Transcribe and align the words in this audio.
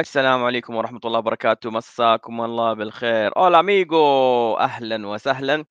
السلام 0.00 0.44
عليكم 0.44 0.74
ورحمة 0.74 1.00
الله 1.04 1.18
وبركاته، 1.18 1.70
مساكم 1.70 2.40
الله 2.40 2.72
بالخير. 2.72 3.30
Hola 3.30 3.58
amigo 3.62 3.94
أهلًا 4.60 5.06
وسهلًا. 5.08 5.64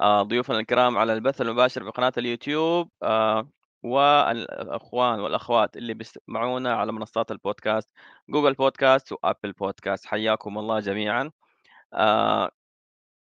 آآ 0.00 0.22
ضيوفنا 0.22 0.58
الكرام 0.58 0.98
على 0.98 1.12
البث 1.12 1.40
المباشر 1.40 1.84
بقناة 1.84 2.12
اليوتيوب 2.18 2.90
آآ 3.02 3.48
والأخوان 3.82 5.20
والأخوات 5.20 5.76
اللي 5.76 5.94
بيسمعونا 5.94 6.74
على 6.74 6.92
منصات 6.92 7.30
البودكاست، 7.30 7.90
جوجل 8.28 8.54
بودكاست 8.54 9.12
وآبل 9.12 9.52
بودكاست، 9.52 10.06
حياكم 10.06 10.58
الله 10.58 10.80
جميعًا. 10.80 11.30
آآ 11.94 12.50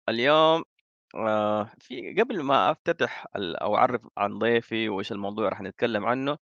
اليوم 0.10 0.64
في 1.80 2.16
قبل 2.20 2.44
ما 2.44 2.72
أفتتح 2.72 3.28
ال 3.36 3.56
أو 3.58 3.78
أعرّف 3.78 4.02
عن 4.18 4.40
ضيفي 4.40 4.90
وإيش 4.90 5.12
الموضوع 5.12 5.50
راح 5.50 5.62
نتكلم 5.62 6.06
عنه، 6.06 6.38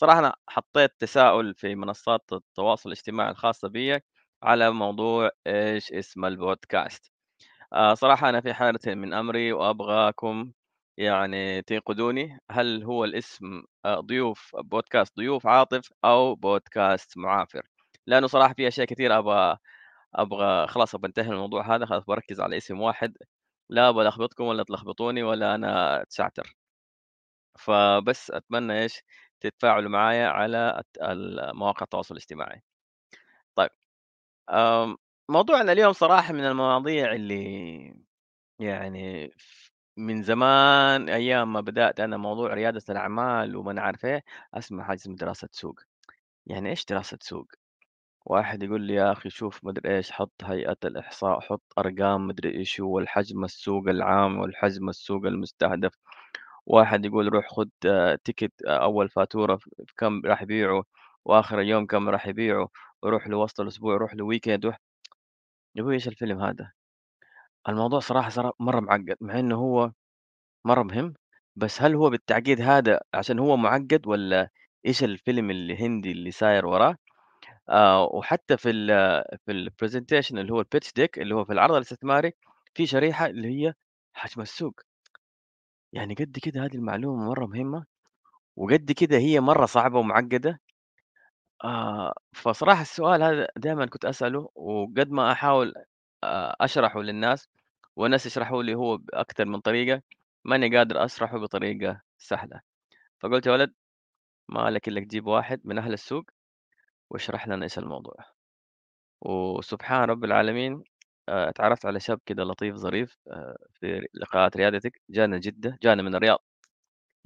صراحة 0.00 0.18
أنا 0.18 0.34
حطيت 0.48 0.90
تساؤل 0.98 1.54
في 1.54 1.74
منصات 1.74 2.24
التواصل 2.32 2.88
الاجتماعي 2.88 3.30
الخاصة 3.30 3.68
بيّ 3.68 4.00
على 4.42 4.70
موضوع 4.70 5.30
إيش 5.46 5.92
اسم 5.92 6.24
البودكاست. 6.24 7.12
آآ 7.74 7.94
صراحة 7.94 8.28
أنا 8.28 8.40
في 8.40 8.54
حيرة 8.54 8.80
من 8.86 9.14
أمري 9.14 9.52
وأبغاكم 9.52 10.52
يعني 10.98 11.62
تنقذوني، 11.62 12.38
هل 12.50 12.84
هو 12.84 13.04
الاسم 13.04 13.62
آآ 13.86 14.00
ضيوف 14.00 14.56
بودكاست 14.56 15.16
ضيوف 15.18 15.46
عاطف 15.46 15.92
أو 16.04 16.34
بودكاست 16.34 17.18
معافر؟ 17.18 17.62
لأنه 18.06 18.26
صراحة 18.26 18.54
في 18.54 18.68
أشياء 18.68 18.86
كتير 18.86 19.18
أبغى 19.18 19.58
أبغى 20.14 20.68
خلاص 20.68 20.94
أبغى 20.94 21.08
أنتهي 21.08 21.28
من 21.28 21.32
الموضوع 21.34 21.76
هذا، 21.76 21.86
خلاص 21.86 22.04
باركّز 22.04 22.40
على 22.40 22.56
اسم 22.56 22.80
واحد، 22.80 23.14
لا 23.70 23.88
أبغى 23.88 24.06
ألخبطكم 24.08 24.44
ولا 24.44 24.62
تلخبطوني 24.64 25.22
ولا 25.22 25.54
أنا 25.54 26.02
أتشعتر. 26.02 26.56
فبس 27.58 28.30
أتمنى 28.30 28.82
إيش، 28.82 29.02
تتفاعلوا 29.40 29.90
معايا 29.90 30.28
على 30.28 30.82
مواقع 31.54 31.84
التواصل 31.84 32.14
الاجتماعي. 32.14 32.62
طيب، 33.56 33.70
آمم، 34.50 34.96
موضوعنا 35.30 35.72
اليوم 35.72 35.94
صراحة 35.94 36.34
من 36.34 36.44
المواضيع 36.46 37.12
اللي 37.14 37.94
يعني 38.60 39.32
من 39.98 40.22
زمان 40.22 41.10
أيام 41.10 41.52
ما 41.52 41.60
بدأت 41.60 42.00
أنا 42.00 42.16
موضوع 42.18 42.54
ريادة 42.54 42.82
الأعمال 42.90 43.56
وما 43.56 43.72
أنا 43.72 43.82
عارف 43.82 44.04
إيه، 44.06 44.24
أسمع 44.54 44.84
حاجة 44.84 44.96
اسمها 44.98 45.16
دراسة 45.16 45.48
سوق. 45.52 45.80
يعني 46.46 46.70
إيش 46.70 46.84
دراسة 46.86 47.18
سوق؟ 47.22 47.46
واحد 48.26 48.62
يقول 48.64 48.82
لي 48.82 48.94
يا 48.94 49.12
أخي 49.12 49.30
شوف 49.30 49.64
ما 49.64 49.70
أدري 49.72 49.96
إيش، 49.98 50.12
حُط 50.12 50.32
هيئة 50.44 50.76
الإحصاء، 50.84 51.40
حُط 51.40 51.62
أرقام 51.78 52.26
ما 52.26 52.32
أدري 52.32 52.50
إيش 52.58 52.80
هو 52.82 52.98
الحجم 53.00 53.44
السوق 53.44 53.88
العام 53.88 54.38
والحجم 54.40 54.88
السوق 54.90 55.26
المستهدف. 55.26 55.92
واحد 56.74 57.04
يقول 57.06 57.28
روح 57.34 57.48
خُد 57.48 57.70
تيكت 58.24 58.52
أول 58.66 59.08
فاتورة 59.08 59.56
ف 59.56 59.64
كم 59.98 60.22
راح 60.26 60.42
يبيعوا، 60.42 60.82
وآخر 61.24 61.60
اليوم 61.60 61.86
كم 61.86 62.08
راح 62.08 62.26
يبيعوا، 62.26 62.68
وروح 63.02 63.28
له 63.28 63.36
وسط 63.38 63.60
الأسبوع، 63.60 63.96
روح 63.96 64.12
weekend 64.14 64.64
روح 64.64 64.78
يا 65.76 65.82
أبوي 65.82 65.94
إيش 65.94 66.08
الفيلم 66.08 66.40
هذا؟ 66.42 66.72
الموضوع 67.68 68.00
صراحة 68.00 68.28
صار 68.30 68.52
مرّة 68.60 68.80
معقّد، 68.80 69.16
مع 69.20 69.38
إنه 69.38 69.56
هو 69.56 69.92
مرّة 70.66 70.82
مهم، 70.84 71.14
بس 71.56 71.82
هل 71.82 71.94
هو 71.96 72.10
بالتعقيد 72.10 72.60
هذا 72.60 73.00
عشان 73.14 73.38
هو 73.38 73.56
معقّد 73.58 74.02
والّا 74.06 74.50
إيش 74.86 75.04
الفيلم 75.04 75.50
الهندي 75.52 76.12
اللي 76.12 76.30
ساير 76.30 76.66
وراه؟ 76.66 76.96
آآ 77.70 77.98
وحتى 78.12 78.56
في 78.58 78.70
ال 78.70 78.88
في 79.46 79.68
الpresentation 79.70 80.38
اللي 80.38 80.52
هو 80.52 80.64
الpitch 80.64 80.88
deck 81.00 81.10
اللي 81.18 81.34
هو 81.34 81.44
في 81.44 81.54
العرض 81.54 81.74
الاستثماري، 81.74 82.32
في 82.74 82.86
شريحة 82.86 83.26
اللي 83.26 83.48
هي 83.68 83.74
حجم 84.14 84.42
السوق. 84.42 84.80
يعني 85.92 86.14
قد 86.14 86.38
كده 86.42 86.64
هذه 86.64 86.74
المعلومة 86.74 87.24
مرّة 87.28 87.46
مهمة، 87.46 87.84
وقد 88.56 88.92
كده 88.92 89.18
هي 89.18 89.40
مرّة 89.40 89.66
صعبة 89.66 89.98
ومعقّدة. 89.98 90.60
آه، 91.64 92.14
فصراحة 92.34 92.82
السؤال 92.82 93.22
هذا 93.22 93.48
دايمًا 93.56 93.86
كنت 93.86 94.04
أسأله، 94.04 94.50
وقد 94.54 95.10
ما 95.10 95.32
أحاول 95.32 95.74
آآ 96.24 96.56
أشرحه 96.60 97.02
للناس، 97.02 97.48
والناس 97.96 98.26
يشرحوا 98.26 98.62
لي 98.62 98.74
هو 98.74 98.96
بأكتر 98.96 99.44
من 99.44 99.60
طريقة، 99.60 100.02
ماني 100.44 100.76
قادر 100.76 101.04
أشرحه 101.04 101.38
بطريقة 101.38 102.00
سهلة. 102.18 102.60
فقُلت 103.20 103.46
يا 103.46 103.52
ولد 103.52 103.74
ما 104.48 104.70
لك 104.70 104.88
إلا 104.88 105.00
تجيب 105.00 105.26
واحد 105.26 105.60
من 105.64 105.78
أهل 105.78 105.92
السوق 105.92 106.24
ويشرح 107.10 107.48
لنا 107.48 107.64
إيش 107.64 107.78
الموضوع. 107.78 108.14
وسبحان 109.20 110.10
رب 110.10 110.24
العالمين 110.24 110.82
آآ 111.28 111.48
اتعرفت 111.48 111.86
على 111.86 112.00
شاب 112.00 112.20
كده 112.26 112.44
لطيف 112.44 112.76
ظريف 112.76 113.16
آآ 113.28 113.56
في 113.80 114.08
لقاءات 114.14 114.56
ريادتك، 114.56 115.00
جانا 115.10 115.38
جدة، 115.38 115.78
جانا 115.82 116.02
من 116.02 116.14
الرياض 116.14 116.38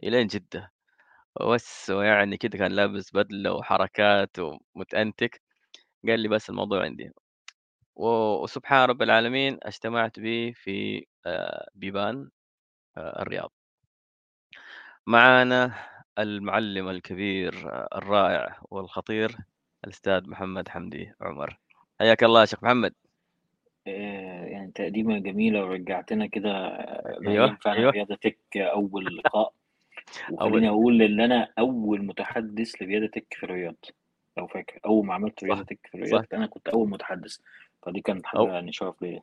إلين 0.05 0.27
جدة. 0.27 0.72
بس 1.55 1.91
ويعني 1.91 2.37
كده 2.37 2.59
كان 2.59 2.72
لابس 2.72 3.12
بدلة 3.16 3.53
وحركات 3.53 4.31
ومتأنتك، 4.38 5.43
قال 6.09 6.21
لي 6.21 6.28
بس 6.28 6.50
الموضوع 6.50 6.84
عندي. 6.84 7.12
وسبحان 7.97 8.88
رب 8.91 9.03
العالمين 9.03 9.59
اجتمعت 9.62 10.21
به 10.21 10.53
في 10.56 11.06
آآ 11.26 11.69
بيبان 11.75 12.31
الرياض. 12.99 13.53
معانا 15.06 15.75
المعلم 16.19 16.88
الكبير 16.88 17.55
آه، 17.72 17.88
الرائع 17.99 18.59
والخطير 18.71 19.37
الأستاذ 19.84 20.31
محمد 20.31 20.69
حمدي 20.69 21.12
عمر. 21.21 21.59
حياك 22.00 22.25
الله 22.25 22.41
يا 22.41 22.47
شيخ 22.47 22.65
محمد. 22.65 22.94
آه، 23.87 24.45
يعني 24.45 24.72
تقديمة 24.75 25.19
جميلة 25.19 25.65
ورجعتنا 25.65 26.27
كده 26.27 26.50
أيوه، 26.50 27.21
لأيام 27.21 27.56
فعلا 27.56 27.78
أيوه. 27.78 27.93
رياضة 27.93 28.15
تك 28.15 28.39
أول 28.56 29.05
لقاء. 29.17 29.53
أول 30.31 30.34
وخليني 30.34 30.69
أقول 30.69 31.03
إن 31.03 31.21
أنا 31.21 31.49
أول 31.59 32.05
متحدث 32.06 32.83
لرياضة 32.83 33.06
تك 33.06 33.27
في 33.31 33.43
الرياض 33.43 33.77
لو 34.37 34.47
فاكر. 34.47 34.78
أول 34.87 35.06
ما 35.06 35.15
عملت 35.15 35.44
رياضة 35.44 35.61
صح، 35.61 35.67
تك 35.67 35.78
في 35.91 35.94
الرياض 35.99 36.23
صح. 36.23 36.28
أنا 36.33 36.47
كنت 36.47 36.69
أول 36.69 36.89
متحدث. 36.91 37.39
فدي 37.83 38.00
كانت 38.00 38.27
أو 38.27 38.47
حاجة 38.47 38.55
يعني 38.55 38.73
شرف 38.73 39.03
ليا. 39.03 39.23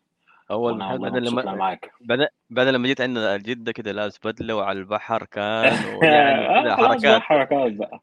أول 0.52 0.72
وأنا 0.74 0.86
محل 0.86 0.94
والله 0.94 1.10
بعدين 1.10 1.22
مبسوط 1.24 1.40
لمّا 1.40 1.52
أنا 1.52 1.60
معاك. 1.60 1.92
بعدين 2.02 2.28
بعدين 2.50 2.74
لمّا 2.74 2.88
جيت 2.88 3.02
عندنا 3.02 3.38
جدة 3.38 3.72
كده 3.72 3.92
لابس 3.92 4.20
بدلة 4.26 4.56
وعلى 4.56 4.80
البحر 4.80 5.26
كان 5.26 5.86
ويعني 6.02 6.48
آه 6.48 6.64
كده 6.64 6.76
خلاص 6.76 7.02
بقى 7.02 7.22
حركات. 7.22 7.22
حركات 7.22 7.74
بقى. 7.74 8.02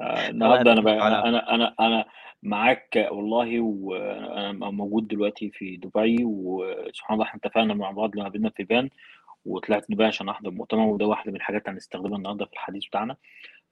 آه 0.00 0.28
النهارده 0.30 0.72
أنا 0.72 0.80
بقى 0.80 0.94
على 0.94 1.14
أنا 1.28 1.54
أنا 1.54 1.74
أنا 1.80 2.04
معاك 2.42 3.08
والله 3.10 3.60
وأنا 3.60 4.70
موجود 4.70 5.08
دلوقتي 5.08 5.50
في 5.50 5.76
دبي 5.76 6.24
وسبحان 6.24 7.14
الله 7.14 7.24
إحنا 7.26 7.40
اتفقنا 7.44 7.74
مع 7.74 7.90
بعض 7.90 8.14
لما 8.16 8.24
قابلنا 8.24 8.50
في 8.50 8.64
فان 8.66 8.90
وطلعت 9.44 9.84
دبي 9.90 10.04
عشان 10.04 10.28
أحضر 10.28 10.50
مؤتمر 10.50 10.86
وده 10.86 11.06
واحدة 11.06 11.30
من 11.30 11.36
الحاجات 11.36 11.62
اللي 11.66 11.76
هنستخدمها 11.76 12.18
النهارده 12.18 12.44
في 12.46 12.52
الحديث 12.52 12.86
بتاعنا. 12.86 13.16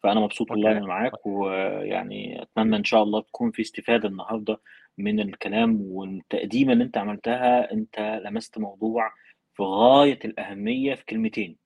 فأنا 0.02 0.20
مبسوط 0.20 0.50
والله 0.50 0.72
أنا 0.72 0.86
معاك 0.86 1.26
ويعني 1.26 2.42
أتمنى 2.42 2.76
إن 2.76 2.84
شاء 2.84 3.02
الله 3.02 3.20
تكون 3.20 3.50
في 3.50 3.62
استفادة 3.62 4.08
النهارده 4.08 4.60
من 4.98 5.20
الكلام 5.20 5.78
والتقديمة 5.82 6.72
اللي 6.72 6.84
أنت 6.84 6.98
عملتها. 6.98 7.72
أنت 7.72 8.20
لمست 8.24 8.58
موضوع 8.58 9.10
في 9.54 9.62
غاية 9.62 10.18
الأهمية 10.24 10.94
في 10.94 11.04
كلمتين. 11.04 11.56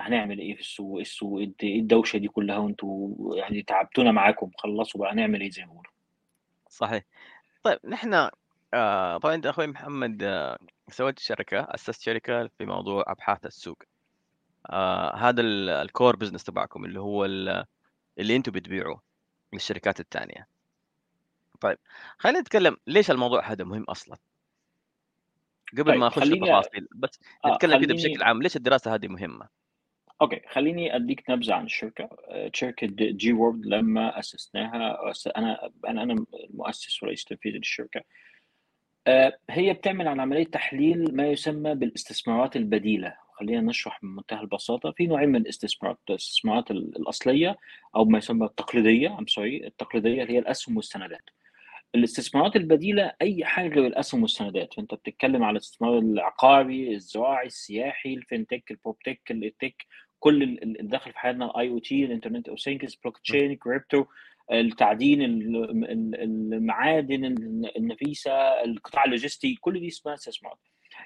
هنعمل 0.00 0.38
إيه 0.38 0.54
في 0.54 0.60
السوق؟ 0.60 1.00
السوق 1.00 1.38
إيه 1.40 1.52
إيه 1.62 1.80
الدوشة 1.80 2.16
دي 2.16 2.28
كلها؟ 2.28 2.58
وأنتوا 2.58 3.36
يعني 3.36 3.62
تعبتونا 3.62 4.12
معاكم 4.12 4.50
خلصوا 4.58 5.00
بقى 5.00 5.12
هنعمل 5.12 5.40
إيه 5.40 5.50
زي 5.50 5.62
ما 5.62 5.68
بيقولوا؟ 5.68 5.92
صحيح. 6.70 7.04
طيب 7.64 7.78
نحن 7.86 8.14
آآ 8.74 9.18
طبعًا 9.18 9.34
أنت 9.34 9.46
أخوي 9.46 9.66
محمد 9.66 10.22
آه، 10.22 10.58
سويت 10.90 11.18
شركة، 11.18 11.60
أسست 11.60 12.00
شركة 12.02 12.48
في 12.58 12.66
موضوع 12.66 13.04
أبحاث 13.06 13.46
السوق. 13.46 13.78
آآ 14.66 15.16
هذا 15.16 15.42
ال 15.42 15.88
الcore 15.88 16.16
business 16.16 16.44
تبعكم 16.44 16.84
اللي 16.84 17.00
هو 17.00 17.24
ال 17.24 17.66
اللي 18.18 18.36
أنتم 18.36 18.52
بتبيعوه 18.52 19.02
للشركات 19.54 20.00
التانية. 20.00 20.48
طيب 21.60 21.78
خلّينا 22.18 22.40
نتكلم 22.40 22.76
ليش 22.86 23.10
الموضوع 23.10 23.52
هذا 23.52 23.64
مهم 23.64 23.84
أصلًا؟ 23.84 24.16
قبل 25.78 25.92
طيب 25.92 25.98
ما 25.98 26.06
أخش 26.08 26.28
في 26.28 26.34
خليني 26.34 26.34
التفاصيل، 26.34 26.88
بس 26.94 27.20
آه 27.44 27.48
نتكلم 27.48 27.78
كده 27.78 27.94
خليني 27.94 27.94
بشكل 27.94 28.22
عام، 28.22 28.42
ليش 28.42 28.56
الدراسة 28.56 28.94
هذه 28.94 29.08
مهمة؟ 29.08 29.48
okay 30.22 30.40
خليني 30.48 30.96
أديك 30.96 31.30
نبذة 31.30 31.54
عن 31.54 31.64
الشركة 31.64 32.08
آه، 32.28 32.50
شركة 32.54 32.86
جي 32.96 33.32
وورد 33.32 33.66
لما 33.66 34.18
أسسناها 34.18 35.12
أس- 35.12 35.32
أنا 35.36 35.70
أنا 35.88 36.02
أنا 36.02 36.24
المؤسس 36.50 37.02
ورئيس 37.02 37.22
التنفيذي 37.22 37.58
للشركه 37.58 38.00
آه، 39.06 39.38
هي 39.50 39.72
بتعمل 39.72 40.08
عن 40.08 40.20
عملية 40.20 40.44
تحليل 40.44 41.16
ما 41.16 41.26
يسمى 41.28 41.74
بالاستثمارات 41.74 42.56
البديلة. 42.56 43.16
خلينا 43.32 43.60
نشرح 43.60 43.98
بمنتهى 44.02 44.40
البساطة. 44.40 44.90
في 44.92 45.06
نوعين 45.06 45.28
من 45.28 45.36
الاستثمارات 45.40 45.98
الاستثمارات 46.10 46.70
ال- 46.70 46.96
الأصلية 46.96 47.56
أو 47.96 48.04
ما 48.04 48.18
يسمى 48.18 48.46
التقليدية 48.46 49.18
I'm 49.18 49.26
sorry 49.26 49.66
التقليدية 49.66 50.22
اللي 50.22 50.32
هي 50.34 50.38
الأسهم 50.38 50.76
والسندات. 50.76 51.30
الاستثمارات 51.94 52.56
البديلة 52.56 53.12
أي 53.22 53.44
حاجة 53.44 53.68
غير 53.68 53.86
الأسهم 53.86 54.22
والسندات. 54.22 54.74
فأنت 54.74 54.94
بتتكلم 54.94 55.42
على 55.44 55.52
الاستثمار 55.52 55.98
العقاري 55.98 56.94
الزراعي 56.94 57.46
السياحي 57.46 58.14
ال 58.14 58.21
fintech 58.21 58.70
ال 58.70 58.76
proptech 58.76 59.20
ال 59.30 59.41
tech 59.41 59.86
كل 60.20 60.42
ال- 60.42 60.62
ال- 60.62 60.78
اللي 60.80 60.90
داخل 60.90 61.12
في 61.12 61.18
حياتنا 61.18 61.46
ال 61.50 61.68
IoT 61.68 62.04
ال 62.04 62.09
internet 62.09 62.48
of 62.48 62.60
things 62.60 62.94
blockchain 63.04 63.56
crypto 63.56 64.04
التعدين 64.52 65.22
ال- 65.22 65.84
ال- 65.90 66.22
المعادن 66.54 67.24
النفيسة 67.76 68.32
القطاع 68.64 69.04
اللوجستي 69.04 69.54
كل 69.60 69.80
دي 69.80 69.88
اسمها 69.88 70.14
استثمارات 70.14 70.58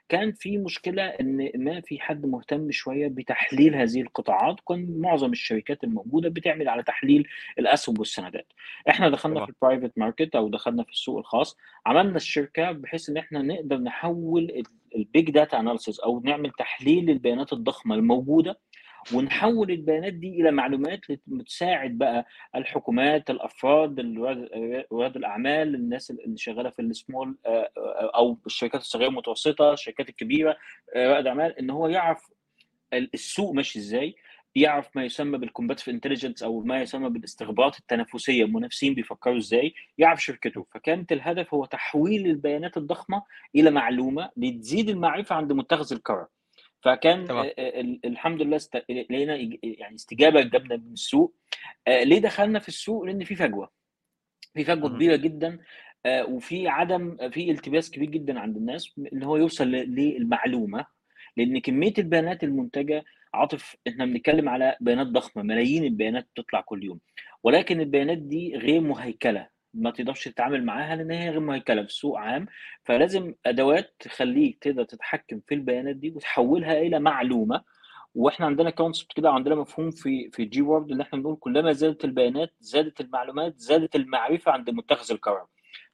كان 0.08 0.32
في 0.32 0.58
مشكلة 0.58 1.02
إن 1.02 1.50
ما 1.54 1.80
في 1.80 2.00
حد 2.00 2.26
مهتم 2.26 2.70
شوية 2.70 3.08
بتحليل 3.08 3.74
هذه 3.74 4.00
القطاعات. 4.02 4.60
كان 4.68 5.00
معظم 5.00 5.32
الشركات 5.32 5.84
الموجودة 5.84 6.28
بتعمل 6.28 6.68
على 6.68 6.82
تحليل 6.82 7.28
الأسهم 7.58 7.98
والسندات. 7.98 8.52
إحنا 8.88 9.08
دخلنا 9.08 9.34
تمام. 9.34 9.46
في 9.46 9.52
ال 9.52 9.57
private 9.57 9.92
market 9.98 10.36
أو 10.36 10.48
دخلنا 10.48 10.82
في 10.84 10.90
السوق 10.90 11.18
الخاص. 11.18 11.56
عملنا 11.86 12.16
الشركة 12.16 12.72
بحيث 12.72 13.08
إن 13.10 13.16
إحنا 13.16 13.42
نقدر 13.42 13.78
نحول 13.78 14.62
ال 14.96 15.05
big 15.05 15.30
data 15.30 15.60
analysis 15.60 16.00
أو 16.00 16.20
نعمل 16.20 16.50
تحليل 16.50 17.06
للبيانات 17.06 17.52
الضخمة 17.52 17.94
الموجودة 17.94 18.58
ونحول 19.12 19.70
البيانات 19.70 20.12
دي 20.12 20.40
إلى 20.40 20.50
معلومات 20.50 21.00
تساعد 21.46 21.98
بقى 21.98 22.26
الحكومات 22.54 23.30
الأفراد 23.30 24.00
رواد 24.92 25.16
الأعمال 25.16 25.74
الناس 25.74 26.10
اللي 26.10 26.36
شغالة 26.36 26.70
في 26.70 26.82
السمول 26.82 27.36
آه، 27.46 27.70
آه، 27.76 28.10
أو 28.14 28.38
الشركات 28.46 28.80
الصغيرة 28.80 29.06
والمتوسطة 29.06 29.72
الشركات 29.72 30.08
الكبيرة 30.08 30.56
آه، 30.96 31.12
رائد 31.12 31.26
أعمال 31.26 31.58
إن 31.58 31.70
هو 31.70 31.88
يعرف 31.88 32.30
السوق 32.92 33.52
ماشي 33.54 33.78
إزاي 33.78 34.14
يعرف 34.54 34.96
ما 34.96 35.04
يسمى 35.04 35.38
بال 35.38 35.46
competitive 35.46 35.88
intelligence 35.88 36.42
أو 36.42 36.60
ما 36.60 36.82
يسمى 36.82 37.08
بالاستخبارات 37.08 37.78
التنافسية 37.78 38.44
المنافسين 38.44 38.94
بيفكروا 38.94 39.36
إزاي 39.38 39.74
يعرف 39.98 40.24
شركته. 40.24 40.66
فكانت 40.74 41.12
الهدف 41.12 41.54
هو 41.54 41.64
تحويل 41.64 42.26
البيانات 42.26 42.76
الضخمة 42.76 43.22
إلى 43.54 43.70
معلومة 43.70 44.30
لتزيد 44.36 44.88
المعرفة 44.88 45.34
عند 45.34 45.52
متخذ 45.52 45.92
القرار. 45.92 46.26
فكان 46.84 47.24
تمام. 47.24 47.44
آه، 47.44 47.54
آه، 47.58 47.80
ال- 47.80 48.00
الحمد 48.04 48.42
لله 48.42 48.56
است... 48.56 48.76
لقينا 48.76 49.36
يعني 49.62 49.94
استجابة 49.94 50.40
جبنا 50.42 50.76
من 50.76 50.92
السوق. 50.92 51.34
آه، 51.88 52.02
ليه 52.02 52.18
دخلنا 52.18 52.58
في 52.58 52.68
السوق؟ 52.68 53.02
لأن 53.04 53.24
في 53.24 53.34
فجوة. 53.34 53.70
في 54.54 54.64
فجوة. 54.64 54.88
كبيرة 54.88 55.16
جدا 55.16 55.58
وفي 56.06 56.68
عدم 56.68 57.30
في 57.30 57.50
التباس 57.50 57.90
كبير 57.90 58.10
جدا 58.10 58.40
عند 58.40 58.56
الناس 58.56 58.94
إن 59.12 59.22
هو 59.22 59.36
يوصل 59.36 59.68
للمعلومة. 59.68 60.86
لأن 61.36 61.58
كمية 61.58 61.94
البيانات 61.98 62.44
المنتجة 62.44 63.04
عاطف 63.34 63.76
إحنا 63.88 64.04
بنتكلم 64.06 64.48
على 64.48 64.76
بيانات 64.80 65.06
ضخمة 65.06 65.42
ملايين 65.42 65.84
البيانات 65.84 66.28
بتطلع 66.34 66.60
كل 66.60 66.84
يوم. 66.84 67.00
ولكن 67.42 67.80
البيانات 67.80 68.18
دي 68.18 68.56
غير 68.56 68.80
مهيكلة. 68.80 69.53
ما 69.74 69.90
تقدرش 69.90 70.28
تتعامل 70.28 70.64
معاها 70.64 70.96
لأن 70.96 71.10
هي 71.10 71.30
غير 71.30 71.40
مهيكله 71.40 71.82
في 71.82 71.88
السوق 71.88 72.18
عام. 72.18 72.46
فلازم 72.84 73.34
أدوات 73.46 73.94
تخليك 74.00 74.58
تقدر 74.60 74.84
تتحكم 74.84 75.40
في 75.48 75.54
البيانات 75.54 75.96
دي 75.96 76.10
وتحولها 76.10 76.78
إلى 76.80 77.00
معلومة. 77.00 77.62
وإحنا 78.14 78.46
عندنا 78.46 78.70
concept 78.70 79.12
كده 79.16 79.30
عندنا 79.30 79.54
مفهوم 79.54 79.90
في 79.90 80.30
في 80.32 80.44
جي 80.44 80.62
وورد 80.62 80.90
اللي 80.90 81.02
إحنا 81.02 81.18
بنقول 81.18 81.36
كلما 81.36 81.72
زادت 81.72 82.04
البيانات 82.04 82.54
زادت 82.60 83.00
المعلومات 83.00 83.58
زادت 83.58 83.96
المعرفة 83.96 84.52
عند 84.52 84.70
متخذ 84.70 85.12
القرار. 85.12 85.46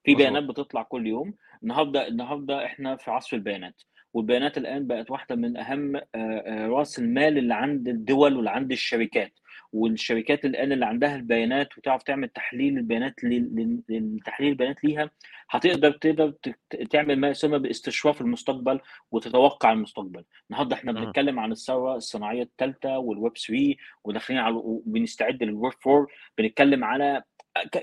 في. 0.05 0.15
بيانات 0.15 0.45
بتطلع 0.45 0.83
كل 0.83 1.07
يوم. 1.07 1.35
النهارده 1.63 2.09
النهارده 2.09 2.65
إحنا 2.65 2.97
في 2.97 3.11
عصر 3.11 3.37
البيانات. 3.37 3.83
والبيانات 4.15 4.59
الآن 4.59 4.87
بقت 4.87 5.11
واحدة 5.11 5.37
من 5.37 5.57
أهم 5.57 5.97
آه، 5.97 6.03
آه، 6.15 6.67
رأس 6.67 6.99
المال 6.99 7.39
اللي 7.39 7.55
عند 7.55 7.89
الدول 7.89 8.37
واللي 8.37 8.51
عند 8.51 8.73
الشركات. 8.73 9.33
والشركات 9.73 10.45
الآن 10.45 10.73
اللي 10.73 10.87
عندها 10.87 11.17
البيانات 11.17 11.79
وتعرف 11.79 12.03
تعمل 12.03 12.29
تحليل 12.29 12.77
البيانات 12.79 13.15
لتحليل 13.25 14.51
البيانات 14.51 14.85
ليها 14.85 15.11
هتقدر 15.51 15.91
تقدر 15.93 16.35
تعمل 16.91 17.17
ما 17.17 17.29
يسمى 17.29 17.59
باستشراف 17.59 18.21
المستقبل 18.21 18.81
وتتوقع 19.11 19.73
المستقبل 19.73 20.25
النهارده 20.51 20.77
إحنا 20.77 20.93
مهم. 20.93 21.05
بنتكلم 21.05 21.39
عن 21.41 21.53
الثورة 21.53 21.97
الصناعية 21.97 22.43
الثالثه 22.43 22.99
والويب 22.99 23.37
3 23.39 23.75
وداخلين 24.05 24.39
على 24.41 24.55
وبنستعد 24.57 25.43
للويب 25.43 25.73
4 25.87 26.07
بنتكلم 26.39 26.85
على 26.85 27.23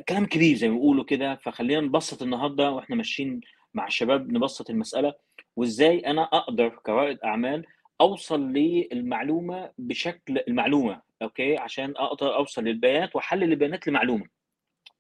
كلام 0.10 0.26
كبير 0.26 0.56
زي 0.56 0.68
ما 0.70 0.74
بيقولوا 0.76 1.04
كده 1.04 1.36
فخلينا 1.36 1.82
نبسط 1.82 2.22
النهارده 2.22 2.72
وإحنا 2.72 2.96
ماشيين 2.96 3.42
مع 3.74 3.88
الشباب 3.88 4.32
نبسط 4.32 4.70
المسألة 4.70 5.14
وإزاي 5.56 6.00
أنا 6.00 6.24
أقدر 6.24 6.70
كرائد 6.70 7.18
أعمال 7.26 7.66
أوصل 8.02 8.54
للمعلومة 8.54 9.72
بشكل 9.78 10.40
المعلومة 10.48 11.07
أوكي 11.22 11.58
عشان 11.58 11.94
أقدر 11.98 12.36
أوصل 12.36 12.64
للبيانات 12.64 13.16
وأحلل 13.16 13.44
البيانات 13.44 13.88
لمعلومة 13.88 14.26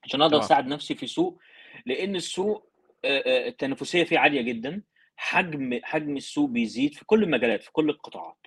عشان 0.03 0.21
أقدر. 0.21 0.39
أساعد 0.39 0.67
نفسي 0.67 0.95
في 0.95 1.07
سوق 1.07 1.41
لأن 1.85 2.15
السوق 2.15 2.71
التنافسية 3.05 4.03
فيه 4.03 4.19
عالية 4.19 4.41
جدا 4.41 4.83
حجم 5.15 5.79
حجم 5.83 6.17
السوق 6.17 6.49
بيزيد 6.49 6.93
في 6.95 7.05
كل 7.05 7.23
المجالات 7.23 7.63
في 7.63 7.71
كل 7.71 7.89
القطاعات 7.89 8.37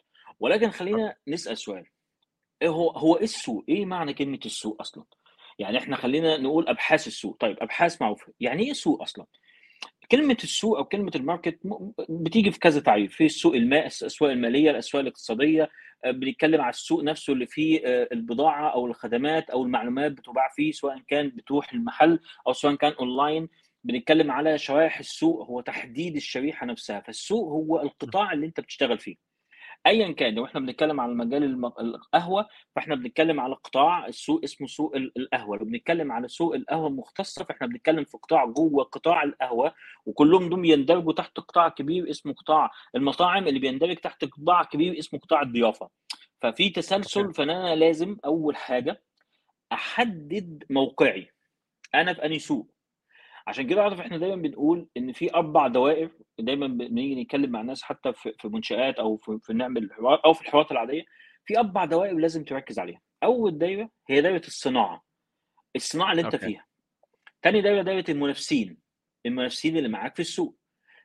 ولكن 0.41 0.71
خلينا 0.71 1.17
نسأل 1.29 1.59
سؤال 1.59 1.87
إيه 2.63 2.69
هو 2.69 2.91
هو 2.91 3.17
إيه 3.17 3.25
السوق؟ 3.25 3.65
إيه 3.69 3.85
معنى 3.87 4.15
كلمة 4.15 4.41
السوق 4.47 4.81
أصلا؟ 4.81 5.05
يعني 5.59 5.79
إحنا 5.79 5.97
خلينا 5.97 6.37
نقول 6.37 6.69
أبحاث 6.69 7.07
السوق، 7.07 7.37
طيب 7.41 7.57
أبحاث 7.61 8.03
معروفة، 8.03 8.33
يعني 8.41 8.63
إيه 8.63 8.73
سوق 8.73 9.03
أصلا؟ 9.03 9.27
كلمة 10.11 10.37
السوق 10.45 10.79
أو 10.79 10.85
كلمة 10.85 11.13
ال 11.17 11.23
market 11.23 11.59
بتيجي 12.09 12.51
في 12.51 12.59
كذا 12.59 12.81
تعريف، 12.81 13.15
في 13.17 13.25
السوق 13.25 13.55
الماء، 13.55 13.81
الاسواق 13.87 14.31
المالية، 14.31 14.71
الاسواق 14.71 15.01
الاقتصادية، 15.03 15.71
بنتكلم 16.07 16.61
على 16.61 16.71
السوق 16.71 17.03
نفسه 17.03 17.33
اللي 17.33 17.47
فيه 17.47 17.81
آه، 17.87 18.09
البضاعة 18.13 18.69
أو 18.69 18.87
الخدمات 18.87 19.51
أو 19.51 19.63
المعلومات 19.63 20.13
بتباع 20.13 20.49
فيه 20.49 20.73
سواء 20.73 20.99
كان 21.09 21.29
بتروح 21.29 21.73
المحل 21.73 22.21
أو 22.47 22.53
سواء 22.53 22.75
كان 22.75 22.93
اونلاين، 22.93 23.49
بنتكلم 23.85 24.31
على 24.31 24.59
شرائح 24.59 24.99
السوق 24.99 25.47
هو 25.47 25.61
تحديد 25.61 26.17
الشريحة 26.17 26.67
نفسها، 26.67 27.01
فالسوق 27.01 27.49
هو 27.49 27.81
القطاع 27.81 28.33
اللي 28.33 28.47
أنت 28.47 28.61
بتشتغل 28.61 28.99
فيه. 28.99 29.30
ايا 29.87 30.13
كان 30.13 30.35
لو 30.35 30.45
إحنا 30.45 30.61
بنتكلم 30.61 31.01
على 31.01 31.15
مجال 31.15 31.45
القهوة 31.81 32.47
فإحنا 32.77 32.95
بنتكلم 32.95 33.41
على 33.41 33.55
قطاع 33.55 34.07
السوق 34.07 34.41
اسمه 34.45 34.67
سوق 34.67 34.97
ال- 34.97 35.13
القهوة. 35.19 35.57
لو 35.59 35.65
بنتكلم 35.65 36.13
على 36.13 36.29
سوق 36.29 36.55
القهوة 36.55 36.87
المختصة 36.89 37.45
فإحنا 37.45 37.67
بنتكلم 37.67 38.05
في 38.05 38.19
قطاع 38.19 38.45
جوه 38.45 38.85
قطاع 38.85 39.23
القهوة 39.23 39.75
وكلهم 40.07 40.49
دول 40.49 40.67
يندرجوا 40.67 41.13
تحت 41.13 41.41
قطاع 41.41 41.69
كبير 41.69 42.11
اسمه 42.11 42.33
قطاع 42.33 42.71
المطاعم 42.95 43.49
اللي 43.49 43.59
بيندرج 43.61 43.97
تحت 43.97 44.25
قطاع 44.25 44.63
كبير 44.65 44.99
اسمه 44.99 45.21
قطاع 45.21 45.43
الضيافة. 45.43 45.89
ففي 46.43 46.71
تسلسل. 46.71 47.35
فأنا 47.35 47.75
لازم 47.77 48.17
أول 48.25 48.57
حاجة 48.57 49.03
أحدد 49.73 50.65
موقعي. 50.71 51.29
أنا 51.95 52.13
في 52.15 52.25
أنهي 52.25 52.39
سوق؟ 52.39 52.70
عشان 53.51 53.67
كده 53.67 53.83
عارف 53.83 54.01
إحنا 54.01 54.19
دايما 54.19 54.37
بنقول 54.43 54.89
إن 54.97 55.13
في 55.13 55.35
أربع 55.35 55.67
دوائر 55.67 56.11
دايما 56.39 56.67
بنيجي 56.67 57.23
نتكلم 57.23 57.51
مع 57.51 57.61
الناس 57.61 57.83
حتى 57.83 58.13
في 58.13 58.49
منشآت 58.49 58.99
أو 58.99 59.17
في, 59.17 59.39
في 59.43 59.53
نعمل 59.53 59.93
حوار 59.93 60.21
أو 60.25 60.33
في 60.33 60.43
الحوارات 60.43 60.73
العادية. 60.73 61.03
في 61.45 61.59
أربع 61.59 61.85
دوائر 61.85 62.15
لازم 62.15 62.45
تركز 62.45 62.79
عليها. 62.79 63.01
أول 63.23 63.59
دايرة 63.59 63.91
هي 64.09 64.21
دايرة 64.21 64.47
الصناعة. 64.47 65.05
الصناعة 65.77 66.11
اللي 66.11 66.23
أنت 66.23 66.35
أوكي. 66.35 66.47
فيها. 66.47 66.67
تاني 67.43 67.61
دايرة 67.61 67.83
دايرة 67.83 68.05
المنافسين. 68.09 68.77
المنافسين 69.27 69.77
اللي 69.77 69.89
معاك 69.89 70.15
في 70.15 70.21
السوق. 70.21 70.57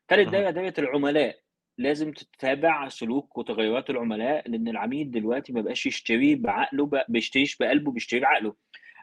تالت. 0.08 0.30
دايرة 0.30 0.50
دايرة 0.50 0.74
العملاء. 0.78 1.40
لازم 1.78 2.12
تتابع 2.12 2.90
سلوك 2.90 3.38
وتغيرات 3.38 3.90
العملاء 3.90 4.50
لأن 4.50 4.68
العميل 4.68 5.12
دلوقتي 5.12 5.54
ما 5.54 5.62
بقاش 5.62 5.86
يشتري 5.86 6.36
بعقله 6.36 6.86
بقى 6.86 7.06
بيشتريش 7.10 7.58
بقلبه 7.58 7.92
بيشتري 7.92 8.20
بعقله. 8.20 8.56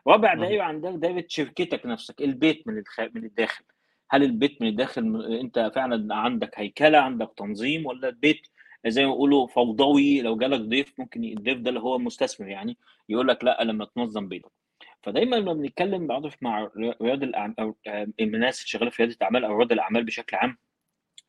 رابع 0.09 0.35
مهم. 0.35 0.45
دايره 0.45 0.63
عندك 0.63 0.91
دايرة 0.91 1.25
شركتك 1.29 1.87
نفسك 1.87 2.21
البيت 2.23 2.69
من 2.69 2.79
الخ... 2.79 3.01
من 3.01 3.25
الداخل. 3.25 3.65
هل 4.11 4.23
البيت 4.23 4.63
من 4.63 4.69
الداخل 4.69 5.25
انت 5.41 5.73
فعلا 5.75 6.15
عندك 6.15 6.59
هيكلة 6.59 6.99
عندك 6.99 7.33
تنظيم 7.37 7.87
ولا 7.87 8.09
البيت 8.09 8.41
زي 8.87 9.05
ما 9.07 9.11
بيقولوا 9.13 9.47
فوضوي؟ 9.47 10.21
لو 10.23 10.37
جالك 10.37 10.61
ضيف 10.61 11.01
ممكن 11.01 11.25
الضيف 11.25 11.59
ده 11.59 11.69
اللي 11.69 11.81
هو 11.81 11.99
مستثمر 11.99 12.49
يعني 12.49 12.77
يقول 13.09 13.29
لك 13.29 13.45
لا 13.45 13.65
لما 13.65 13.85
تنظم 13.85 14.29
بيتك. 14.29 14.51
فدايما 15.03 15.37
لما 15.37 15.53
بنتكلم 15.53 16.07
بعرف 16.07 16.43
مع 16.43 16.71
ري- 16.77 16.95
رياض 17.03 17.23
الاعمال 17.23 17.61
أو 17.61 17.77
آه، 17.87 18.07
الناس 18.21 18.59
اللي 18.59 18.69
شغالة 18.69 18.91
في 18.91 19.03
رياده 19.03 19.17
الاعمال 19.17 19.45
أو 19.45 19.53
رواد 19.53 19.73
الأعمال 19.73 20.05
بشكل 20.05 20.37
عام 20.37 20.59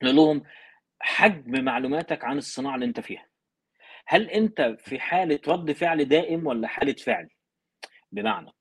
نقول 0.04 0.16
لهم 0.16 0.44
حجم 1.00 1.64
معلوماتك 1.64 2.26
عن 2.26 2.38
الصناعة 2.38 2.76
اللي 2.76 2.86
انت 2.86 3.00
فيها. 3.00 3.28
هل 4.08 4.30
انت 4.30 4.76
في 4.80 5.00
حالة 5.00 5.40
رد 5.48 5.72
فعل 5.72 6.06
دائم 6.06 6.48
ولا 6.48 6.68
حالة 6.68 6.94
فعل؟ 6.94 7.30
بمعنى 8.12 8.52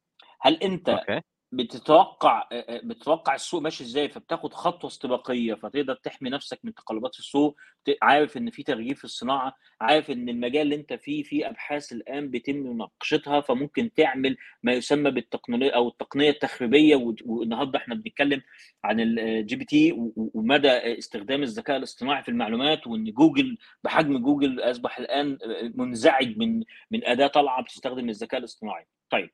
هل 0.43 0.55
أنت 0.63 0.89
okay. 0.89 1.21
بتتوقع 1.53 2.49
بتتوقع 2.85 3.35
السوق 3.35 3.63
ماشي 3.63 3.85
إزاي؟ 3.85 4.09
فبتاخد 4.09 4.55
خطوة 4.55 4.91
استباقية 4.91 5.55
فتقدر 5.55 5.95
تحمي 5.95 6.31
نفسك 6.31 6.59
من 6.65 6.75
تقلبات 6.75 7.19
السوق 7.19 7.57
عارف 8.03 8.37
إن 8.37 8.51
في 8.51 8.63
تغيير 8.63 8.95
في 8.95 9.05
الصناعة 9.05 9.55
عارف 9.81 10.11
إن 10.11 10.29
المجال 10.29 10.63
اللي 10.63 10.75
أنت 10.75 10.93
فيه 10.93 11.23
فيه 11.23 11.49
أبحاث 11.49 11.93
الآن 11.93 12.31
بيتم 12.31 12.57
مناقشتها 12.57 13.41
فممكن 13.41 13.91
تعمل 13.95 14.37
ما 14.63 14.73
يسمى 14.73 15.11
بالتقنيه 15.11 15.71
أو 15.71 15.89
التقنية 15.89 16.31
التخريبية 16.31 16.97
والنهاردة 17.27 17.79
إحنا 17.79 17.95
بنتكلم 17.95 18.43
عن 18.85 19.01
ال 19.01 19.57
GPT 19.57 19.95
ومدى 20.17 20.69
استخدام 20.69 21.43
الذكاء 21.43 21.77
الاصطناعي 21.77 22.23
في 22.23 22.29
المعلومات 22.29 22.87
وإن 22.87 23.05
جوجل 23.05 23.59
بحجم 23.85 24.19
جوجل 24.19 24.61
أصبح 24.61 24.99
الآن 24.99 25.39
منزعج 25.75 26.39
من 26.39 26.65
من 26.91 27.05
أداة 27.05 27.27
طالعة 27.27 27.63
بتستخدم 27.63 28.09
الذكاء 28.09 28.41
الاصطناعي. 28.41 28.87
طيب. 29.11 29.31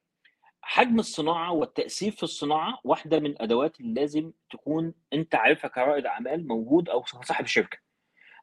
حجم 0.62 0.98
الصناعة 0.98 1.52
والتأثير 1.52 2.12
في 2.12 2.22
الصناعة 2.22 2.78
واحدة 2.84 3.20
من 3.20 3.26
الأدوات 3.26 3.80
اللي 3.80 4.00
لازم 4.00 4.32
تكون 4.50 4.94
أنت 5.12 5.34
عارفها 5.34 5.70
كرائد 5.70 6.06
أعمال 6.06 6.48
موجود 6.48 6.88
أو 6.88 7.04
صاحب 7.04 7.46
شركة. 7.46 7.78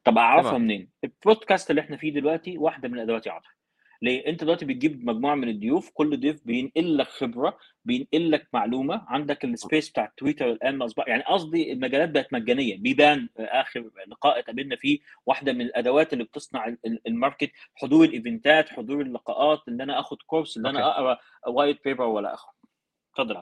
طب 0.04 0.18
أعرفها. 0.18 0.58
منين؟ 0.58 0.90
البودكاست 1.04 1.70
اللي 1.70 1.80
إحنا 1.80 1.96
فيه 1.96 2.12
دلوقتي 2.14 2.58
واحدة 2.58 2.88
من 2.88 2.94
الأدوات 2.94 3.26
يعرف 3.26 3.55
ليه؟ 4.02 4.26
انت 4.26 4.44
دلوقتي 4.44 4.64
بتجيب 4.64 5.04
مجموعة 5.06 5.34
من 5.34 5.48
الضيوف 5.48 5.90
كل 5.94 6.20
ضيف 6.20 6.40
بينقل 6.44 6.98
لك 6.98 7.08
خبرة 7.08 7.58
بينقل 7.84 8.30
لك 8.30 8.48
معلومة 8.52 9.04
عندك 9.08 9.44
السبيس 9.44 9.90
بتاع 9.90 10.12
تويتر 10.16 10.50
الآن 10.50 10.82
اصبح 10.82 11.08
يعني 11.08 11.22
قصدي 11.22 11.72
المجالات 11.72 12.08
بقت 12.10 12.32
مجانية. 12.32 12.76
بيبان 12.78 13.28
آخر 13.38 13.90
لقاء 14.08 14.38
اتقابلنا 14.38 14.76
فيه 14.76 14.98
واحدة 15.26 15.52
من 15.52 15.60
الأدوات 15.60 16.12
اللي 16.12 16.24
بتصنع 16.24 16.66
ال- 16.66 16.78
ال- 16.86 17.00
ال 17.06 17.12
market 17.12 17.50
حضور 17.74 18.04
ال 18.04 18.13
event 18.13 18.59
ات 18.59 18.68
حضور 18.68 19.00
اللقاءات 19.00 19.60
إن 19.68 19.80
أنا 19.80 20.00
آخد 20.00 20.16
course 20.26 20.56
إن 20.56 20.66
أنا 20.66 20.86
أقرأ 20.90 21.18
white 21.46 21.84
paper 21.84 22.04
ولا 22.06 22.34
اخره 22.34 22.52
اتفضل. 23.12 23.34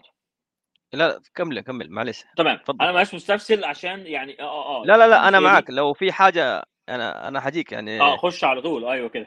لا 0.93 1.09
لا 1.09 1.21
كمل 1.35 1.61
كمل 1.61 1.91
معلش. 1.91 2.25
تمام. 2.37 2.57
تفضل 2.57 2.85
أنا 2.87 3.01
مش 3.03 3.15
مستفسل 3.15 3.65
عشان 3.65 4.07
يعني 4.07 4.41
آه 4.41 4.45
آه 4.45 4.83
آه. 4.83 4.87
لا 4.87 4.97
لا 4.97 5.09
لا 5.09 5.21
مش 5.23 5.29
أنا 5.29 5.37
هي 5.39 5.41
دي 5.41 5.47
معك 5.47 5.71
لو 5.71 5.93
في 5.93 6.13
حاجة 6.13 6.65
أنا 6.89 7.29
أنا 7.29 7.41
حجيك 7.41 7.73
يعني 7.73 8.01
آه 8.01 8.17
خش 8.17 8.45
على 8.45 8.63
طول. 8.63 8.85
أيوه 8.85 9.09
كده. 9.09 9.27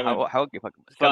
أيوه 0.00 0.28
حوقفك 0.28 0.72
ف 0.98 1.04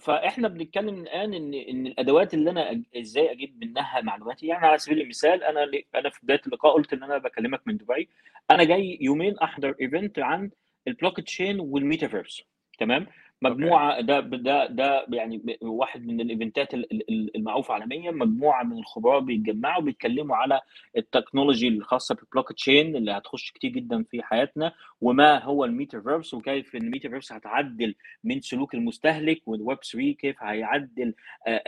فاحنا 0.00 0.48
بنتكلم 0.48 0.88
الآن 1.02 1.34
إن 1.34 1.54
إن 1.54 1.86
الأدوات 1.86 2.34
اللي 2.34 2.50
أنا 2.50 2.82
إزاي 2.96 3.32
أجيب 3.32 3.64
منها 3.64 4.00
معلوماتي. 4.00 4.46
يعني 4.46 4.66
على 4.66 4.78
سبيل 4.78 5.00
المثال 5.00 5.44
أنا 5.44 5.60
ل- 5.60 5.84
أنا 5.94 6.10
في 6.10 6.18
بداية 6.22 6.40
اللقاء 6.46 6.72
قلت 6.74 6.92
إن 6.92 7.02
أنا 7.02 7.18
بكلمك 7.18 7.60
من 7.66 7.76
دبي. 7.76 8.08
أنا 8.50 8.64
جاي 8.64 8.98
يومين 9.00 9.38
أحضر 9.38 9.74
event 9.80 10.18
عن 10.18 10.50
ال 10.88 11.20
blockchain 11.20 11.60
وال 11.60 11.75
metaverse 11.75 12.42
تمام؟ 12.78 13.06
مجموعة 13.42 14.00
ده 14.00 14.20
ده 14.20 14.66
ده 14.66 15.06
يعني 15.12 15.58
واحد 15.62 16.06
من 16.06 16.20
ال 16.20 16.28
event 16.28 16.66
ات 16.66 16.74
ال- 16.74 16.92
ال- 16.92 17.10
ال- 17.10 17.36
المعروفة 17.36 17.74
عالميا. 17.74 18.10
مجموعة 18.10 18.62
من 18.62 18.78
الخبراء 18.78 19.20
بيتجمعوا 19.20 19.82
بيتكلموا 19.82 20.36
على 20.36 20.60
ال 20.96 21.02
technology 21.02 21.68
الخاصة 21.68 22.14
بالبلوك 22.14 22.52
تشين 22.52 22.96
اللي 22.96 23.12
هتخش 23.12 23.50
كتير 23.50 23.70
جدا 23.70 24.02
في 24.02 24.22
حياتنا 24.22 24.72
وما 25.00 25.38
هو 25.44 25.64
الميتافيرس 25.64 26.34
وكيف 26.34 26.76
إن 26.76 26.82
الميتافيرس 26.82 27.32
هتعدل 27.32 27.94
من 28.24 28.40
سلوك 28.40 28.74
المستهلك 28.74 29.42
والويب 29.46 29.78
3 29.92 30.12
كيف 30.12 30.42
هيعدل 30.42 31.14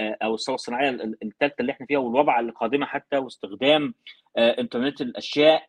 أو 0.00 0.34
الثوره 0.34 0.54
الصناعيه 0.54 0.90
الثالثه 1.22 1.54
اللي 1.60 1.72
إحنا 1.72 1.86
فيها 1.86 1.98
والرابعه 1.98 2.40
اللي 2.40 2.52
قادمه 2.52 2.86
حتى 2.86 3.16
واستخدام 3.18 3.94
إنترنت 4.38 5.00
الاشياء 5.00 5.62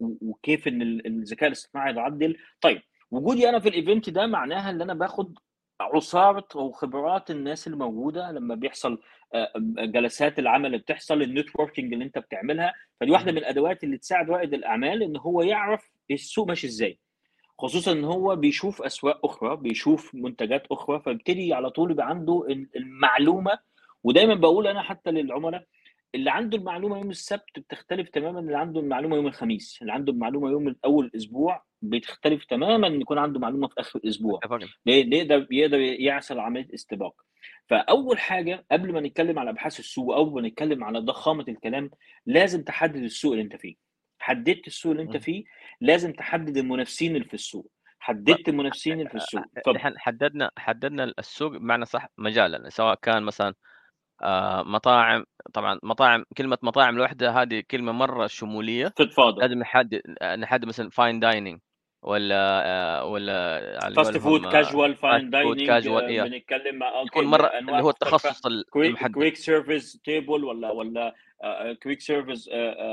وكيف 0.00 0.68
إن 0.68 0.82
ال- 0.82 1.06
الذكاء 1.06 1.46
الاصطناعي 1.48 1.94
يعدل 1.94 2.36
طيب 2.60 2.82
وجودي 3.12 3.48
أنا 3.48 3.58
في 3.58 3.68
ال 3.68 3.75
event 3.75 4.10
ده 4.10 4.26
معناها 4.26 4.70
إن 4.70 4.82
أنا 4.82 4.94
باخد 4.94 5.38
عصارة 5.80 6.46
وخبرات 6.54 7.30
الناس 7.30 7.66
اللي 7.66 7.78
موجوده 7.78 8.30
لما 8.32 8.54
بيحصل 8.54 9.00
آه، 9.34 9.52
جلسات 9.78 10.38
العمل 10.38 10.66
اللي 10.66 10.78
بتحصل 10.78 11.22
ال 11.22 11.28
networking 11.28 11.92
اللي 11.92 12.04
أنت 12.04 12.18
بتعملها. 12.18 12.74
فدي 13.00 13.10
واحدة. 13.10 13.32
من 13.32 13.38
الأدوات 13.38 13.84
اللي 13.84 13.98
تساعد 13.98 14.30
رائد 14.30 14.54
الأعمال 14.54 15.02
إن 15.02 15.16
هو 15.16 15.42
يعرف 15.42 15.90
السوق 16.10 16.48
ماشي 16.48 16.66
إزاي. 16.66 16.98
خصوصا 17.58 17.92
إن 17.92 18.04
هو 18.04 18.36
بيشوف 18.36 18.82
أسواق 18.82 19.26
أخرى 19.26 19.56
بيشوف 19.56 20.14
منتجات 20.14 20.66
أخرى 20.70 21.00
فبيبتدي 21.00 21.54
على 21.54 21.70
طول 21.70 21.90
يبقى 21.90 22.08
عنده 22.08 22.46
ال- 22.50 22.68
المعلومة. 22.76 23.58
ودايما 24.04 24.34
بقول 24.34 24.66
أنا 24.66 24.82
حتى 24.82 25.10
للعملاء 25.10 25.64
اللي 26.14 26.30
عنده 26.30 26.58
المعلومة 26.58 26.98
يوم 26.98 27.10
السبت 27.10 27.58
بتختلف 27.58 28.08
تماما 28.08 28.40
اللي 28.40 28.56
عنده 28.58 28.80
المعلومة 28.80 29.16
يوم 29.16 29.26
الخميس. 29.26 29.78
اللي 29.82 29.92
عنده 29.92 30.12
المعلومة 30.12 30.50
يوم 30.50 30.74
اول 30.84 31.06
الأسبوع 31.06 31.64
بتختلف 31.82 32.44
تماما 32.44 32.86
ان 32.86 33.00
يكون 33.00 33.18
عنده 33.18 33.40
معلومة 33.40 33.68
في 33.68 33.74
آخر 33.78 33.98
الأسبوع 33.98 34.40
يقدر 34.86 35.46
يقدر 35.50 35.78
يعمل 35.80 36.22
عملية 36.30 36.74
استباق. 36.74 37.14
فأول 37.68 38.18
حاجة 38.18 38.64
قبل 38.72 38.92
ما 38.92 39.00
نتكلم 39.00 39.38
على 39.38 39.50
أبحاث 39.50 39.78
السوق 39.80 40.14
أو 40.14 40.30
ما 40.30 40.48
نتكلم 40.48 40.84
على 40.84 40.98
ضخامة 40.98 41.44
الكلام 41.48 41.90
لازم 42.26 42.62
تحدد 42.62 43.02
السوق 43.02 43.32
اللي 43.32 43.44
أنت 43.44 43.56
فيه. 43.56 43.74
حددت 44.18 44.66
السوق 44.66 44.92
اللي 44.92 45.02
أنت. 45.02 45.16
فيه 45.16 45.44
لازم 45.80 46.12
تحدد 46.12 46.56
المنافسين 46.56 47.16
اللي 47.16 47.26
في 47.28 47.34
السوق. 47.34 47.62
طيب 47.64 47.70
حددت 48.00 48.48
المنافسين 48.48 48.92
اللي 48.92 49.08
في 49.08 49.14
السوق. 49.14 49.42
اتفضل 49.56 49.76
إحنا 49.76 49.94
حددنا 49.98 50.50
حددنا 50.58 51.12
السوق 51.18 51.56
بمعنى 51.56 51.84
صح 51.84 52.08
مجالا 52.18 52.68
سواء 52.68 52.94
كان 52.94 53.22
مثلا 53.22 53.48
آه، 53.48 53.54
مطاعم 54.66 55.24
طبعا 55.54 55.78
مطاعم 55.82 56.24
كلمة 56.38 56.58
مطاعم 56.62 56.96
لوحدها 56.96 57.42
هذه 57.42 57.62
كلمة 57.70 57.92
مرة 57.92 58.26
شمولية. 58.26 58.88
تتفاضل 58.88 59.40
لازم 59.40 59.58
نحدد 59.58 60.02
نحدد 60.38 60.64
مثلا 60.64 60.90
fine 60.90 61.20
dining 61.20 61.60
ولا 62.02 62.62
آه، 62.66 63.04
ولا 63.04 63.90
fast 63.96 64.18
food 64.18 64.46
casual 64.46 64.96
fine 64.96 65.30
dining 65.30 65.66
casual 65.66 66.30
بنتكلم 66.30 66.80
يكون 67.06 67.24
مرة 67.24 67.46
اللي 67.46 67.82
هو 67.82 67.90
التخصص 67.90 68.46
المحدد. 68.76 69.12
quick 69.14 69.36
service 69.36 70.00
table 70.04 70.44
ولا 70.44 70.70
ولا 70.70 71.14
quick 71.82 72.00
service 72.00 72.48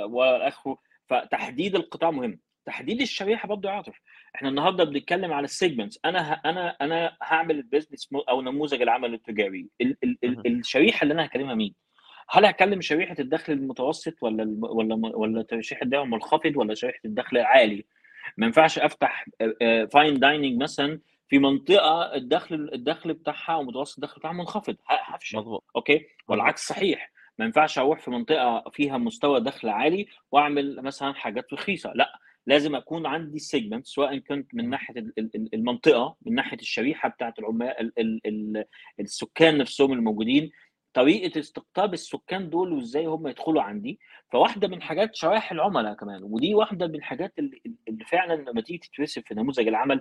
ولا 0.09 0.47
اخره 0.47 0.77
فتحديد 1.07 1.75
القطاع 1.75 2.11
مهم. 2.11 2.39
تحديد 2.65 3.01
الشريحة 3.01 3.47
برضه 3.47 3.69
يا 3.69 3.73
عاطف. 3.73 3.99
إحنا 4.35 4.49
النهارده 4.49 4.83
بنتكلم 4.83 5.33
على 5.33 5.43
ال 5.43 5.50
segments 5.50 5.99
أنا 6.05 6.33
ه... 6.33 6.41
أنا 6.45 6.69
أنا 6.81 7.17
هعمل 7.23 7.55
ال 7.55 7.62
business 7.62 8.13
mo- 8.13 8.19
أو 8.19 8.41
نموذج 8.41 8.81
العمل 8.81 9.13
التجاري. 9.13 9.67
ال... 9.81 9.97
ال... 10.03 10.17
ال... 10.23 10.47
الشريحة 10.47 11.03
اللي 11.03 11.13
أنا 11.13 11.25
هكلمها 11.25 11.55
مين؟ 11.55 11.75
هل 12.29 12.45
هكلم 12.45 12.81
شريحة 12.81 13.15
الدخل 13.19 13.53
المتوسط 13.53 14.13
ولا 14.21 14.43
الم... 14.43 14.63
ولا 14.63 14.95
ولا 15.17 15.45
شريحة 15.61 15.83
الدخل 15.83 16.01
المنخفض 16.03 16.51
ولا 16.57 16.73
شريحة 16.73 16.99
الدخل 17.05 17.37
العالي؟ 17.37 17.85
ما 18.37 18.45
ينفعش 18.45 18.79
أفتح 18.79 19.25
fine 19.93 20.19
dining 20.19 20.61
مثلا 20.61 20.99
في 21.29 21.39
منطقة 21.39 22.15
الدخل 22.15 22.69
الدخل 22.73 23.13
بتاعها 23.13 23.53
أو 23.53 23.63
متوسط 23.63 23.95
الدخل 23.97 24.19
بتاعها 24.19 24.33
منخفض. 24.33 24.75
هفشل. 24.87 25.37
مضبوط 25.37 25.63
okay؟ 25.75 26.05
والعكس 26.27 26.67
صحيح. 26.67 27.11
ما 27.39 27.45
ينفعش 27.45 27.79
أروح 27.79 27.99
في 27.99 28.11
منطقة 28.11 28.69
فيها 28.73 28.97
مستوى 28.97 29.39
دخل 29.41 29.69
عالي 29.69 30.07
وأعمل 30.31 30.81
مثلا 30.81 31.13
حاجات 31.13 31.53
رخيصة. 31.53 31.91
لأ. 31.95 32.19
لازم 32.49 32.75
أكون 32.75 33.05
عندي 33.05 33.39
segment 33.39 33.85
سواء 33.85 34.17
كنت 34.17 34.55
من. 34.55 34.69
ناحية 34.69 34.93
ال- 34.99 35.13
ال- 35.17 35.49
المنطقة 35.53 36.15
من 36.25 36.35
ناحية 36.35 36.57
الشريحة 36.57 37.09
بتاعت 37.09 37.39
العمال 37.39 37.67
ال- 37.79 37.93
ال- 37.99 38.21
ال- 38.25 38.65
السكان 38.99 39.57
نفسهم 39.57 39.93
الموجودين. 39.93 40.51
طريقة 40.93 41.39
استقطاب 41.39 41.93
السكان 41.93 42.49
دول 42.49 42.73
وإزاي 42.73 43.05
هم 43.05 43.27
يدخلوا 43.27 43.61
عندي. 43.61 43.99
فواحدة 44.31 44.67
من 44.67 44.81
حاجات 44.81 45.15
شرائح 45.15 45.51
العملاء 45.51 45.93
كمان 45.93 46.23
ودي 46.23 46.53
واحدة 46.55 46.87
من 46.87 46.95
الحاجات 46.95 47.33
اللي, 47.39 47.61
اللي 47.87 48.05
فعلا 48.05 48.49
لما 48.51 48.61
تيجي 48.61 48.77
تترسم 48.77 49.21
في 49.21 49.35
نموذج 49.35 49.67
العمل 49.67 49.99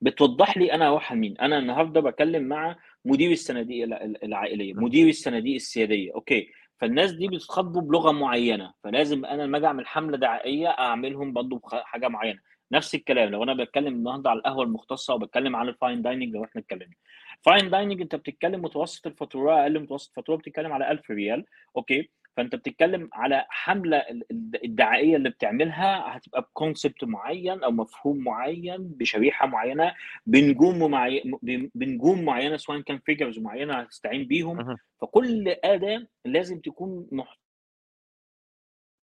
بتوضح 0.00 0.56
لي 0.58 0.72
أنا 0.72 0.88
أروح 0.88 1.12
لمين 1.12 1.38
أنا 1.38 1.58
النهارده 1.58 2.00
بكلم 2.00 2.42
مع 2.42 2.76
مدير 3.04 3.30
الصناديق 3.32 3.84
الع- 3.84 4.04
العائلية. 4.22 4.74
مدير 4.74 5.08
الصناديق 5.08 5.54
السيادية. 5.54 6.14
okay. 6.14 6.48
فالناس 6.80 7.12
دي 7.12 7.28
بتخاطبوا 7.28 7.82
بلغة 7.82 8.12
معينة 8.12 8.72
فلازم 8.84 9.24
أنا 9.24 9.42
لما 9.42 9.58
أجي 9.58 9.66
أعمل 9.66 9.86
حملة 9.86 10.16
دعائية 10.16 10.68
أعملهم 10.68 11.32
برضه 11.32 11.58
بحاجه 11.58 12.08
معينة. 12.08 12.38
نفس 12.72 12.94
الكلام 12.94 13.28
لو 13.28 13.42
أنا 13.42 13.54
بتكلم 13.54 13.94
النهارده 13.94 14.30
على 14.30 14.38
القهوة 14.38 14.64
المختصة 14.64 15.14
وبتكلم 15.14 15.56
على 15.56 15.70
ال 15.70 15.76
fine 15.76 16.02
dining 16.02 16.34
لو 16.34 16.44
إحنا 16.44 16.60
اتكلمنا. 16.60 16.94
fine 17.42 17.70
dining 17.70 18.00
أنت 18.00 18.14
بتتكلم 18.14 18.62
متوسط 18.62 19.06
الفاتورة 19.06 19.62
أقل 19.62 19.80
متوسط 19.80 20.08
الفاتورة 20.08 20.36
بتتكلم 20.36 20.72
على 20.72 20.90
1000 20.90 21.10
ريال 21.10 21.44
okay؟ 21.76 22.10
فأنت 22.36 22.54
بتتكلم 22.54 23.08
على 23.12 23.46
حملة 23.48 23.96
ال- 23.96 24.22
ال- 24.30 24.64
الدعائية 24.64 25.16
اللي 25.16 25.30
بتعملها 25.30 26.16
هتبقى 26.16 26.42
ب 26.42 26.50
concept 26.50 27.04
معين 27.04 27.64
أو 27.64 27.70
مفهوم 27.70 28.18
معين 28.24 28.76
بشريحة 28.88 29.46
معينة 29.46 29.94
بنجوم 30.26 30.90
معي... 30.90 31.22
ب- 31.42 31.70
بنجوم 31.74 32.24
معينة 32.24 32.56
سواء 32.56 32.80
كان 32.80 32.98
figures 32.98 33.38
معينة 33.38 33.74
هتستعين 33.74 34.24
بيهم. 34.26 34.76
فكل 35.00 35.48
أداة 35.64 36.06
لازم 36.24 36.60
تكون 36.60 37.08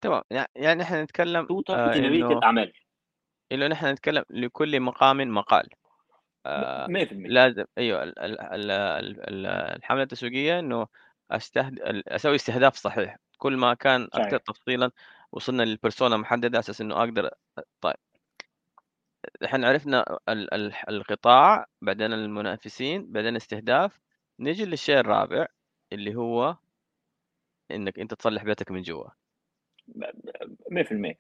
تمام. 0.02 0.22
يع- 0.32 0.46
يعني 0.56 0.84
إحنا 0.84 1.04
نتكلم 1.04 1.48
آه 1.70 1.94
إنه 1.96 2.38
الأعمال. 2.38 2.74
إنه 3.52 3.68
نحن 3.68 3.86
نتكلم 3.86 4.24
لكل 4.30 4.80
مقام 4.80 5.18
مقال. 5.18 5.70
آه 6.46 6.88
100% 6.88 7.14
لازم 7.14 7.66
أيوه 7.78 8.04
ال- 8.04 8.20
ال- 8.20 8.40
ال- 8.42 8.72
ال- 8.72 9.30
ال- 9.30 9.46
الحملة 9.78 10.04
التسويقية 10.04 10.60
إنه 10.60 10.88
استهد... 11.32 11.80
أسوي 12.08 12.36
استهداف 12.36 12.76
صحيح. 12.76 13.18
كل 13.38 13.58
ما 13.58 13.74
كان 13.74 14.08
أكثر 14.14 14.38
تفصيلا 14.38 14.92
وصلنا 15.32 15.64
للبرسونا 15.64 16.18
محددة 16.18 16.60
أساس 16.60 16.82
إنه 16.82 16.96
أقدر 17.00 17.30
طيب. 17.82 17.96
إحنا 19.46 19.68
عرفنا 19.68 20.20
ال- 20.30 20.54
ال- 20.54 20.74
القطاع 20.90 21.66
بعدين 21.82 22.14
المنافسين 22.14 23.12
بعدين 23.12 23.36
استهداف. 23.36 24.00
نجي 24.40 24.66
للشيء 24.66 25.00
الرابع 25.00 25.48
اللي 25.94 26.16
هو 26.16 26.56
إنك 27.72 28.00
أنت 28.00 28.14
تصلح 28.14 28.44
بيتك 28.44 28.72
من 28.72 28.82
جوا. 28.82 29.10
100% 30.72 31.16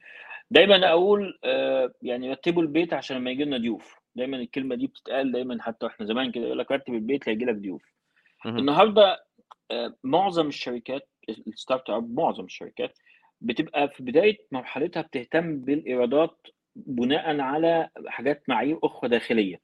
دايما 0.51 0.89
أقول 0.89 1.39
آه، 1.43 1.93
يعني 2.01 2.31
رتبوا 2.31 2.61
البيت 2.61 2.93
عشان 2.93 3.17
لما 3.17 3.31
يجي 3.31 3.43
لنا 3.43 3.57
ضيوف. 3.57 3.95
دايما 4.15 4.37
الكلمة 4.37 4.75
دي 4.75 4.87
بتتقال 4.87 5.31
دايما 5.31 5.61
حتى 5.63 5.87
إحنا 5.87 6.05
زمان 6.05 6.31
كده 6.31 6.45
يقول 6.45 6.59
لك 6.59 6.71
رتب 6.71 6.93
البيت 6.93 7.29
هيجي 7.29 7.45
لك 7.45 7.55
ضيوف. 7.55 7.83
النهارده 8.45 9.26
معظم 10.03 10.47
الشركات 10.47 11.09
ال 11.29 11.89
startup 11.89 12.13
معظم 12.19 12.45
الشركات 12.45 12.97
بتبقى 13.41 13.89
في 13.89 14.03
بداية 14.03 14.37
مرحلتها 14.51 15.01
بتهتم 15.01 15.59
بالإيرادات 15.59 16.47
بناء 16.75 17.39
على 17.39 17.89
حاجات 18.07 18.43
معايير 18.47 18.79
أخرى 18.83 19.09
داخلية 19.09 19.61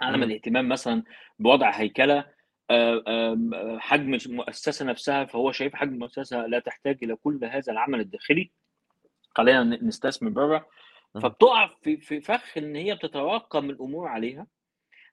عدم. 0.00 0.22
الاهتمام 0.22 0.68
مثلا 0.68 1.02
بوضع 1.38 1.70
هيكلة 1.70 2.24
آه، 2.70 3.02
آم، 3.08 3.54
آه، 3.54 3.78
حجم 3.78 4.14
المؤسسة 4.14 4.84
نفسها 4.84 5.24
فهو 5.24 5.52
شايف 5.52 5.74
حجم 5.74 5.92
المؤسسة 5.94 6.46
لا 6.46 6.58
تحتاج 6.58 6.98
إلى 7.02 7.16
كل 7.16 7.44
هذا 7.44 7.72
العمل 7.72 8.00
الداخلي 8.00 8.50
خلينا 9.30 9.64
نستثمر 9.64 10.30
بره. 10.30 10.66
فبتقع 11.22 11.70
في 11.82 11.96
في 11.96 12.20
فخ 12.20 12.58
إن 12.58 12.76
هي 12.76 12.94
بتتراكم 12.94 13.70
الأمور 13.70 14.08
عليها 14.08 14.46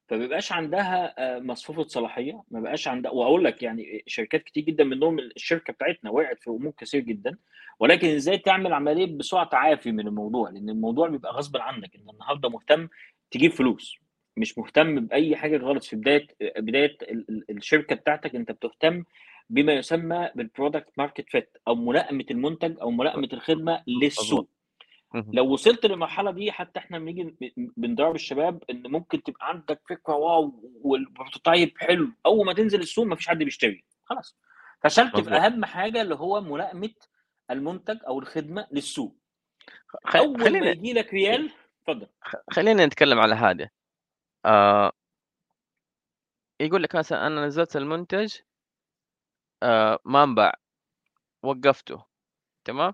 فبيبقاش 0.07 0.51
عندها 0.51 1.13
آه، 1.17 1.39
مصفوفة 1.39 1.83
صلاحية 1.83 2.43
ما 2.51 2.59
بقاش 2.59 2.87
عندها 2.87 3.11
وأقول 3.11 3.43
لك 3.43 3.63
يعني 3.63 4.03
شركات 4.07 4.43
كتير 4.43 4.63
جدا 4.63 4.83
منهم 4.83 5.19
الشركة 5.19 5.73
بتاعتنا 5.73 6.11
وقعت 6.11 6.39
في 6.43 6.49
أمور 6.49 6.71
كثير 6.77 7.01
جدا 7.01 7.37
ولكن 7.79 8.07
إزاي 8.07 8.37
تعمل 8.37 8.73
عملية 8.73 9.17
بسرعة 9.17 9.49
تعافي 9.49 9.91
من 9.91 10.07
الموضوع؟ 10.07 10.49
لأن 10.49 10.69
الموضوع 10.69 11.07
بيبقى 11.09 11.31
غصب 11.33 11.57
عنك 11.57 11.95
إن 11.95 12.09
النهارده 12.09 12.49
مهتم 12.49 12.87
تجيب 13.31 13.51
فلوس 13.51 13.97
مش 14.37 14.57
مهتم 14.57 15.05
بأي 15.05 15.35
حاجة 15.35 15.57
غلط 15.57 15.83
في 15.83 15.95
بداية 15.95 16.27
بداية 16.57 16.97
الشركة 17.49 17.95
بتاعتك 17.95 18.35
أنت 18.35 18.51
بتهتم 18.51 19.03
بما 19.49 19.73
يسمى 19.73 20.29
بال 20.35 20.47
product 20.47 20.89
market 20.97 21.29
fit 21.29 21.57
أو 21.67 21.75
ملائمة 21.75 22.25
المنتج 22.31 22.79
أو 22.81 22.91
ملائمة 22.91 23.29
الخدمة 23.33 23.83
للسوق. 23.87 24.49
لو 25.15 25.53
وصلت 25.53 25.85
للمرحلة 25.85 26.31
دي 26.31 26.51
حتى 26.51 26.79
إحنا 26.79 26.99
بنيجي 26.99 27.53
بندرب 27.57 28.15
الشباب 28.15 28.63
إن 28.69 28.91
ممكن 28.91 29.23
تبقى 29.23 29.49
عندك 29.49 29.81
فكرة 29.89 30.13
wow 30.13 30.71
وال 30.83 31.00
prototype 31.00 31.77
حلو. 31.77 32.11
أول 32.25 32.45
ما 32.45 32.53
تنزل 32.53 32.81
السوق 32.81 33.05
ما 33.05 33.15
فيش 33.15 33.27
حد 33.27 33.37
بيشتري. 33.37 33.85
خلاص. 34.03 34.37
فشلت 34.83 35.19
في 35.19 35.35
أهم 35.35 35.65
حاجة 35.65 36.01
اللي 36.01 36.15
هو 36.15 36.41
ملائمة 36.41 36.93
المنتج 37.51 37.97
أو 38.07 38.19
الخدمة 38.19 38.67
للسوق. 38.71 39.17
أول 40.15 40.41
خلينا... 40.41 40.65
ما 40.65 40.71
يجي 40.71 40.93
لك 40.93 41.13
ريال 41.13 41.51
اتفضل. 41.81 42.07
خلينا 42.51 42.85
نتكلم 42.85 43.19
على 43.19 43.35
هذا. 43.35 43.69
آه 44.45 44.91
يقول 46.59 46.83
لك 46.83 46.95
مثلا 46.95 47.27
أنا 47.27 47.45
نزلت 47.45 47.75
المنتج 47.75 48.35
آه 49.63 49.99
ما 50.05 50.23
أنباع. 50.23 50.53
وقفته. 51.43 52.05
تمام؟ 52.65 52.93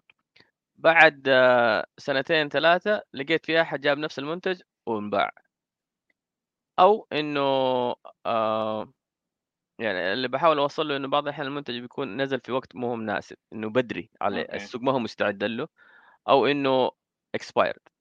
بعد 0.81 1.23
آه، 1.27 1.85
سنتين 1.97 2.49
ثلاثة 2.49 3.03
لقيت 3.13 3.45
في 3.45 3.61
أحد 3.61 3.81
جاب 3.81 3.97
نفس 3.97 4.19
المنتج 4.19 4.61
وانباع 4.85 5.31
أو 6.79 7.07
إنه 7.13 7.41
آه 8.25 8.93
يعني 9.79 10.13
اللي 10.13 10.27
بحاول 10.27 10.57
أوصل 10.59 10.87
له 10.87 10.97
إنه 10.97 11.07
بعض 11.07 11.23
الأحيان 11.23 11.47
المنتج 11.47 11.79
بيكون 11.79 12.21
نزل 12.21 12.39
في 12.39 12.51
وقت 12.51 12.75
مو 12.75 12.95
مناسب 12.95 13.37
إنه 13.53 13.69
بدري 13.69 14.09
على. 14.21 14.41
السوق 14.41 14.81
ما 14.81 14.91
هو 14.91 14.99
مستعد 14.99 15.43
له 15.43 15.67
أو 16.29 16.45
إنه 16.45 16.91
expired 17.37 17.91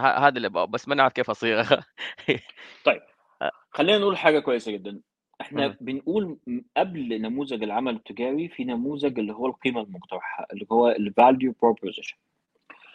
هذا 0.00 0.36
اللي 0.36 0.48
بقى 0.48 0.66
بس 0.66 0.88
ما 0.88 0.94
نعرف 0.94 1.12
كيف 1.12 1.30
أصيغها 1.30 1.86
طيب 2.86 3.02
آه. 3.42 3.50
خلينا 3.70 3.98
نقول 3.98 4.18
حاجة 4.18 4.38
كويسة 4.38 4.72
جدا 4.72 5.00
إحنا 5.40 5.68
م. 5.68 5.76
بنقول 5.80 6.38
قبل 6.76 7.22
نموذج 7.22 7.62
العمل 7.62 7.94
التجاري 7.96 8.48
في 8.48 8.64
نموذج 8.64 9.18
اللي 9.18 9.32
هو 9.32 9.46
القيمة 9.46 9.80
المقترحه 9.80 10.46
اللي 10.52 10.66
هو 10.72 10.88
ال 10.88 10.99
value 10.99 11.54
proposition 11.62 12.16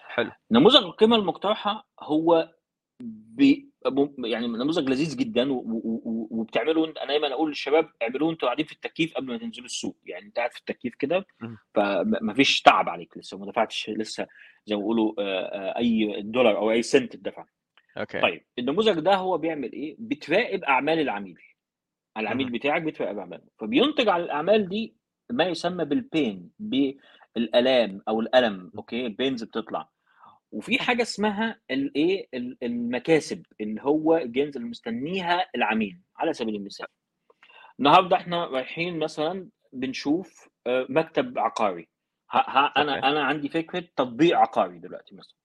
حلو. 0.07 0.31
نموذج 0.51 0.75
القيمة 0.83 1.15
المقترحه 1.15 1.87
هو 1.99 2.51
بي 3.01 3.69
يعني 4.23 4.47
نموذج 4.47 4.89
لذيذ 4.89 5.17
جدا 5.17 5.47
وبتعملوا 5.51 6.87
أنا 6.87 7.05
دايما 7.05 7.33
أقول 7.33 7.49
للشباب 7.49 7.89
اعملوه 8.01 8.31
أنتوا 8.31 8.47
قاعدين 8.47 8.65
في 8.65 8.71
التكييف 8.71 9.13
قبل 9.13 9.27
ما 9.27 9.37
تنزلوا 9.37 9.65
السوق. 9.65 9.97
يعني 10.05 10.25
أنت 10.25 10.37
قاعد 10.37 10.51
في 10.51 10.59
التكييف 10.59 10.95
كده 10.95 11.25
فمفيش 11.73 12.61
تعب 12.61 12.89
عليك 12.89 13.17
لسه 13.17 13.37
ما 13.37 13.45
دفعتش 13.45 13.89
لسه 13.89 14.27
زي 14.65 14.75
ما 14.75 14.81
بيقولوا 14.81 15.13
أي 15.77 16.21
دولار 16.21 16.57
أو 16.57 16.71
أي 16.71 16.81
سنت 16.83 17.15
اتدفع. 17.15 17.45
okay. 17.97 18.21
طيب 18.21 18.43
النموذج 18.59 18.99
ده 18.99 19.15
هو 19.15 19.37
بيعمل 19.37 19.71
إيه؟ 19.71 19.95
بتراقب 19.99 20.63
أعمال 20.63 20.99
العميل. 20.99 21.39
العميل 22.17 22.49
بتاعك 22.49 22.81
بيتراقب 22.81 23.17
اعماله 23.17 23.43
فبينتج 23.59 24.09
على 24.09 24.23
الأعمال 24.23 24.69
دي 24.69 24.95
ما 25.31 25.43
يسمى 25.43 25.85
بال 25.85 26.07
pain 26.07 26.51
بالألام 26.59 28.01
أو 28.07 28.19
الألم 28.21 28.71
okay؟ 28.77 29.05
ال 29.05 29.12
pains 29.12 29.43
بتطلع. 29.43 29.89
وفي 30.51 30.79
حاجة 30.79 31.01
اسمها 31.01 31.59
الايه 31.71 32.27
المكاسب 32.63 33.45
اللي 33.61 33.81
هو 33.81 34.17
ال 34.17 34.24
gains 34.24 34.55
اللي 34.57 34.69
مستنيها 34.69 35.49
العميل 35.55 35.99
على 36.17 36.33
سبيل 36.33 36.55
المثال. 36.55 36.87
النهارده 37.79 38.17
إحنا 38.17 38.45
رايحين 38.45 38.99
مثلا 38.99 39.49
بنشوف 39.73 40.49
آه، 40.67 40.85
مكتب 40.89 41.39
عقاري. 41.39 41.87
ها 42.31 42.45
ها 42.47 42.81
أنا 42.81 43.09
أنا 43.09 43.23
عندي 43.23 43.49
فكرة 43.49 43.83
تطبيق 43.95 44.37
عقاري 44.37 44.79
دلوقتي 44.79 45.15
مثلا. 45.15 45.35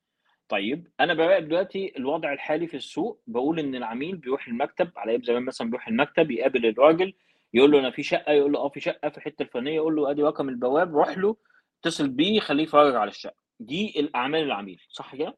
طيب 0.50 0.88
أنا 1.00 1.14
براقب 1.14 1.48
دلوقتي 1.48 1.92
الوضع 1.96 2.32
الحالي 2.32 2.66
في 2.66 2.76
السوق 2.76 3.22
بقول 3.26 3.58
إن 3.58 3.74
العميل 3.74 4.16
بيروح 4.16 4.48
المكتب 4.48 4.90
على 4.96 5.10
أيام 5.10 5.22
زمان 5.22 5.42
مثلا 5.42 5.70
بيروح 5.70 5.88
المكتب 5.88 6.30
يقابل 6.30 6.66
الراجل 6.66 7.12
يقول 7.54 7.70
له 7.72 7.78
أنا 7.80 7.90
في 7.90 8.02
شقة 8.02 8.32
يقول 8.32 8.52
له 8.52 8.58
آه 8.58 8.68
في 8.68 8.80
شقة 8.80 9.08
في 9.08 9.18
الحتة 9.18 9.42
الفلانية 9.42 9.74
يقول 9.74 9.96
له 9.96 10.10
أدي 10.10 10.22
رقم 10.22 10.48
البواب 10.48 10.94
روح 10.96 11.18
له 11.18 11.36
اتصل 11.80 12.08
بيه 12.08 12.40
خليه 12.40 12.62
يفرج 12.62 12.94
على 12.96 13.10
الشقة. 13.10 13.34
دي 13.60 14.00
الأعمال 14.00 14.42
العميل 14.42 14.80
صح 14.88 15.16
كده؟ 15.16 15.36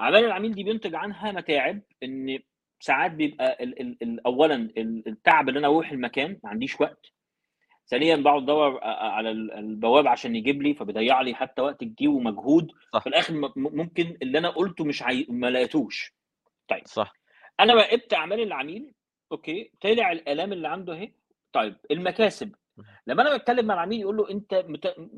أعمال 0.00 0.24
العميل 0.24 0.54
دي 0.54 0.64
بينتج 0.64 0.94
عنها 0.94 1.32
متاعب 1.32 1.80
إن 2.02 2.38
ساعات 2.80 3.10
بيبقى 3.12 3.62
ال 3.64 3.80
ال 3.80 3.96
ال 4.02 4.26
اولا 4.26 4.68
التعب 4.78 5.48
اللي 5.48 5.58
أنا 5.60 5.66
أروح 5.68 5.90
المكان 5.92 6.38
ما 6.44 6.50
عنديش 6.50 6.80
وقت 6.80 7.06
ثانيا 7.90 8.16
بقعد 8.16 8.42
ادور 8.42 8.80
على 8.84 9.30
البواب 9.30 10.06
عشان 10.06 10.36
يجيب 10.36 10.62
لي 10.62 10.74
فبيضيع 10.74 11.20
لي 11.20 11.34
حتى 11.34 11.62
وقت 11.62 11.84
كتير 11.84 12.10
ومجهود. 12.10 12.72
صح. 12.92 13.00
في 13.00 13.06
الآخر 13.08 13.52
ممكن 13.56 14.16
اللي 14.22 14.38
أنا 14.38 14.48
قلته 14.48 14.84
مش 14.84 15.02
عي... 15.02 15.26
ما 15.28 15.50
لقيتوش. 15.50 16.14
طيب. 16.68 16.82
صح. 16.86 17.12
أنا 17.60 17.74
راقبت 17.74 18.14
أعمال 18.14 18.40
العميل 18.40 18.94
أوكي 19.32 19.72
طلع 19.80 20.12
الألام 20.12 20.52
اللي 20.52 20.68
عنده 20.68 20.92
أهي. 20.94 21.12
طيب 21.52 21.76
المكاسب. 21.90 22.54
لما 23.06 23.22
أنا 23.22 23.36
بتكلم 23.36 23.66
مع 23.66 23.74
العميل 23.74 24.00
يقول 24.00 24.16
له 24.16 24.30
أنت 24.30 24.64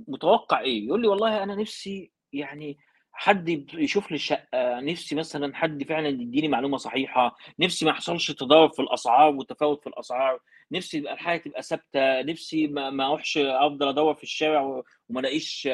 متوقع 0.09 0.61
إيه؟ 0.61 0.87
يقول 0.87 1.03
لي 1.03 1.09
والله 1.09 1.43
أنا 1.43 1.55
نفسي 1.55 2.13
يعني 2.33 2.79
حد 3.13 3.49
يشوف 3.75 4.11
لي 4.11 4.15
الشقه 4.15 4.81
نفسي 4.81 5.15
مثلا 5.15 5.57
حد 5.57 5.85
فعلا 5.85 6.09
يديني 6.09 6.49
معلومة 6.49 6.77
صحيحة 6.77 7.37
نفسي 7.59 7.85
ما 7.85 7.91
يحصلش 7.91 8.31
تضارب 8.31 8.73
في 8.73 8.83
الأسعار 8.83 9.35
وتفاوت 9.35 9.81
في 9.83 9.87
الأسعار 9.89 10.41
نفسي 10.73 10.99
يبقى 10.99 11.13
الحاجة 11.13 11.39
تبقى 11.41 11.63
ثابتة 11.63 12.23
نفسي 12.23 12.67
ما, 12.67 12.91
ما 12.91 13.07
أروحش 13.07 13.39
أفضل 13.39 13.89
أدور 13.89 14.15
في 14.15 14.23
الشارع 14.23 14.61
وما 15.09 15.21
ألاقيش 15.21 15.69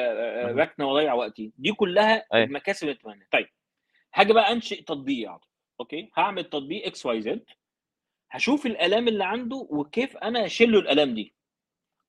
ركنة 0.45 0.85
وأضيع 0.87 1.13
وقتي. 1.13 1.51
دي 1.57 1.71
كلها 1.71 2.25
أي. 2.33 2.45
مكاسب 2.45 2.87
أتمنى 2.87 3.27
طيب 3.31 3.47
هاجي 4.15 4.33
بقى 4.33 4.51
أنشئ 4.51 4.81
تطبيق 4.83 5.31
okay؟ 5.79 6.09
هعمل 6.17 6.43
تطبيق 6.43 6.85
X 6.85 7.05
Y 7.05 7.21
Z. 7.21 7.45
هشوف 8.31 8.65
الألام 8.65 9.07
اللي 9.07 9.23
عنده 9.25 9.67
وكيف 9.69 10.17
أنا 10.17 10.45
أشيل 10.45 10.71
له 10.71 10.79
الألام 10.79 11.13
دي. 11.13 11.33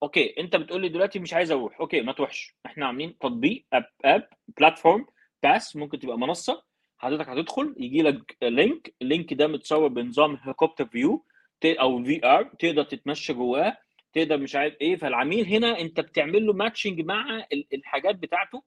okay 0.02 0.34
أنت 0.40 0.56
بتقول 0.56 0.80
لي 0.82 0.88
دلوقتي 0.88 1.18
مش 1.18 1.34
عايز 1.34 1.50
أروح. 1.50 1.80
okay 1.80 2.00
ما 2.00 2.12
تروحش. 2.12 2.54
إحنا 2.66 2.86
عاملين 2.86 3.18
تطبيق 3.18 3.64
app 3.72 3.84
app 4.04 4.28
platform 4.58 5.06
بس 5.42 5.76
ممكن 5.76 5.98
تبقى 5.98 6.18
منصة 6.18 6.62
حضرتك 6.98 7.28
هتدخل 7.28 7.74
يجي 7.78 8.02
لك 8.02 8.36
link 8.42 8.94
ال 9.02 9.09
link 9.09 9.34
ده 9.34 9.46
متصور 9.46 9.88
بنظام 9.88 10.36
helicopter 10.42 10.86
view 10.86 11.24
أو 11.64 12.04
VR 12.04 12.44
تقدر 12.58 12.82
تتمشى 12.82 13.32
جواه 13.32 13.76
تقدر 14.12 14.38
مش 14.38 14.56
عارف 14.56 14.74
إيه. 14.80 14.96
فالعميل 14.96 15.46
هنا 15.46 15.80
أنت 15.80 16.00
بتعمل 16.00 16.46
له 16.46 16.52
matching 16.52 17.00
مع 17.00 17.46
الحاجات 17.74 18.14
بتاعته 18.16 18.62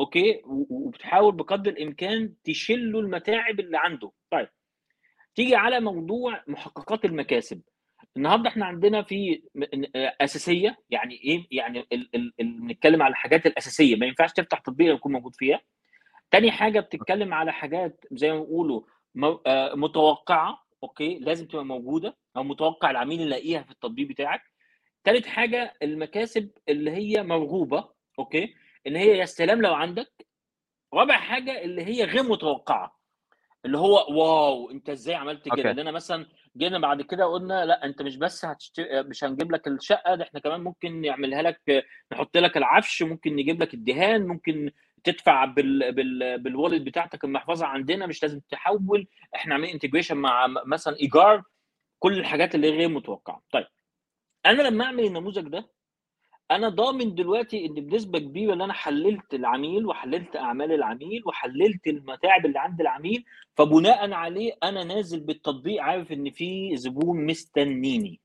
okay؟ 0.00 0.40
وبتحاول 0.44 1.32
بقدر 1.34 1.70
الإمكان 1.70 2.34
تشيل 2.44 2.92
له 2.92 3.00
المتاعب 3.00 3.60
اللي 3.60 3.78
عنده. 3.78 4.12
طيب 4.30 4.48
تيجي 5.34 5.56
على 5.56 5.80
موضوع 5.80 6.44
محققات 6.46 7.04
المكاسب. 7.04 7.62
النهارده 8.16 8.48
إحنا 8.48 8.66
عندنا 8.66 9.02
في 9.02 9.42
أساسية 9.96 10.78
يعني 10.90 11.14
إيه؟ 11.14 11.46
يعني 11.50 11.86
بنتكلم 12.38 13.02
على 13.02 13.12
الحاجات 13.12 13.46
الأساسية. 13.46 13.96
ما 13.96 14.06
ينفعش 14.06 14.32
تفتح 14.32 14.58
تطبيق 14.58 14.94
يكون 14.94 15.12
موجود 15.12 15.34
فيها. 15.34 15.60
تاني 16.30 16.50
حاجة 16.50 16.80
بتتكلم 16.80 17.34
على 17.34 17.52
حاجات 17.52 18.04
زي 18.12 18.32
ما 18.32 18.40
بيقولوا 18.40 18.80
آه، 19.46 19.74
متوقعة 19.74 20.62
okay؟ 20.82 21.18
لازم 21.18 21.46
تبقى 21.46 21.64
موجودة 21.64 22.16
أو 22.36 22.42
متوقع 22.42 22.90
العميل 22.90 23.20
يلاقيها 23.20 23.62
في 23.62 23.70
التطبيق 23.70 24.08
بتاعك. 24.08 24.42
ثالث 25.04 25.26
حاجة 25.26 25.74
المكاسب 25.82 26.50
اللي 26.68 26.90
هي 26.90 27.22
مرغوبه 27.22 27.88
okay؟ 28.18 28.54
اللي 28.86 28.98
هي 28.98 29.18
يا 29.18 29.24
استلام 29.24 29.62
لو 29.62 29.74
عندك. 29.74 30.26
رابع 30.94 31.14
حاجة 31.16 31.62
اللي 31.64 31.82
هي 31.84 32.04
غير 32.04 32.22
متوقعة 32.22 32.96
اللي 33.64 33.78
هو 33.78 34.06
wow 34.10 34.70
أنت 34.70 34.90
إزاي 34.90 35.14
عملت 35.14 35.48
كده؟ 35.48 35.72
لأن 35.72 35.92
مثلا 35.92 36.26
جينا 36.56 36.78
بعد 36.78 37.02
كده 37.02 37.24
قلنا 37.24 37.64
لا 37.64 37.84
أنت 37.84 38.02
مش 38.02 38.16
بس 38.16 38.44
هتشتري 38.44 39.02
مش 39.02 39.24
هنجيب 39.24 39.52
لك 39.52 39.68
الشقة 39.68 40.14
ده 40.14 40.24
إحنا 40.24 40.40
كمان 40.40 40.60
ممكن 40.60 41.00
نعملها 41.00 41.42
لك 41.42 41.84
نحط 42.12 42.36
لك 42.36 42.56
العفش 42.56 43.02
ممكن 43.02 43.36
نجيب 43.36 43.62
لك 43.62 43.74
الدهان 43.74 44.26
ممكن 44.26 44.70
تدفع 45.06 45.44
بال 45.44 45.92
بال 46.38 46.80
بتاعتك 46.84 47.24
المحفظة 47.24 47.66
عندنا 47.66 48.06
مش 48.06 48.22
لازم 48.22 48.40
تحول. 48.50 49.06
إحنا 49.34 49.54
عاملين 49.54 49.72
انتجريشن 49.72 50.16
مع 50.16 50.46
مثلا 50.66 50.96
إيجار. 51.00 51.42
كل 51.98 52.18
الحاجات 52.18 52.54
اللي 52.54 52.70
غير 52.70 52.88
متوقعة. 52.88 53.42
طيب 53.52 53.66
أنا 54.46 54.62
لما 54.62 54.84
أعمل 54.84 55.04
النموذج 55.04 55.48
ده 55.48 55.70
أنا 56.50 56.68
ضامن 56.68 57.14
دلوقتي 57.14 57.66
إن 57.66 57.74
بنسبة 57.74 58.18
كبيرة 58.18 58.54
إن 58.54 58.60
أنا 58.62 58.72
حللت 58.72 59.34
العميل 59.34 59.86
وحللت 59.86 60.36
أعمال 60.36 60.72
العميل 60.72 61.22
وحللت 61.26 61.86
المتاعب 61.86 62.46
اللي 62.46 62.58
عند 62.58 62.80
العميل 62.80 63.24
فبناء 63.56 64.12
عليه 64.12 64.52
أنا 64.62 64.84
نازل 64.84 65.20
بالتطبيق 65.20 65.82
عارف 65.82 66.12
إن 66.12 66.30
في 66.30 66.76
زبون 66.76 67.26
مستنيني. 67.26 68.20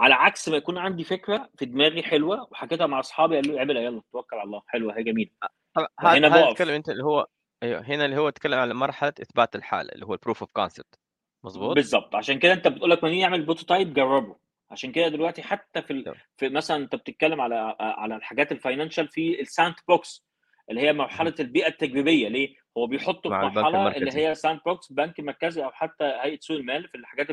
على 0.00 0.14
عكس 0.14 0.48
ما 0.48 0.56
يكون 0.56 0.78
عندي 0.78 1.04
فكرة 1.04 1.50
في 1.58 1.64
دماغي 1.64 2.02
حلوة 2.02 2.48
وحكيتها 2.50 2.86
مع 2.86 3.00
أصحابي 3.00 3.36
قالوا 3.36 3.52
لي 3.52 3.58
اعملها 3.58 3.82
يلا 3.82 4.02
توكل 4.12 4.36
على 4.36 4.46
الله 4.46 4.62
حلوة 4.66 4.98
هي 4.98 5.02
جميلة. 5.02 5.30
هنا 5.98 6.28
بقف. 6.28 6.62
أنت 6.62 6.88
اللي 6.88 7.04
هو 7.04 7.26
أيوه 7.62 7.80
هنا 7.80 8.04
اللي 8.04 8.16
هو 8.16 8.30
تكلم 8.30 8.58
على 8.58 8.74
مرحلة 8.74 9.12
إثبات 9.22 9.56
الحالة 9.56 9.92
اللي 9.92 10.06
هو 10.06 10.12
ال 10.12 10.17
proof 10.17 10.40
of 10.40 10.52
concept 10.52 10.98
مظبوط؟ 11.44 11.74
بالظبط 11.74 12.14
عشان 12.14 12.38
كده 12.38 12.52
أنت 12.52 12.68
بتقول 12.68 12.90
لك 12.90 13.04
ما 13.04 13.10
نيجي 13.10 13.22
نعمل 13.22 13.42
prototype 13.42 13.94
جربه. 13.94 14.36
عشان 14.70 14.92
كده 14.92 15.08
دلوقتي 15.08 15.42
حتى 15.42 15.82
في 15.82 15.92
ال... 15.92 16.14
في 16.36 16.48
مثلا 16.48 16.76
أنت 16.76 16.94
بتتكلم 16.94 17.40
على 17.40 17.76
على 17.80 18.16
الحاجات 18.16 18.52
ال 18.52 18.58
financial 18.58 19.08
في 19.08 19.40
ال 19.40 19.74
sandbox 19.88 20.25
اللي 20.70 20.80
هي 20.80 20.92
مرحلة 20.92 21.34
البيئة 21.40 21.68
التجريبية 21.68 22.28
ليه؟ 22.28 22.54
هو 22.78 22.86
بيحطه 22.86 23.22
في 23.22 23.28
مرحلة 23.28 23.96
اللي. 23.96 24.28
هي 24.28 24.34
sandbox 24.34 24.92
بنك 24.92 25.20
مركزي 25.20 25.64
أو 25.64 25.70
حتى 25.70 26.04
هيئة 26.04 26.38
سوق 26.40 26.56
المال 26.56 26.88
في 26.88 26.94
الحاجات. 26.94 27.30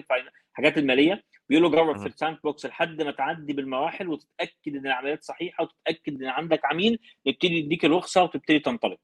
الحاجات 0.52 0.78
المالية 0.78 1.24
بيقولوا 1.50 1.70
جرب 1.70 1.98
في. 1.98 2.06
ال 2.08 2.38
sandbox 2.44 2.66
لحد 2.66 3.02
ما 3.02 3.12
تعدي 3.12 3.54
بالمراحل 3.54 4.08
وتتأكد 4.08 4.76
إن 4.76 4.86
العمليات 4.88 5.24
صحيحة 5.24 5.64
وتتأكد 5.64 6.22
إن 6.22 6.28
عندك 6.28 6.66
عميل 6.66 7.00
يبتدي 7.26 7.58
يديك 7.58 7.86
الرخصة 7.86 8.24
وتبتدي 8.24 8.60
تنطلق. 8.60 9.00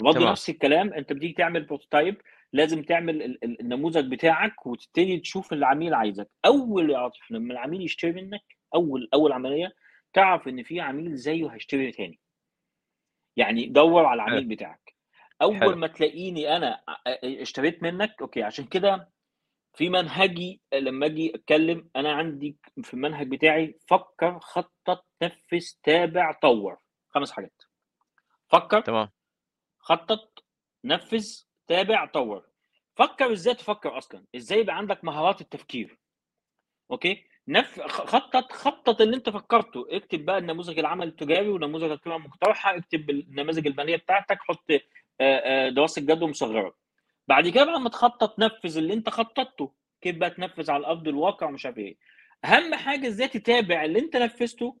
برضه. 0.00 0.30
نفس 0.30 0.50
الكلام 0.50 0.92
أنت 0.92 1.12
بتيجي 1.12 1.32
تعمل 1.32 1.62
prototype 1.62 2.16
لازم 2.52 2.82
تعمل 2.82 3.22
ال- 3.22 3.44
ال- 3.44 3.60
النموذج 3.60 4.10
بتاعك 4.12 4.66
وتبتدي 4.66 5.18
تشوف 5.20 5.52
العميل 5.52 5.94
عايزك 5.94 6.28
أول 6.44 6.90
يا 6.90 6.98
عاطف 6.98 7.30
لما 7.30 7.52
العميل 7.52 7.82
يشتري 7.82 8.12
منك 8.12 8.40
أول 8.74 9.08
أول 9.14 9.32
عملية 9.32 9.72
تعرف 10.12 10.48
إن 10.48 10.62
في 10.62 10.80
عميل 10.80 11.16
زيه 11.16 11.48
هيشتري 11.48 11.92
تاني 11.92 12.18
يعني 13.36 13.66
دور 13.66 14.04
على 14.06 14.22
العميل 14.22 14.44
بتاعك. 14.48 14.94
أول 15.42 15.56
حلو. 15.60 15.76
ما 15.76 15.86
تلاقيني 15.86 16.56
أنا 16.56 16.82
اشتريت 17.24 17.82
منك 17.82 18.14
okay 18.20 18.42
عشان 18.42 18.64
كده 18.64 19.10
في 19.74 19.88
منهجي 19.88 20.60
لما 20.74 21.06
أجي 21.06 21.34
أتكلم 21.34 21.90
أنا 21.96 22.12
عندي 22.12 22.56
في 22.82 22.94
المنهج 22.94 23.28
بتاعي 23.28 23.78
فكر 23.88 24.38
خطط 24.40 25.06
نفذ 25.22 25.64
تابع 25.82 26.32
طور. 26.32 26.78
خمس 27.10 27.32
حاجات. 27.32 27.62
فكر 28.48 28.80
تمام. 28.80 29.10
خطط 29.78 30.44
نفذ 30.84 31.26
تابع 31.66 32.06
طور. 32.06 32.46
فكر 32.96 33.32
إزاي 33.32 33.54
تفكر 33.54 33.98
أصلا؟ 33.98 34.24
إزاي 34.36 34.58
يبقى 34.60 34.76
عندك 34.76 35.04
مهارات 35.04 35.40
التفكير؟ 35.40 35.98
okay؟ 36.90 37.26
نف... 37.48 37.80
خطط 37.80 38.52
خطط 38.52 39.00
اللي 39.00 39.16
انت 39.16 39.30
فكرته. 39.30 39.86
اكتب 39.90 40.24
بقى 40.24 40.38
النموذج 40.38 40.78
العمل 40.78 41.08
التجاري 41.08 41.48
ونموذج 41.48 41.90
القيمة 41.90 42.16
المقترحه 42.16 42.76
اكتب 42.76 43.10
النماذج 43.10 43.66
الماليه 43.66 43.96
بتاعتك 43.96 44.38
حط 44.40 44.70
دراسة 45.74 46.02
جدوى 46.02 46.28
مصغره 46.28 46.74
بعد 47.28 47.48
كده 47.48 47.64
بقى 47.64 47.74
لما 47.74 47.88
تخطط 47.88 48.38
نفذ 48.38 48.78
اللي 48.78 48.94
انت 48.94 49.08
خططته. 49.08 49.72
كيف 50.00 50.16
بقى 50.16 50.30
تنفذ 50.30 50.70
على 50.70 50.86
أرض 50.86 51.08
الواقع 51.08 51.46
ومش 51.46 51.66
عارف 51.66 51.78
إيه. 51.78 51.96
أهم 52.44 52.74
حاجة 52.74 53.08
إزاي 53.08 53.28
تتابع 53.28 53.84
اللي 53.84 53.98
انت 53.98 54.16
نفذته 54.16 54.76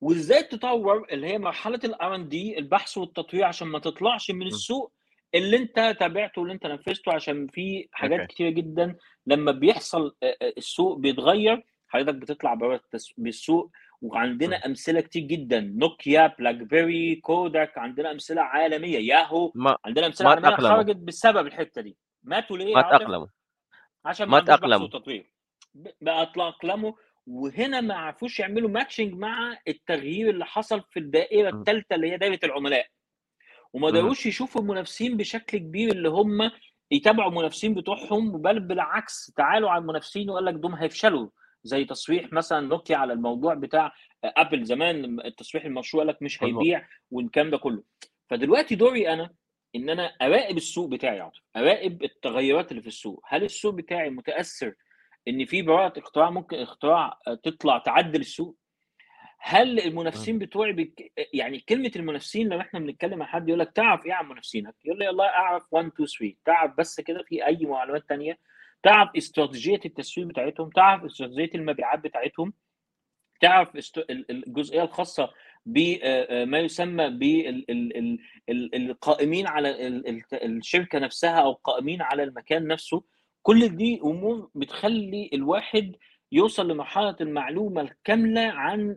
وازاي 0.00 0.42
تطور 0.42 1.06
اللي 1.12 1.26
هي 1.26 1.38
مرحلة 1.38 1.80
ال 1.84 1.99
R 1.99 2.14
and 2.14 2.28
D 2.28 2.58
البحث 2.58 2.98
والتطوير 2.98 3.44
عشان 3.44 3.68
ما 3.68 3.78
تطلعش 3.78 4.30
من 4.30 4.46
السوق 4.46 4.92
اللي 5.34 5.56
انت 5.56 5.96
تابعته 6.00 6.40
واللي 6.40 6.54
انت 6.54 6.66
نفذته 6.66 7.12
عشان 7.14 7.46
في 7.46 7.88
حاجات 7.92 8.20
okay. 8.20 8.34
كتيرة 8.34 8.50
جدا 8.50 8.96
لما 9.26 9.52
بيحصل 9.52 10.14
السوق 10.58 10.98
بيتغير 10.98 11.64
حضرتك 11.92 12.14
بتطلع 12.14 12.54
بره 12.54 12.80
بالسوق 13.18 13.70
وعندنا 14.02 14.56
أمثلة 14.66 15.00
كتير 15.00 15.22
جدا 15.22 15.60
نوكيا 15.60 16.26
بلاك 16.38 16.54
بيري 16.54 17.16
كوداك 17.16 17.78
عندنا 17.78 18.10
أمثلة 18.10 18.42
عالمية 18.42 18.98
ياهو 18.98 19.52
ما 19.54 19.76
عندنا 19.84 20.06
أمثلة 20.06 20.24
ما 20.28 20.30
عالمية 20.34 20.48
تأقلموا. 20.50 20.76
خرجت 20.76 20.96
بسبب 20.96 21.46
الحتة 21.46 21.80
دي 21.82 21.96
ماتوا 22.22 22.56
ليه 22.58 22.74
ما 22.74 22.80
عاطف؟ 22.82 22.98
تأقلموا 22.98 23.26
عشان 24.04 24.28
ما. 24.28 24.40
وتطوير 24.84 25.32
ب- 25.74 25.88
بقى 26.00 26.32
تأقلموا 26.34 26.92
وهنا 27.26 27.80
ما 27.80 27.94
عرفوش 27.94 28.40
يعملوا 28.40 28.68
matching 28.70 29.12
مع 29.14 29.58
التغيير 29.68 30.30
اللي 30.30 30.44
حصل 30.44 30.82
في 30.90 30.98
الدائرة 30.98 31.50
م. 31.50 31.58
الثالثه 31.58 31.94
اللي 31.94 32.12
هي 32.12 32.16
دايره 32.18 32.38
العملاء 32.44 32.86
وما. 33.72 33.86
قدروش 33.86 34.26
يشوفوا 34.26 34.60
المنافسين 34.60 35.16
بشكل 35.16 35.58
كبير 35.58 35.92
اللي 35.92 36.08
هم 36.08 36.50
يتابعوا 36.90 37.30
المنافسين 37.30 37.74
بتوعهم 37.74 38.42
بل 38.42 38.60
بالعكس 38.60 39.32
تعالوا 39.36 39.70
على 39.70 39.80
المنافسين 39.82 40.30
وقال 40.30 40.44
لك 40.44 40.54
دول 40.54 40.72
هيفشلوا 40.72 41.28
زي 41.64 41.84
تصريح 41.84 42.32
مثلا 42.32 42.60
نوكيا 42.66 42.96
على 42.96 43.12
الموضوع 43.12 43.54
بتاع 43.54 43.92
أبل 44.24 44.64
زمان 44.64 45.20
التصريح 45.20 45.64
المشروع 45.64 46.04
لك 46.04 46.22
مش. 46.22 46.42
هيبيع 46.62 46.88
والكلام 47.10 47.50
ده 47.50 47.58
كله. 47.58 47.82
فدلوقتي 48.30 48.74
دوري 48.74 49.12
أنا 49.12 49.30
إن 49.76 49.90
أنا 49.90 50.06
أراقب 50.22 50.56
السوق 50.56 50.88
بتاعي 50.88 51.30
أراقب 51.56 52.02
التغيرات 52.02 52.70
اللي 52.70 52.82
في 52.82 52.88
السوق. 52.88 53.22
هل 53.26 53.44
السوق 53.44 53.74
بتاعي 53.74 54.10
متأثر 54.10 54.74
إن 55.28 55.44
في 55.44 55.62
براءة 55.62 55.98
اختراع 55.98 56.30
ممكن 56.30 56.56
اختراع 56.56 57.18
تطلع 57.42 57.78
تعدل 57.78 58.20
السوق؟ 58.20 58.56
هل 59.44 59.80
المنافسين 59.80 60.38
بتوعي 60.38 60.72
بك... 60.72 61.12
يعني 61.34 61.60
كلمة 61.60 61.90
المنافسين 61.96 62.48
لما 62.48 62.60
إحنا 62.60 62.80
بنتكلم 62.80 63.18
مع 63.18 63.26
حد 63.26 63.48
يقول 63.48 63.60
لك 63.60 63.72
تعرف 63.72 64.06
إيه 64.06 64.12
عن 64.12 64.28
منافسينك؟ 64.28 64.74
يقول 64.84 64.98
لي 64.98 65.06
والله 65.06 65.24
أعرف 65.26 65.62
1 65.70 65.86
2 65.86 66.08
3 66.08 66.34
تعرف 66.44 66.72
بس 66.78 67.00
كده 67.00 67.22
في 67.22 67.46
أي 67.46 67.66
معلومات 67.66 68.08
تانية 68.08 68.38
تعرف 68.82 69.10
استراتيجية 69.16 69.80
التسويق 69.84 70.26
بتاعتهم 70.26 70.70
تعرف 70.70 71.04
استراتيجية 71.04 71.50
المبيعات 71.54 71.98
بتاعتهم 71.98 72.52
تعرف 73.40 73.68
الجزئية 74.10 74.82
الخاصة 74.82 75.30
بما 75.66 76.58
يسمى 76.58 77.10
بالقائمين 78.48 79.46
على 79.46 79.86
ال- 79.86 80.08
ال- 80.08 80.22
الشركة 80.58 80.98
نفسها 80.98 81.40
أو 81.40 81.52
قائمين 81.52 82.02
على 82.02 82.22
المكان 82.22 82.66
نفسه. 82.66 83.04
كل 83.42 83.68
دي 83.76 84.00
أمور 84.04 84.50
بتخلي 84.54 85.30
الواحد 85.32 85.96
يوصل 86.32 86.68
لمرحلة 86.70 87.16
المعلومة 87.20 87.80
الكاملة 87.82 88.40
عن 88.40 88.96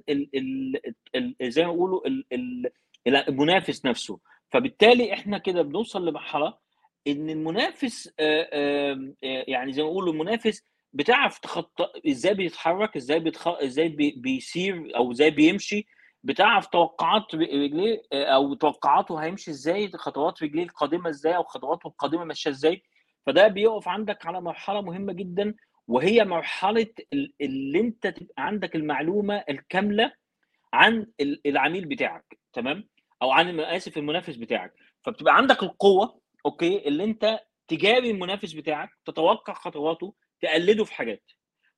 زي 1.41 1.65
ما 1.65 1.71
بيقولوا 1.71 2.07
ال- 2.07 2.25
ال- 2.33 2.71
المنافس 3.07 3.85
نفسه. 3.85 4.19
فبالتالي 4.51 5.13
إحنا 5.13 5.37
كده 5.37 5.61
بنوصل 5.61 6.07
لمرحلة 6.09 6.57
إن 7.07 7.29
المنافس 7.29 8.13
آه، 8.19 8.49
آه، 8.53 9.13
يعني 9.23 9.73
زي 9.73 9.81
ما 9.83 9.89
بيقولوا 9.89 10.13
المنافس 10.13 10.63
بتعرف 10.93 11.39
تخطى 11.39 11.87
إزاي 12.07 12.33
بيتحرك 12.33 12.95
إزاي 12.95 13.19
بيتخ... 13.19 13.47
إزاي 13.47 13.89
بي... 13.89 14.11
بيسير 14.17 14.95
أو 14.95 15.11
إزاي 15.11 15.31
بيمشي 15.31 15.87
بتعرف 16.23 16.67
توقعات 16.67 17.35
رجليه 17.35 18.01
آه، 18.13 18.25
أو 18.25 18.53
توقعاته 18.53 19.17
هيمشي 19.23 19.51
إزاي 19.51 19.89
خطوات 19.95 20.43
رجليه 20.43 20.63
القادمة 20.63 21.09
إزاي 21.09 21.35
أو 21.35 21.43
خطواته 21.43 21.87
القادمة 21.87 22.23
ماشية 22.23 22.49
إزاي. 22.49 22.83
فده 23.25 23.47
بيقف 23.47 23.87
عندك 23.87 24.25
على 24.25 24.41
مرحلة 24.41 24.81
مهمة 24.81 25.13
جدا 25.13 25.55
وهي 25.87 26.23
مرحلة 26.25 26.87
ال- 27.13 27.33
اللي 27.41 27.79
أنت 27.79 28.07
تبقى 28.07 28.45
عندك 28.45 28.75
المعلومة 28.75 29.43
الكاملة 29.49 30.11
عن 30.73 31.07
ال- 31.19 31.41
العميل 31.47 31.85
بتاعك 31.85 32.37
تمام؟ 32.53 32.87
أو 33.21 33.31
عن 33.31 33.59
آسف 33.59 33.97
المنافس 33.97 34.35
بتاعك. 34.35 34.73
فبتبقى 35.03 35.37
عندك 35.37 35.63
القوة 35.63 36.19
okay؟ 36.45 36.87
اللي 36.87 37.03
أنت 37.03 37.39
تجاري 37.67 38.11
المنافس 38.11 38.53
بتاعك 38.53 38.89
تتوقع 39.05 39.53
خطواته 39.53 40.15
تقلده 40.41 40.83
في 40.83 40.93
حاجات. 40.93 41.31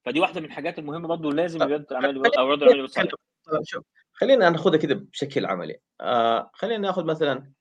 فدي 0.06 0.20
واحدة 0.20 0.42
من 0.42 0.46
الحاجات 0.46 0.80
المهمة 0.80 1.08
برضه 1.08 1.32
لازم 1.32 1.64
رياده 1.64 1.88
الاعمال 1.92 2.38
أو 2.38 2.48
رياده 2.48 2.66
الاعمال 2.66 2.90
شوف 3.64 3.84
خلينا 4.14 4.50
ناخذها 4.50 4.78
كده 4.78 4.96
بشكل 4.96 5.46
عملي. 5.46 5.80
آه 6.02 6.52
خلينا 6.54 6.78
ناخذ 6.78 7.06
مثلا 7.06 7.54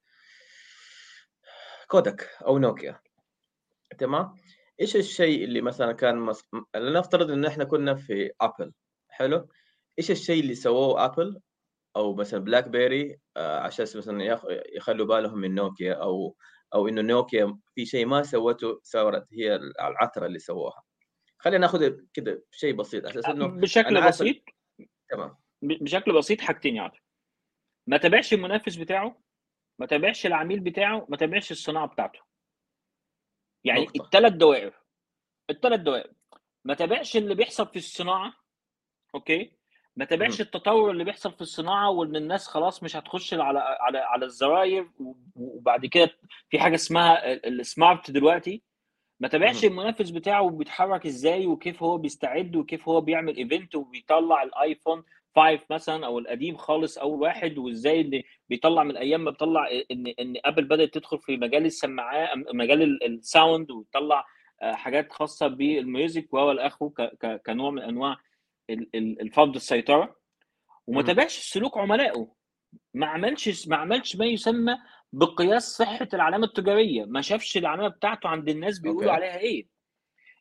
كودك 1.88 2.30
أو 2.46 2.58
نوكيا. 2.58 3.00
تمام؟ 3.98 4.34
إيش 4.80 4.96
الشيء 4.96 5.44
اللي 5.44 5.60
مثلا 5.60 5.92
كان 5.92 6.16
مس... 6.16 6.44
لنفترض 6.76 7.30
إن 7.30 7.44
إحنا 7.44 7.64
كنا 7.64 7.94
في 7.94 8.30
ابل 8.40 8.72
حلو؟ 9.08 9.48
إيش 9.98 10.10
الشيء 10.10 10.40
اللي 10.40 10.54
سووه 10.54 11.04
ابل 11.04 11.40
أو 11.96 12.14
مثلا 12.14 12.40
بلاك 12.40 12.68
بيري 12.68 13.18
آه 13.36 13.60
عشان 13.60 13.84
مثلا 13.84 14.24
يخ... 14.24 14.44
يخلوا 14.76 15.06
بالهم 15.06 15.38
من 15.38 15.54
نوكيا 15.54 15.94
أو 15.94 16.36
أو 16.76 16.88
إنه 16.88 17.02
نوكيا 17.02 17.58
في 17.74 17.86
شيء 17.86 18.06
ما 18.06 18.22
سوته 18.22 18.80
صارت 18.82 19.26
هي 19.32 19.56
العثرة 19.56 20.26
اللي 20.26 20.38
سووها. 20.38 20.82
خلينا 21.38 21.58
ناخذ 21.58 21.96
كده 22.12 22.44
شيء 22.50 22.74
بسيط 22.74 23.06
أساس 23.06 23.26
إنه 23.26 23.46
بشكل 23.46 24.06
بسيط. 24.06 24.36
تمام. 25.08 25.36
بشكل 25.62 26.12
بسيط 26.12 26.40
حاجتين 26.40 26.76
يعني 26.76 27.02
ما 27.86 27.96
تابعش 27.96 28.32
المنافس 28.32 28.76
بتاعه 28.76 29.22
ما 29.78 29.86
تابعش 29.86 30.26
العميل 30.26 30.60
بتاعه 30.60 31.06
ما 31.08 31.16
تابعش 31.16 31.50
الصناعة 31.50 31.86
بتاعته. 31.86 32.20
يعني. 33.64 33.86
الثلاث 34.00 34.32
دوائر 34.32 34.82
الثلاث 35.50 35.80
دوائر. 35.80 36.12
ما 36.64 36.74
تابعش 36.74 37.16
اللي 37.16 37.34
بيحصل 37.34 37.66
في 37.66 37.76
الصناعة 37.76 38.34
أوكي؟ 39.14 39.55
ما 39.96 40.04
تابعش 40.04 40.40
التطور 40.40 40.90
اللي 40.90 41.04
بيحصل 41.04 41.32
في 41.32 41.40
الصناعة 41.40 41.90
وإن 41.90 42.16
الناس 42.16 42.46
خلاص 42.48 42.82
مش 42.82 42.96
هتخش 42.96 43.34
على 43.34 43.58
على 43.58 43.98
على 43.98 44.24
الزراير 44.26 44.88
وبعد 45.36 45.86
كده 45.86 46.10
في 46.50 46.58
حاجة 46.58 46.74
اسمها 46.74 47.32
ال- 47.32 47.60
smart 47.60 48.10
دلوقتي 48.10 48.62
ما 49.20 49.28
تابعش. 49.28 49.64
المنافس 49.64 50.10
بتاعه 50.10 50.50
بيتحرك 50.50 51.06
إزاي 51.06 51.46
وكيف 51.46 51.82
هو 51.82 51.98
بيستعد 51.98 52.56
وكيف 52.56 52.88
هو 52.88 53.00
بيعمل 53.00 53.36
event 53.36 53.74
وبيطلع 53.74 54.42
الآيفون 54.42 55.02
5 55.36 55.60
مثلا 55.70 56.06
أو 56.06 56.18
القديم 56.18 56.56
خالص 56.56 56.98
اول 56.98 57.20
واحد 57.22 57.58
وإزاي 57.58 58.00
إن 58.00 58.22
بيطلع 58.48 58.82
من 58.84 58.96
أيام 58.96 59.24
ما 59.24 59.30
بيطلع 59.30 59.68
إن 59.90 60.06
إن 60.20 60.34
ابل 60.44 60.64
بدأت 60.64 60.94
تدخل 60.94 61.18
في 61.18 61.36
مجال 61.36 61.64
السماعات 61.66 62.28
مجال 62.54 62.82
ال- 62.82 63.04
sound 63.06 63.70
وتطلع 63.70 64.24
آه، 64.62 64.72
حاجات 64.72 65.12
خاصة 65.12 65.46
بال 65.48 65.73
music 65.73 66.34
وهو 66.34 66.50
الاخو 66.50 66.92
كنوع 67.46 67.70
من 67.70 67.82
أنواع 67.82 68.16
ال- 68.70 68.90
ال- 68.94 69.20
الفرض 69.20 69.54
السيطرة 69.54 70.16
وما. 70.86 71.02
تابعش 71.02 71.38
سلوك 71.38 71.78
عملائه. 71.78 72.32
ما 72.94 73.06
عملش 73.06 73.68
ما 73.68 73.76
عملش 73.76 74.16
ما 74.16 74.26
يسمى 74.26 74.76
بقياس 75.12 75.62
صحة 75.76 76.08
العلامة 76.14 76.46
التجارية. 76.46 77.04
ما 77.04 77.20
شافش 77.20 77.56
العلامة 77.56 77.88
بتاعته 77.88 78.28
عند 78.28 78.48
الناس 78.48 78.78
بيقولوا 78.78 79.02
okay. 79.12 79.14
عليها 79.24 79.38
إيه. 79.38 79.66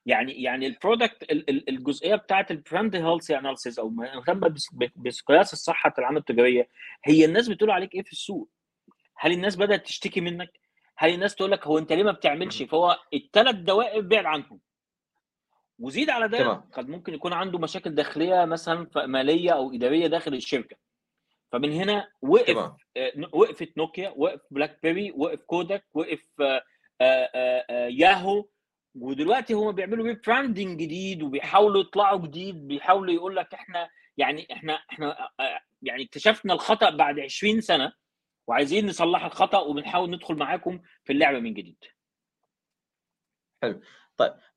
يعني 0.06 0.44
يعني 0.44 0.68
ال 0.68 0.76
product 0.76 1.32
الجزئية 1.70 2.16
بتاعت 2.16 2.52
ال 2.52 2.59
brand 2.59 2.96
health 2.96 3.38
analysis 3.38 3.80
أو 3.80 3.90
مهتمه 3.90 4.56
بقياس 4.96 5.54
الصحة 5.54 5.94
العامه 6.00 6.20
التجارية 6.20 6.70
هي 7.06 7.26
الناس 7.26 7.48
بتقول 7.48 7.72
عليك 7.72 7.96
إيه 7.96 8.04
في 8.04 8.12
السوق؟ 8.12 8.50
هل 9.18 9.32
الناس 9.32 9.56
بدأت 9.56 9.86
تشتكي 9.86 10.22
منك؟ 10.22 10.60
هل 10.98 11.14
الناس 11.14 11.36
تقول 11.36 11.52
لك 11.52 11.68
هو 11.68 11.78
أنت 11.78 11.94
ليه 11.94 12.04
ما 12.04 12.12
بتعملش؟ 12.12 12.64
فهو 12.64 12.98
الثلاث 13.14 13.56
دوائر 13.56 14.02
بعد 14.02 14.26
عنهم. 14.26 14.60
وزيد 15.80 16.10
على 16.10 16.28
ده 16.28 16.38
تمام. 16.38 16.70
قد 16.74 16.90
ممكن 16.90 17.14
يكون 17.14 17.34
عنده 17.34 17.60
مشاكل 17.60 17.96
داخلية 17.96 18.46
مثلا 18.46 18.88
مالية 18.96 19.52
أو 19.52 19.74
إدارية 19.74 20.08
داخل 20.08 20.34
الشركة. 20.34 20.76
فمن 21.52 21.72
هنا 21.72 22.08
وقف 22.22 22.48
تمام. 22.48 22.78
آه، 22.98 23.12
وقفت 23.34 23.78
نوكيا 23.78 24.14
وقف 24.16 24.42
بلاك 24.52 24.80
بيري 24.84 25.12
وقف 25.12 25.40
كودك 25.42 25.86
وقف 25.94 26.26
آه، 26.42 26.64
آه، 27.02 27.66
آه، 27.70 27.88
ياهو. 27.88 28.46
ودلوقتي 28.96 29.54
هم 29.54 29.72
بيعملوا 29.72 30.06
rebranding 30.06 30.80
جديد 30.80 31.24
وبيحاولوا 31.24 31.82
يطلعوا 31.82 32.20
جديد 32.20 32.68
بيحاولوا 32.68 33.14
يقول 33.14 33.36
لك 33.36 33.54
إحنا 33.54 33.90
يعني 34.18 34.48
إحنا 34.52 34.74
إحنا 34.92 35.30
آه، 35.40 35.60
يعني 35.82 36.04
اكتشفنا 36.04 36.54
الخطأ 36.54 36.90
بعد 36.90 37.20
20 37.20 37.62
سنة 37.62 37.94
وعايزين 38.48 38.88
نصلح 38.88 39.26
الخطأ 39.26 39.60
وبنحاول 39.60 40.12
ندخل 40.12 40.36
معاكم 40.36 40.82
في 41.04 41.14
اللعبة 41.14 41.40
من 41.40 41.54
جديد. 41.54 41.78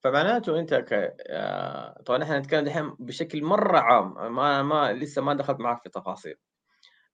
فمعناته 0.04 0.58
أنت 0.60 0.74
ك 0.74 1.14
آه، 1.28 2.02
طبعا 2.06 2.22
إحنا 2.22 2.38
نتكلم 2.38 2.64
دحين 2.64 2.94
بشكل 2.98 3.42
مرة 3.44 3.78
عام 3.78 4.34
ما 4.34 4.62
ما 4.62 4.92
لسه 4.92 5.22
ما 5.22 5.34
دخلت 5.34 5.60
معك 5.60 5.82
في 5.82 5.88
تفاصيل. 5.88 6.34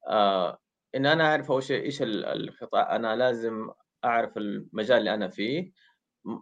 آه 0.09 0.59
إن 0.95 1.07
أنا 1.07 1.25
أعرف 1.31 1.51
أول 1.51 1.63
شيء 1.63 1.83
إيش 1.85 2.03
ال- 2.03 2.25
القطاع 2.25 2.97
أنا 2.97 3.17
لازم 3.17 3.71
أعرف 4.05 4.37
المجال 4.37 4.99
اللي 4.99 5.15
أنا 5.15 5.29
فيه. 5.29 5.73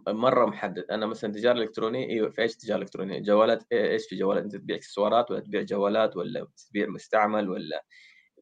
مرة 0.07 0.45
محدد. 0.45 0.85
أنا 0.91 1.05
مثلا 1.05 1.33
تجارة 1.33 1.57
إلكترونية 1.57 2.07
أيوه 2.09 2.29
في 2.29 2.41
إيش 2.41 2.55
تجارة 2.55 2.79
إلكترونية. 2.81 3.19
جوالات 3.19 3.63
إيش 3.73 4.07
في 4.09 4.15
جوالات؟ 4.15 4.43
أنت 4.43 4.55
تبيع 4.55 4.75
إكسسوارات 4.75 5.31
ولا 5.31 5.39
تبيع 5.39 5.61
جوالات 5.61 6.17
ولا 6.17 6.47
تبيع 6.69 6.87
مستعمل 6.87 7.49
ولا؟ 7.49 7.85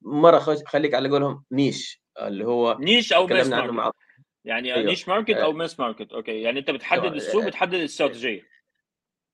مرة 0.02 0.40
خليك 0.40 0.94
على 0.94 1.10
قولهم 1.10 1.46
نيش 1.52 2.04
اللي 2.22 2.46
هو 2.46 2.78
نيش 2.80 3.14
أو 3.14 3.28
عنه 3.32 3.72
ماركت 3.72 3.96
يعني 4.46 4.74
أيوه. 4.74 4.90
niche 4.90 5.08
market 5.08 5.36
أو 5.36 5.50
آه. 5.50 5.54
mass 5.54 5.80
market 5.80 6.14
okay 6.14 6.42
يعني 6.42 6.60
أنت 6.60 6.72
بتحدد 6.72 7.02
تمام. 7.02 7.14
السوق 7.14 7.44
آه. 7.44 7.48
بتحدد 7.48 7.74
الاستراتيجيه 7.74 8.42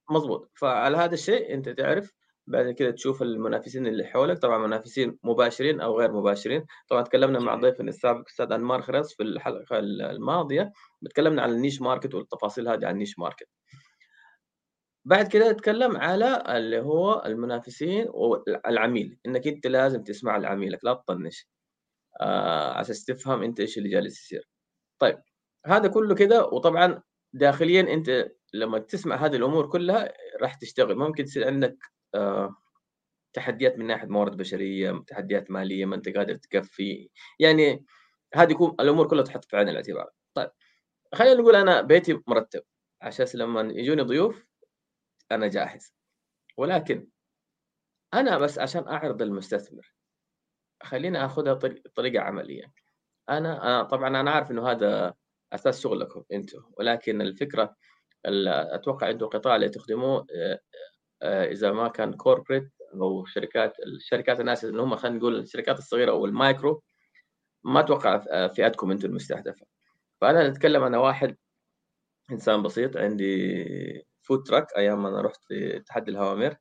مظبوط 0.09 0.51
فعلى 0.53 0.97
هذا 0.97 1.13
الشيء 1.13 1.53
أنت 1.53 1.69
تعرف 1.69 2.13
بعد 2.47 2.71
كده 2.71 2.91
تشوف 2.91 3.21
المنافسين 3.21 3.87
اللي 3.87 4.05
حولك 4.05 4.37
طبعا 4.37 4.57
منافسين 4.57 5.17
مباشرين 5.23 5.81
أو 5.81 5.99
غير 5.99 6.11
مباشرين 6.11 6.65
طبعا 6.89 7.01
تكلمنا 7.01 7.39
مع. 7.39 7.55
ضيفنا 7.55 7.89
السابق 7.89 8.27
أستاذ 8.27 8.51
انمار 8.51 8.81
خرز 8.81 9.13
في 9.13 9.23
الحلقة 9.23 9.79
الماضية 9.79 10.71
تكلمنا 11.09 11.41
عن 11.41 11.51
ال 11.51 11.56
niche 11.56 11.81
market 11.81 12.15
والتفاصيل 12.15 12.67
هذه 12.67 12.85
عن 12.85 12.93
ال 12.93 12.98
niche 12.98 13.19
market 13.19 13.47
بعد 15.05 15.27
كده 15.27 15.51
نتكلم 15.51 15.97
على 15.97 16.43
اللي 16.57 16.79
هو 16.79 17.23
المنافسين 17.25 18.05
والعميل 18.09 19.19
إنك 19.25 19.47
أنت 19.47 19.67
لازم 19.67 20.03
تسمع 20.03 20.37
لعميلك 20.37 20.85
لا 20.85 20.93
تطنش 20.93 21.47
آه 22.21 22.71
على 22.71 22.81
أساس 22.81 23.05
تفهم 23.05 23.43
أنت 23.43 23.59
إيش 23.59 23.77
اللي 23.77 23.89
جالس 23.89 24.23
يصير 24.23 24.49
طيب 24.99 25.21
هذا 25.65 25.87
كله 25.87 26.15
كده 26.15 26.45
وطبعا 26.45 27.01
داخليا 27.33 27.81
أنت 27.93 28.31
لما 28.53 28.79
تسمع 28.79 29.15
هذه 29.15 29.35
الأمور 29.35 29.69
كلها 29.69 30.13
راح 30.41 30.55
تشتغل. 30.55 30.95
ممكن 30.95 31.25
تصير 31.25 31.47
عندك 31.47 31.77
آه 32.15 32.55
تحديات 33.33 33.77
من 33.77 33.87
ناحية 33.87 34.07
موارد 34.07 34.37
بشرية 34.37 35.03
تحديات 35.07 35.51
مالية 35.51 35.85
ما 35.85 35.95
أنت 35.95 36.09
قادر 36.09 36.35
تكفي. 36.35 37.09
يعني 37.39 37.85
هذه 38.35 38.51
يكون 38.51 38.75
الأمور 38.79 39.07
كلها 39.07 39.23
تحط 39.23 39.45
في 39.45 39.57
عين 39.57 39.69
الاعتبار. 39.69 40.09
طيب 40.33 40.49
خلينا 41.15 41.33
نقول 41.41 41.55
أنا 41.55 41.81
بيتي 41.81 42.21
مرتب. 42.27 42.63
عشان 43.01 43.25
لما 43.35 43.61
يجوني 43.61 44.01
ضيوف 44.01 44.45
أنا 45.31 45.47
جاهز. 45.47 45.93
ولكن 46.57 47.07
أنا 48.13 48.37
بس 48.37 48.59
عشان 48.59 48.87
أعرض 48.87 49.21
المستثمر 49.21 49.93
خليني 50.83 51.25
آخذها 51.25 51.53
طريق- 51.53 51.83
طريقة 51.95 52.23
عملية. 52.23 52.73
أنا 53.29 53.83
طبعا 53.83 54.07
أنا 54.07 54.31
عارف 54.31 54.51
إنه 54.51 54.71
هذا 54.71 55.13
أساس 55.53 55.79
شغلكم 55.81 56.23
أنتم 56.31 56.63
ولكن 56.77 57.21
الفكرة 57.21 57.75
ال- 58.25 58.47
أتوقع 58.47 59.09
أنتم 59.09 59.25
القطاع 59.25 59.55
اللي 59.55 59.69
تخدموه 59.69 60.27
آه، 60.35 60.59
آه، 61.21 61.45
إذا 61.45 61.71
ما 61.71 61.87
كان 61.87 62.13
corporate 62.13 62.71
أو 62.93 63.25
شركات 63.25 63.79
الشركات 63.79 64.39
الناس 64.39 64.65
اللي 64.65 64.81
هم 64.81 64.95
خلينا 64.95 65.17
نقول 65.17 65.35
الشركات 65.39 65.79
الصغيرة 65.79 66.11
أو 66.11 66.25
المايكرو 66.25 66.83
ما 67.63 67.79
أتوقع 67.79 68.25
آه، 68.31 68.47
فئتكم 68.47 68.91
أنتم 68.91 69.09
المستهدفة. 69.09 69.65
فأنا 70.21 70.49
نتكلم 70.49 70.83
أنا 70.83 70.97
واحد 70.97 71.37
إنسان 72.31 72.63
بسيط 72.63 72.97
عندي 72.97 74.07
food 74.23 74.43
truck 74.43 74.67
أيام 74.77 75.03
ما 75.03 75.09
أنا 75.09 75.21
رحت 75.21 75.41
لتحدي 75.51 76.11
الهوامير. 76.11 76.57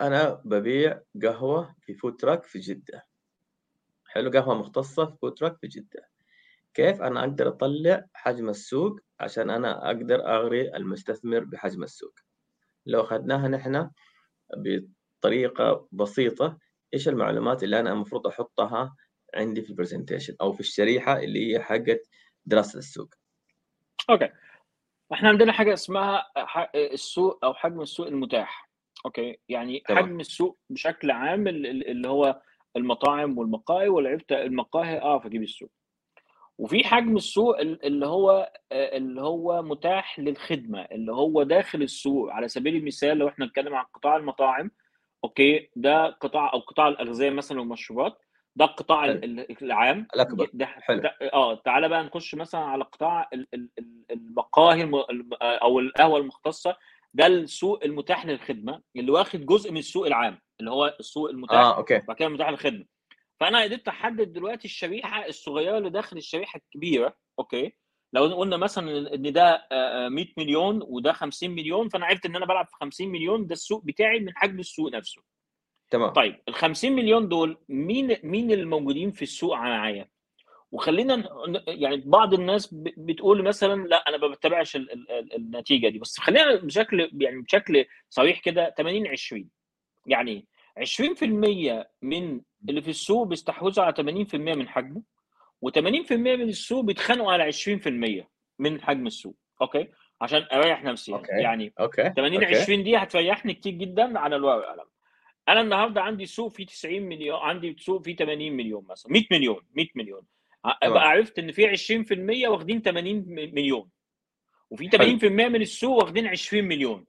أنا 0.00 0.42
ببيع 0.44 1.00
قهوة 1.22 1.74
في 1.80 1.94
food 1.94 2.16
truck 2.16 2.44
في 2.44 2.58
جدة. 2.58 3.06
حلو 4.16 4.30
قهوة 4.30 4.54
مختصة 4.54 5.06
في 5.06 5.16
food 5.22 5.34
truck 5.34 5.56
في 5.60 5.66
جدة. 5.66 6.08
كيف 6.74 7.02
أنا 7.02 7.20
أقدر 7.20 7.48
أطلع 7.48 8.06
حجم 8.14 8.48
السوق 8.48 9.00
عشان 9.20 9.50
أنا 9.50 9.86
أقدر 9.86 10.26
أغري 10.26 10.76
المستثمر 10.76 11.44
بحجم 11.44 11.82
السوق؟ 11.82 12.14
لو 12.86 13.00
أخذناها 13.00 13.48
نحن 13.48 13.90
بطريقة 14.56 15.88
بسيطة 15.92 16.58
إيش 16.94 17.08
المعلومات 17.08 17.62
اللي 17.62 17.80
أنا 17.80 17.92
المفروض 17.92 18.26
أحطها 18.26 18.96
عندي 19.34 19.62
في 19.62 19.70
ال 19.70 19.75
presentation 19.75 20.36
أو 20.40 20.52
في 20.52 20.60
الشريحة 20.60 21.18
اللي 21.18 21.52
هي 21.54 21.60
حقت 21.60 22.08
دراسة 22.46 22.78
السوق؟ 22.78 23.14
okay. 24.10 24.28
إحنا 25.12 25.28
عندنا 25.28 25.52
حاجة 25.52 25.72
اسمها 25.72 26.26
السوق 26.74 27.44
أو 27.44 27.54
حجم 27.54 27.80
السوق 27.80 28.06
المتاح. 28.06 28.70
okay؟ 29.06 29.38
يعني 29.48 29.82
تمام. 29.88 30.04
حجم 30.04 30.20
السوق 30.20 30.58
بشكل 30.70 31.10
عام 31.10 31.48
ال- 31.48 31.66
ال- 31.66 31.88
اللي 31.88 32.08
هو 32.08 32.42
المطاعم 32.76 33.38
والمقاهي 33.38 33.88
ولو 33.88 34.08
عرفت 34.10 34.32
المقاهي 34.32 35.02
اعرف 35.02 35.26
أجيب 35.26 35.42
السوق. 35.42 35.70
وفي 36.58 36.84
حجم 36.84 37.16
السوق 37.16 37.58
ال- 37.60 37.84
اللي 37.86 38.06
هو 38.06 38.52
آه، 38.72 38.96
اللي 38.96 39.20
هو 39.22 39.62
متاح 39.62 40.18
للخدمة 40.18 40.80
اللي 40.80 41.12
هو 41.12 41.42
داخل 41.42 41.82
السوق. 41.82 42.32
على 42.32 42.48
سبيل 42.48 42.76
المثال 42.76 43.18
لو 43.18 43.28
إحنا 43.28 43.46
نتكلم 43.46 43.74
عن 43.74 43.84
قطاع 43.94 44.16
المطاعم 44.16 44.70
okay 45.24 45.70
ده 45.76 46.06
قطاع 46.06 46.52
أو 46.52 46.58
قطاع 46.58 46.88
الأغذية 46.88 47.30
مثلا 47.30 47.60
والمشروبات 47.60 48.18
ده 48.56 48.64
القطاع 48.64 49.04
ال- 49.04 49.24
ال- 49.24 49.62
العام. 49.62 50.06
الأكبر. 50.14 50.50
ده 50.52 50.66
حلو. 50.66 51.00
ده- 51.00 51.16
آه 51.32 51.54
تعالى 51.54 51.88
بقى 51.88 52.04
نخش 52.04 52.34
مثلا 52.34 52.60
على 52.60 52.84
قطاع 52.84 53.28
ال- 53.32 53.46
ال- 53.54 53.70
ال- 53.78 54.04
المقاهي 54.10 54.82
الم- 54.82 54.94
الم- 55.10 55.30
أو 55.42 55.78
القهوة 55.78 56.18
المختصة. 56.18 56.76
ده 57.14 57.26
السوق 57.26 57.84
المتاح 57.84 58.26
للخدمة 58.26 58.82
اللي 58.96 59.10
واخد 59.12 59.46
جزء 59.46 59.72
من 59.72 59.78
السوق 59.78 60.06
العام. 60.06 60.38
اللي 60.60 60.70
هو 60.70 60.96
السوق 61.00 61.30
المتاح 61.30 61.56
آه 61.60 61.76
okay. 61.76 61.96
وبعد 61.96 62.16
كده 62.16 62.28
متاح 62.28 62.48
للخدمة. 62.48 62.84
فأنا 63.40 63.62
قدرت 63.62 63.88
أحدد 63.88 64.32
دلوقتي 64.32 64.64
الشريحة 64.64 65.26
الصغيرة 65.26 65.78
اللي 65.78 65.90
داخل 65.90 66.16
الشريحة 66.16 66.60
الكبيرة 66.60 67.16
okay؟ 67.38 67.72
لو 68.12 68.24
قلنا 68.34 68.56
مثلا 68.56 69.14
إن 69.14 69.32
ده 69.32 69.66
آه، 69.72 70.06
آه، 70.06 70.08
100 70.08 70.26
مليون 70.38 70.80
وده 70.82 71.12
50 71.12 71.50
مليون 71.50 71.88
فأنا 71.88 72.06
عرفت 72.06 72.26
إن 72.26 72.36
أنا 72.36 72.46
بلعب 72.46 72.66
في 72.66 72.72
50 72.80 73.08
مليون 73.08 73.46
ده 73.46 73.52
السوق 73.52 73.84
بتاعي 73.84 74.20
من 74.20 74.32
حجم 74.36 74.58
السوق 74.58 74.92
نفسه. 74.92 75.22
تمام. 75.90 76.10
طيب 76.10 76.36
ال 76.48 76.54
50 76.54 76.92
مليون 76.92 77.28
دول 77.28 77.58
مين 77.68 78.16
مين 78.22 78.50
اللي 78.52 78.64
موجودين 78.64 79.10
في 79.10 79.22
السوق 79.22 79.54
معايا؟ 79.56 80.08
وخلينا 80.72 81.28
يعني 81.68 81.96
بعض 81.96 82.34
الناس 82.34 82.74
بتقول 82.74 83.42
مثلا 83.42 83.86
لا 83.88 83.96
أنا 84.08 84.16
ما 84.16 84.28
بتابعش 84.28 84.76
ال- 84.76 84.92
ال- 84.92 85.10
ال- 85.10 85.34
النتيجة 85.36 85.88
دي. 85.88 85.98
بس 85.98 86.20
خلينا 86.20 86.54
بشكل 86.56 87.10
يعني 87.20 87.42
بشكل 87.42 87.84
صريح 88.10 88.40
كده 88.40 88.74
80 88.78 89.06
20 89.06 89.48
يعني 90.06 90.30
إيه؟ 90.30 90.84
20% 90.84 91.86
من 92.02 92.40
اللي 92.68 92.82
في 92.82 92.90
السوق 92.90 93.26
بيستحوذوا 93.26 93.84
على 93.84 93.94
80% 94.26 94.34
من 94.34 94.68
حجمه 94.68 95.02
و80% 95.66 96.12
من 96.12 96.40
السوق 96.42 96.84
بيتخانقوا 96.84 97.32
على 97.32 97.52
20% 97.52 98.24
من 98.58 98.80
حجم 98.82 99.06
السوق 99.06 99.36
okay 99.62 99.88
عشان 100.20 100.46
أريح 100.52 100.84
نفسي 100.84 101.12
okay. 101.12 101.32
يعني 101.32 101.72
okay 101.80 102.12
80 102.16 102.34
okay. 102.44 102.56
20 102.56 102.82
دي 102.84 102.96
هتريحني 102.96 103.54
كتير 103.54 103.72
جدا 103.72 104.18
على 104.18 104.36
الورق 104.36 104.56
والقلم 104.70 104.86
أنا 105.48 105.60
النهارده 105.60 106.02
عندي 106.02 106.26
سوق 106.26 106.52
فيه 106.52 106.66
90 106.66 107.02
مليون 107.02 107.38
عندي 107.38 107.76
سوق 107.78 108.02
فيه 108.02 108.16
80 108.16 108.52
مليون 108.52 108.86
مثلا 108.88 109.12
100 109.12 109.22
مليون 109.30 109.60
100 109.74 109.86
مليون. 109.94 110.22
أبقى 110.64 111.08
عرفت 111.08 111.38
إن 111.38 111.52
في 111.52 111.66
20% 112.44 112.48
واخدين 112.48 112.82
80 112.82 113.16
م- 113.16 113.24
مليون 113.54 113.90
وفي 114.70 114.88
حلو. 114.90 115.18
80% 115.18 115.24
من 115.48 115.60
السوق 115.62 116.02
واخدين 116.02 116.26
20 116.26 116.64
مليون 116.64 117.06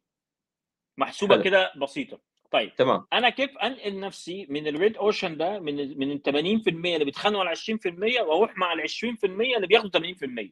محسوبة. 0.98 1.42
كده 1.42 1.72
بسيطة 1.82 2.20
طيب 2.52 2.76
تمام. 2.76 3.06
أنا 3.14 3.30
كيف 3.30 3.58
أنقل 3.58 4.00
نفسي 4.00 4.46
من 4.50 4.68
ال 4.68 4.75
red 4.75 4.98
ocean 4.98 5.38
ده 5.38 5.60
من 5.60 6.00
من 6.00 6.12
ال 6.12 6.22
80% 6.24 6.68
اللي 6.68 7.06
بيتخانقوا 7.06 7.44
على 7.44 7.56
20% 7.56 8.22
وأروح 8.22 8.58
مع 8.58 8.74
ال 8.74 8.82
20% 8.82 9.56
اللي 9.56 9.68
بياخدوا 9.68 10.02
80% 10.02 10.52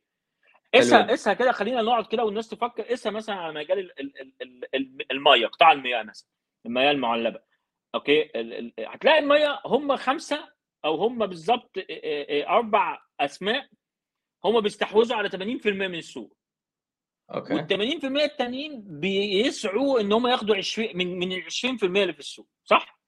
قسها 0.73 1.01
حلو. 1.03 1.11
قسها 1.11 1.33
كده 1.33 1.51
خلينا 1.51 1.81
نقعد 1.81 2.05
كده 2.07 2.23
والناس 2.25 2.49
تفكر. 2.49 2.83
قسها 2.83 3.11
مثلا 3.11 3.35
على 3.35 3.53
مجال 3.53 3.79
ال- 3.79 3.99
ال- 3.99 4.21
ال- 4.21 4.33
ال- 4.41 4.75
ال- 4.75 5.11
المية 5.11 5.47
قطاع 5.47 5.71
المياه 5.71 6.03
مثلا 6.03 6.27
المياه 6.65 6.91
المعلبة. 6.91 7.39
okay؟ 7.95 8.23
هتلاقي 8.79 9.19
الميه 9.19 9.59
هم 9.65 9.95
خمسة 9.95 10.49
أو 10.85 10.95
هم 10.95 11.25
بالظبط 11.25 11.71
أربع 12.47 12.99
أسماء 13.19 13.67
هم 14.45 14.61
بيستحوذوا 14.61 15.17
على 15.17 15.29
80% 15.29 15.65
من 15.87 15.95
السوق. 15.95 16.37
okay. 17.33 17.53
وال 17.53 17.67
80% 18.01 18.05
التانيين 18.05 18.83
بيسعوا 18.99 19.99
إن 20.01 20.13
هم 20.13 20.27
ياخدوا 20.27 20.55
20 20.55 20.87
من 20.95 21.19
من 21.19 21.31
ال 21.31 21.43
20% 21.43 21.83
اللي 21.83 22.13
في 22.13 22.19
السوق 22.19 22.47
صح؟ 22.63 22.99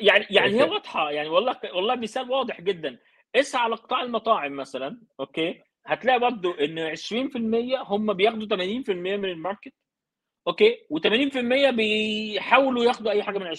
يعني 0.00 0.26
يعني 0.30 0.54
هي 0.54 0.60
okay. 0.62 0.72
واضحة 0.72 1.10
يعني 1.10 1.28
والله 1.28 1.60
والله 1.74 1.94
مثال 1.94 2.30
واضح 2.30 2.60
جدا. 2.60 2.98
اسعى 3.36 3.62
على 3.62 3.74
قطاع 3.74 4.02
المطاعم 4.02 4.56
مثلا 4.56 5.00
okay؟ 5.20 5.62
هتلاقي 5.86 6.18
برضو 6.18 6.50
إن 6.52 6.96
20% 6.96 7.90
هم 7.90 8.12
بياخدوا 8.12 8.56
80% 8.56 8.90
من 8.90 9.24
ال 9.24 9.31
market 9.31 9.72
okay؟ 10.48 10.78
و80% 10.94 11.70
بيحاولوا 11.70 12.84
ياخدوا 12.84 13.10
أي 13.12 13.22
حاجة 13.22 13.38
من 13.38 13.54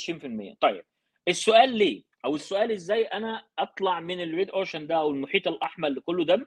20% 0.54 0.56
طيب 0.62 0.84
السؤال 1.28 1.70
ليه؟ 1.78 2.04
أو 2.26 2.36
السؤال 2.36 2.72
إزاي 2.72 3.04
أنا 3.04 3.44
أطلع 3.60 4.00
من 4.00 4.24
ال 4.24 4.30
red 4.30 4.50
ocean 4.50 4.88
ده 4.88 4.96
أو 4.96 5.10
المحيط 5.12 5.48
الأحمر 5.48 5.88
اللي 5.88 6.02
كله 6.02 6.26
دم 6.26 6.46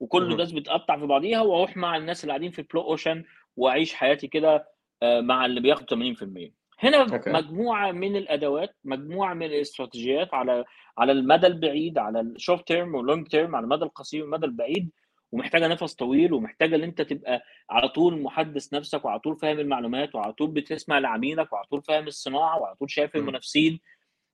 وكله 0.00 0.28
مهم. 0.28 0.36
ناس 0.36 0.52
بتقطع 0.52 0.98
في 0.98 1.06
بعضيها 1.06 1.40
وأروح 1.40 1.76
مع 1.76 1.96
الناس 1.96 2.24
اللي 2.24 2.30
قاعدين 2.32 2.50
في 2.50 2.58
ال 2.58 2.62
blue 2.62 2.80
ocean 2.80 3.24
وأعيش 3.56 3.94
حياتي 3.94 4.26
كده 4.26 4.68
آه، 5.02 5.20
مع 5.20 5.46
اللي 5.46 5.60
بياخدوا 5.60 6.14
80% 6.14 6.52
هنا 6.80 6.96
okay. 7.14 7.30
مجموعة 7.30 7.92
من 7.92 8.16
الأدوات 8.16 8.76
مجموعة 8.84 9.34
من 9.34 9.46
الاستراتيجيات 9.46 10.34
على 10.34 10.64
على 10.98 11.12
المدى 11.12 11.46
البعيد 11.46 11.98
على 11.98 12.20
ال 12.20 12.28
short 12.28 12.68
term 12.68 12.94
وال 12.94 13.05
long 13.05 13.26
term 13.28 13.56
على 13.56 13.64
المدى 13.64 13.84
القصير 13.84 14.22
والمدى 14.22 14.46
البعيد 14.46 14.90
ومحتاجة 15.32 15.66
نفس 15.68 15.94
طويل 15.94 16.32
ومحتاجة 16.32 16.76
إن 16.76 16.82
أنت 16.82 17.02
تبقى 17.02 17.42
على 17.70 17.88
طول 17.88 18.22
محدث 18.22 18.74
نفسك 18.74 19.04
وعلى 19.04 19.18
طول 19.20 19.36
فاهم 19.36 19.58
المعلومات 19.58 20.14
وعلى 20.14 20.32
طول 20.32 20.50
بتسمع 20.50 20.98
لعميلك 20.98 21.52
وعلى 21.52 21.66
طول 21.66 21.82
فاهم 21.82 22.06
الصناعة 22.06 22.58
وعلى 22.60 22.74
طول 22.76 22.90
شايف. 22.90 23.16
المنافسين 23.16 23.80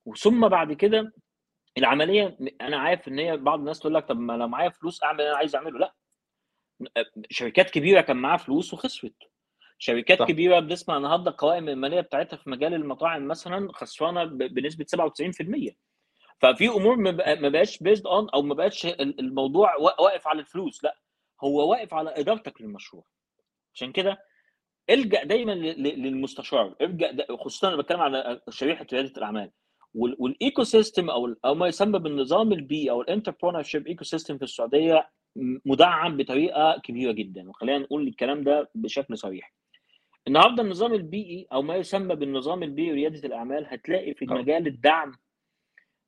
وثم 0.05 0.47
بعد 0.47 0.73
كده 0.73 1.13
العملية 1.77 2.37
أنا 2.61 2.77
عارف 2.77 3.07
إن 3.07 3.19
هي 3.19 3.37
بعض 3.37 3.59
الناس 3.59 3.79
تقول 3.79 3.93
لك 3.93 4.07
طب 4.07 4.19
ما 4.19 4.33
لو 4.33 4.47
معايا 4.47 4.69
فلوس 4.69 5.03
أعمل 5.03 5.19
اللي 5.19 5.29
أنا 5.29 5.37
عايز 5.37 5.55
أعمله. 5.55 5.79
لأ. 5.79 5.93
شركات 7.29 7.69
كبيرة 7.69 8.01
كان 8.01 8.17
معاها 8.17 8.37
فلوس 8.37 8.73
وخسرت. 8.73 9.15
شركات 9.77 10.19
صح. 10.19 10.27
كبيرة 10.27 10.59
بنسمع 10.59 10.97
النهارده 10.97 11.31
القوائم 11.31 11.69
المالية 11.69 12.01
بتاعتها 12.01 12.37
في 12.37 12.49
مجال 12.49 12.73
المطاعم 12.73 13.27
مثلا 13.27 13.69
خسرانة 13.73 14.23
بنسبة 14.25 14.85
97% 14.85 15.75
ففي 16.41 16.67
أمور 16.67 16.95
ما 16.95 17.11
بقاش 17.49 17.77
based 17.83 18.07
on 18.07 18.29
أو 18.29 18.41
ما 18.41 18.53
بقاش 18.53 18.85
ال- 18.85 19.19
الموضوع 19.19 19.75
وا- 19.75 20.01
واقف 20.01 20.27
على 20.27 20.39
الفلوس. 20.39 20.83
لأ 20.83 20.97
هو 21.43 21.71
واقف 21.71 21.93
على 21.93 22.09
إدارتك 22.19 22.61
للمشروع. 22.61 23.05
عشان 23.73 23.91
كده 23.91 24.17
إلجأ 24.89 25.23
دايما 25.23 25.51
للمستشار. 25.51 26.75
ارجع 26.81 27.11
دا- 27.11 27.27
خصوصا 27.37 27.67
أنا 27.67 27.75
بتكلم 27.77 28.01
على 28.01 28.41
شريحة 28.49 28.85
ريادة 28.93 29.13
الأعمال. 29.17 29.51
وال 29.95 30.63
ecosystem 30.63 31.09
أو 31.09 31.35
أو 31.45 31.55
ما 31.55 31.67
يسمى 31.67 31.99
بالنظام 31.99 32.51
البيئي 32.51 32.89
أو 32.89 33.01
ال 33.01 33.05
entrepreneurship 33.05 33.63
ecosystem 33.63 34.37
في 34.37 34.43
السعودية 34.43 35.09
مدعم 35.65 36.17
بطريقة 36.17 36.81
كبيرة 36.83 37.11
جدا 37.11 37.49
وخلينا 37.49 37.77
نقول 37.77 38.07
الكلام 38.07 38.43
ده 38.43 38.69
بشكل 38.75 39.17
صريح 39.17 39.53
النهارده 40.27 40.63
النظام 40.63 40.93
البيئي 40.93 41.47
أو 41.53 41.61
ما 41.61 41.75
يسمى 41.75 42.15
بالنظام 42.15 42.63
البيئي 42.63 42.91
رياده 42.91 43.27
الأعمال 43.27 43.65
هتلاقي 43.69 44.13
في. 44.13 44.25
مجال 44.41 44.67
الدعم 44.67 45.11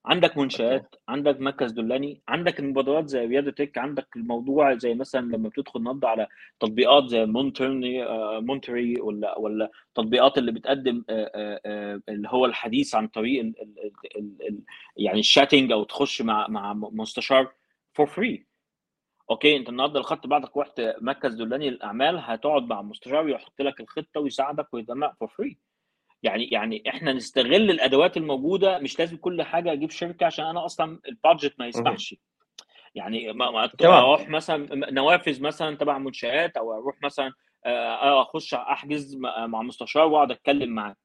عندك 0.08 0.38
منشآت 0.38 0.96
عندك 1.10 1.40
مركز 1.42 1.72
دلني 1.72 2.22
عندك 2.28 2.60
المبادرات 2.60 3.10
زي 3.10 3.26
رياده 3.26 3.52
تك 3.52 3.78
عندك 3.78 4.08
الموضوع 4.16 4.76
زي 4.78 4.94
مثلا 4.94 5.22
لما 5.36 5.50
بتدخل 5.50 5.80
النهارده 5.80 6.10
على 6.10 6.28
تطبيقات 6.60 7.08
زي 7.10 7.26
مونترني 7.26 8.04
آه، 8.04 8.40
مونتري 8.40 9.02
ولا 9.02 9.38
ولا 9.40 9.72
تطبيقات 9.96 10.38
اللي 10.38 10.52
بتقدم 10.52 11.04
آه، 11.10 11.32
آه، 11.36 11.62
آه، 11.66 12.02
اللي 12.10 12.28
هو 12.32 12.46
الحديث 12.46 12.96
عن 12.96 13.08
طريق 13.08 13.42
ال 13.42 13.62
ال 13.62 13.80
ال 13.86 14.18
ال 14.18 14.48
ال 14.48 14.60
يعني 14.98 15.20
ال 15.20 15.26
chatting 15.26 15.72
أو 15.72 15.84
تخش 15.84 16.22
مع 16.22 16.48
مع 16.48 16.74
مستشار 16.74 17.54
for 17.94 18.06
free 18.08 18.46
okay 19.32 19.58
أنت 19.58 19.70
النهارده 19.70 20.00
لو 20.00 20.04
خدت 20.06 20.28
بعضك 20.28 20.58
ورحت 20.58 20.82
مركز 21.02 21.34
دلني 21.36 21.70
للاعمال 21.70 22.18
هتقعد 22.20 22.64
مع 22.64 22.82
مستشار 22.82 23.30
يحط 23.30 23.62
لك 23.62 23.80
الخطة 23.82 24.20
ويساعدك 24.22 24.74
ويدمع 24.74 25.14
for 25.20 25.28
free 25.28 25.58
يعني 26.24 26.44
يعني 26.44 26.84
إحنا 26.90 27.14
نستغل 27.14 27.72
الأدوات 27.72 28.18
الموجودة 28.18 28.80
مش 28.80 29.00
لازم 29.00 29.18
كل 29.18 29.44
حاجة 29.44 29.74
أجيب 29.74 29.92
شركة 29.92 30.26
عشان 30.26 30.46
أنا 30.46 30.66
أصلا 30.66 31.00
ال 31.08 31.15
budget 31.15 31.54
ما 31.60 31.68
يسمحش. 31.68 32.16
يعني 32.96 33.34
ما. 33.34 34.00
أروح 34.00 34.30
مثلا 34.30 34.92
نوافذ 34.92 35.42
مثلا 35.42 35.78
تبع 35.78 35.98
منشآت 35.98 36.58
أو 36.58 36.74
أروح 36.74 36.96
مثلا 37.04 37.32
آه، 37.66 38.22
أخش 38.22 38.54
أحجز 38.54 39.16
مع 39.48 39.62
مستشار 39.62 40.08
وأقعد 40.08 40.32
أتكلم 40.32 40.70
معاه. 40.70 40.96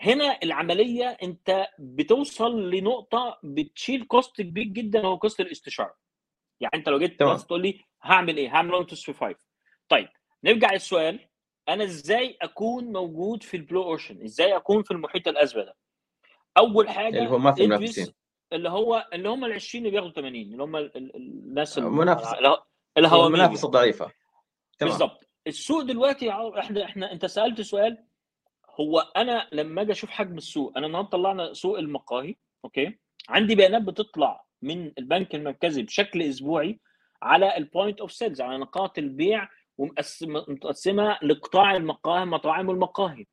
هنا 0.00 0.38
العملية 0.42 1.06
أنت 1.22 1.66
بتوصل 1.78 2.70
لنقطة 2.70 3.38
بتشيل 3.44 4.04
cost 4.04 4.42
كبير 4.42 4.64
جدا 4.64 5.06
هو 5.06 5.18
cost 5.18 5.40
الاستشارة. 5.40 5.94
يعني 6.60 6.74
أنت 6.74 6.88
لو 6.88 6.98
جيت 6.98 7.18
تقول 7.22 7.62
لي 7.62 7.80
هعمل 8.02 8.36
إيه؟ 8.36 8.48
هعمل 8.56 8.74
1 8.74 8.84
2 8.84 9.02
3 9.02 9.12
5 9.12 9.36
طيب 9.88 10.08
نرجع 10.44 10.72
للسؤال. 10.72 11.20
أنا 11.68 11.84
إزاي 11.84 12.36
أكون 12.42 12.84
موجود 12.84 13.42
في 13.42 13.56
ال 13.56 13.61
blue 13.61 13.82
ocean؟ 13.82 14.22
إزاي 14.22 14.56
أكون 14.56 14.82
في 14.82 14.90
المحيط 14.90 15.28
الازرق 15.28 15.64
ده؟ 15.64 15.76
أول 16.58 16.88
حاجة 16.88 17.18
اللي 17.18 17.30
هو 17.30 17.38
ما 17.38 17.52
في 17.52 17.66
منافسين 17.66 18.06
اللي 18.52 18.68
هو 18.68 19.08
اللي 19.12 19.28
هم 19.28 19.44
ال 19.44 19.52
20 19.52 19.86
اللي 19.86 19.90
بياخدوا 20.00 20.12
80 20.22 20.42
اللي 20.52 20.62
هم 20.62 20.76
ال- 20.76 20.96
ال- 20.96 21.16
الناس 21.16 21.78
ال- 21.78 21.84
منافسة. 21.84 22.38
اللي- 22.38 22.56
الهوامير 22.98 23.26
المنافسة 23.26 23.68
ضعيفه 23.68 24.10
بالظبط. 24.80 25.28
السوق 25.46 25.82
دلوقتي 25.82 26.30
إحنا 26.30 26.84
إحنا 26.84 27.12
أنت 27.12 27.26
سألت 27.26 27.60
سؤال 27.60 28.04
هو 28.80 28.98
أنا 29.00 29.48
لما 29.52 29.82
أجي 29.82 29.92
أشوف 29.92 30.10
حجم 30.10 30.36
السوق 30.36 30.72
أنا 30.76 30.86
النهارده 30.86 31.08
طلعنا 31.10 31.52
سوق 31.52 31.78
المقاهي 31.78 32.34
okay؟ 32.64 32.98
عندي 33.28 33.54
بيانات 33.54 33.82
بتطلع 33.82 34.44
من 34.62 34.92
البنك 34.98 35.34
المركزي 35.34 35.82
بشكل 35.82 36.22
أسبوعي 36.22 36.80
على 37.22 37.56
ال 37.56 37.63
point 37.63 38.00
of 38.00 38.12
sales 38.12 38.40
على 38.40 38.58
نقاط 38.58 38.98
البيع 38.98 39.48
ومقسمه 39.82 41.18
لقطاع 41.22 41.76
المقاهي 41.76 42.24
مطاعم 42.24 42.68
والمقاهي. 42.68 43.26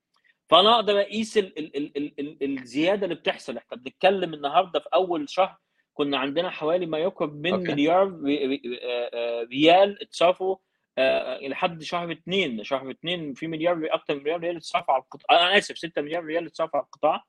فأنا 0.50 0.76
أقدر 0.76 1.02
أقيس 1.02 1.38
ال 1.38 1.60
ال 1.60 1.78
ال 1.78 2.20
ال 2.20 2.44
ال 2.44 2.60
الزيادة 2.60 3.04
اللي 3.04 3.16
بتحصل. 3.16 3.58
إحنا 3.58 3.78
بنتكلم 3.78 4.34
النهارده 4.34 4.80
في 4.80 4.90
أول 4.94 5.30
شهر 5.30 5.58
كنا 5.94 6.18
عندنا 6.18 6.50
حوالي 6.50 6.86
ما 6.86 6.98
يقرب 6.98 7.36
من 7.36 7.54
okay. 7.54 7.72
مليار 7.72 8.04
آه، 8.04 9.10
آه، 9.14 9.44
ريال 9.44 10.02
اتصرفوا 10.02 10.56
آه، 10.98 11.48
لحد 11.48 11.84
شهر 11.84 12.12
اثنين 12.12 12.64
شهر 12.64 12.92
اثنين 12.92 13.34
في 13.34 13.48
مليار 13.48 13.88
أكثر 13.92 14.16
من 14.16 14.24
مليار 14.24 14.40
ريال 14.40 14.58
اتصرف 14.58 14.90
على 14.90 15.04
القطاع. 15.04 15.40
أنا 15.40 15.58
آسف 15.58 15.78
6 15.78 16.02
مليار 16.02 16.24
ريال 16.24 16.46
اتصرف 16.46 16.76
على 16.76 16.84
القطاع. 16.84 17.24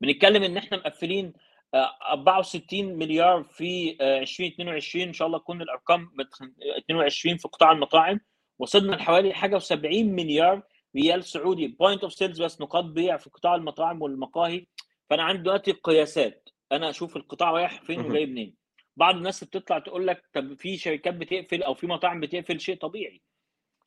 بنتكلم 0.00 0.42
إن 0.42 0.56
إحنا 0.56 0.76
مقفلين 0.76 1.32
64 1.74 2.84
مليار 2.98 3.42
في 3.42 3.96
آه، 4.00 4.18
2022 4.18 5.06
إن 5.06 5.12
شاء 5.12 5.26
الله 5.26 5.38
تكون 5.38 5.62
الأرقام 5.62 6.10
بتخ- 6.18 6.48
22 6.78 7.36
في 7.36 7.48
قطاع 7.48 7.72
المطاعم. 7.72 8.20
وصلنا 8.58 8.96
لحوالي 8.96 9.32
حاجة 9.34 9.58
و70 9.58 9.74
مليار 10.04 10.62
ريال 10.96 11.24
سعودي. 11.24 11.66
point 11.68 12.02
of 12.02 12.12
sales 12.12 12.42
بس 12.42 12.60
نقاط 12.60 12.84
بيع 12.84 13.16
في 13.16 13.30
قطاع 13.30 13.54
المطاعم 13.54 14.02
والمقاهي. 14.02 14.66
فأنا 15.10 15.22
عندي 15.22 15.42
دلوقتي 15.42 15.72
قياسات. 15.72 16.48
أنا 16.72 16.90
أشوف 16.90 17.16
القطاع 17.16 17.50
رايح 17.50 17.82
فين. 17.82 18.00
وجاي 18.00 18.26
منين. 18.26 18.54
بعض 18.96 19.16
الناس 19.16 19.44
بتطلع 19.44 19.78
تقول 19.78 20.06
لك 20.06 20.22
طب 20.34 20.54
في 20.54 20.76
شركات 20.76 21.14
بتقفل 21.14 21.62
أو 21.62 21.74
في 21.74 21.86
مطاعم 21.86 22.20
بتقفل. 22.20 22.60
شيء 22.60 22.76
طبيعي. 22.76 23.22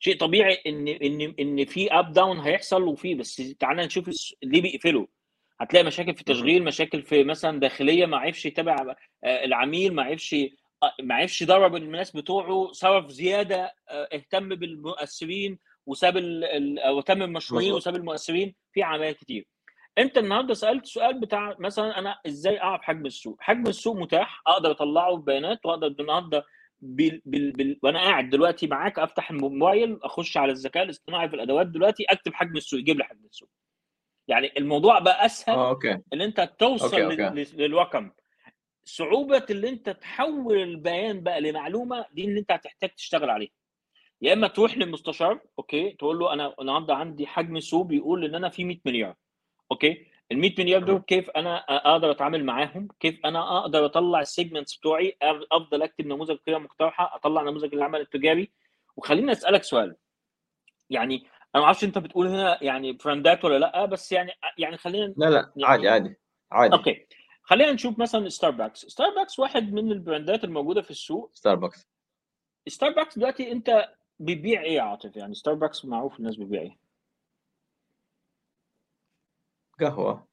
شيء 0.00 0.16
طبيعي 0.18 0.58
إن 0.66 0.88
إن 0.88 1.34
إن 1.40 1.64
في 1.64 1.92
up 1.92 2.12
down 2.12 2.38
هيحصل 2.38 2.82
وفي 2.82 3.14
بس 3.14 3.36
تعالى 3.36 3.86
نشوف 3.86 4.10
ليه 4.42 4.62
بيقفلوا. 4.62 5.06
هتلاقي 5.60 5.84
مشاكل 5.84 6.14
في 6.14 6.20
التشغيل 6.20 6.64
مشاكل 6.64 7.02
في 7.02 7.24
مثلا 7.24 7.60
داخلية 7.60 8.06
ما 8.06 8.16
عرفش 8.16 8.46
يتابع 8.46 8.76
آه، 9.24 9.44
العميل 9.44 9.94
ما 9.94 10.02
عرفش 10.02 10.34
آه، 10.82 10.94
ما 11.02 11.14
عرفش 11.14 11.42
يدرب 11.42 11.76
الناس 11.76 12.16
بتوعه 12.16 12.72
صرف 12.72 13.10
زيادة 13.10 13.74
آه، 13.88 14.08
اهتم 14.14 14.48
بالمؤثرين 14.48 15.58
وساب 15.86 16.16
أو 16.16 16.98
اهتم 16.98 17.18
بالمشهورين 17.18 17.68
مظبوط. 17.68 17.80
وساب 17.80 17.96
المؤثرين 17.96 18.54
في 18.72 18.82
عمليات 18.82 19.16
كتير. 19.16 19.46
انت 19.98 20.18
النهارده 20.18 20.54
سألت 20.54 20.86
سؤال 20.86 21.20
بتاع 21.20 21.56
مثلا 21.58 21.98
أنا 21.98 22.18
إزاي 22.26 22.60
أعرف 22.60 22.82
حجم 22.82 23.06
السوق؟ 23.06 23.36
حجم 23.40 23.66
السوق 23.66 23.96
متاح 23.96 24.42
أقدر 24.46 24.70
أطلعه 24.70 25.16
ببيانات 25.16 25.66
وأقدر 25.66 25.86
النهارده 26.00 26.44
بال... 26.80 27.22
بال... 27.24 27.52
بال... 27.52 27.78
وأنا 27.82 27.98
قاعد 27.98 28.30
دلوقتي 28.30 28.66
معاك 28.66 28.98
أفتح 28.98 29.30
الموبايل 29.30 29.98
أخش 30.02 30.36
على 30.36 30.52
الذكاء 30.52 30.82
الاصطناعي 30.82 31.28
في 31.28 31.36
الأدوات 31.36 31.66
دلوقتي 31.66 32.04
أكتب 32.04 32.34
حجم 32.34 32.56
السوق 32.56 32.80
يجيب 32.80 32.98
لي 32.98 33.04
حجم 33.04 33.24
السوق. 33.24 33.48
يعني 34.28 34.52
الموضوع 34.58 34.98
بقى 34.98 35.26
أسهل 35.26 35.56
آه 35.56 35.68
okay. 35.68 35.98
إن 36.12 36.20
أنت 36.20 36.52
توصل 36.58 37.00
okay, 37.02 37.22
okay. 37.24 37.40
لل- 37.40 37.56
للرقم. 37.56 38.10
صعوبة 38.84 39.46
اللي 39.50 39.68
أنت 39.68 39.90
تحول 39.90 40.56
البيان 40.62 41.20
بقى 41.20 41.40
لمعلومة 41.40 42.06
دي 42.12 42.24
اللي 42.24 42.40
أنت 42.40 42.52
هتحتاج 42.52 42.90
تشتغل 42.90 43.30
عليها. 43.30 43.50
يا 44.22 44.32
إما 44.32 44.48
تروح 44.48 44.78
للمستشار 44.78 45.40
okay 45.58 45.90
تقول 45.90 46.18
له 46.18 46.32
أنا 46.32 46.54
النهارده 46.60 46.94
عندي 46.94 47.26
حجم 47.26 47.60
سوق 47.60 47.86
بيقول 47.86 48.24
إن 48.24 48.34
أنا 48.34 48.48
في 48.48 48.64
100 48.64 48.78
مليار 48.84 49.14
okay. 49.72 50.06
ال 50.32 50.38
100 50.38 50.54
مليار 50.58 50.82
دول. 50.82 50.98
كيف 51.00 51.30
أنا 51.30 51.56
أقدر 51.58 52.10
أتعامل 52.10 52.44
معاهم؟ 52.44 52.88
كيف 53.00 53.20
أنا 53.24 53.58
أقدر 53.58 53.84
أطلع 53.84 54.20
ال 54.20 54.26
segments 54.26 54.76
بتوعي؟ 54.76 55.16
أفضل 55.52 55.82
أكتب 55.82 56.06
نموذج 56.06 56.36
قيمه 56.46 56.58
مقترحة 56.58 57.14
أطلع 57.16 57.42
نموذج 57.42 57.74
العمل 57.74 58.00
التجاري؟ 58.00 58.50
وخليني 58.96 59.32
أسألك 59.32 59.62
سؤال. 59.62 59.96
يعني 60.90 61.24
أنا 61.54 61.60
ما 61.62 61.64
أعرفش 61.64 61.84
أنت 61.84 61.98
بتقول 61.98 62.26
هنا 62.26 62.64
يعني 62.64 62.92
براندات 62.92 63.44
ولا 63.44 63.58
لأ 63.58 63.84
بس 63.84 64.12
يعني 64.12 64.32
يعني 64.58 64.76
خلينا 64.76 65.14
لا 65.16 65.30
لا 65.30 65.52
يعني- 65.56 65.64
عادي 65.64 65.88
عادي 65.88 66.16
عادي. 66.52 66.74
okay. 66.76 67.06
خلينا 67.42 67.72
نشوف 67.72 67.98
مثلا 67.98 68.28
ستاربكس 68.28 68.86
ستاربكس 68.86 69.38
واحد 69.38 69.72
من 69.72 69.92
البراندات 69.92 70.44
الموجودة 70.44 70.82
في 70.82 70.90
السوق. 70.90 71.30
ستاربكس 71.34 71.86
ستاربكس 72.68 73.18
دلوقتي 73.18 73.52
أنت 73.52 73.88
بيبيع 74.18 74.62
إيه 74.62 74.72
يا 74.76 74.82
عاطف؟ 74.82 75.16
يعني 75.16 75.34
ستاربكس 75.34 75.84
معروف 75.84 76.18
الناس 76.18 76.36
بتبيع 76.36 76.60
إيه؟ 76.62 76.76
قهوة. 79.80 80.26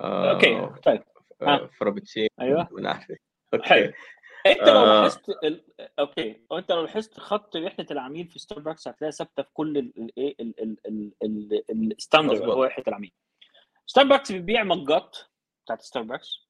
okay 0.00 0.56
آه 0.56 0.74
طيب 0.84 1.02
ها. 1.42 1.54
آه، 1.54 1.66
فرابتشينو 1.66 2.28
أيوه. 2.40 2.68
من 2.72 2.86
okay 2.86 3.68
حلو. 3.68 3.92
انت 4.46 4.68
لو 4.68 4.76
آه. 4.80 5.02
لاحظت 5.02 5.28
ال... 5.44 5.64
okay 5.98 6.40
انت 6.52 6.72
لو 6.72 6.82
لاحظت 6.82 7.20
خط 7.20 7.56
رحلة 7.56 7.86
العميل 7.90 8.28
في 8.28 8.38
ستاربكس 8.38 8.88
هتلاقيها 8.88 9.10
ثابتة 9.10 9.42
في 9.42 9.48
كل 9.52 9.78
الايه 9.78 10.34
ال 11.70 11.77
standard. 11.77 12.42
هو 12.42 12.64
رحلة 12.64 12.84
العميل 12.88 13.12
ستاربكس 13.86 14.32
بيبيع 14.32 14.64
مجات 14.64 15.18
بتاعت 15.64 15.82
ستاربكس 15.82 16.48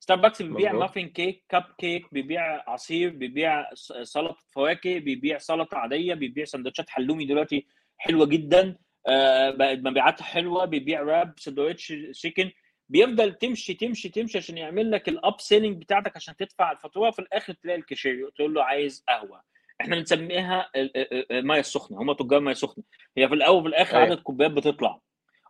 ستاربكس 0.00 0.42
بيبيع. 0.42 0.72
muffin 0.72 1.08
cake 1.08 1.44
cupcake 1.48 2.14
بيبيع 2.14 2.70
عصير 2.70 3.10
بيبيع 3.10 3.74
سلطة 4.02 4.36
فواكه 4.52 4.98
بيبيع 4.98 5.38
سلطة 5.38 5.78
عادية 5.78 6.14
بيبيع 6.14 6.44
سندوتشات 6.44 6.90
حلومي 6.90 7.24
دلوقتي 7.24 7.66
حلوة 7.96 8.26
جدا 8.26 8.76
آه، 9.08 9.56
مبيعاتها 9.60 10.24
حلوة 10.24 10.64
بيبيع 10.64 11.02
wrap 11.02 11.34
سندوتش 11.38 11.92
chicken 12.12 12.50
بيفضل 12.88 13.34
تمشي 13.34 13.74
تمشي 13.74 14.08
تمشي 14.08 14.38
عشان 14.38 14.58
يعمل 14.58 14.90
لك 14.90 15.08
ال 15.08 15.40
upselling 15.40 15.80
بتاعتك 15.82 16.16
عشان 16.16 16.36
تدفع 16.36 16.72
الفاتورة 16.72 17.10
في 17.10 17.18
الآخر 17.18 17.52
تلاقي 17.52 17.78
الكاشير 17.78 18.30
تقول 18.36 18.54
له 18.54 18.62
عايز 18.64 19.04
قهوة. 19.08 19.42
إحنا 19.80 19.96
بنسميها 19.96 20.70
ال- 20.76 20.96
ال- 20.96 21.12
ال- 21.12 21.32
الميه 21.32 21.60
السخنة 21.60 21.98
هم 22.02 22.12
تجار 22.12 22.40
مية 22.40 22.54
سخنة. 22.54 22.84
هي 23.16 23.28
في 23.28 23.34
الأول 23.34 23.58
وفي 23.58 23.68
الآخر 23.68 23.96
أيوة. 23.96 24.10
عدد 24.10 24.20
كوبايات 24.20 24.52
بتطلع. 24.52 25.00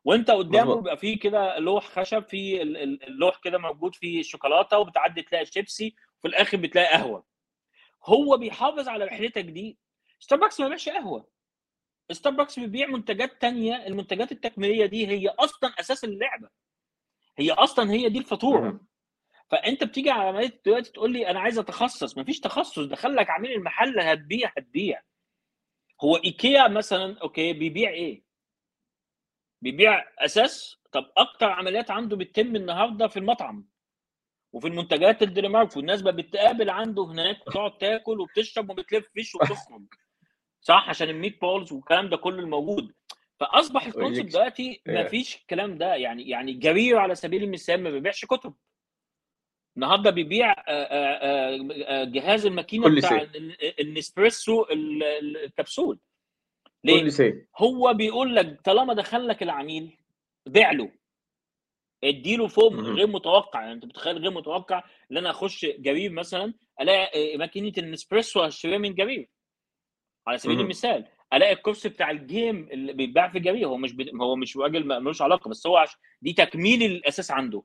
وأنت 0.04 0.30
قدامه. 0.30 0.74
بيبقى 0.76 0.96
فيه 0.96 1.18
كده 1.18 1.58
لوح 1.58 1.84
خشب 1.86 2.22
في 2.28 2.62
ال- 2.62 2.76
ال- 2.76 3.02
اللوح 3.04 3.40
كده 3.44 3.58
موجود 3.58 3.94
فيه 3.94 4.20
الشوكولاته 4.20 4.78
وبتعدي 4.78 5.22
تلاقي 5.22 5.46
شيبسي 5.46 5.94
وفي 6.18 6.28
الآخر 6.28 6.56
بتلاقي 6.56 6.86
قهوة. 6.92 7.24
هو 8.04 8.36
بيحافظ 8.36 8.88
على 8.88 9.04
رحلتك 9.04 9.44
دي. 9.44 9.78
ستاربكس 10.20 10.60
ما 10.60 10.66
بيبيعش 10.66 10.88
قهوة. 10.88 11.28
ستاربكس 12.12 12.58
بيبيع 12.58 12.86
منتجات 12.86 13.40
تانية. 13.40 13.86
المنتجات 13.86 14.32
التكميلية 14.32 14.86
دي 14.86 15.06
هي 15.06 15.28
أصلا 15.28 15.70
أساس 15.80 16.04
اللعبة. 16.04 16.48
هي 17.38 17.50
أصلا 17.50 17.90
هي 17.90 18.08
دي 18.08 18.18
الفاتورة. 18.18 18.80
فأنت 19.50 19.84
بتيجي 19.84 20.10
على 20.10 20.28
عمليه 20.28 20.60
دلوقتي 20.66 20.92
تقول 20.92 21.12
لي 21.12 21.30
أنا 21.30 21.40
عايز 21.40 21.58
أتخصص. 21.58 22.18
مفيش 22.18 22.40
تخصص. 22.40 22.78
دخل 22.78 23.16
لك 23.16 23.30
عميل 23.30 23.52
المحل 23.52 24.00
هتبيع 24.00 24.52
هتبيع. 24.56 25.02
هو 26.04 26.16
إيكيا 26.16 26.68
مثلا 26.68 27.18
okay 27.22 27.52
بيبيع 27.52 27.90
إيه؟ 27.90 28.22
بيبيع 29.62 30.04
أثاث. 30.18 30.76
طب 30.92 31.12
أكتر 31.16 31.46
عمليات 31.50 31.90
عنده 31.90 32.16
بتتم 32.16 32.56
النهارده 32.56 33.08
في 33.08 33.18
المطعم 33.18 33.68
وفي 34.52 34.66
المنتجات 34.68 35.22
الدنمارك 35.22 35.76
والناس 35.76 36.02
بقى 36.02 36.16
بتقابل 36.16 36.70
عنده 36.70 37.04
هناك 37.04 37.46
وتقعد 37.46 37.78
تاكل 37.78 38.20
وبتشرب 38.20 38.70
وما 38.70 38.82
بتلفش 38.82 39.34
وبتخرج. 39.34 39.82
صح؟ 40.60 40.88
عشان 40.88 41.08
ال 41.08 41.40
meatballs 41.40 41.72
والكلام 41.72 42.08
ده 42.08 42.16
كله 42.16 42.38
الموجود. 42.38 42.94
فأصبح 43.40 43.86
ال 43.86 43.90
concept 43.90 44.18
ويجيك- 44.26 44.32
دلوقتي. 44.32 44.80
ما 44.86 45.04
فيش 45.08 45.36
الكلام 45.36 45.78
ده. 45.78 45.94
يعني 45.94 46.28
يعني 46.28 46.52
جرير 46.52 46.96
على 46.98 47.14
سبيل 47.14 47.42
المثال 47.42 47.82
ما 47.82 47.90
بيبيعش 47.90 48.24
كتب. 48.24 48.54
النهارده 49.76 50.10
بيبيع 50.10 50.50
آه، 50.52 50.62
آه، 50.68 51.58
آه، 51.86 52.04
جهاز 52.04 52.46
الماكينة 52.46 52.96
بتاع 52.96 53.26
النسبريسو 53.80 54.62
ال- 54.62 55.02
ال- 55.02 55.36
الكبسول. 55.44 55.98
ليه؟ 56.84 56.94
هو 57.58 57.94
بيقول 57.94 58.36
لك 58.36 58.60
طالما 58.60 58.94
دخل 58.94 59.28
لك 59.28 59.42
العميل 59.42 59.98
بيع 60.46 60.70
له. 60.72 60.92
اديله 62.04 62.46
فوق. 62.48 62.72
غير 62.72 63.06
متوقع. 63.06 63.60
يعني 63.60 63.72
انت 63.72 63.84
بتخيل 63.84 64.18
غير 64.18 64.30
متوقع 64.30 64.84
إن 65.12 65.16
أنا 65.16 65.30
أخش 65.30 65.64
جرير 65.66 66.12
مثلا 66.12 66.54
ألاقي 66.80 67.36
ماكينة 67.36 67.72
النسبريسو 67.78 68.40
هشتريها 68.42 68.78
من 68.78 68.94
جرير. 68.94 69.28
على 70.26 70.38
سبيل. 70.38 70.60
المثال. 70.60 71.06
الاقي 71.32 71.52
الكرسي 71.52 71.88
بتاع 71.88 72.10
الجيم 72.10 72.68
اللي 72.72 72.92
بيتباع 72.92 73.28
في 73.28 73.40
جرير 73.40 73.66
هو 73.68 73.76
مش 73.76 73.92
بي... 73.92 74.10
هو 74.20 74.36
مش 74.36 74.56
راجل 74.56 74.86
ملوش 74.86 75.22
علاقة 75.22 75.48
بس 75.48 75.66
هو 75.66 75.76
عش... 75.76 75.96
دي 76.22 76.32
تكميل 76.32 76.82
الأساس 76.82 77.30
عنده 77.30 77.62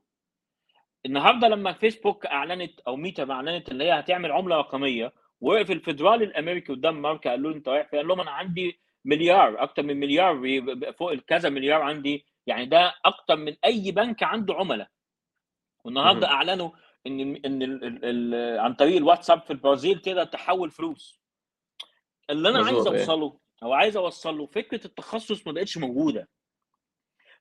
النهارده 1.06 1.48
لما 1.48 1.72
فيسبوك 1.72 2.26
أعلنت 2.26 2.80
أو 2.80 2.96
ميتا 2.96 3.30
أعلنت 3.30 3.68
اللي 3.68 3.84
هي 3.84 3.98
هتعمل 4.00 4.32
عملة 4.32 4.56
رقمية 4.56 5.12
وقف 5.40 5.70
الفدرالي 5.70 6.24
الأمريكي 6.24 6.72
قدام 6.72 7.02
مارك 7.02 7.30
قال 7.30 7.42
له 7.42 7.50
أنت 7.50 7.68
رايح 7.68 7.88
فين؟ 7.88 7.98
قال 7.98 8.08
لهم 8.08 8.20
أنا 8.20 8.30
عندي 8.30 8.80
مليار 9.04 9.62
أكتر 9.62 9.82
من 9.82 9.96
مليار 9.96 10.34
فوق 10.92 11.12
الكذا 11.12 11.48
مليار 11.48 11.82
عندي 11.82 12.26
يعني 12.46 12.66
ده 12.66 12.94
أكتر 13.04 13.36
من 13.36 13.56
أي 13.64 13.90
بنك 13.90 14.22
عنده 14.22 14.54
عملاء 14.54 14.88
والنهاردة. 15.84 16.26
أعلنوا 16.26 16.70
إن 17.06 17.20
إن 17.20 17.62
ال 17.62 17.84
ال 17.84 18.04
ال 18.04 18.60
عن 18.60 18.74
طريق 18.74 18.96
الواتساب 18.96 19.42
في 19.42 19.50
البرازيل 19.50 19.98
تقدر 19.98 20.24
تحول 20.24 20.70
فلوس 20.70 21.22
اللي 22.30 22.48
أنا 22.48 22.64
عايز 22.64 22.86
إيه. 22.86 23.00
أوصله 23.00 23.38
أو 23.62 23.72
عايز 23.72 23.96
اوصله 23.96 24.46
فكرة 24.46 24.86
التخصص 24.86 25.46
ما 25.46 25.52
بقتش 25.52 25.78
موجودة. 25.78 26.28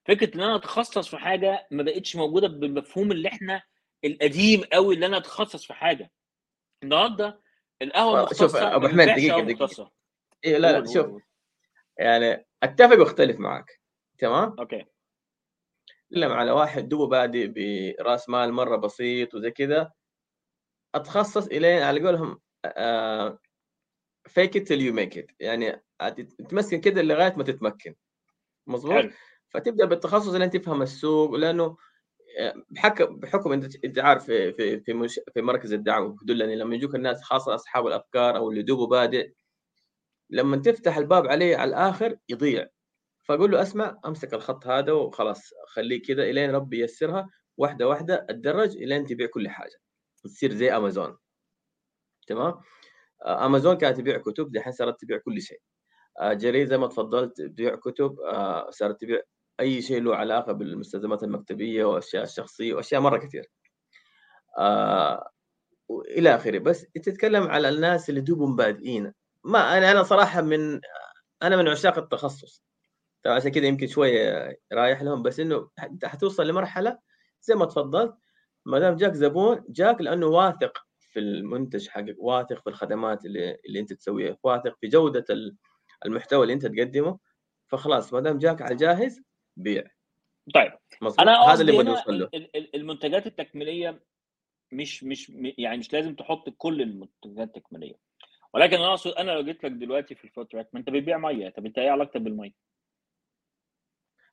فكرة 0.05 0.35
إن 0.35 0.41
أنا 0.41 0.55
أتخصص 0.55 1.07
في 1.07 1.17
حاجة 1.17 1.67
ما 1.71 1.83
بقتش 1.83 2.15
موجودة 2.15 2.47
بالمفهوم 2.47 3.11
اللي 3.11 3.29
إحنا 3.29 3.63
القديم 4.05 4.63
قوي 4.73 4.95
اللي 4.95 5.05
أنا 5.05 5.17
أتخصص 5.17 5.65
في 5.65 5.73
حاجة. 5.73 6.11
النهارده 6.83 7.41
القهوة 7.81 8.19
آه، 8.21 8.27
شوف، 8.27 8.41
المختصه 8.41 8.75
أبو 8.75 8.87
ما 8.87 8.91
حميد، 8.91 9.07
دقيقة. 9.07 9.41
مختصة. 9.41 9.91
إيه 10.45 10.57
لا 10.57 10.79
لا 10.79 10.93
شوف. 10.93 11.21
يعني 11.97 12.45
أتفق 12.63 12.99
وأختلف 12.99 13.39
معك 13.39 13.81
تمام؟ 14.17 14.55
أوكي. 14.59 14.85
لما 16.11 16.35
على 16.35 16.51
واحد 16.51 16.89
دوبه 16.89 17.07
بادئ 17.07 17.47
برأس 17.47 18.29
مال 18.29 18.53
مرة 18.53 18.75
بسيط 18.77 19.33
وزي 19.33 19.51
كذا 19.51 19.91
أتخصص 20.95 21.47
الين 21.47 21.81
على 21.83 21.99
قولهم 22.07 22.41
fake 24.27 24.57
it 24.57 24.71
you 24.71 24.93
make 24.93 25.17
it 25.17 25.31
يعني 25.39 25.83
تمسكن 26.49 26.81
كده 26.81 27.01
لغاية 27.01 27.33
ما 27.37 27.43
تتمكن. 27.43 27.95
مظبوط؟ 28.67 29.05
فتبدأ 29.49 29.85
بالتخصص 29.85 30.33
لين 30.33 30.49
تفهم 30.49 30.81
السوق 30.81 31.35
لأنه 31.35 31.77
بحكم 32.69 33.19
بحكم 33.19 33.51
انت 33.85 33.99
عارف 33.99 34.25
في 34.25 34.53
في 34.53 34.79
في, 34.79 34.93
مش 34.93 35.19
في 35.33 35.41
مركز 35.41 35.73
الدعم 35.73 36.15
دلني 36.23 36.55
لما 36.55 36.75
يجوك 36.75 36.95
الناس 36.95 37.21
خاصة 37.21 37.55
أصحاب 37.55 37.87
الأفكار 37.87 38.37
أو 38.37 38.49
اللي 38.49 38.61
دوبه 38.61 38.87
بادئ 38.87 39.33
لما 40.29 40.57
تفتح 40.57 40.97
الباب 40.97 41.27
عليه 41.27 41.57
على 41.57 41.69
الآخر 41.69 42.17
يضيع. 42.29 42.67
فأقول 43.23 43.51
له 43.51 43.61
أسمع 43.61 43.99
أمسك 44.05 44.33
الخط 44.33 44.67
هذا 44.67 44.91
وخلاص 44.91 45.53
خليه 45.67 46.01
كذا 46.01 46.23
إلين 46.23 46.51
ربي 46.51 46.79
ييسرها 46.79 47.29
واحدة 47.57 47.87
واحدة 47.87 48.25
أتدرج 48.29 48.77
إلين 48.77 49.05
تبيع 49.05 49.27
كل 49.27 49.49
حاجة. 49.49 49.77
تصير 50.23 50.53
زي 50.53 50.71
أمازون. 50.77 51.17
تمام؟ 52.27 52.61
آه، 53.25 53.45
أمازون 53.45 53.77
كانت 53.77 53.97
تبيع 53.97 54.17
كتب 54.17 54.51
دحين 54.51 54.73
صارت 54.73 55.01
تبيع 55.01 55.17
كل 55.17 55.41
شيء. 55.41 55.59
آه، 55.59 55.70
جرير 56.21 56.65
زي 56.67 56.77
ما 56.77 56.87
تفضلت 56.87 57.41
تبيع 57.41 57.75
كتب 57.75 58.19
آه، 58.19 58.69
صارت 58.69 59.01
تبيع 59.01 59.21
أي 59.59 59.81
شيء 59.81 60.01
له 60.01 60.15
علاقة 60.15 60.51
بالمستلزمات 60.53 61.23
المكتبية 61.23 61.85
وأشياء 61.85 62.23
الشخصية 62.23 62.73
وأشياء 62.73 63.01
مرة 63.01 63.17
كثير. 63.17 63.49
آه، 64.57 65.29
وإلى 65.89 66.35
آخره. 66.35 66.59
بس 66.59 66.81
تتكلم 66.81 67.47
على 67.47 67.69
الناس 67.69 68.09
اللي 68.09 68.21
دوبهم 68.21 68.55
بادئين. 68.55 69.13
ما 69.43 69.77
أنا 69.77 69.91
أنا 69.91 70.03
صراحة 70.03 70.41
من 70.41 70.81
أنا 71.43 71.57
من 71.57 71.67
عشاق 71.67 71.97
التخصص. 71.97 72.63
طبعا 73.23 73.35
عشان 73.35 73.51
كذا 73.51 73.65
يمكن 73.65 73.87
شوية 73.87 74.57
رايح 74.73 75.01
لهم 75.01 75.23
بس 75.23 75.39
إنه 75.39 75.69
انت 75.83 76.05
حتوصل 76.05 76.47
لمرحلة 76.47 76.99
زي 77.41 77.55
ما 77.55 77.65
تفضلت 77.65 78.15
ما 78.65 78.79
دام 78.79 78.95
جاك 78.95 79.13
زبون 79.13 79.63
جاك 79.69 80.01
لأنه 80.01 80.25
واثق 80.25 80.87
في 80.99 81.19
المنتج 81.19 81.87
حقك 81.87 82.15
واثق 82.19 82.61
في 82.61 82.67
الخدمات 82.67 83.25
اللي, 83.25 83.57
اللي 83.65 83.79
أنت 83.79 83.93
تسويها 83.93 84.37
واثق 84.43 84.77
في 84.81 84.87
جودة 84.87 85.25
المحتوى 86.05 86.41
اللي 86.41 86.53
انت 86.53 86.65
تقدمه 86.65 87.19
فخلاص 87.67 88.13
ما 88.13 88.19
دام 88.19 88.37
جاك 88.37 88.61
على 88.61 88.75
جاهز 88.75 89.21
بيع 89.57 89.83
طيب 90.53 90.71
مظبوط 91.01 91.21
أنا 91.21 91.41
هذا 91.41 91.61
اللي 91.61 91.89
اوصل 91.89 92.19
له 92.19 92.29
ال- 92.33 92.55
ال- 92.57 92.75
المنتجات 92.75 93.27
التكميلية 93.27 94.03
مش 94.71 95.03
مش 95.03 95.29
يعني 95.57 95.77
مش 95.77 95.93
لازم 95.93 96.15
تحط 96.15 96.49
كل 96.49 96.81
المنتجات 96.81 97.57
التكميلية 97.57 97.95
ولكن 98.53 98.75
أنا 98.75 98.89
أقصد 98.89 99.11
أنا 99.11 99.31
لو 99.31 99.41
جيت 99.43 99.63
لك 99.63 99.71
دلوقتي 99.71 100.15
في 100.15 100.23
ال 100.23 100.29
food 100.29 100.51
truck 100.51 100.69
ما 100.73 100.79
أنت 100.79 100.89
بتبيع 100.89 101.17
مية 101.17 101.49
طب 101.49 101.65
أنت 101.65 101.77
إيه 101.77 101.89
علاقتك 101.89 102.21
بالمية؟ 102.21 102.51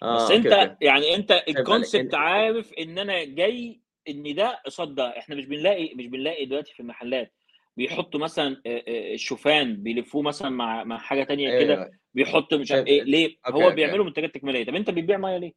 آه، 0.03 0.15
بس 0.25 0.31
أنت 0.31 0.47
أوكي. 0.47 0.85
يعني 0.85 1.15
أنت. 1.15 1.31
ال 1.49 1.57
concept 1.57 2.15
عارف 2.15 2.73
إن 2.73 2.99
أنا 2.99 3.25
جاي 3.25 3.81
إن 4.09 4.35
ده 4.35 4.63
قصاد 4.67 4.95
ده 4.95 5.19
إحنا 5.19 5.35
مش 5.37 5.47
بنلاقي 5.47 5.95
مش 5.95 6.07
بنلاقي 6.07 6.45
دلوقتي 6.47 6.75
في 6.75 6.81
المحلات 6.81 7.35
بيحطوا 7.79 8.21
مثلا 8.21 8.63
آه، 8.67 8.83
آه، 8.89 9.15
الشوفان 9.15 9.77
بيلفوه 9.77 10.23
مثلا 10.23 10.51
مع 10.51 10.85
مع 10.85 10.99
حاجة 10.99 11.25
تانية 11.25 11.59
كده 11.59 11.75
أيوه 11.75 11.91
بيحطوا 12.15 12.59
مش 12.59 12.73
عارف 12.73 12.87
أيوة. 12.87 12.99
إيه 12.99 13.11
ليه 13.11 13.37
أوكي، 13.47 13.59
هو 13.59 13.63
أوكي. 13.65 13.75
بيعملوا 13.75 14.05
منتجات 14.05 14.35
تكميلية 14.35 14.65
طب 14.65 14.75
أنت 14.75 14.91
بتبيع 14.91 15.17
مية 15.19 15.37
ليه؟ 15.39 15.53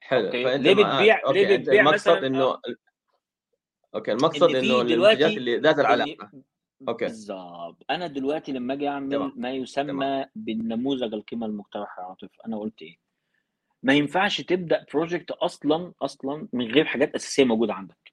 حلو 0.00 0.26
أوكي. 0.26 0.44
فأنت 0.44 0.62
ليه 0.62 0.72
بتبيع- 0.74 1.26
أوكي 1.26 1.44
ليه 1.44 1.56
بتبيع 1.56 1.92
مثلاً- 1.96 2.08
إنه 2.24 2.42
آه. 2.44 2.60
أوكي 3.94 4.12
المقصد 4.12 4.42
إنه 4.42 4.58
المنتجات 4.60 4.86
دلوقتي 4.86 5.26
اللي 5.36 5.56
ذات 5.56 5.78
العلاقة 5.78 6.30
أوكي 6.88 7.04
بالظبط 7.04 7.84
أنا 7.90 8.06
دلوقتي 8.06 8.52
لما 8.52 8.74
أجي 8.74 8.88
أعمل 8.88 9.10
تمام. 9.12 9.32
ما 9.36 9.50
يسمى 9.52 10.26
بالنموذج 10.34 11.14
القيمة 11.14 11.46
المقترحة 11.46 12.02
يا 12.02 12.06
عاطف 12.06 12.28
أنا 12.46 12.58
قلت 12.58 12.82
إيه؟ 12.82 12.96
ما 13.82 13.94
ينفعش 13.94 14.40
تبدأ 14.40 14.84
project 14.94 15.30
أصلا 15.30 15.92
أصلا 16.02 16.48
من 16.52 16.70
غير 16.72 16.84
حاجات 16.84 17.14
أساسية 17.14 17.44
موجودة 17.44 17.74
عندك. 17.74 18.03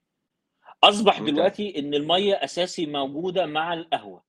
أصبح. 0.84 1.20
دلوقتي 1.20 1.80
إن 1.80 1.94
المية 1.94 2.34
أساسي 2.34 2.86
موجودة 2.86 3.46
مع 3.46 3.74
القهوة. 3.74 4.24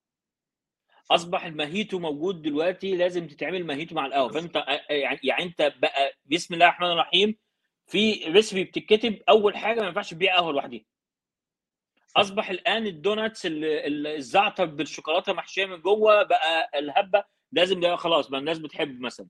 أصبح 1.11 1.45
الموهيتو 1.45 1.99
موجود 1.99 2.43
دلوقتي 2.43 2.97
لازم 2.97 3.27
تتعمل 3.27 3.67
موهيتو 3.67 3.95
مع 3.95 4.07
القهوة. 4.07 4.29
فأنت 4.33 4.57
آه، 4.57 4.93
يعني 4.93 5.21
يعني 5.23 5.43
أنت 5.43 5.73
بقى 5.79 6.13
بسم 6.27 6.55
الله 6.55 6.67
الرحمن 6.67 6.91
الرحيم 6.91 7.37
في 7.87 8.25
ريسبي 8.27 8.65
بتتكتب 8.65 9.19
أول 9.29 9.57
حاجة 9.57 9.81
ما 9.81 9.87
ينفعش 9.87 10.11
تبيع 10.11 10.37
قهوة 10.37 10.53
لوحدها 10.53 10.81
أصبح 12.17 12.51
الآن 12.51 12.87
الدوناتس 12.87 13.47
ال- 13.47 13.65
ال- 13.65 14.07
الزعتر 14.07 14.65
بالشوكولاتة 14.65 15.33
محشية 15.33 15.67
من 15.67 15.81
جوه 15.81 16.23
بقى 16.23 16.71
الهبة 16.79 17.25
لازم 17.53 17.81
ده 17.81 17.97
خلاص 17.97 18.29
بقى 18.29 18.41
الناس 18.41 18.59
بتحب 18.59 19.01
مثلا. 19.01 19.27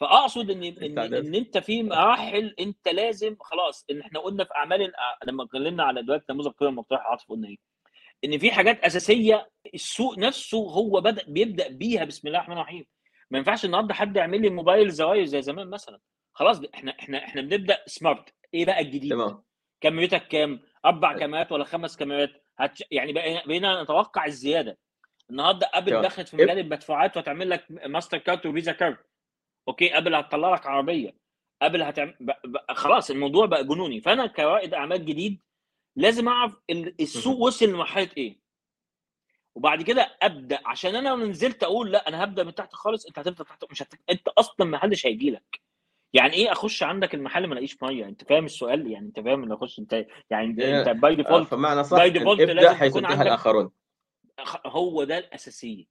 فأقصد 0.00 0.50
إن 0.50 0.62
إن. 0.64 0.94
إن 1.26 1.34
أنت 1.34 1.58
في 1.58 1.82
مراحل 1.82 2.54
أنت 2.60 2.88
لازم 2.88 3.36
خلاص 3.40 3.84
إن 3.90 4.00
إحنا 4.00 4.20
قلنا 4.20 4.44
في 4.44 4.54
أعمال 4.54 4.92
لما 5.26 5.44
اتكلمنا 5.44 5.82
على 5.84 6.02
دلوقتي 6.02 6.24
نموذج 6.32 6.46
القيمه 6.46 6.70
المقترحه 6.70 7.10
عاطف 7.10 7.28
قلنا 7.28 7.48
إيه؟ 7.48 7.56
إن 8.24 8.38
في 8.38 8.50
حاجات 8.50 8.84
أساسية 8.84 9.50
السوق 9.74 10.18
نفسه 10.18 10.58
هو 10.58 11.00
بدأ 11.00 11.24
بيبدأ 11.28 11.68
بيها 11.68 12.04
بسم 12.04 12.28
الله 12.28 12.38
الرحمن 12.38 12.56
الرحيم 12.56 12.86
ما 13.30 13.38
ينفعش 13.38 13.64
النهارده 13.64 13.94
حد 13.94 14.16
يعمل 14.16 14.42
لي 14.42 14.48
موبايل 14.50 14.90
زوايا 14.90 15.24
زي 15.24 15.42
زمان 15.42 15.70
مثلا 15.70 15.98
خلاص 16.34 16.60
إحنا 16.74 16.90
إحنا 17.00 17.24
إحنا 17.24 17.42
بنبدأ 17.42 17.78
smart 17.86 18.34
إيه 18.54 18.64
بقى 18.66 18.80
الجديد؟ 18.80 19.10
تمام 19.10 19.42
كاميرتك 19.80 20.28
كام؟ 20.28 20.60
أربع 20.84 21.12
كاميرات 21.18 21.52
ولا 21.52 21.64
خمس 21.64 21.96
كاميرات؟ 21.96 22.30
هتش... 22.58 22.84
يعني 22.90 23.12
بقينا 23.12 23.42
بقينا 23.46 23.82
نتوقع 23.82 24.26
الزيادة 24.26 24.78
النهارده 25.30 25.70
أبل. 25.74 26.02
دخلت 26.02 26.28
في 26.28 26.36
مجال 26.36 26.58
المدفوعات 26.58 27.16
وهتعمل 27.16 27.50
لك 27.50 27.64
ماستر 27.70 28.18
كارد 28.18 28.46
وفيزا 28.46 28.72
card 28.72 28.96
أوكي 29.68 29.98
ابل 29.98 30.14
هتطلع 30.14 30.54
لك 30.54 30.66
عربيه 30.66 31.16
ابل 31.62 31.82
هتعمل. 31.82 32.14
خلاص 32.70 33.10
الموضوع 33.10 33.46
بقى 33.46 33.64
جنوني. 33.64 34.00
فأنا 34.00 34.26
كرائد 34.26 34.74
أعمال 34.74 35.04
جديد 35.06 35.40
لازم 35.96 36.28
أعرف 36.28 36.56
ال- 36.70 36.94
السوق. 37.00 37.40
وصل 37.40 37.66
لمرحلة 37.66 38.08
إيه. 38.16 38.40
وبعد 39.54 39.82
كده 39.82 40.16
أبدأ. 40.22 40.60
عشان 40.66 40.94
أنا 40.94 41.08
لو 41.08 41.16
نزلت 41.16 41.62
أقول 41.62 41.92
لأ 41.92 42.08
أنا 42.08 42.24
هبدأ 42.24 42.44
من 42.44 42.54
تحت 42.54 42.74
خالص 42.74 43.06
أنت 43.06 43.18
هتبدا 43.18 43.44
تحت 43.44 43.64
مش 43.70 43.82
هت... 43.82 43.94
أنت 44.10 44.28
أصلا 44.28 44.66
ما 44.66 44.78
حدش 44.78 45.06
هيجي 45.06 45.30
لك. 45.30 45.60
يعني 46.12 46.32
إيه 46.34 46.52
أخش 46.52 46.82
عندك 46.82 47.14
المحل 47.14 47.46
ما 47.46 47.52
ألاقيش 47.52 47.82
مية؟ 47.82 48.04
أنت 48.04 48.24
فاهم 48.24 48.44
السؤال؟ 48.44 48.90
يعني 48.90 49.06
أنت 49.06 49.20
فاهم 49.20 49.42
ان 49.42 49.52
أخش 49.52 49.78
أنت 49.78 50.06
يعني 50.30 50.78
أنت, 50.80 50.88
by 50.88 51.14
default 51.14 51.48
فمعنى 51.48 51.84
صح. 51.84 51.96
by 51.98 52.10
default 52.10 52.40
لازم 52.40 52.74
حيث 52.74 52.96
انتهى 52.96 53.12
عندك 53.12 53.26
الآخرون. 53.26 53.70
هو 54.66 55.04
ده 55.04 55.18
الأساسية. 55.18 55.84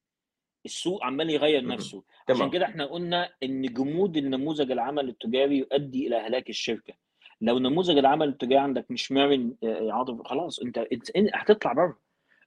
السوق 0.65 1.03
عمال 1.05 1.29
يغير. 1.29 1.65
نفسه. 1.65 2.03
عشان 2.29 2.35
تمام. 2.37 2.49
كده 2.49 2.65
إحنا 2.65 2.85
قلنا 2.85 3.29
إن 3.43 3.61
جمود 3.61 4.17
النموذج 4.17 4.71
العمل 4.71 5.09
التجاري 5.09 5.57
يؤدي 5.57 6.07
إلى 6.07 6.15
هلاك 6.15 6.49
الشركة. 6.49 6.93
لو 7.41 7.59
نموذج 7.59 7.97
العمل 7.97 8.27
التجاري 8.27 8.61
عندك 8.61 8.91
مش 8.91 9.11
مرن 9.11 9.55
آه، 9.63 9.67
يا 9.67 9.93
عاطف 9.93 10.21
خلاص 10.27 10.59
أنت 10.59 10.85
هتطلع 11.33 11.73
بره. 11.73 11.99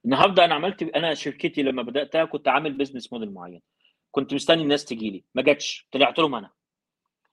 النهارده 0.05 0.45
أنا 0.45 0.55
عملت 0.55 0.83
أنا 0.83 1.13
شركتي 1.13 1.63
لما 1.63 1.81
بدأتها 1.81 2.25
كنت 2.25 2.47
عامل 2.47 2.73
business 2.73 3.13
model 3.13 3.33
معين. 3.33 3.61
كنت 4.11 4.33
مستني 4.33 4.61
الناس 4.61 4.85
تجي 4.85 5.09
لي. 5.09 5.23
ما 5.35 5.41
جاتش. 5.41 5.87
طلعت 5.91 6.19
لهم 6.19 6.35
أنا. 6.35 6.49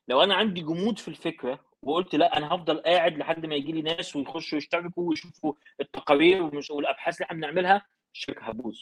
لو 0.08 0.22
أنا 0.22 0.34
عندي 0.34 0.60
جمود 0.60 0.98
في 0.98 1.08
الفكرة 1.08 1.60
وقلت 1.82 2.14
لأ 2.14 2.36
أنا 2.36 2.54
هفضل 2.54 2.78
قاعد 2.78 3.18
لحد 3.18 3.46
ما 3.46 3.54
يجي 3.54 3.72
لي 3.72 3.82
ناس 3.82 4.16
ويخشوا 4.16 4.58
يشتركوا 4.58 5.08
ويشوفوا 5.08 5.52
التقارير 5.80 6.42
والأبحاث 6.70 7.14
اللي 7.16 7.24
إحنا 7.24 7.36
بنعملها 7.36 7.86
الشركة 8.14 8.42
هتبوظ. 8.42 8.78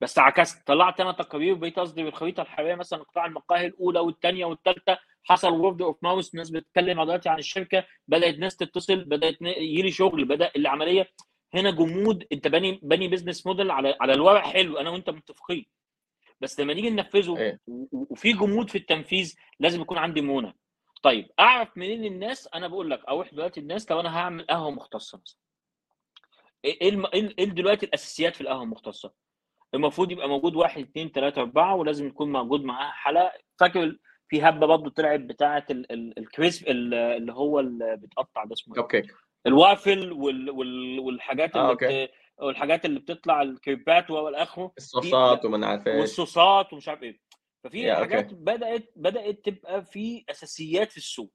بس 0.00 0.18
عكست 0.18 0.66
طلعت 0.66 1.00
أنا 1.00 1.12
تقارير 1.12 1.54
وبقيت 1.54 1.78
اصدر 1.78 2.08
الخريطه 2.08 2.40
الحرارية 2.42 2.74
مثلا 2.74 3.02
قطاع 3.02 3.26
المقاهي 3.26 3.66
الأولى 3.66 4.00
والثانيه 4.00 4.44
والثالثه 4.44 4.98
حصل 5.24 5.52
word 5.52 5.82
of 5.82 5.96
mouth 6.02 6.34
ناس 6.34 6.50
بتتكلم 6.50 7.02
دلوقتي 7.02 7.28
عن 7.28 7.38
الشركة 7.38 7.84
بدأت 8.08 8.38
ناس 8.38 8.56
تتصل 8.56 9.04
بدأت 9.04 9.36
يجي 9.42 9.82
لي 10.00 10.24
بدأ 10.24 10.50
العملية. 10.56 11.08
هنا 11.54 11.70
جمود 11.70 12.26
أنت 12.32 12.48
باني 12.48 12.80
باني 12.82 13.08
business 13.08 13.46
model 13.46 13.70
على 13.70 13.96
على 14.00 14.12
الورق 14.12 14.40
حلو 14.40 14.78
أنا 14.78 14.90
وأنت 14.90 15.10
متفقين. 15.10 15.66
بس 16.40 16.60
لما 16.60 16.74
نيجي 16.74 16.90
ننفذه 16.90 17.38
إيه. 17.38 17.60
وفي 17.92 18.32
جمود 18.32 18.70
في 18.70 18.78
التنفيذ 18.78 19.34
لازم 19.60 19.80
يكون 19.80 19.98
عندي 19.98 20.20
مرونه 20.20 20.54
طيب 21.02 21.30
أعرف 21.40 21.76
منين 21.76 22.04
الناس 22.04 22.48
أنا 22.54 22.68
بقول 22.68 22.90
لك 22.90 23.04
أروح 23.08 23.34
دلوقتي 23.34 23.60
الناس 23.60 23.90
لو 23.90 24.00
أنا 24.00 24.18
هعمل 24.18 24.46
قهوة 24.46 24.70
مختصة 24.70 25.18
مثلا. 25.18 25.38
إيه 26.64 26.80
إيه 26.80 27.34
إيه 27.38 27.44
دلوقتي 27.44 27.86
الأساسيات 27.86 28.34
في 28.34 28.40
القهوة 28.40 28.62
المختصة؟ 28.62 29.12
المفروض 29.74 30.12
يبقى 30.12 30.28
موجود 30.28 30.56
واحد 30.56 30.80
اثنين 30.82 31.08
ثلاثة 31.08 31.40
أربعة 31.40 31.74
ولازم 31.74 32.06
يكون 32.06 32.32
موجود 32.32 32.64
معاها 32.64 32.92
حلقة. 32.92 33.32
فاكر 33.60 33.96
في 34.28 34.42
هبة 34.42 34.66
برضه 34.66 34.90
طلعت 34.90 35.20
بتاعة 35.20 35.64
ال- 35.70 35.92
ال- 35.92 36.18
الكريسب 36.18 36.68
ال- 36.68 36.94
اللي 36.94 37.32
هو 37.32 37.60
اللي 37.60 37.96
بيتقطع 37.96 38.44
ده 38.44 38.52
اسمه 38.52 38.76
إيه؟ 38.76 38.82
كيك 38.82 39.14
الوافل 39.46 40.12
وال 40.12 40.50
وال 40.50 40.98
والحاجات 41.00 41.56
آه، 41.56 41.60
اللي 41.60 41.70
أوكي. 41.72 42.04
بت... 42.06 42.10
والحاجات 42.38 42.84
اللي 42.84 43.00
بتطلع 43.00 43.42
الكريبات 43.42 44.10
والآخره. 44.10 44.72
الصوصات 44.76 45.44
ومن 45.44 45.64
عارف 45.64 45.86
إيش 45.88 46.00
والصوصات 46.00 46.72
ومش 46.72 46.88
عارف 46.88 47.02
إيه. 47.02 47.20
ففي 47.64 47.90
أوكي. 47.92 48.00
حاجات 48.00 48.34
بدأت 48.34 48.92
بدأت 48.96 49.44
تبقى 49.44 49.84
في 49.84 50.24
أساسيات 50.30 50.90
في 50.90 50.96
السوق. 50.96 51.32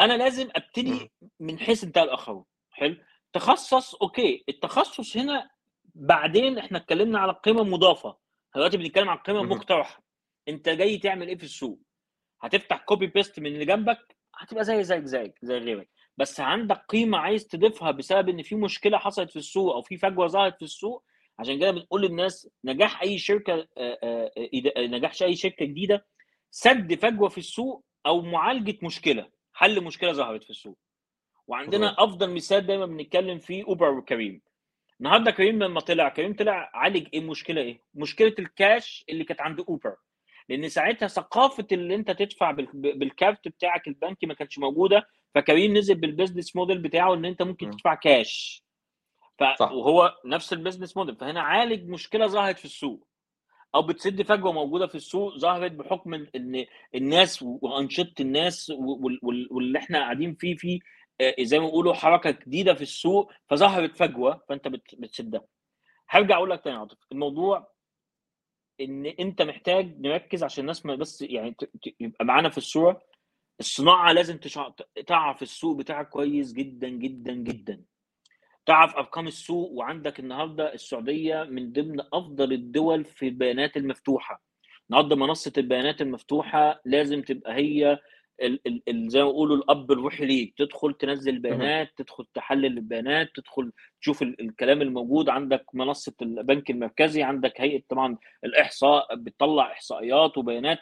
أنا 0.00 0.12
لازم 0.16 0.48
أبتدي 0.56 1.12
من 1.40 1.58
حيث 1.58 1.84
انتهى 1.84 2.02
الآخرون. 2.02 2.44
حلو. 2.70 2.96
تخصص 3.32 3.94
أوكي. 3.94 4.44
التخصص 4.48 5.16
هنا 5.16 5.50
بعدين 5.94 6.58
إحنا 6.58 6.78
اتكلمنا 6.78 7.18
على 7.18 7.32
القيمه 7.32 7.62
المضافه 7.62 8.16
دلوقتي 8.54 8.76
بنتكلم 8.76 9.08
على 9.08 9.18
القيمه. 9.18 9.40
المقترحه 9.40 10.02
أنت 10.48 10.68
جاي 10.68 10.98
تعمل 10.98 11.28
إيه 11.28 11.36
في 11.36 11.44
السوق؟ 11.44 11.78
هتفتح 12.40 12.76
copy 12.84 13.06
paste 13.06 13.40
من 13.40 13.46
اللي 13.46 13.64
جنبك 13.64 14.16
هتبقى 14.34 14.64
زي 14.64 14.84
زيك 14.84 15.04
زيك 15.04 15.38
زي 15.42 15.58
غيرك. 15.58 15.88
بس 16.16 16.40
عندك 16.40 16.84
قيمة 16.88 17.18
عايز 17.18 17.46
تضيفها 17.46 17.90
بسبب 17.90 18.28
إن 18.28 18.42
في 18.42 18.54
مشكلة 18.54 18.98
حصلت 18.98 19.30
في 19.30 19.36
السوق 19.36 19.74
أو 19.74 19.82
في 19.82 19.96
فجوة 19.96 20.26
ظهرت 20.26 20.56
في 20.56 20.62
السوق. 20.64 21.04
عشان 21.38 21.58
كده 21.58 21.70
بنقول 21.70 22.02
للناس 22.02 22.48
نجاح 22.64 23.02
أي 23.02 23.18
شركة 23.18 23.68
آه، 23.78 23.98
آه، 24.02 24.30
نجاح 24.78 25.12
أي 25.22 25.36
شركة 25.36 25.64
جديدة 25.66 26.06
سد 26.50 26.94
فجوة 26.94 27.28
في 27.28 27.38
السوق 27.38 27.84
أو 28.06 28.20
معالجة 28.22 28.78
مشكلة 28.82 29.30
حل 29.52 29.84
مشكلة 29.84 30.12
ظهرت 30.12 30.44
في 30.44 30.50
السوق. 30.50 30.78
وعندنا. 31.46 31.96
أفضل 31.98 32.34
مثال 32.34 32.66
دايما 32.66 32.86
بنتكلم 32.86 33.38
فيه 33.38 33.64
اوبر 33.64 33.90
وكريم. 33.90 34.42
النهارده 35.02 35.30
كريم 35.30 35.62
لما 35.62 35.80
طلع 35.80 36.08
كريم 36.08 36.34
طلع 36.34 36.70
عالج 36.74 37.06
إيه 37.14 37.20
المشكلة 37.20 37.60
إيه؟ 37.60 37.82
مشكلة 37.94 38.34
الكاش 38.38 39.04
اللي 39.08 39.24
كانت 39.24 39.40
عند 39.40 39.60
اوبر. 39.60 39.96
لأن 40.48 40.68
ساعتها 40.68 41.08
ثقافة 41.08 41.66
اللي 41.72 41.94
أنت 41.94 42.10
تدفع 42.10 42.50
بال- 42.50 42.98
بال 42.98 43.15
card 43.15 43.48
بتاعك 43.48 43.88
البنكي 43.88 44.26
ما 44.26 44.34
كانتش 44.34 44.58
موجودة 44.58 45.06
فكريم 45.34 45.76
نزل 45.76 45.94
بال 45.94 46.06
business 46.06 46.56
model 46.56 46.78
بتاعه 46.78 47.14
إن 47.14 47.24
أنت 47.24 47.42
ممكن. 47.42 47.70
تدفع 47.70 47.94
كاش 47.94 48.62
ف... 49.38 49.44
صح. 49.58 49.72
وهو 49.72 50.14
نفس 50.24 50.52
ال 50.52 50.57
business 50.57 50.96
model 50.96 51.16
فهنا 51.16 51.40
عالج 51.42 51.88
مشكلة 51.88 52.26
ظهرت 52.26 52.58
في 52.58 52.64
السوق. 52.64 53.06
أو 53.74 53.82
بتسد 53.82 54.22
فجوة 54.22 54.52
موجودة 54.52 54.86
في 54.86 54.94
السوق 54.94 55.38
ظهرت 55.38 55.72
بحكم 55.72 56.14
إن 56.14 56.64
الناس 56.94 57.42
وأنشطة 57.42 58.22
الناس 58.22 58.70
وال- 58.70 59.18
وال- 59.22 59.48
واللي 59.50 59.78
إحنا 59.78 59.98
قاعدين 59.98 60.34
فيه 60.34 60.56
فيه 60.56 60.80
زي 61.40 61.58
ما 61.58 61.64
بيقولوا 61.66 61.94
حركة 61.94 62.30
جديدة 62.30 62.74
في 62.74 62.82
السوق 62.82 63.32
فظهرت 63.48 63.96
فجوة 63.96 64.44
فأنت 64.48 64.68
بت- 64.68 64.94
بتسدها. 64.94 65.44
هرجع 66.08 66.36
أقول 66.36 66.50
لك 66.50 66.64
تاني 66.64 66.76
عاطف 66.76 66.98
الموضوع 67.12 67.72
إن 68.80 69.06
أنت 69.06 69.42
محتاج 69.42 70.00
نركز 70.00 70.42
عشان 70.44 70.60
الناس 70.62 70.86
ما 70.86 70.94
بس 70.94 71.22
يعني 71.22 71.56
يبقى 72.00 72.24
معانا 72.24 72.48
في 72.48 72.58
الصورة. 72.58 73.02
الصناعة 73.60 74.12
لازم 74.12 74.38
تشع- 74.38 74.72
تعرف 75.06 75.42
السوق 75.42 75.76
بتاعك 75.76 76.08
كويس 76.08 76.52
جدا 76.52 76.88
جدا 76.88 77.32
جدا. 77.32 77.82
تعرف 78.66 78.96
أرقام 78.96 79.26
السوق 79.26 79.70
وعندك 79.70 80.20
النهارده 80.20 80.74
السعودية 80.74 81.42
من 81.44 81.72
ضمن 81.72 82.00
أفضل 82.00 82.52
الدول 82.52 83.04
في 83.04 83.28
البيانات 83.28 83.76
المفتوحة. 83.76 84.42
النهارده 84.90 85.16
منصة 85.16 85.52
البيانات 85.58 86.00
المفتوحة 86.02 86.80
لازم 86.84 87.22
تبقى 87.22 87.54
هي 87.54 87.98
ال 88.42 88.82
ال 88.88 89.10
زي 89.10 89.22
ما 89.22 89.26
بيقولوا 89.28 89.56
الأب 89.56 89.92
الروحي 89.92 90.24
ليك. 90.26 90.54
تدخل 90.58 90.94
تنزل 90.94 91.38
بيانات 91.38 91.88
تدخل 91.96 92.26
تحلل 92.34 92.66
البيانات 92.66 93.30
تدخل 93.34 93.72
تشوف 94.00 94.22
ال 94.22 94.40
الكلام 94.40 94.82
الموجود. 94.82 95.28
عندك 95.28 95.64
منصة 95.74 96.14
البنك 96.22 96.70
المركزي 96.70 97.22
عندك 97.22 97.60
هيئة 97.60 97.82
طبعا 97.88 98.18
الإحصاء 98.44 99.14
بتطلع 99.14 99.72
إحصائيات 99.72 100.38
وبيانات. 100.38 100.78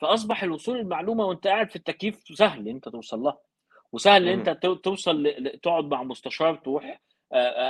فأصبح 0.00 0.42
الوصول 0.42 0.78
للمعلومة 0.78 1.24
وأنت 1.26 1.46
قاعد 1.46 1.70
في 1.70 1.76
التكييف 1.76 2.22
سهل 2.34 2.68
أنت 2.68 2.88
توصل 2.88 3.18
لها. 3.20 3.38
وسهل 3.92 4.28
ان. 4.28 4.38
انت 4.38 4.50
تو- 4.62 4.74
توصل 4.74 5.34
تقعد 5.62 5.84
مع 5.84 6.02
مستشار 6.02 6.54
تروح 6.56 7.00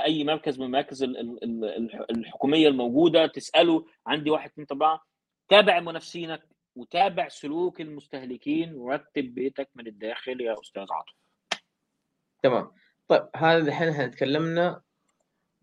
أي 0.05 0.23
مركز 0.23 0.59
من 0.59 0.65
المراكز 0.65 1.03
ال- 1.03 1.17
ال- 1.17 1.43
ال- 1.43 1.65
الح- 1.65 2.05
الحكومية 2.09 2.67
الموجودة 2.67 3.27
تسأله. 3.27 3.85
عندي 4.07 4.29
واحد 4.29 4.49
اثنين 4.49 4.67
أربعة. 4.71 5.03
تابع 5.49 5.79
منافسينك. 5.79 6.54
وتابع 6.75 7.27
سلوك 7.27 7.81
المستهلكين 7.81 8.75
ورتب 8.75 9.23
بيتك 9.23 9.69
من 9.75 9.87
الداخل 9.87 10.41
يا 10.41 10.55
أستاذ 10.61 10.85
عاطف. 10.91 11.13
تمام. 12.43 12.71
طيب 13.07 13.29
هذا 13.35 13.57
الحين 13.57 13.89
إحنا 13.89 14.07
تكلمنا 14.07 14.81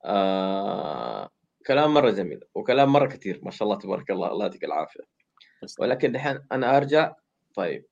آه 0.05 1.31
كلام 1.67 1.95
مرة 1.95 2.11
جميل 2.11 2.41
وكلام 2.55 2.93
مرة 2.93 3.07
كثير 3.07 3.41
ما 3.43 3.51
شاء 3.51 3.69
الله 3.69 3.79
تبارك 3.79 4.11
الله 4.11 4.33
الله 4.33 4.45
يعطيك 4.45 4.65
العافية. 4.65 5.05
ولكن 5.79 6.13
دحين 6.13 6.41
أنا 6.53 6.77
أرجع 6.77 7.15
طيب 7.55 7.87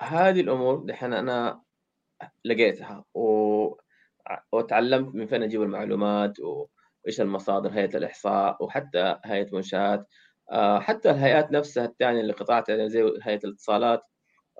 هذه 0.00 0.40
الأمور 0.40 0.76
دحين 0.76 1.12
أنا 1.12 1.62
لقيتها 2.44 3.04
و... 3.14 3.20
وتعلمت 4.52 5.14
من 5.14 5.26
فين 5.26 5.42
أجيب 5.42 5.62
المعلومات 5.62 6.40
و... 6.40 6.66
وإيش 7.04 7.20
المصادر 7.20 7.70
هيئة 7.72 7.96
الإحصاء 7.96 8.64
وحتى 8.64 9.18
هيئة 9.24 9.54
منشآت 9.54 10.06
حتى 10.80 11.10
الهيئات 11.10 11.52
نفسها 11.52 11.84
الثانية 11.84 12.20
اللي 12.20 12.32
قطعت 12.32 12.70
زي 12.72 13.02
هيئة 13.22 13.40
الاتصالات 13.44 14.02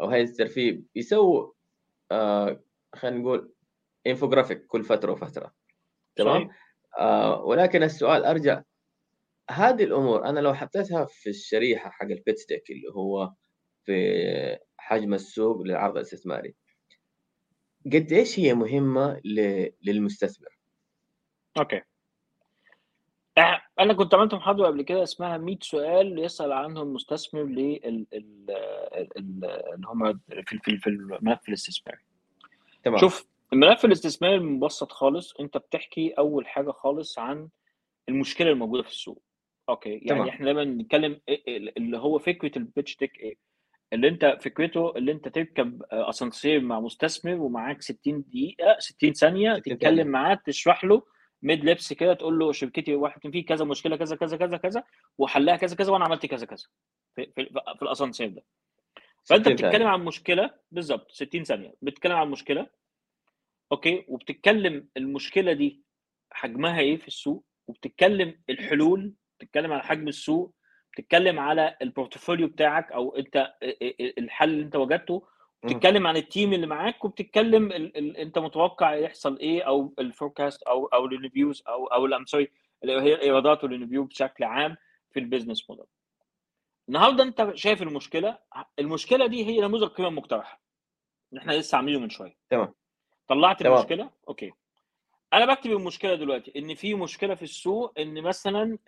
أو 0.01 0.09
هيئة 0.11 0.25
الترفيه 0.25 0.83
يسووا 0.95 1.53
آه، 2.13 2.61
خلينا 2.95 3.19
نقول 3.19 3.53
انفوجرافيك 4.07 4.67
كل 4.67 4.85
فترة 4.85 5.13
وفترة. 5.13 5.55
تمام؟ 6.17 6.51
آه 6.99 7.45
ولكن 7.45 7.83
السؤال 7.83 8.25
أرجع 8.25 8.63
هذه 9.51 9.85
الأمور 9.85 10.25
أنا 10.25 10.41
لو 10.41 10.55
حطيتها 10.55 11.05
في 11.05 11.31
الشريحة 11.31 11.91
حق 11.91 12.07
ال 12.07 12.13
pitch 12.13 12.45
deck 12.45 12.71
اللي 12.71 12.89
هو 12.97 13.33
في 13.85 14.59
حجم 14.77 15.15
السوق 15.15 15.63
للعرض 15.63 15.97
الاستثماري 15.97 16.55
قد 17.87 18.13
إيش 18.13 18.39
هي 18.39 18.55
مهمة 18.55 19.21
للمستثمر؟ 19.83 20.59
أوكي. 21.59 21.83
أنا 23.81 23.93
كنت 23.95 24.15
عملت 24.15 24.35
محاضرة 24.35 24.67
قبل 24.67 24.83
كده 24.83 25.03
اسمها 25.03 25.39
100 25.39 25.57
سؤال 25.61 26.19
يسأل 26.19 26.53
عنهم 26.53 26.89
المستثمر 26.89 27.43
لل 27.43 28.07
اللي 29.17 29.87
هم 29.87 30.21
في 30.47 30.79
في 30.79 30.87
الملف 30.87 31.49
الاستثماري. 31.49 32.01
تمام. 32.85 32.99
شوف 32.99 33.27
الملف 33.53 33.85
الاستثماري 33.85 34.35
المبسط 34.35 34.93
خالص 34.93 35.35
أنت 35.41 35.57
بتحكي 35.57 36.11
أول 36.11 36.47
حاجة 36.47 36.71
خالص 36.71 37.19
عن 37.19 37.49
المشكلة 38.09 38.51
الموجودة 38.51 38.83
في 38.83 38.89
السوق. 38.89 39.23
okay؟ 39.69 39.91
يعني 39.91 40.07
تمام. 40.07 40.29
إحنا 40.29 40.45
دايما 40.45 40.65
بنتكلم 40.65 41.21
اللي 41.49 41.99
هو 41.99 42.19
فكرة 42.19 42.59
ال 42.59 42.65
pitch 42.65 42.97
deck 42.97 43.21
إيه؟ 43.21 43.35
اللي 43.93 44.09
أنت 44.09 44.39
فكرته 44.41 44.97
اللي 44.97 45.13
أنت 45.13 45.29
تركب 45.29 45.83
أسانسير 45.91 46.61
مع 46.61 46.81
مستثمر 46.81 47.35
ومعاك 47.35 47.83
60 47.83 48.25
دقيقة 48.29 48.77
60 48.79 49.13
ثانية. 49.13 49.59
تتكلم 49.59 50.09
معاه 50.09 50.39
تشرح 50.45 50.85
له 50.85 51.03
ميد 51.43 51.65
لبس 51.65 51.93
كده 51.93 52.15
تقول 52.15 52.39
له 52.39 52.53
شركتي 52.53 52.95
واحد 52.95 53.21
كان 53.21 53.33
في 53.33 53.43
كذا 53.43 53.65
مشكلة 53.65 53.97
كذا 53.97 54.17
كذا 54.17 54.37
كذا 54.37 54.57
كذا 54.57 54.85
وحلها 55.19 55.57
كذا 55.57 55.77
كذا 55.77 55.93
وأنا 55.93 56.05
عملت 56.05 56.27
كذا 56.27 56.47
كذا. 56.47 56.67
في, 57.15 57.27
في, 57.37 57.45
في 57.79 57.83
الأسانسير 57.83 58.29
ده. 58.29 58.43
فأنت 59.25 59.49
بتتكلم 59.49 59.87
عن 59.87 60.05
مشكلة 60.05 60.51
بالظبط 60.71 61.11
60 61.11 61.45
ثانية. 61.45 61.75
بتتكلم 61.83 62.17
عن 62.17 62.31
مشكلة 62.31 62.67
okay 63.73 64.05
وبتتكلم 64.09 64.89
المشكلة 64.97 65.53
دي 65.53 65.83
حجمها 66.31 66.81
إيه 66.81 66.97
في 66.97 67.09
السوق؟ 67.09 67.45
وبتتكلم 67.69 68.41
الحلول 68.51 69.15
بتتكلم 69.39 69.73
على 69.73 69.83
حجم 69.83 70.09
السوق 70.09 70.55
بتتكلم 70.93 71.39
على 71.39 71.77
ال 71.83 71.89
portfolio 71.89 72.49
بتاعك 72.49 72.93
أو 72.93 73.17
أنت 73.17 73.55
الحل 74.19 74.51
اللي 74.51 74.63
أنت 74.63 74.77
وجدته 74.77 75.27
بتتكلم 75.65 76.07
عن 76.07 76.17
ال 76.17 76.24
team 76.24 76.53
اللي 76.53 76.67
معاك 76.67 77.05
وبتتكلم 77.05 77.73
ال 77.73 77.97
ال 77.97 78.17
أنت 78.17 78.39
متوقع 78.39 78.95
يحصل 78.95 79.39
إيه 79.39 79.63
أو 79.63 79.95
ال 79.99 80.06
forecast 80.06 80.63
أو 80.63 80.87
أو 80.87 81.07
ال 81.07 81.13
revenues 81.13 81.63
أو 81.69 81.87
أو 81.87 82.07
I'm 82.07 82.25
sorry 82.27 82.51
اللي 82.83 83.01
هي 83.03 83.15
الايرادات 83.15 83.65
وال 83.65 83.74
revenue 83.74 84.05
بشكل 84.05 84.45
عام 84.45 84.77
في 85.11 85.21
ال 85.21 85.26
business 85.26 85.71
model. 85.71 85.85
النهارده 86.89 87.25
أنت 87.25 87.51
شايف 87.55 87.83
المشكلة 87.83 88.39
المشكلة 88.79 89.27
دي 89.27 89.47
هي 89.47 89.61
نموذج 89.61 89.83
القيمه 89.83 90.09
المقترحه 90.09 90.61
إحنا 91.39 91.53
لسه 91.53 91.77
عاملينه 91.77 91.99
من 92.01 92.11
شوية. 92.11 92.37
تمام. 92.51 92.75
طلعت 93.29 93.61
تمام. 93.61 93.73
المشكلة؟ 93.73 94.11
okay. 94.29 94.53
أنا 95.33 95.55
بكتب 95.55 95.71
المشكلة 95.71 96.15
دلوقتي 96.15 96.53
إن 96.57 96.75
في 96.75 96.95
مشكلة 96.95 97.35
في 97.35 97.43
السوق 97.43 97.99
إن 97.99 98.23
مثلا 98.23 98.79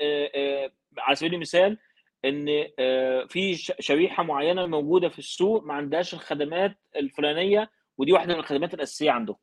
على 0.98 1.14
سبيل 1.16 1.34
المثال 1.34 1.78
إن 2.24 2.66
آه، 2.78 3.24
في 3.24 3.54
شريحة 3.80 4.22
معينة 4.22 4.66
موجودة 4.66 5.08
في 5.08 5.18
السوق 5.18 5.62
ما 5.64 5.74
عندهاش 5.74 6.14
الخدمات 6.14 6.76
الفلانية 6.96 7.70
ودي 7.98 8.12
واحدة 8.12 8.34
من 8.34 8.40
الخدمات 8.40 8.74
الأساسية 8.74 9.10
عندهم. 9.10 9.36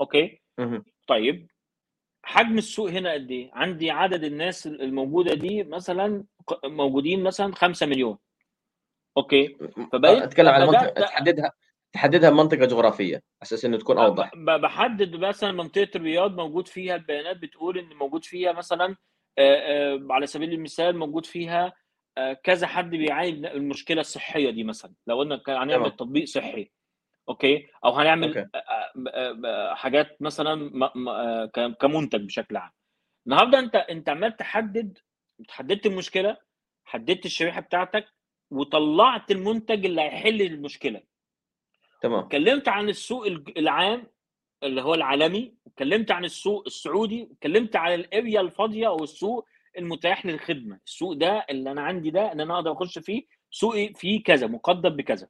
okay؟ 0.00 0.40
طيب 1.06 1.50
حجم 2.22 2.58
السوق 2.58 2.90
هنا 2.90 3.12
قد 3.12 3.30
إيه؟ 3.30 3.50
عندي 3.54 3.90
عدد 3.90 4.24
الناس 4.24 4.66
الموجودة 4.66 5.34
دي 5.34 5.64
مثلا 5.64 6.24
موجودين 6.64 7.22
مثلا 7.22 7.54
5 7.54 7.86
مليون. 7.86 8.18
okay؟ 9.16 9.56
فبقيت 9.92 10.22
أتكلم 10.22 10.48
على 10.48 10.66
منطقة 10.66 10.88
تحددها 10.88 11.52
تحددها 11.92 12.30
بمنطقة 12.30 12.66
جغرافية 12.66 13.22
أساس 13.42 13.64
إنه 13.64 13.78
تكون 13.78 13.98
أوضح. 13.98 14.30
بحدد 14.36 15.16
مثلا 15.16 15.52
منطقة 15.52 15.88
الرياض 15.94 16.34
موجود 16.40 16.68
فيها 16.68 16.94
البيانات 16.94 17.36
بتقول 17.36 17.78
إن 17.78 17.96
موجود 17.96 18.24
فيها 18.24 18.52
مثلا 18.52 18.96
آه، 19.38 19.94
آه، 19.94 20.06
على 20.10 20.26
سبيل 20.26 20.52
المثال 20.52 20.96
موجود 20.96 21.26
فيها 21.26 21.72
كذا 22.42 22.66
حد 22.66 22.90
بيعاني 22.90 23.32
من 23.32 23.46
المشكلة 23.46 24.00
الصحية 24.00 24.50
دي 24.50 24.64
مثلا. 24.64 24.92
لو 25.06 25.18
قلنا 25.18 25.42
هنعمل 25.48 25.90
تطبيق 25.90 26.24
صحي 26.24 26.70
okay؟ 27.28 27.66
أو 27.84 27.92
هنعمل 27.92 28.28
okay. 28.28 28.48
آه، 28.54 28.92
آه، 29.44 29.74
حاجات 29.74 30.22
مثلا 30.22 30.70
كمنتج 31.80 32.24
بشكل 32.24 32.56
عام. 32.56 32.70
النهارده 33.26 33.58
أنت 33.58 33.74
أنت 33.76 34.08
عمال 34.08 34.36
تحدد 34.36 34.98
حددت 35.48 35.86
المشكلة 35.86 36.36
حددت 36.84 37.26
الشريحة 37.26 37.60
بتاعتك 37.60 38.06
وطلعت 38.50 39.30
المنتج 39.30 39.86
اللي 39.86 40.00
هيحل 40.00 40.42
المشكلة. 40.42 41.02
تمام. 42.02 42.24
اتكلمت 42.24 42.68
عن 42.68 42.88
السوق 42.88 43.26
العام 43.56 44.06
اللي 44.62 44.82
هو 44.82 44.94
العالمي 44.94 45.54
اتكلمت 45.66 46.10
عن 46.10 46.24
السوق 46.24 46.62
السعودي 46.66 47.28
اتكلمت 47.32 47.76
عن 47.76 47.94
ال 47.94 48.03
area 48.03 48.40
الفاضية 48.40 48.88
أو 48.88 49.04
السوق 49.04 49.48
المتاح 49.78 50.26
للخدمة. 50.26 50.80
السوق 50.86 51.12
ده 51.12 51.46
اللي 51.50 51.70
أنا 51.70 51.82
عندي 51.82 52.10
ده 52.10 52.32
ان 52.32 52.40
أنا 52.40 52.54
أقدر 52.54 52.72
أخش 52.72 52.98
فيه 52.98 53.26
سوقي 53.50 53.94
فيه 53.94 54.22
كذا 54.22 54.46
مقدم 54.46 54.90
بكذا. 54.90 55.28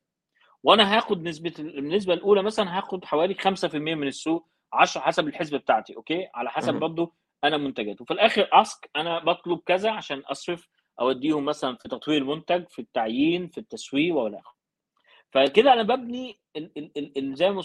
وأنا 0.62 0.97
هاخد 0.97 1.22
نسبة 1.22 1.53
النسبة 1.59 2.14
الأولى 2.14 2.42
مثلا 2.42 2.78
هاخد 2.78 3.05
حوالي 3.05 3.34
5% 3.34 3.74
من 3.74 4.07
السوق 4.09 4.49
10 4.72 5.01
حسب 5.01 5.28
الحسبة 5.28 5.59
بتاعتي 5.59 5.97
أوكي؟ 5.97 6.28
على 6.34 6.51
حسب 6.51 6.74
برضه 6.74 7.12
أنا 7.44 7.57
منتجات 7.57 8.01
وفي 8.01 8.11
الآخر 8.11 8.49
أسك 8.53 8.90
أنا 8.97 9.18
بطلب 9.24 9.61
كذا 9.66 9.90
عشان 9.90 10.18
أصرف 10.18 10.68
أوديهم 11.01 11.44
مثلا 11.44 11.76
في 11.76 11.88
تطوير 11.88 12.22
المنتج 12.22 12.68
في 12.68 12.78
التعيين 12.78 13.49
في 13.49 13.59
التسويق 13.59 14.14
وإلى 14.14 14.38
آخره. 14.38 14.57
فكده 15.30 15.72
أنا 15.72 15.82
ببني 15.82 16.38
زي 17.18 17.51
ما 17.51 17.62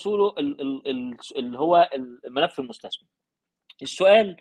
اللي 1.35 1.59
هو 1.59 1.89
الملف 2.25 2.59
المستثمر. 2.59 3.07
السؤال 3.81 4.37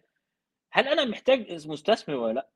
هل 0.72 0.88
أنا 0.88 1.04
محتاج 1.04 1.68
مستثمر 1.68 2.14
ولا 2.16 2.32
لأ؟ 2.32 2.48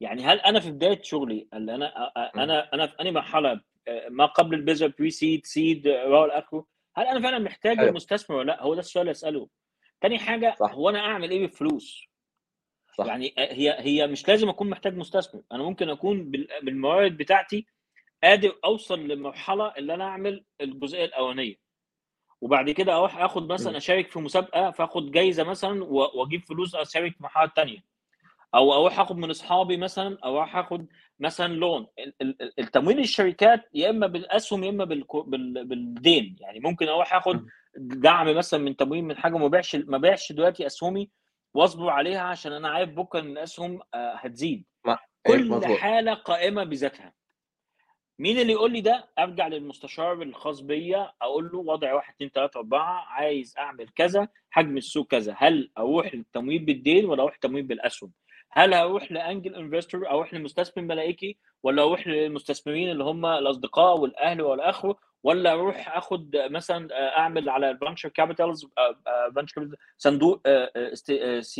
يعني 0.00 0.22
هل 0.22 0.40
أنا 0.40 0.60
في 0.60 0.70
بداية 0.70 1.02
شغلي 1.02 1.48
اللي 1.54 1.74
أنا 1.74 2.12
أنا 2.34 2.74
أنا 2.74 2.86
في 2.86 2.94
أنهي 3.00 3.12
مرحلة 3.12 3.60
ما 4.08 4.26
قبل 4.26 4.54
البيزر 4.54 4.92
بري 4.98 5.10
سيد 5.10 5.46
سيد 5.46 5.86
والى 5.88 6.38
اخره 6.38 6.66
هل 6.96 7.06
أنا 7.06 7.20
فعلا 7.20 7.38
محتاج 7.38 7.76
حلو. 7.76 7.92
مستثمر 7.92 8.36
ولا 8.36 8.52
لأ؟ 8.52 8.62
هو 8.62 8.74
ده 8.74 8.80
السؤال 8.80 9.02
اللي 9.02 9.10
أسأله. 9.10 9.48
تاني 10.00 10.18
حاجة 10.18 10.54
صح. 10.60 10.72
هو 10.72 10.88
أنا 10.88 10.98
أعمل 10.98 11.30
إيه 11.30 11.40
بالفلوس؟ 11.40 12.06
صح. 12.98 13.06
يعني 13.06 13.34
هي 13.38 13.76
هي 13.80 14.06
مش 14.06 14.28
لازم 14.28 14.48
أكون 14.48 14.70
محتاج 14.70 14.96
مستثمر، 14.96 15.42
أنا 15.52 15.62
ممكن 15.62 15.88
أكون 15.90 16.30
بالموارد 16.62 17.16
بتاعتي 17.16 17.66
قادر 18.22 18.58
أوصل 18.64 19.08
لمرحله 19.08 19.72
اللي 19.76 19.94
أنا 19.94 20.04
أعمل 20.04 20.44
الجزئية 20.60 21.04
الأولانية. 21.04 21.54
وبعد 22.42 22.70
كده 22.70 22.96
أروح 22.96 23.18
آخد 23.18 23.52
مثلا 23.52 23.76
أشارك 23.76 24.10
في 24.10 24.18
مسابقة 24.18 24.70
فآخد 24.70 25.10
جايزة 25.10 25.44
مثلا 25.44 25.84
وأجيب 25.84 26.44
فلوس 26.44 26.74
أشارك 26.74 27.12
في 27.16 27.22
مرحلة 27.22 27.50
ثانية 27.56 27.78
أو 28.54 28.74
أروح 28.74 29.00
آخد 29.00 29.16
من 29.16 29.30
أصحابي 29.30 29.76
مثلا 29.76 30.18
أو 30.24 30.36
أروح 30.36 30.56
آخد 30.56 30.86
مثلا 31.20 31.52
لون 31.54 31.86
التمويل 32.58 32.98
الشركات 32.98 33.64
يا 33.74 33.90
إما 33.90 34.06
بالأسهم 34.06 34.64
يا 34.64 34.70
إما 34.70 34.84
بالدين. 35.64 36.36
يعني 36.40 36.60
ممكن 36.60 36.88
أروح 36.88 37.14
آخد 37.14 37.46
دعم 37.76 38.36
مثلا 38.36 38.60
من 38.60 38.76
تمويل 38.76 39.04
من 39.04 39.16
حاجة 39.16 39.36
ما 39.38 39.48
بيعش 39.48 39.76
ما 39.76 39.98
بيعش 39.98 40.32
دلوقتي 40.32 40.66
أسهمي 40.66 41.10
وأصبر 41.54 41.90
عليها 41.90 42.20
عشان 42.20 42.52
أنا 42.52 42.68
عارف 42.68 42.90
بكرة 42.90 43.20
إن 43.20 43.30
الأسهم 43.30 43.80
آه، 43.94 44.14
هتزيد. 44.14 44.64
إيه، 45.26 45.32
كل 45.32 45.48
حالة 45.78 46.14
قائمة 46.14 46.64
بذاتها. 46.64 47.12
مين 48.18 48.38
اللي 48.38 48.52
يقول 48.52 48.72
لي 48.72 48.80
ده؟ 48.80 49.08
أرجع 49.18 49.48
للمستشار 49.48 50.22
الخاص 50.22 50.60
بيا 50.60 51.12
أقول 51.22 51.50
له 51.52 51.58
وضع 51.58 51.94
1 51.94 52.14
2 52.14 52.30
3 52.30 52.58
4 52.60 52.80
عايز 53.08 53.54
أعمل 53.58 53.88
كذا 53.88 54.28
حجم 54.50 54.76
السوق 54.76 55.06
كذا. 55.06 55.34
هل 55.38 55.70
أروح 55.78 56.14
للتمويل 56.14 56.64
بالدين 56.64 57.04
ولا 57.04 57.22
أروح 57.22 57.36
تمويل 57.36 57.62
بالأسهم؟ 57.62 58.12
هل 58.50 58.74
أروح 58.74 59.12
ل 59.12 59.19
angel 59.19 59.54
investor 59.54 60.08
أروح 60.08 60.34
لمستثمر 60.34 60.84
ملائكي 60.84 61.36
ولا 61.62 61.82
أروح 61.82 62.06
للمستثمرين 62.06 62.90
اللي 62.90 63.04
هم 63.04 63.26
الأصدقاء 63.26 63.98
والأهل 63.98 64.42
والى 64.42 64.62
اخره 64.62 64.96
ولا 65.22 65.52
أروح 65.52 65.96
آخد 65.96 66.36
مثلا 66.36 66.88
أعمل 67.18 67.48
على 67.48 67.78
capitals 68.14 68.66
صندوق 69.98 70.40
آه، 70.46 70.70
آه، 70.76 70.92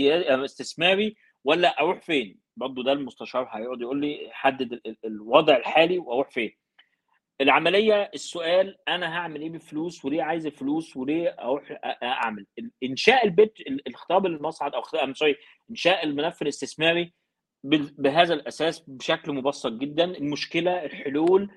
آه، 0.01 0.45
استثماري 0.45 1.17
ولا 1.45 1.81
أروح 1.81 2.01
فين؟ 2.01 2.41
برضه 2.57 2.85
ده 2.85 2.93
المستشار 2.93 3.49
هيقعد 3.53 3.81
يقول 3.81 4.01
لي 4.01 4.29
حدد 4.33 4.81
الوضع 5.05 5.57
الحالي 5.57 5.99
وأروح 5.99 6.31
فين. 6.31 6.53
العملية 7.41 8.11
السؤال 8.15 8.77
أنا 8.89 9.17
هعمل 9.19 9.41
إيه 9.41 9.51
بالفلوس 9.51 10.05
وليه 10.05 10.23
عايز 10.23 10.47
الفلوس 10.47 10.97
وليه 10.97 11.37
أروح 11.41 11.79
أعمل؟ 12.03 12.47
إنشاء 12.85 13.25
البيت 13.25 13.53
الخطاب 13.87 14.27
المصعد 14.27 14.75
أو 14.75 14.83
سوري 15.15 15.37
إنشاء 15.71 16.05
الملف 16.05 16.43
الاستثماري 16.43 17.13
بهذا 17.99 18.35
الأساس 18.35 18.85
بشكل 18.91 19.33
مبسط 19.33 19.73
جدا. 19.73 20.05
المشكلة 20.05 20.85
الحلول 20.85 21.51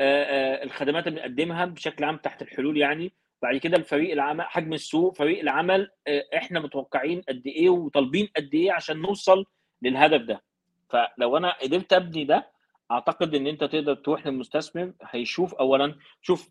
الخدمات 0.00 1.06
اللي 1.06 1.20
بنقدمها 1.20 1.64
بشكل 1.64 2.04
عام 2.04 2.16
تحت 2.16 2.42
الحلول 2.42 2.76
يعني 2.78 3.12
بعد 3.42 3.56
كده 3.56 3.76
الفريق 3.76 4.12
العمل 4.12 4.44
حجم 4.44 4.72
السوق 4.72 5.14
فريق 5.16 5.40
العمل 5.40 5.90
إحنا 6.34 6.60
متوقعين 6.60 7.20
قد 7.28 7.46
إيه 7.46 7.70
وطالبين 7.70 8.28
قد 8.36 8.50
إيه 8.54 8.72
عشان 8.72 9.00
نوصل 9.02 9.44
للهدف 9.82 10.20
ده. 10.22 10.42
فلو 10.90 11.36
أنا 11.36 11.56
قدرت 11.62 11.92
أبني 11.92 12.24
ده 12.24 12.50
أعتقد 12.90 13.34
إن 13.34 13.46
أنت 13.46 13.64
تقدر 13.64 13.94
تروح 13.94 14.26
للمستثمر 14.26 14.92
هيشوف 15.02 15.54
اولا 15.54 15.96
شوف 16.20 16.50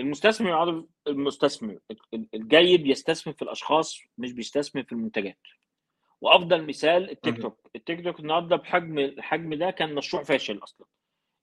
المستثمر 0.00 0.52
عارف 0.52 0.84
المستثمر 1.06 1.78
الجيد 2.34 2.86
يستثمر 2.86 3.32
في 3.34 3.42
الأشخاص 3.42 4.00
مش 4.18 4.32
بيستثمر 4.32 4.82
في 4.82 4.92
المنتجات. 4.92 5.38
وأفضل 6.20 6.66
مثال 6.66 7.10
التيك 7.10 7.34
توك. 7.42 7.70
التيك 7.76 8.04
توك 8.04 8.20
النهارده 8.20 8.56
بحجم 8.56 8.98
الحجم 8.98 9.54
ده 9.54 9.70
كان 9.70 9.94
مشروع 9.94 10.22
فاشل 10.22 10.58
أصلا. 10.62 10.86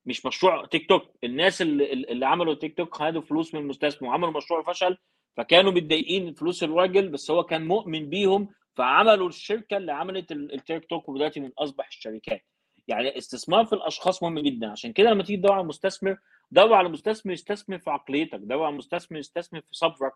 مش 0.06 0.26
مشروع 0.26 0.64
تيك 0.66 0.88
توك 0.88 1.02
الناس 1.24 1.62
اللي, 1.62 1.92
اللي 1.92 2.26
عملوا 2.26 2.54
تيك 2.54 2.76
توك 2.76 2.94
خدوا 2.94 3.22
فلوس 3.22 3.54
من 3.54 3.60
المستثمر 3.60 4.08
وعملوا 4.08 4.30
مشروع 4.32 4.62
فشل 4.62 4.96
فكانوا 5.36 5.72
متضايقين 5.72 6.34
فلوس 6.34 6.62
الراجل 6.62 7.08
بس 7.08 7.30
هو 7.30 7.44
كان 7.44 7.66
مؤمن 7.66 8.08
بيهم 8.10 8.48
فعملوا 8.74 9.28
الشركة 9.28 9.76
اللي 9.76 9.92
عملت 9.92 10.32
التيك 10.32 10.84
توك 10.84 11.08
ودلوقتي 11.08 11.40
من 11.40 11.50
أصبح 11.58 11.86
الشركات. 11.86 12.44
يعني 12.88 13.18
استثمار 13.18 13.64
في 13.64 13.72
الأشخاص 13.72 14.22
مهم 14.22 14.38
جدا. 14.38 14.70
عشان 14.70 14.92
كده 14.92 15.10
لما 15.10 15.22
تيجي 15.22 15.38
تدور 15.38 15.52
على 15.52 15.64
مستثمر 15.64 16.16
دور 16.50 16.74
على 16.74 16.88
مستثمر 16.88 17.32
يستثمر 17.32 17.78
في 17.78 17.90
عقليتك 17.90 18.38
دور 18.38 18.64
على 18.64 18.76
مستثمر 18.76 19.18
يستثمر 19.18 19.60
في 19.60 19.68
صبرك 19.70 20.12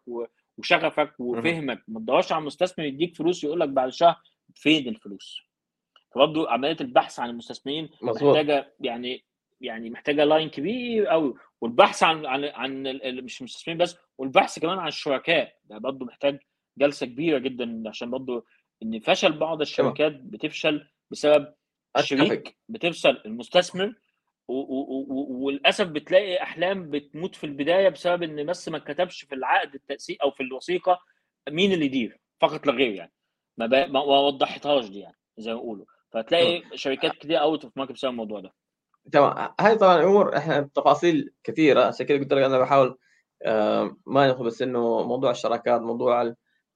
وشغفك 0.58 1.14
وفهمك. 1.18 1.82
ما 1.88 2.00
تدورش 2.00 2.32
على 2.32 2.44
مستثمر 2.44 2.84
يديك 2.84 3.16
فلوس 3.16 3.44
يقول 3.44 3.60
لك 3.60 3.68
بعد 3.68 3.88
شهر 3.92 4.16
فين 4.54 4.88
الفلوس. 4.88 5.42
فبرضه 6.10 6.50
عملية 6.50 6.76
البحث 6.80 7.20
عن 7.20 7.30
المستثمرين 7.30 7.88
مزبوط. 8.02 8.22
محتاجة 8.22 8.74
يعني 8.80 9.24
يعني 9.60 9.90
محتاجة 9.90 10.24
لاين 10.24 10.48
كبير 10.48 11.06
قوي 11.06 11.34
والبحث 11.60 12.02
عن 12.02 12.26
عن 12.26 12.44
عن 12.44 12.82
مش 13.24 13.40
المستثمرين 13.40 13.78
بس 13.78 13.96
والبحث 14.18 14.58
كمان 14.58 14.78
عن 14.78 14.88
الشركاء 14.88 15.56
ده 15.64 15.78
برضه 15.78 16.06
محتاج 16.06 16.38
جلسة 16.78 17.06
كبيرة 17.06 17.38
جدا 17.38 17.82
عشان 17.86 18.10
برضه 18.10 18.44
إن 18.82 19.00
فشل 19.00 19.32
بعض 19.32 19.60
الشركات 19.60 20.12
بتفشل 20.12 20.88
بسبب 21.10 21.54
الشريك 21.98 22.56
بتفشل 22.68 23.22
المستثمر 23.26 23.94
وللأسف 24.48 25.86
بتلاقي 25.86 26.42
أحلام 26.42 26.90
بتموت 26.90 27.34
في 27.34 27.44
البداية 27.44 27.88
بسبب 27.88 28.22
إن 28.22 28.46
بس 28.46 28.68
ما 28.68 28.78
كتبش 28.78 29.24
في 29.24 29.34
العقد 29.34 29.74
التأسيس 29.74 30.18
أو 30.22 30.30
في 30.30 30.42
الوثيقة 30.42 31.00
مين 31.48 31.72
اللي 31.72 31.84
يدير 31.84 32.20
فقط 32.40 32.66
لا 32.66 32.72
غير 32.72 32.92
يعني. 32.94 33.12
ما, 33.56 33.86
ما 33.86 34.00
وضحتهاش 34.00 34.88
دي 34.88 34.98
يعني 34.98 35.16
زي 35.38 35.54
ما 35.54 35.60
بيقولوا. 35.60 35.86
فتلاقي 36.10 36.62
شركات 36.74 37.12
كتير 37.12 37.40
out 37.40 37.64
of 37.64 37.76
market 37.76 37.92
بسبب 37.92 38.10
الموضوع 38.10 38.40
ده. 38.40 38.54
تمام 39.12 39.54
هاي 39.60 39.76
طبعا 39.76 40.02
امور 40.04 40.36
إحنا 40.36 40.70
تفاصيل 40.74 41.30
كثيرة 41.44 41.84
عشان 41.84 42.06
كذا 42.06 42.18
قلت 42.18 42.32
لك 42.32 42.42
أنا 42.42 42.58
بحاول 42.58 42.98
آه 43.42 43.96
ما 44.06 44.28
ندخل 44.28 44.44
بس 44.44 44.62
إنه 44.62 45.02
موضوع 45.02 45.30
الشراكات 45.30 45.80
موضوع 45.80 46.22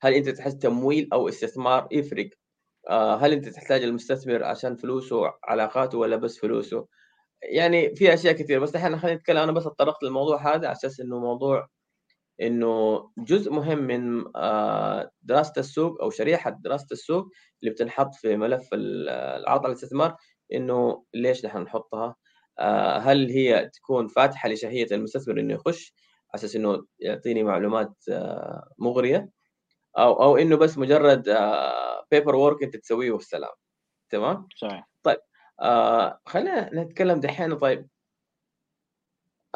هل 0.02 0.14
أنت 0.14 0.28
تحتاج 0.28 0.58
تمويل 0.58 1.08
أو 1.12 1.28
استثمار؟ 1.28 1.88
يفرق. 1.92 2.30
آه 2.90 3.16
هل 3.16 3.32
أنت 3.32 3.48
تحتاج 3.48 3.82
المستثمر 3.82 4.44
عشان 4.44 4.76
فلوسه 4.76 5.32
علاقاته 5.44 5.98
ولا 5.98 6.16
بس 6.16 6.38
فلوسه؟ 6.38 6.86
يعني 7.42 7.94
في 7.96 8.14
أشياء 8.14 8.34
كثيرة 8.34 8.58
بس 8.60 8.76
إحنا 8.76 8.98
خلينا 8.98 9.16
نتكلم 9.18 9.38
أنا 9.38 9.52
بس 9.52 9.66
اتطرقت 9.66 10.02
للموضوع 10.04 10.38
هذا 10.54 10.66
على 10.68 10.72
أساس 10.72 11.00
إنه 11.00 11.18
موضوع 11.20 11.68
إنه 12.42 13.00
جزء 13.18 13.52
مهم 13.52 13.78
من 13.78 14.24
آه، 14.36 15.10
دراسة 15.22 15.52
السوق 15.58 16.02
أو 16.02 16.10
شريحة 16.10 16.50
دراسة 16.50 16.86
السوق 16.92 17.28
اللي 17.62 17.72
بتنحط 17.74 18.14
في 18.14 18.36
ملف 18.36 18.68
العرض 18.74 19.60
على 19.64 19.72
الاستثمار 19.72 20.16
إنه 20.54 21.04
ليش 21.14 21.44
نحن 21.46 21.58
نحطها؟ 21.58 22.16
هل 22.98 23.30
هي 23.30 23.70
تكون 23.74 24.08
فاتحة 24.08 24.48
لشهية 24.48 24.86
المستثمر 24.92 25.40
إنه 25.40 25.54
يخش 25.54 25.94
على 26.30 26.34
أساس 26.34 26.56
إنه 26.56 26.86
يعطيني 27.00 27.42
معلومات 27.42 27.94
آه، 28.10 28.68
مغرية؟ 28.78 29.30
أو 29.98 30.22
أو 30.22 30.36
إنه 30.36 30.56
بس 30.56 30.78
مجرد 30.78 31.22
paper 32.10 32.36
work 32.36 32.62
أنت 32.62 32.76
تسويه 32.76 33.10
والسلام. 33.10 33.52
تمام؟ 34.10 34.48
صحيح. 34.56 34.88
طيب 35.02 35.18
آه 35.60 36.20
خلينا 36.26 36.70
نتكلم 36.74 37.20
دحين. 37.20 37.58
طيب 37.58 37.88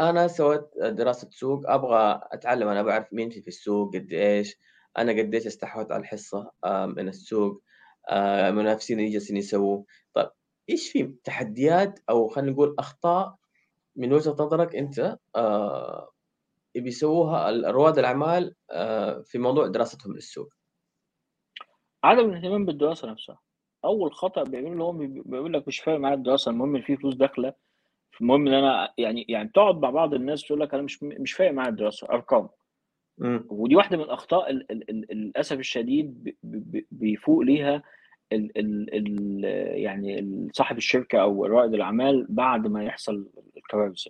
أنا 0.01 0.29
سويت 0.29 0.71
دراسة 0.79 1.29
سوق 1.31 1.71
أبغى 1.71 2.21
أتعلم. 2.33 2.69
أنا 2.69 2.83
بعرف 2.83 3.13
مين 3.13 3.31
في 3.31 3.49
السوق 3.49 3.95
قد 3.97 4.13
إيش. 4.13 4.57
أنا 4.99 5.13
قد 5.13 5.35
إيش 5.35 5.47
استحوذت 5.47 5.93
على 5.93 6.01
الحصة 6.01 6.51
آه 6.65 6.87
من 6.87 7.09
السوق 7.09 7.63
آه 8.11 8.51
منافسين 8.51 9.11
جالسين 9.11 9.37
يسووا 9.37 9.85
طيب 10.15 10.31
إيش 10.71 10.93
في 10.93 11.15
تحديات 11.25 12.01
أو 12.11 12.29
خلينا 12.29 12.51
نقول 12.53 12.75
أخطاء 12.79 13.37
من 13.97 14.13
وجهة 14.13 14.31
نظرك 14.31 14.77
أنت 14.77 15.19
آه 15.37 16.11
بيسووها 16.75 17.51
رواد 17.71 17.99
الأعمال 17.99 18.55
آه 18.71 19.23
في 19.23 19.39
موضوع 19.39 19.67
دراستهم 19.67 20.15
للسوق؟ 20.15 20.49
عدم 22.05 22.31
الاهتمام 22.31 22.65
بالدراسة 22.65 23.11
نفسها. 23.11 23.39
أول 23.85 24.13
خطأ 24.13 24.43
بيعمله 24.43 24.85
هو 24.85 24.93
بيقول 24.93 25.53
لك 25.53 25.69
مش 25.69 25.81
فارق 25.81 25.99
معايا 25.99 26.15
الدراسة 26.15 26.51
المهم 26.51 26.77
إن 26.77 26.83
في 26.83 26.97
فلوس 26.97 27.15
داخلة 27.15 27.53
المهم 28.21 28.49
إن 28.49 28.55
أنا 28.55 28.95
يعني 28.99 29.27
يعني 29.29 29.49
تقعد 29.55 29.77
مع 29.79 29.91
بعض 29.91 30.15
الناس 30.15 30.43
تقول 30.43 30.61
لك 30.61 30.75
أنا 30.75 30.83
مش 30.83 31.03
مش 31.03 31.33
فارق 31.33 31.53
معايا 31.53 31.71
الدراسة 31.71 32.09
أرقام. 32.11 32.49
ودي 33.49 33.77
واحدة 33.77 33.97
من 33.97 34.03
الأخطاء 34.03 34.53
للأسف 34.53 35.59
الشديد 35.59 36.37
بيفوق 36.91 37.41
ليها 37.41 37.83
ال 38.33 38.59
ال 38.59 38.95
ال 38.95 39.45
يعني 39.81 40.49
صاحب 40.53 40.77
الشركة 40.77 41.23
أو 41.23 41.47
رائد 41.47 41.75
الأعمال 41.75 42.27
بعد 42.29 42.67
ما 42.67 42.85
يحصل 42.85 43.29
الكوارث 43.57 44.07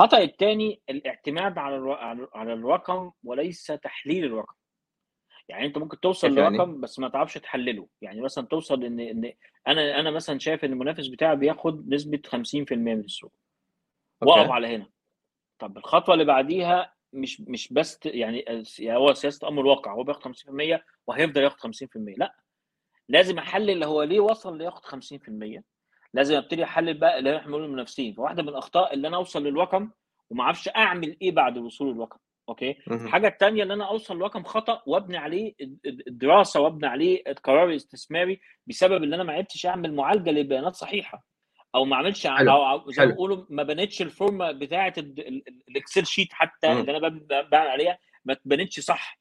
الخطأ 0.00 0.18
الثاني 0.22 0.80
الاعتماد 0.90 1.58
على 1.58 1.96
على 2.34 2.52
الرقم 2.52 3.10
وليس 3.24 3.66
تحليل 3.66 4.24
الرقم. 4.24 4.54
يعني 5.48 5.66
أنت 5.66 5.78
ممكن 5.78 6.00
توصل 6.00 6.38
يعني؟ 6.38 6.56
لرقم 6.56 6.80
بس 6.80 6.98
ما 6.98 7.08
تعرفش 7.08 7.34
تحلله. 7.34 7.88
يعني 8.02 8.20
مثلا 8.20 8.46
توصل 8.46 8.84
إن 8.84 9.00
إن 9.00 9.32
أنا 9.68 10.00
أنا 10.00 10.10
مثلا 10.10 10.38
شايف 10.38 10.64
إن 10.64 10.72
المنافس 10.72 11.06
بتاعي 11.06 11.36
بياخد 11.36 11.88
نسبة 11.88 12.20
50% 12.26 12.72
من 12.72 13.00
السوق. 13.00 13.32
وأقف 14.22 14.50
على 14.50 14.76
هنا. 14.76 14.86
طب 15.58 15.78
الخطوة 15.78 16.14
اللي 16.14 16.24
بعديها 16.24 16.94
مش 17.12 17.40
مش 17.40 17.72
بس 17.72 17.98
يعني 18.04 18.44
هو 18.82 19.14
سياسة 19.14 19.48
أمر 19.48 19.62
الواقع 19.62 19.92
هو 19.92 20.04
بياخد 20.04 20.22
50% 20.22 20.80
وهيفضل 21.06 21.42
ياخد 21.42 21.58
50% 21.60 21.88
لأ. 22.16 22.34
لازم 23.10 23.38
أحلل 23.38 23.84
هو 23.84 24.02
ليه 24.02 24.20
وصل 24.20 24.58
لياخد 24.58 24.84
50% 24.84 25.60
لازم 26.14 26.36
أبتدي 26.36 26.64
أحلل 26.64 26.94
بقى 26.98 27.18
اللي 27.18 27.36
إحنا 27.36 27.46
بنقول 27.46 27.64
المنافسين 27.64 28.14
فواحده 28.14 28.42
من 28.42 28.48
الأخطاء 28.48 28.94
اللي 28.94 29.08
أنا 29.08 29.16
أوصل 29.16 29.44
للرقم 29.44 29.90
وما 30.30 30.42
أعرفش 30.44 30.68
أعمل 30.68 31.16
إيه 31.22 31.32
بعد 31.32 31.56
الوصول 31.56 31.94
للرقم 31.94 32.18
okay؟ 32.48 32.76
الحاجة 33.04 33.28
الثانية 33.28 33.62
ان 33.62 33.70
أنا 33.70 33.88
أوصل 33.88 34.18
لرقم 34.18 34.42
خطأ 34.44 34.82
وأبني 34.86 35.16
عليه 35.16 35.54
الدراسة 35.86 36.60
وأبني 36.60 36.86
عليه 36.86 37.22
القرار 37.28 37.70
الاستثماري 37.70 38.40
بسبب 38.66 39.02
ان 39.02 39.14
أنا 39.14 39.22
ما 39.22 39.32
عرفتش 39.32 39.66
أعمل 39.66 39.94
معالجة 39.94 40.30
للبيانات 40.30 40.74
صحيحة 40.74 41.24
أو 41.74 41.84
ما 41.84 41.96
عملتش 41.96 42.26
أو 42.26 42.90
زي 42.90 43.02
ما 43.02 43.10
بيقولوا 43.12 43.44
ما 43.50 43.62
بنتش 43.62 44.02
ال 44.02 44.10
form 44.10 44.44
ة 44.44 44.52
بتاعة 44.52 44.94
ال 45.68 45.74
Excel 45.74 46.06
sheet 46.06 46.32
حتى 46.32 46.66
اللي 46.80 46.96
أنا 46.96 47.08
بعمل 47.50 47.68
عليها 47.68 47.98
ما 48.24 48.32
اتبنتش 48.32 48.80
صح. 48.80 49.19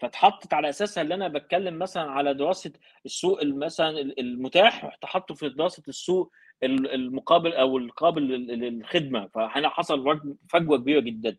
فاتحطت 0.00 0.54
على 0.54 0.68
أساسها 0.68 1.02
اللي 1.02 1.14
أنا 1.14 1.28
بتكلم 1.28 1.78
مثلا 1.78 2.10
على 2.10 2.34
دراسة 2.34 2.72
السوق 3.06 3.44
مثلا 3.44 3.90
المتاح 4.00 4.84
رحت 4.84 5.04
حاطه 5.04 5.34
في 5.34 5.48
دراسة 5.48 5.82
السوق 5.88 6.32
المقابل 6.62 7.52
أو 7.52 7.78
القابل 7.78 8.22
للخدمة. 8.22 9.26
فهنا 9.26 9.68
حصل 9.68 10.20
فجوة 10.48 10.78
كبيرة 10.78 11.00
جدا. 11.00 11.36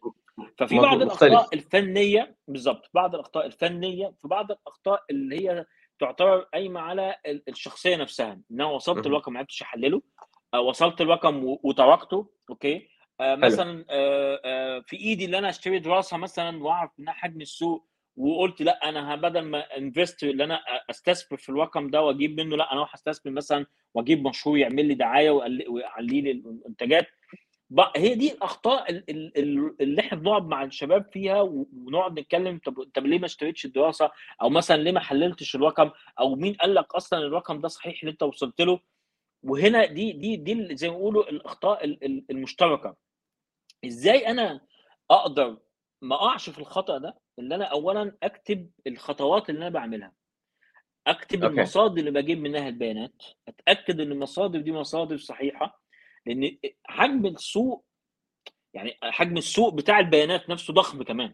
ففي 0.57 0.79
بعض 0.79 1.01
الأخطاء 1.01 1.49
الفنية 1.53 2.35
بالظبط 2.47 2.89
بعض 2.93 3.15
الأخطاء 3.15 3.45
الفنية 3.45 4.13
في 4.21 4.27
بعض 4.27 4.51
الأخطاء 4.51 5.03
اللي 5.09 5.49
هي 5.49 5.65
تعتبر 5.99 6.39
قايمة 6.39 6.79
على 6.79 7.15
الشخصية 7.25 7.95
نفسها 7.95 8.33
إن 8.33 8.61
أنا 8.61 8.65
وصلت 8.65 9.05
الرقم 9.05 9.33
ما 9.33 9.39
عرفتش 9.39 9.61
أحلله 9.61 10.01
آه، 10.53 10.59
وصلت 10.59 11.01
الرقم 11.01 11.57
وتركته 11.63 12.29
أوكي؟ 12.49 12.89
آه 13.19 13.35
مثلا 13.35 13.85
آه 13.89 14.41
آه 14.45 14.79
في 14.87 14.97
إيدي 14.97 15.25
ان 15.25 15.35
أنا 15.35 15.49
أشتري 15.49 15.79
دراسة 15.79 16.17
مثلا 16.17 16.63
وأعرف 16.63 16.91
منها 16.97 17.13
حجم 17.13 17.41
السوق 17.41 17.87
وقلت 18.17 18.61
لا 18.61 18.89
أنا 18.89 19.15
بدل 19.15 19.41
ما 19.41 19.77
انفست 19.77 20.23
ان 20.23 20.41
أنا 20.41 20.59
أستثمر 20.89 21.37
في 21.37 21.49
الرقم 21.49 21.89
ده 21.89 22.01
وأجيب 22.01 22.39
منه 22.39 22.55
لا 22.57 22.71
أنا 22.71 22.79
أروح 22.79 22.93
أستثمر 22.93 23.31
مثلا 23.31 23.65
وأجيب 23.93 24.27
مشروع 24.27 24.57
يعمل 24.57 24.85
لي 24.85 24.93
دعاية 24.93 25.31
ويعلي 25.69 26.21
لي 26.21 26.31
المنتجات 26.31 27.07
هي 27.95 28.15
دي 28.15 28.31
الأخطاء 28.31 28.85
اللي 29.79 29.99
إحنا 30.01 30.17
بنقعد 30.17 30.45
مع 30.47 30.63
الشباب 30.63 31.09
فيها 31.13 31.41
ونقعد 31.41 32.19
نتكلم 32.19 32.59
طب 32.65 32.83
طب 32.93 33.05
ليه 33.05 33.19
ما 33.19 33.25
اشتريتش 33.25 33.65
الدراسة؟ 33.65 34.11
أو 34.41 34.49
مثلا 34.49 34.77
ليه 34.81 34.91
ما 34.91 34.99
حللتش 34.99 35.55
الرقم؟ 35.55 35.91
أو 36.19 36.35
مين 36.35 36.53
قال 36.53 36.75
لك 36.75 36.95
أصلا 36.95 37.19
الرقم 37.19 37.61
ده 37.61 37.67
صحيح 37.67 37.99
اللي 37.99 38.11
أنت 38.11 38.23
وصلت 38.23 38.61
له؟ 38.61 38.79
وهنا 39.43 39.85
دي 39.85 40.11
دي 40.11 40.35
دي 40.35 40.75
زي 40.75 40.89
ما 40.89 40.95
بيقولوا 40.95 41.29
الأخطاء 41.29 41.85
المشتركة. 42.31 42.95
إزاي 43.85 44.27
أنا 44.27 44.61
أقدر 45.11 45.57
ما 46.01 46.15
أقعش 46.15 46.49
في 46.49 46.59
الخطأ 46.59 46.97
ده؟ 46.97 47.17
اللي 47.39 47.55
أنا 47.55 47.65
اولا 47.65 48.17
أكتب 48.23 48.69
الخطوات 48.87 49.49
اللي 49.49 49.61
أنا 49.61 49.69
بعملها. 49.69 50.13
أكتب 51.07 51.43
okay. 51.43 51.55
المصادر 51.55 51.99
اللي 51.99 52.11
بجيب 52.11 52.39
منها 52.41 52.67
البيانات. 52.67 53.23
أتأكد 53.47 53.99
إن 53.99 54.11
المصادر 54.11 54.59
دي 54.59 54.71
مصادر 54.71 55.17
صحيحة. 55.17 55.81
لأن 56.25 56.57
حجم 56.85 57.25
السوق 57.25 57.85
يعني 58.73 58.97
حجم 59.03 59.37
السوق 59.37 59.73
بتاع 59.73 59.99
البيانات 59.99 60.49
نفسه 60.49 60.73
ضخم 60.73 61.03
كمان. 61.03 61.33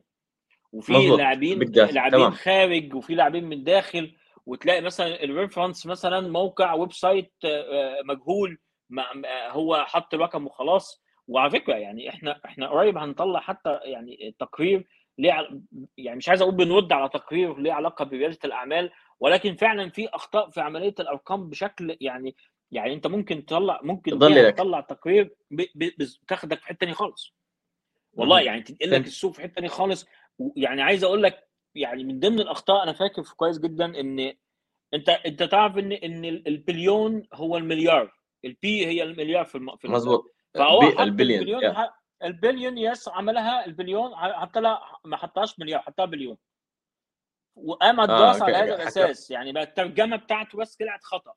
وفي 0.72 0.94
لاعبين 1.18 1.60
لاعبين 1.72 2.32
خارج 2.32 2.96
وفي 2.96 3.16
لاعبين 3.16 3.44
من 3.44 3.64
داخل. 3.64 4.16
وتلاقي 4.46 4.82
مثلا 4.82 5.24
ال 5.24 5.30
reference 5.30 5.86
مثلا 5.86 6.28
موقع 6.28 6.74
website 6.74 7.34
آه، 7.46 8.02
مجهول 8.06 8.58
هو 9.50 9.86
حط 9.88 10.14
الرقم 10.14 10.46
وخلاص. 10.46 11.04
وعلى 11.28 11.52
فكرة 11.52 11.74
يعني 11.76 12.10
إحنا 12.10 12.42
إحنا 12.46 12.68
قريب 12.68 12.98
هنطلع 12.98 13.40
حتى 13.40 13.80
يعني 13.84 14.36
تقرير 14.40 14.88
ليه 15.18 15.62
يعني 15.98 16.18
مش 16.18 16.30
عايز 16.30 16.42
أقول 16.42 16.56
بنرد 16.56 16.94
على 16.94 17.10
تقرير 17.10 17.58
ليه 17.58 17.74
علاقة 17.74 18.06
برياده 18.06 18.40
الأعمال 18.46 18.92
ولكن 19.20 19.56
فعلا 19.56 19.90
في 19.90 20.08
أخطاء 20.08 20.50
في 20.50 20.62
عملية 20.62 20.96
الأرقام 21.00 21.50
بشكل 21.50 21.98
يعني 22.02 22.36
يعني 22.72 22.94
أنت 22.94 23.08
ممكن 23.08 23.46
تطلع 23.46 23.80
ممكن 23.84 24.20
تطلع 24.56 24.82
تقرير 24.82 25.36
تاخدك 26.28 26.60
في 26.60 26.68
حتة 26.68 26.78
ثانية 26.78 26.94
خالص. 26.94 27.36
والله 28.14 28.42
يعني 28.42 28.62
تنقل 28.62 28.92
لك 28.92 29.06
السوق 29.06 29.34
في 29.34 29.42
حتة 29.42 29.54
ثانية 29.54 29.70
خالص. 29.70 30.08
يعني 30.56 30.82
عايز 30.82 31.04
أقول 31.04 31.24
لك 31.24 31.48
يعني 31.76 32.04
من 32.04 32.20
ضمن 32.20 32.40
الأخطاء 32.40 32.84
أنا 32.84 32.94
فاكر 32.94 33.22
كويس 33.22 33.60
جدا 33.60 33.86
إن 33.86 34.34
أنت 34.94 35.10
أنت 35.10 35.44
تعرف 35.44 35.78
إن 35.78 35.92
إن 35.92 36.26
البليون 36.26 37.24
هو 37.34 37.58
المليار. 37.58 38.14
ال 38.46 38.66
B 38.66 38.86
هي 38.86 39.04
المليار 39.04 39.46
في 39.46 39.56
الم... 39.56 39.76
في 39.76 39.88
مظبوط. 39.88 40.36
البليون 40.56 41.02
البليون, 41.02 41.76
البليون 42.24 42.78
يس 42.78 43.10
عملها 43.10 43.66
البليون 43.66 44.16
حتى 44.16 44.60
لا 44.60 44.82
ما 45.06 45.18
حطهاش 45.18 45.60
مليار 45.60 45.80
حطها 45.82 46.06
بليون. 46.06 46.38
وقام 47.56 48.02
الدراسة 48.02 48.42
آه 48.42 48.44
على 48.46 48.56
هذا 48.58 48.76
الأساس 48.76 49.32
يعني 49.32 49.52
بقى 49.52 49.64
الترجمة 49.64 50.18
بتاعته 50.18 50.58
بس 50.58 50.76
طلعت 50.76 51.04
خطأ. 51.04 51.34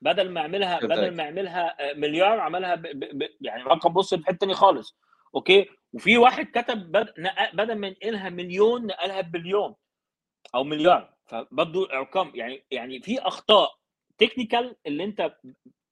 بدل 0.00 0.30
ما 0.30 0.40
يعملها 0.40 0.78
بدل 0.80 1.16
ما 1.16 1.22
يعملها 1.22 1.76
مليار 1.94 2.40
عملها 2.40 2.74
ب... 2.74 2.82
ب... 2.82 3.18
ب... 3.18 3.28
يعني 3.40 3.62
رقم 3.62 3.92
بص 3.92 4.14
في 4.14 4.26
حتة 4.26 4.52
خالص. 4.52 4.98
okay؟ 5.34 5.66
وفي 5.92 6.18
واحد 6.18 6.46
كتب 6.46 6.92
بدل 7.52 7.74
ما 7.74 7.86
ينقلها 7.86 8.28
مليون 8.28 8.86
نقلها 8.86 9.20
بليون 9.20 9.74
أو 10.54 10.64
مليار. 10.64 11.14
فبرضه 11.26 11.84
الارقام 11.84 12.32
يعني 12.34 12.64
يعني 12.70 13.00
في 13.00 13.20
أخطاء. 13.20 13.76
تكنيكال 14.18 14.76
اللي 14.86 15.04
أنت 15.04 15.36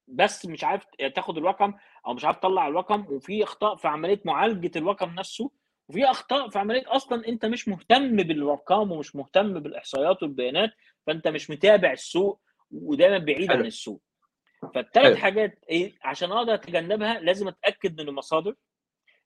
بس 0.09 0.47
مش 0.47 0.65
عارف 0.65 0.85
تاخد 1.15 1.39
الرقم 1.39 1.75
أو 2.07 2.15
مش 2.15 2.25
عارف 2.25 2.37
تطلع 2.37 2.69
الرقم 2.69 3.07
وفي 3.09 3.45
أخطاء 3.45 3.77
في 3.77 3.89
عملية 3.89 4.21
معالجة 4.25 4.79
الرقم 4.79 5.15
نفسه 5.15 5.51
وفي 5.89 6.05
أخطاء 6.05 6.49
في 6.49 6.59
عملية 6.59 6.83
أصلا 6.87 7.29
أنت 7.29 7.47
مش 7.47 7.69
مهتم 7.69 8.17
بالأرقام 8.17 8.93
ومش 8.93 9.17
مهتم 9.17 9.61
بالإحصائيات 9.61 10.23
والبيانات 10.23 10.71
فأنت 11.07 11.29
مش 11.29 11.51
متابع 11.51 11.93
السوق 11.93 12.41
ودايما 12.71 13.19
بعيد. 13.19 13.53
عن 13.53 13.67
السوق. 13.67 14.03
فالثلاث 14.75 15.17
حاجات 15.17 15.65
إيه 15.71 15.95
عشان 16.03 16.33
أقدر 16.33 16.55
أتجنبها 16.55 17.21
لازم 17.21 17.49
أتأكد 17.49 18.01
من 18.01 18.09
المصادر 18.09 18.55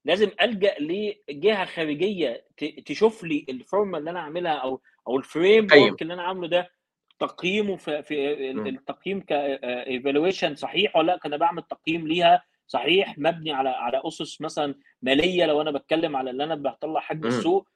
لازم 0.04 0.30
ألجأ 0.42 0.74
لجهة 0.80 1.64
خارجية 1.64 2.44
تشوف 2.86 3.24
لي 3.24 3.46
ال 3.48 3.56
form 3.56 3.90
ة 3.90 3.98
اللي 3.98 4.10
أنا 4.10 4.20
عاملها 4.20 4.52
أو 4.52 4.80
أو 5.08 5.16
ال 5.16 5.66
framework 5.84 6.02
اللي 6.02 6.14
أنا 6.14 6.22
عامله 6.22 6.48
ده 6.48 6.70
تقييمه 7.18 7.76
في, 7.76 8.02
في 8.02 8.50
التقييم 8.50 9.20
ك 9.20 9.32
evaluation 9.32 10.54
صحيح 10.54 10.96
ولا 10.96 11.06
لأ؟ 11.12 11.18
كان 11.18 11.36
بعمل 11.36 11.62
تقييم 11.62 12.08
ليها 12.08 12.42
صحيح 12.68 13.18
مبني 13.18 13.52
على 13.52 13.68
على 13.68 14.02
أسس 14.04 14.40
مثلا 14.40 14.74
مالية 15.02 15.46
لو 15.46 15.60
أنا 15.60 15.70
بتكلم 15.70 16.16
على 16.16 16.30
اللي 16.30 16.44
أنا 16.44 16.54
بطلع 16.54 17.00
حجم 17.00 17.28
السوق. 17.28 17.68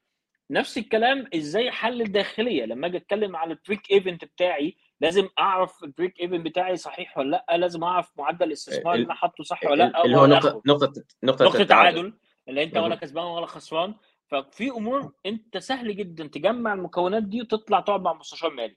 نفس 0.50 0.78
الكلام 0.78 1.28
إزاي 1.34 1.68
أحلل 1.68 2.02
الداخلية؟ 2.02 2.64
لما 2.64 2.86
أجي 2.86 2.96
أتكلم 2.96 3.36
على 3.36 3.52
ال 3.52 3.59
break 3.59 3.90
even 3.90 4.24
بتاعي 4.24 4.76
لازم 5.00 5.28
أعرف 5.38 5.84
ال 5.84 5.90
break 5.90 6.20
even 6.20 6.46
بتاعي 6.46 6.76
صحيح 6.76 7.18
ولا 7.18 7.44
لأ؟ 7.48 7.56
لازم 7.56 7.84
أعرف 7.84 8.12
معدل 8.18 8.46
الاستثمار 8.46 8.94
اللي 8.94 9.06
أنا 9.06 9.14
حاطه 9.14 9.44
صح 9.44 9.64
ولا 9.64 9.84
لأ 9.84 10.04
اللي 10.04 10.16
هو 10.16 10.26
نقطة 10.26 10.62
نقطة 10.66 10.92
نقطة, 11.22 11.44
نقطة 11.44 11.64
تعادل 11.64 12.12
اللي 12.48 12.62
أنت 12.62 12.76
ولا 12.76 12.94
كسبان 12.94 13.24
ولا 13.24 13.46
خسران. 13.46 13.94
ففي 14.26 14.70
أمور 14.70 15.12
أنت 15.26 15.58
سهل 15.58 15.96
جدا 15.96 16.26
تجمع 16.26 16.72
المكونات 16.72 17.22
دي 17.22 17.40
وتطلع 17.40 17.80
تقعد 17.80 18.02
مع 18.02 18.12
مستشار 18.12 18.50
مالي. 18.50 18.76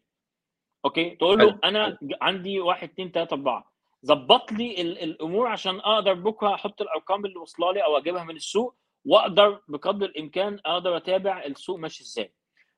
okay؟ 0.85 1.09
تقول 1.09 1.39
له 1.39 1.59
أنا 1.63 1.97
عندي 2.21 2.59
واحد 2.59 2.89
اثنين 2.89 3.11
ثلاثة 3.11 3.33
أربعة. 3.33 3.74
ظبط 4.05 4.51
لي 4.51 4.81
الأمور 4.81 5.47
عشان 5.47 5.79
أقدر 5.79 6.13
بكره 6.13 6.53
أحط 6.53 6.81
الارقام 6.81 7.25
اللي 7.25 7.37
واصله 7.39 7.71
لي 7.73 7.83
أو 7.83 7.97
اجيبها 7.97 8.23
من 8.23 8.35
السوق 8.35 8.75
واقدر 9.05 9.61
بقدر 9.67 10.05
الامكان 10.05 10.59
أقدر 10.65 10.97
اتابع 10.97 11.45
السوق 11.45 11.79
ماشي 11.79 12.03
إزاي. 12.03 12.31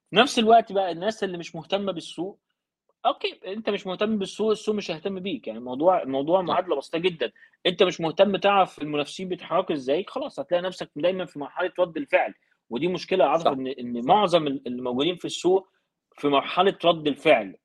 في 0.10 0.16
نفس 0.16 0.40
الوقت 0.40 0.72
بقى 0.72 0.92
الناس 0.92 1.24
اللي 1.24 1.38
مش 1.38 1.56
مهتمة 1.56 1.92
بالسوق 1.92 2.40
okay 3.06 3.40
انت 3.48 3.70
مش 3.70 3.88
مهتم 3.88 4.18
بالسوق 4.18 4.52
السوق 4.52 4.76
مش 4.76 4.92
هيهتم 4.92 5.20
بيك. 5.20 5.48
يعني 5.48 5.60
الموضوع 5.60 6.02
الموضوع 6.04 6.42
معادلة 6.42 6.76
بسيطة 6.76 6.98
جدا. 6.98 7.32
انت 7.66 7.84
مش 7.84 8.02
مهتم 8.02 8.38
تعرف 8.38 8.82
المنافسين 8.82 9.30
بيتحركوا 9.30 9.76
إزاي 9.76 10.06
خلاص 10.08 10.40
هتلاقي 10.40 10.62
نفسك 10.62 10.90
دايما 10.96 11.26
في 11.26 11.40
مرحلة 11.40 11.72
رد 11.80 11.98
الفعل. 11.98 12.34
ودي 12.70 12.88
مشكلة 12.88 13.26
اعتقد 13.26 13.60
إن 13.60 13.68
إن 13.68 14.06
معظم 14.06 14.48
الموجودين 14.48 15.16
في 15.16 15.26
السوق 15.26 15.68
في 16.18 16.28
مرحلة 16.28 16.78
رد 16.86 17.08
الفعل. 17.08 17.56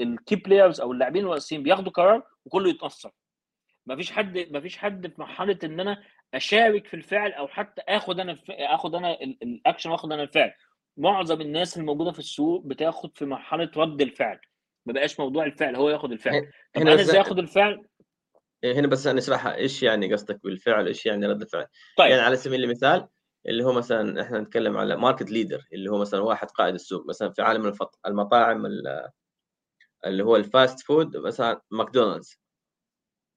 ال 0.00 0.09
key 0.09 0.36
players 0.36 0.80
أو 0.80 0.92
اللاعبين 0.92 1.24
الرئيسيين 1.24 1.62
بياخدوا 1.62 1.92
قرار 1.92 2.22
وكله 2.44 2.70
يتأثر. 2.70 3.10
مفيش 3.86 4.12
حد 4.12 4.38
مفيش 4.50 4.76
حد 4.76 5.06
في 5.06 5.14
مرحلة 5.18 5.58
إن 5.64 5.80
أنا 5.80 6.02
أشارك 6.34 6.86
في 6.86 6.94
الفعل 6.94 7.32
أو 7.32 7.48
حتى 7.48 7.82
آخد 7.88 8.20
أنا 8.20 8.38
آخد 8.50 8.94
أنا 8.94 9.20
الاكشن 9.22 9.90
وآخد 9.90 10.12
أنا 10.12 10.22
الفعل. 10.22 10.52
معظم 10.96 11.40
الناس 11.40 11.76
الموجودة 11.78 12.12
في 12.12 12.18
السوق 12.18 12.66
بتاخد 12.66 13.18
في 13.18 13.24
مرحلة 13.24 13.70
رد 13.76 14.00
الفعل. 14.00 14.38
ما 14.86 14.92
بقاش 14.92 15.20
موضوع 15.20 15.44
الفعل 15.44 15.76
هو 15.76 15.90
ياخد 15.90 16.12
الفعل. 16.12 16.50
طب 16.74 16.80
أنا 16.82 16.94
إزاي 16.94 17.20
آخد 17.20 17.38
الفعل؟ 17.38 17.86
هنا 18.64 18.86
بس 18.86 19.06
نشرحها 19.06 19.54
إيش 19.54 19.82
يعني 19.82 20.12
قصدك 20.12 20.40
بالفعل 20.44 20.86
إيش 20.86 21.06
يعني 21.06 21.26
رد 21.26 21.42
الفعل. 21.42 21.66
طيب. 21.98 22.10
يعني 22.10 22.22
على 22.22 22.36
سبيل 22.36 22.64
المثال 22.64 23.08
اللي 23.48 23.64
هو 23.64 23.72
مثلا 23.72 24.22
إحنا 24.22 24.40
نتكلم 24.40 24.76
على 24.76 24.96
market 24.96 25.30
leader 25.30 25.68
اللي 25.72 25.90
هو 25.90 25.98
مثلا 25.98 26.20
واحد 26.20 26.50
قائد 26.50 26.74
السوق 26.74 27.08
مثلا 27.08 27.30
في 27.32 27.42
عالم 27.42 27.72
المطاعم 28.06 28.66
اللي 30.06 30.24
هو 30.24 30.36
ال 30.36 30.45
fast 30.45 30.80
food 30.80 31.16
مثلا 31.16 31.62
ماكدونالدز. 31.70 32.40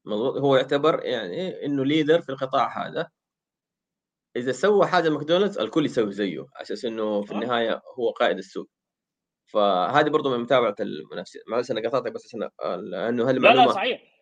هو 0.08 0.56
يعتبر 0.56 1.04
يعني 1.04 1.66
إنه 1.66 1.86
leader 1.86 2.22
في 2.22 2.30
القطاع 2.30 2.88
هذا. 2.88 3.10
إذا 4.36 4.52
سوى 4.52 4.88
حاجة 4.88 5.10
ماكدونالدز 5.10 5.60
الكل 5.60 5.86
يسوي 5.86 6.12
زيه 6.12 6.40
على 6.40 6.62
أساس 6.62 6.86
إنه 6.86 7.22
في 7.22 7.32
النهاية 7.32 7.82
هو 8.00 8.12
قائد 8.12 8.38
السوق. 8.38 8.70
فهذه 9.46 10.10
برضه 10.10 10.38
من 10.38 10.44
متابعة 10.44 10.76
المنافسين. 10.80 11.42
معلش 11.48 11.72
أنا 11.72 11.90
قطعتك 11.90 12.12
بس 12.12 12.26
عشان 12.26 12.50
لأنه 12.92 13.30
هذه 13.30 13.36
لا 13.36 13.54
لا 13.54 13.72
صحيح. 13.72 14.13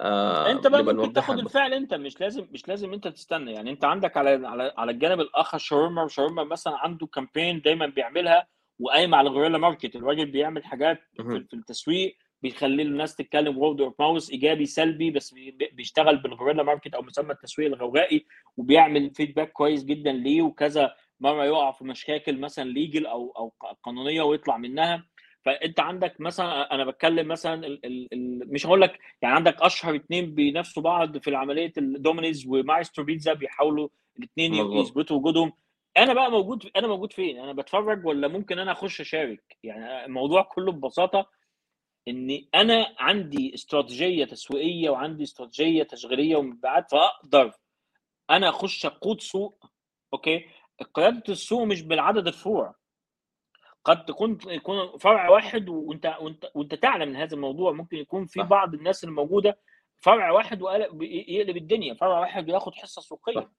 آه 0.00 0.50
انت 0.50 0.66
بقى 0.66 0.82
ممكن 0.84 1.12
تاخد 1.12 1.38
الفعل 1.38 1.74
انت 1.74 1.94
مش 1.94 2.20
لازم 2.20 2.46
مش 2.50 2.68
لازم 2.68 2.92
انت 2.92 3.08
تستنى. 3.08 3.52
يعني 3.52 3.70
انت 3.70 3.84
عندك 3.84 4.16
على 4.16 4.46
على, 4.46 4.72
على 4.78 4.90
الجانب 4.92 5.20
الآخر 5.20 5.58
شاورمر 5.58 6.02
وشاورمر 6.02 6.44
مثلا 6.44 6.76
عنده 6.76 7.06
campaign 7.06 7.60
دايما 7.60 7.86
بيعملها 7.86 8.46
وقايم 8.80 9.14
على 9.14 9.28
ال 9.28 9.31
guerrilla 9.31 9.58
market. 9.58 9.96
الراجل 9.96 10.26
بيعمل 10.26 10.64
حاجات 10.64 11.00
في, 11.16 11.22
في 11.50 11.54
التسويق 11.56 12.16
بيخلي 12.42 12.82
الناس 12.82 13.16
تتكلم 13.16 13.58
word 13.58 13.80
of 13.80 13.94
mouth 14.00 14.30
إيجابي 14.30 14.66
سلبي 14.66 15.10
بس 15.10 15.34
بيشتغل 15.72 16.16
بال 16.16 16.24
guerrilla 16.24 16.62
market 16.62 16.94
أو 16.94 17.02
مسمى 17.02 17.32
التسويق 17.32 17.66
الغوغائي 17.68 18.26
وبيعمل 18.56 19.10
feedback 19.14 19.52
كويس 19.52 19.84
جدا 19.84 20.12
ليه 20.12 20.42
وكذا 20.42 20.94
مرة 21.20 21.44
يقع 21.44 21.70
في 21.72 21.84
مشاكل 21.84 22.40
مثلا 22.40 22.64
legal 22.64 23.06
أو 23.06 23.32
أو 23.36 23.52
قانونية 23.82 24.22
ويطلع 24.22 24.56
منها. 24.56 25.04
فأنت 25.44 25.80
عندك 25.80 26.20
مثلا 26.20 26.74
أنا 26.74 26.84
بتكلم 26.84 27.28
مثلا 27.28 27.66
ال 27.66 27.86
ال 27.86 28.08
ال 28.12 28.52
مش 28.52 28.66
هقول 28.66 28.80
لك 28.80 28.98
يعني 29.22 29.34
عندك 29.34 29.62
أشهر 29.62 29.96
اثنين 29.96 30.34
بينافسوا 30.34 30.82
بعض 30.82 31.18
في 31.18 31.34
عمليه 31.34 31.72
الدومينوز 31.78 32.46
ومايسترو 32.46 33.04
بيتزا 33.04 33.32
بيحاولوا 33.32 33.88
الاثنين 34.18 34.54
يثبتوا 34.54 35.16
وجودهم. 35.16 35.52
أنا 35.96 36.14
بقى 36.14 36.30
موجود 36.30 36.70
أنا 36.76 36.86
موجود 36.86 37.12
فين؟ 37.12 37.38
أنا 37.38 37.52
بتفرج 37.52 38.06
ولا 38.06 38.28
ممكن 38.28 38.58
أنا 38.58 38.72
أخش 38.72 39.00
أشارك؟ 39.00 39.56
يعني 39.62 40.04
الموضوع 40.04 40.42
كله 40.42 40.72
ببساطة 40.72 41.30
ان 42.08 42.44
أنا 42.54 42.94
عندي 42.98 43.54
استراتيجية 43.54 44.24
تسويقية 44.24 44.90
وعندي 44.90 45.22
استراتيجية 45.22 45.82
تشغيلية 45.82 46.36
ومبيعات 46.36 46.90
فأقدر 46.90 47.52
أنا 48.30 48.48
أخش 48.48 48.86
أقود 48.86 49.20
سوق 49.20 49.64
أوكي؟ 50.14 50.44
قيادة 50.94 51.22
السوق 51.28 51.62
مش 51.62 51.82
بالعدد 51.82 52.26
الفروع. 52.26 52.74
قد 53.88 54.04
تكون 54.04 54.38
يكون 54.46 54.98
فرع 54.98 55.28
واحد 55.28 55.68
وانت 55.68 56.16
وانت 56.20 56.50
وانت 56.54 56.74
تعلم 56.74 57.08
من 57.08 57.16
هذا 57.16 57.34
الموضوع 57.34 57.72
ممكن 57.72 57.96
يكون 57.96 58.26
في 58.26 58.42
بعض 58.42 58.74
الناس 58.74 59.04
الموجودة. 59.04 59.58
فرع 59.96 60.30
واحد 60.30 60.60
يقلب 61.00 61.56
الدنيا. 61.56 61.94
فرع 61.94 62.20
واحد 62.20 62.48
ياخد 62.48 62.74
حصة 62.74 63.02
سوقية. 63.02 63.50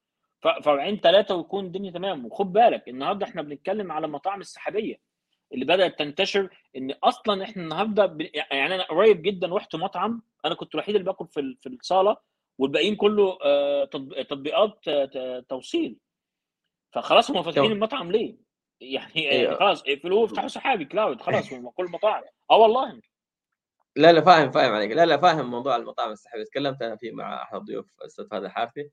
فرعين 0.63 0.97
ثلاثة 0.97 1.35
ويكون 1.35 1.65
الدنيا 1.65 1.91
تمام. 1.91 2.25
وخد 2.25 2.53
بالك 2.53 2.87
النهارده 2.87 3.25
إحنا 3.25 3.41
بنتكلم 3.41 3.91
على 3.91 4.05
المطاعم 4.05 4.41
السحابية 4.41 4.99
اللي 5.53 5.65
بدأت 5.65 5.99
تنتشر 5.99 6.49
إن 6.75 6.91
أصلا 6.91 7.43
إحنا 7.43 7.63
النهارده 7.63 8.05
ب... 8.05 8.21
يعني 8.51 8.75
أنا 8.75 8.83
قريب 8.83 9.21
جدا 9.21 9.47
رحت 9.47 9.75
مطعم. 9.75 10.21
أنا 10.45 10.55
كنت 10.55 10.75
الوحيد 10.75 10.95
اللي 10.95 11.05
باكل 11.05 11.27
في 11.27 11.57
في 11.61 11.69
الصالة 11.69 12.17
والباقيين 12.57 12.95
كله 12.95 13.37
آه، 13.43 13.85
تطبيقات 14.29 14.89
توصيل. 15.49 15.97
فخلاص 16.91 17.31
هم 17.31 17.43
فاتحين 17.43 17.71
المطعم 17.71 18.11
ليه؟ 18.11 18.48
يعني 18.81 19.31
أيوة. 19.31 19.55
خلاص 19.55 19.83
اقفلوه 19.87 20.25
افتحوا 20.25 20.47
سحابي 20.47 20.85
كلاود 20.85 21.21
خلاص 21.21 21.43
هم 21.53 21.69
كل 21.69 21.85
مطاعم 21.85 22.23
آه 22.51 22.57
والله. 22.57 23.01
لا 23.95 24.11
لا 24.11 24.21
فاهم 24.21 24.51
فاهم 24.51 24.73
عليك. 24.73 24.91
لا 24.91 25.05
لا 25.05 25.17
فاهم 25.17 25.51
موضوع 25.51 25.75
المطاعم 25.75 26.11
السحابيه 26.11 26.43
تكلمت 26.43 26.81
أنا 26.81 26.95
فيه 26.95 27.11
مع 27.11 27.43
أحد 27.43 27.55
الضيوف 27.55 27.91
الأستاذ 28.01 28.27
فهد 28.27 28.43
الحارثي. 28.43 28.91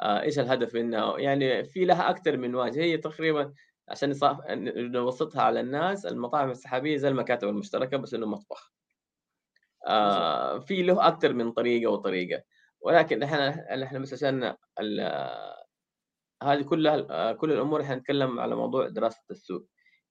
آه 0.00 0.20
إيش 0.20 0.38
الهدف 0.38 0.74
منها 0.74 1.18
يعني 1.18 1.64
في 1.64 1.84
لها 1.84 2.10
أكثر 2.10 2.36
من 2.36 2.54
واجهة. 2.54 2.82
هي 2.82 2.96
تقريبا 2.96 3.52
عشان 3.88 4.10
نصاف... 4.10 4.38
نوسطها 4.50 5.42
على 5.42 5.60
الناس 5.60 6.06
المطاعم 6.06 6.50
السحابية 6.50 6.96
زي 6.96 7.08
المكاتب 7.08 7.48
المشتركة 7.48 7.96
بس 7.96 8.14
إنه 8.14 8.26
مطبخ. 8.26 8.72
آه 9.86 10.58
في 10.58 10.82
له 10.82 11.06
أكثر 11.08 11.32
من 11.32 11.52
طريقة 11.52 11.90
وطريقة. 11.90 12.42
ولكن 12.80 13.22
إحنا 13.22 13.66
إحنا 13.84 13.98
بس 13.98 14.12
عشان 14.12 14.56
هذه 16.42 16.62
كلها 16.62 17.06
آه، 17.10 17.32
كل 17.32 17.52
الأمور 17.52 17.82
إحنا 17.82 17.94
نتكلم 17.94 18.40
على 18.40 18.56
موضوع 18.56 18.88
دراسة 18.88 19.22
السوق. 19.30 19.66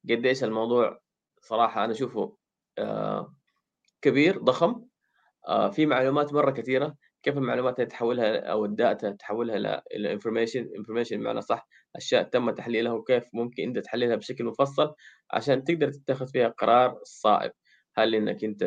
قديش 0.10 0.44
الموضوع 0.44 1.00
صراحة 1.42 1.84
أنا 1.86 1.92
أشوفه 1.92 2.38
آه 2.78 3.36
كبير 4.02 4.38
ضخم 4.40 4.86
آه 5.48 5.70
في 5.70 5.86
معلومات 5.86 6.34
مرة 6.34 6.52
كثيرة 6.52 6.96
كيف 7.24 7.38
المعلومات 7.38 7.82
تحولها 7.82 8.40
أو 8.40 8.66
ال 8.66 8.75
data 8.75 9.12
تحولها 9.12 9.84
إلى 9.96 10.14
information 10.14 10.70
information 10.78 11.18
بمعنى 11.20 11.42
صح 11.42 11.68
أشياء 11.96 12.24
تم 12.24 12.52
تحليلها 12.52 12.94
وكيف 12.94 13.24
ممكن 13.34 13.64
أنت 13.64 13.80
تحللها 13.80 14.16
بشكل 14.16 14.44
مفصل 14.46 14.94
عشان 15.32 15.64
تقدر 15.64 15.92
تتخذ 15.92 16.28
فيها 16.28 16.48
قرار 16.48 17.00
صائب. 17.04 17.52
هل 17.98 18.16
إنك 18.16 18.44
أنت 18.44 18.64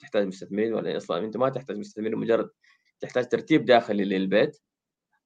تحتاج 0.00 0.26
مستثمرين 0.26 0.74
ولا 0.74 0.96
أصلا 0.96 1.18
أنت 1.24 1.36
ما 1.36 1.48
تحتاج 1.48 1.76
مستثمرين 1.78 2.16
مجرد 2.16 2.50
تحتاج 3.00 3.28
ترتيب 3.28 3.64
داخلي 3.64 4.04
للبيت. 4.04 4.58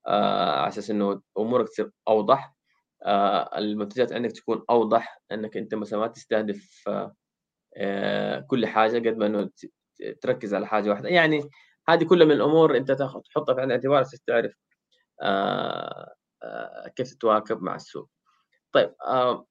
على 0.07 0.69
أساس 0.69 0.91
إنه 0.91 1.23
امورك 1.39 1.69
تصير 1.69 1.91
أوضح. 2.09 2.55
آه 3.07 3.59
المنتجات 3.59 4.13
عندك 4.13 4.33
تكون 4.33 4.65
أوضح 4.71 5.23
إنك 5.33 5.57
أنت 5.57 5.75
مثلا 5.75 5.99
ما 5.99 6.07
تستهدف 6.07 6.85
آه 7.77 8.41
كل 8.41 8.67
حاجة 8.67 9.11
قد 9.11 9.17
ما 9.17 9.27
إنه 9.27 9.51
تركز 10.23 10.55
على 10.55 10.67
حاجة 10.67 10.91
واحدة. 10.91 11.09
يعني 11.09 11.51
هذه 11.89 12.05
كلها 12.05 12.27
من 12.27 12.33
الأمور 12.33 12.77
أنت 12.77 12.93
تاخذ 12.93 13.21
تحطها 13.21 13.55
في 13.55 13.61
عين 13.61 13.71
الاعتبار 13.71 13.99
عشان 13.99 14.19
تعرف 14.27 14.55
آه 15.23 16.15
آه 16.43 16.89
كيف 16.97 17.15
تتواكب 17.15 17.63
مع 17.63 17.75
السوق. 17.77 18.11
طيب 18.73 18.95
آه 19.07 19.47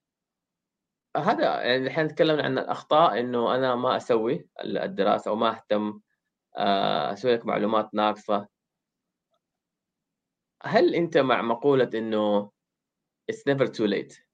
هذا 1.16 1.44
يعني 1.62 1.86
الحين 1.86 2.08
تكلمنا 2.08 2.42
عن 2.42 2.58
الأخطاء 2.58 3.20
إنه 3.20 3.54
أنا 3.54 3.74
ما 3.74 3.96
أسوي 3.96 4.48
الدراسة 4.64 5.30
أو 5.30 5.36
ما 5.36 5.50
أهتم 5.50 6.00
آه، 6.58 7.12
أسوي 7.12 7.34
لك 7.34 7.46
معلومات 7.46 7.90
ناقصة. 7.94 8.48
هل 10.62 10.94
أنت 10.94 11.18
مع 11.18 11.42
مقولة 11.42 11.90
إنه 11.94 12.50
it's 13.32 13.42
never 13.52 13.66
too 13.66 13.86
late 13.86 14.26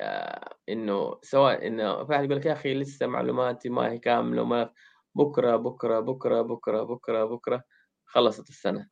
آه، 0.00 0.56
إنه 0.68 1.18
سواء 1.22 1.66
إنه 1.66 2.04
في 2.04 2.12
يقول 2.14 2.36
لك 2.36 2.46
يا 2.46 2.52
أخي 2.52 2.74
لسه 2.74 3.06
معلوماتي 3.06 3.68
ما 3.68 3.92
هي 3.92 3.98
كاملة 3.98 4.42
وما 4.42 4.70
بكرة 5.14 5.56
بكرة 5.56 6.00
بكرة 6.00 6.42
بكرة 6.42 6.82
بكرة 6.82 7.24
بكرة 7.24 7.64
خلصت 8.04 8.48
السنة. 8.48 8.88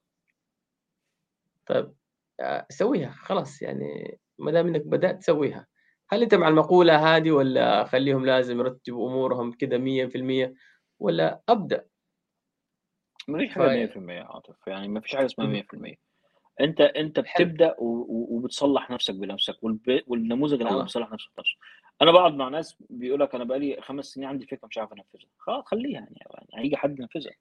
طيب 1.67 1.95
آه، 2.41 2.67
سويها 2.71 3.11
خلاص 3.11 3.63
يعني 3.63 4.19
ما 4.39 4.51
دام 4.53 4.67
إنك 4.67 4.87
بدأت 4.87 5.19
تسويها 5.21 5.67
هل 6.11 6.23
أنت 6.23 6.35
مع 6.35 6.49
المقولة 6.49 7.17
هذه 7.17 7.31
ولا 7.31 7.85
خليهم 7.85 8.27
لازم 8.27 8.61
يرتبوا 8.61 9.09
أمورهم 9.11 9.53
كده 9.53 9.79
100% 9.79 10.55
ولا 11.01 11.43
أبدأ؟ 11.49 11.87
ما 13.29 13.39
فيش 13.39 13.55
حاجة 13.55 13.69
100% 13.69 14.23
عاطف 14.23 14.67
يعني 14.67 14.89
ما 14.89 15.01
فيش 15.01 15.17
حاجة 15.17 15.27
اسمها 15.27 15.47
100% 15.47 15.95
انت 16.61 16.81
انت 16.81 17.21
بتبدأ 17.21 17.75
وبتصلح 17.79 18.91
نفسك 18.91 19.15
بنفسك 19.15 19.57
والنموذج 20.07 20.61
العام 20.61 20.83
بيصلح 20.83 21.13
نفسه 21.13 21.31
بنفسه 21.37 21.57
أنا 22.03 22.13
بقعد 22.13 22.35
مع 22.35 22.49
ناس 22.49 22.77
بيقول 22.91 23.21
لك 23.21 23.35
أنا 23.35 23.45
بقالي 23.45 23.77
خمس 23.81 24.05
سنين 24.05 24.29
عندي 24.29 24.47
فكرة 24.47 24.69
مش 24.69 24.79
عارف 24.79 24.93
أنفذها. 24.93 25.31
خلاص 25.39 25.65
خليها 25.65 26.01
يعني, 26.01 26.19
يعني 26.51 26.65
هيجي 26.65 26.77
حد 26.77 27.01
ينفذها. 27.01 27.33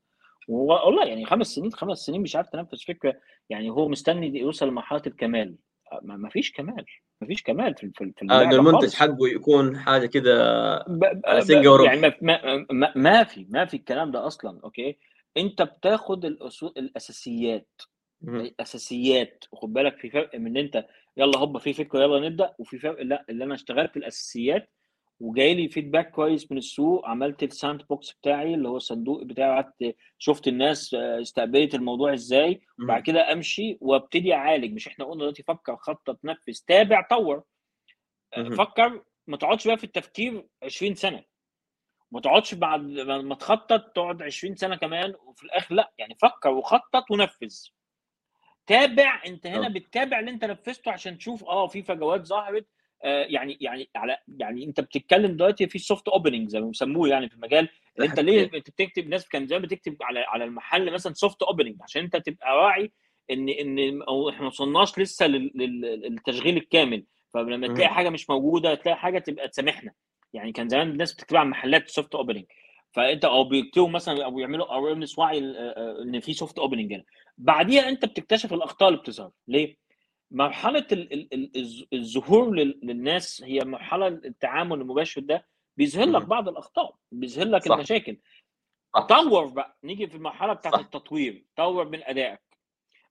والله 0.47 1.05
يعني 1.05 1.26
خمس 1.26 1.47
سنين 1.47 1.72
خمس 1.72 1.97
سنين 1.97 2.22
مش 2.22 2.36
عارف 2.36 2.49
تنفذ 2.49 2.78
فكرة 2.78 3.16
يعني 3.49 3.70
هو 3.70 3.89
مستني 3.89 4.39
يوصل 4.39 4.68
لمرحلة 4.68 5.01
الكمال. 5.07 5.55
ما 6.01 6.30
فيش 6.30 6.51
كمال 6.51 6.86
ما 7.22 7.28
فيش 7.28 7.43
كمال 7.43 7.76
في 7.76 7.91
في, 7.95 8.14
في 8.18 8.28
آه 8.32 8.41
المنتج 8.41 8.93
حقه 8.93 9.28
يكون 9.28 9.78
حاجة 9.78 10.05
كده 10.05 10.36
على 11.26 11.41
سنجة 11.41 11.84
يعني 11.84 12.01
ما, 12.01 12.14
ما, 12.22 12.66
ما, 12.72 12.93
ما 12.95 13.24
في 13.24 13.47
ما 13.49 13.66
في 13.66 13.78
الكلام 13.78 14.11
ده 14.11 14.28
أصلا 14.28 14.59
أوكي؟ 14.64 14.97
أنت 15.38 15.61
بتاخد 15.61 16.26
الاصول 16.26 16.74
الأساسيات. 16.78 17.82
الأساسيات. 18.24 19.45
وخد 19.51 19.74
بالك 19.74 19.97
في 19.97 20.09
فرق 20.09 20.36
من 20.36 20.57
أنت 20.57 20.86
يلا 21.17 21.38
هوبا 21.39 21.59
في 21.59 21.74
فكرة 21.74 21.99
يلا 21.99 22.30
نبدأ 22.30 22.53
وفي 22.59 22.80
فرق 22.80 23.01
لأ 23.01 23.26
اللي 23.30 23.43
أنا 23.43 23.53
اشتغلت 23.53 23.97
الأساسيات 23.97 24.69
وجاي 25.19 25.53
لي 25.53 25.69
feedback 25.69 26.11
كويس 26.11 26.51
من 26.51 26.57
السوق 26.57 27.05
عملت 27.07 27.43
ال 27.43 27.84
sandbox 27.89 28.11
بتاعي 28.11 28.53
اللي 28.53 28.69
هو 28.69 28.78
الصندوق 28.78 29.24
بتاعي 29.24 29.49
قعدت 29.49 29.95
شفت 30.17 30.47
الناس 30.47 30.93
آه، 30.93 31.21
استقبلت 31.21 31.76
الموضوع 31.76 32.13
إزاي 32.13 32.61
وبعد 32.84 33.03
كده 33.03 33.32
أمشي 33.32 33.78
وأبتدي 33.82 34.34
أعالج. 34.34 34.74
مش 34.74 34.88
إحنا 34.88 35.05
قلنا 35.05 35.19
دلوقتي 35.19 35.43
فكر 35.43 35.76
خطط 35.76 36.19
نفذ 36.24 36.53
تابع 36.67 37.07
طور. 37.09 37.43
آه، 38.34 38.43
فكر 38.49 39.03
ما 39.28 39.38
تقعدش 39.38 39.67
بقى 39.67 39.78
في 39.78 39.84
التفكير 39.84 40.45
20 40.63 40.95
سنة. 40.95 41.24
ما 42.11 42.21
تقعدش 42.21 42.53
بعد 42.53 42.82
ما 42.99 43.36
تخطط 43.36 43.82
تقعد 43.95 44.21
20 44.21 44.55
سنة 44.55 44.76
كمان 44.76 45.13
وفي 45.26 45.43
الآخر 45.43 45.76
لأ 45.76 45.93
يعني 45.97 46.15
فكر 46.21 46.49
وخطط 46.49 47.11
ونفذ. 47.11 47.67
تابع 48.68 49.22
انت 49.26 49.47
هنا 49.47 49.70
بتتابع 49.70 50.20
اللي 50.20 50.32
انت 50.32 50.45
نفذته 50.45 50.91
عشان 50.91 51.18
تشوف 51.18 51.43
آه 51.43 51.68
في 51.68 51.84
فجوات 51.84 52.26
ظهرت 52.26 52.68
آه 53.03 53.26
يعني 53.30 53.57
يعني 53.61 53.89
على 53.95 54.18
يعني 54.28 54.64
انت 54.66 54.80
بتتكلم 54.82 55.38
دلوقتي 55.38 55.68
في 55.68 55.80
soft 55.80 56.07
opening 56.07 56.49
زي 56.49 56.59
ما 56.61 56.68
بيسموه 56.68 57.09
يعني 57.09 57.30
في 57.30 57.36
المجال 57.36 57.70
انت 58.01 58.20
ليه 58.20 58.43
انت 58.43 58.55
بتكتب 58.55 59.07
ناس 59.09 59.30
كان 59.30 59.47
زمان 59.47 59.61
بتكتب 59.61 59.97
على 60.01 60.20
على 60.20 60.43
المحل 60.43 60.91
مثلا 60.93 61.14
soft 61.13 61.43
opening 61.43 61.76
عشان 61.82 62.03
انت 62.03 62.18
تبقى 62.18 62.57
واعي 62.57 62.91
ان 63.32 63.49
ان 63.49 63.80
إحنا 64.30 64.41
ما 64.41 64.47
وصلناش 64.47 64.99
لسه 64.99 65.28
للتشغيل 65.28 66.57
الكامل. 66.57 67.03
فلما 67.34 67.68
تلاقي 67.68 67.89
حاجة 67.89 68.09
مش 68.09 68.30
موجودة 68.30 68.76
تلاقي 68.76 68.97
حاجة 68.97 69.20
تبقى 69.20 69.47
تسامحنا. 69.47 69.91
يعني 70.34 70.51
كان 70.51 70.70
زمان 70.70 70.89
الناس 70.89 71.14
بتكتب 71.14 71.36
على 71.38 71.49
محلات 71.49 71.89
soft 71.89 72.15
opening 72.15 72.45
فانت 72.93 73.25
أو 73.25 73.43
بيكتبوا 73.43 73.89
مثلا 73.89 74.25
أو 74.25 74.39
يعملوا 74.39 74.75
awareness 74.76 75.19
وعي 75.19 75.37
ان 76.01 76.19
في 76.19 76.33
soft 76.34 76.59
opening 76.59 76.93
هنا. 76.93 77.03
بعديها 77.37 77.89
انت 77.89 78.05
بتكتشف 78.05 78.53
الأخطاء 78.53 78.89
اللي 78.89 78.99
بتظهر. 78.99 79.31
ليه؟ 79.47 79.77
مرحلة 80.31 80.87
الظهور 81.93 82.55
للناس 82.55 83.43
هي 83.43 83.59
مرحلة 83.59 84.07
التعامل 84.07 84.81
المباشر 84.81 85.21
ده 85.21 85.47
بيظهر 85.77 86.05
لك 86.05 86.21
بعض 86.25 86.49
الأخطاء 86.49 86.95
بيظهر 87.11 87.45
لك 87.47 87.63
صح. 87.67 87.75
المشاكل. 87.75 88.17
طور 89.09 89.45
بقى. 89.45 89.77
نيجي 89.83 90.07
في 90.07 90.15
المرحلة 90.15 90.53
بتاعت 90.53 90.79
التطوير. 90.79 91.45
طور 91.55 91.89
من 91.89 92.03
أدائك. 92.03 92.41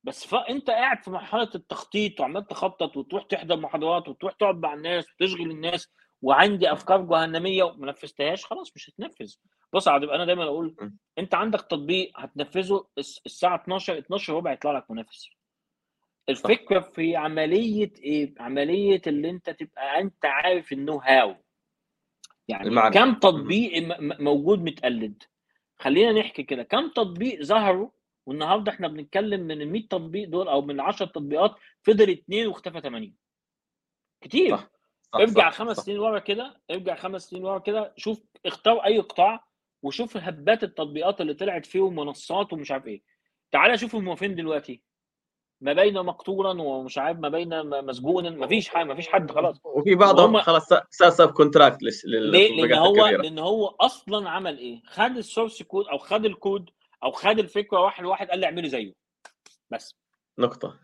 بس 0.04 0.26
فانت 0.26 0.70
قاعد 0.70 1.02
في 1.04 1.10
مرحلة 1.10 1.50
التخطيط 1.54 2.20
وعمال 2.20 2.46
تخطط 2.46 2.96
وتروح 2.96 3.22
تحضر 3.24 3.56
محاضرات 3.56 4.08
وتروح 4.08 4.32
تقعد 4.32 4.56
مع 4.58 4.74
الناس 4.74 5.04
وتشغل 5.20 5.50
الناس 5.50 5.88
وعندي 6.22 6.72
أفكار 6.72 7.00
جهنمية 7.02 7.62
وما 7.62 7.86
نفذتهاش 7.86 8.44
خلاص 8.44 8.72
مش 8.76 8.90
هتنفذ. 8.90 9.34
بص 9.72 9.88
عاد 9.88 10.04
أنا 10.04 10.24
دايما 10.24 10.44
أقول 10.44 10.76
أنت 11.18 11.34
عندك 11.34 11.60
تطبيق 11.60 12.12
هتنفذه 12.16 12.86
الساعة 12.98 13.56
12 13.62 13.98
12 13.98 14.34
ربع 14.34 14.52
يطلع 14.52 14.72
لك 14.78 14.90
منافس. 14.90 15.30
الفكرة 16.28 16.80
في 16.80 17.16
عملية 17.16 17.92
إيه؟ 17.98 18.34
عملية 18.38 19.02
اللي 19.06 19.30
أنت 19.30 19.50
تبقى 19.50 20.00
أنت 20.00 20.24
عارف 20.24 20.72
النو 20.72 20.98
هاو. 20.98 21.36
يعني 22.48 22.68
المعنى. 22.68 22.94
كم 22.94 23.14
تطبيق 23.14 23.72
موجود 24.20 24.62
متقلد؟ 24.62 25.22
خلينا 25.78 26.12
نحكي 26.20 26.42
كده. 26.42 26.62
كم 26.62 26.88
تطبيق 26.88 27.42
ظهروا؟ 27.42 27.90
والنهاردة 28.26 28.72
إحنا 28.72 28.88
بنتكلم 28.88 29.40
من 29.40 29.62
ال 29.62 29.72
100 29.72 29.88
تطبيق 29.88 30.28
دول 30.28 30.48
أو 30.48 30.62
من 30.62 30.80
10 30.80 31.06
تطبيقات 31.06 31.54
فضل 31.82 32.10
اثنين 32.10 32.46
واختفى 32.46 32.80
80 32.80 33.16
كتير. 34.20 34.56
صح. 34.56 34.68
ارجع 35.14 35.50
خمس 35.50 35.76
سنين 35.76 35.98
ورا 35.98 36.18
كده 36.18 36.60
ارجع 36.70 36.94
خمس 36.94 37.22
سنين 37.22 37.44
ورا 37.44 37.58
كده 37.58 37.94
شوف 37.96 38.22
اختار 38.46 38.84
أي 38.84 38.98
قطاع 38.98 39.44
وشوف 39.82 40.16
هبات 40.16 40.62
التطبيقات 40.62 41.20
اللي 41.20 41.34
طلعت 41.34 41.66
فيهم 41.66 41.96
منصات 41.96 42.52
ومش 42.52 42.70
عارف 42.70 42.86
إيه. 42.86 43.02
تعالى 43.50 43.78
شوف 43.78 43.94
هم 43.94 44.14
فين 44.14 44.34
دلوقتي. 44.34 44.82
ما 45.60 45.72
بين 45.72 45.94
مقتول 45.94 46.43
ولا 46.43 46.62
ومش 46.62 46.98
عارف 46.98 47.18
ما 47.18 47.28
بين 47.28 47.66
مسجون 47.84 48.36
ما 48.36 48.46
فيش 48.46 48.68
حاجة 48.68 48.84
ما 48.84 48.94
فيش 48.94 49.08
حد 49.08 49.30
خلاص. 49.30 49.60
وفي 49.64 49.94
بعضهم 49.94 50.40
خلاص 50.40 50.68
صار 50.90 51.10
subcontract 51.10 51.78
ليه؟ 51.82 52.48
لأن 52.48 52.74
هو 52.74 53.06
لأن 53.06 53.38
هو 53.38 53.66
أصلا 53.66 54.30
عمل 54.30 54.58
إيه؟ 54.58 54.82
خد 54.86 55.16
ال 55.16 55.23
source 55.23 55.62
code 55.62 55.86
أو 55.86 55.98
خد 55.98 56.24
الكود 56.24 56.70
أو 57.04 57.10
خد 57.10 57.38
الفكرة 57.38 57.80
واحد 57.80 58.04
واحد 58.04 58.28
قال 58.30 58.38
لي 58.38 58.46
اعملي 58.46 58.68
زيه. 58.68 58.94
بس. 59.70 59.94
نقطة. 60.38 60.80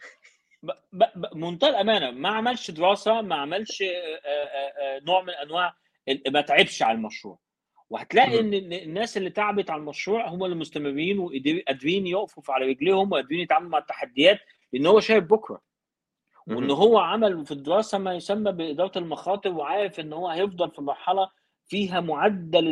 بمنتهى 0.93 1.71
الأمانة. 1.71 2.11
ما 2.11 2.29
عملش 2.29 2.71
دراسة 2.71 3.21
ما 3.21 3.35
عملش 3.35 3.83
نوع 5.03 5.23
من 5.23 5.31
أنواع 5.31 5.77
ما 6.31 6.41
تعبش 6.41 6.83
على 6.83 6.97
المشروع. 6.97 7.39
وهتلاقي 7.91 8.41
إن 8.41 8.55
الناس 8.73 9.17
اللي 9.17 9.31
تعبت 9.31 9.71
على 9.71 9.81
المشروع 9.81 10.29
هم 10.29 10.45
اللي 10.45 10.57
مستمرين 10.57 11.19
وقادرين 11.19 12.07
يقفوا 12.07 12.55
على 12.55 12.67
رجليهم 12.67 13.13
وقادرين 13.13 13.41
يتعاملوا 13.41 13.71
مع 13.71 13.79
التحديات 13.79 14.39
لأن 14.73 14.87
هو 14.87 15.01
شايف 15.01 15.25
بكرة. 15.25 15.61
وإن 16.47 16.71
هو 16.71 16.99
عمل 16.99 17.47
في 17.47 17.53
الدراسة 17.53 17.99
ما 17.99 18.15
يسمى 18.15 18.53
بإدارة 18.53 18.99
المخاطر 18.99 19.51
وعارف 19.53 20.01
إن 20.01 20.13
هو 20.13 20.29
هيفضل 20.29 20.71
في 20.71 20.81
مرحلة 20.83 21.31
فيها 21.67 22.01
معدل 22.01 22.69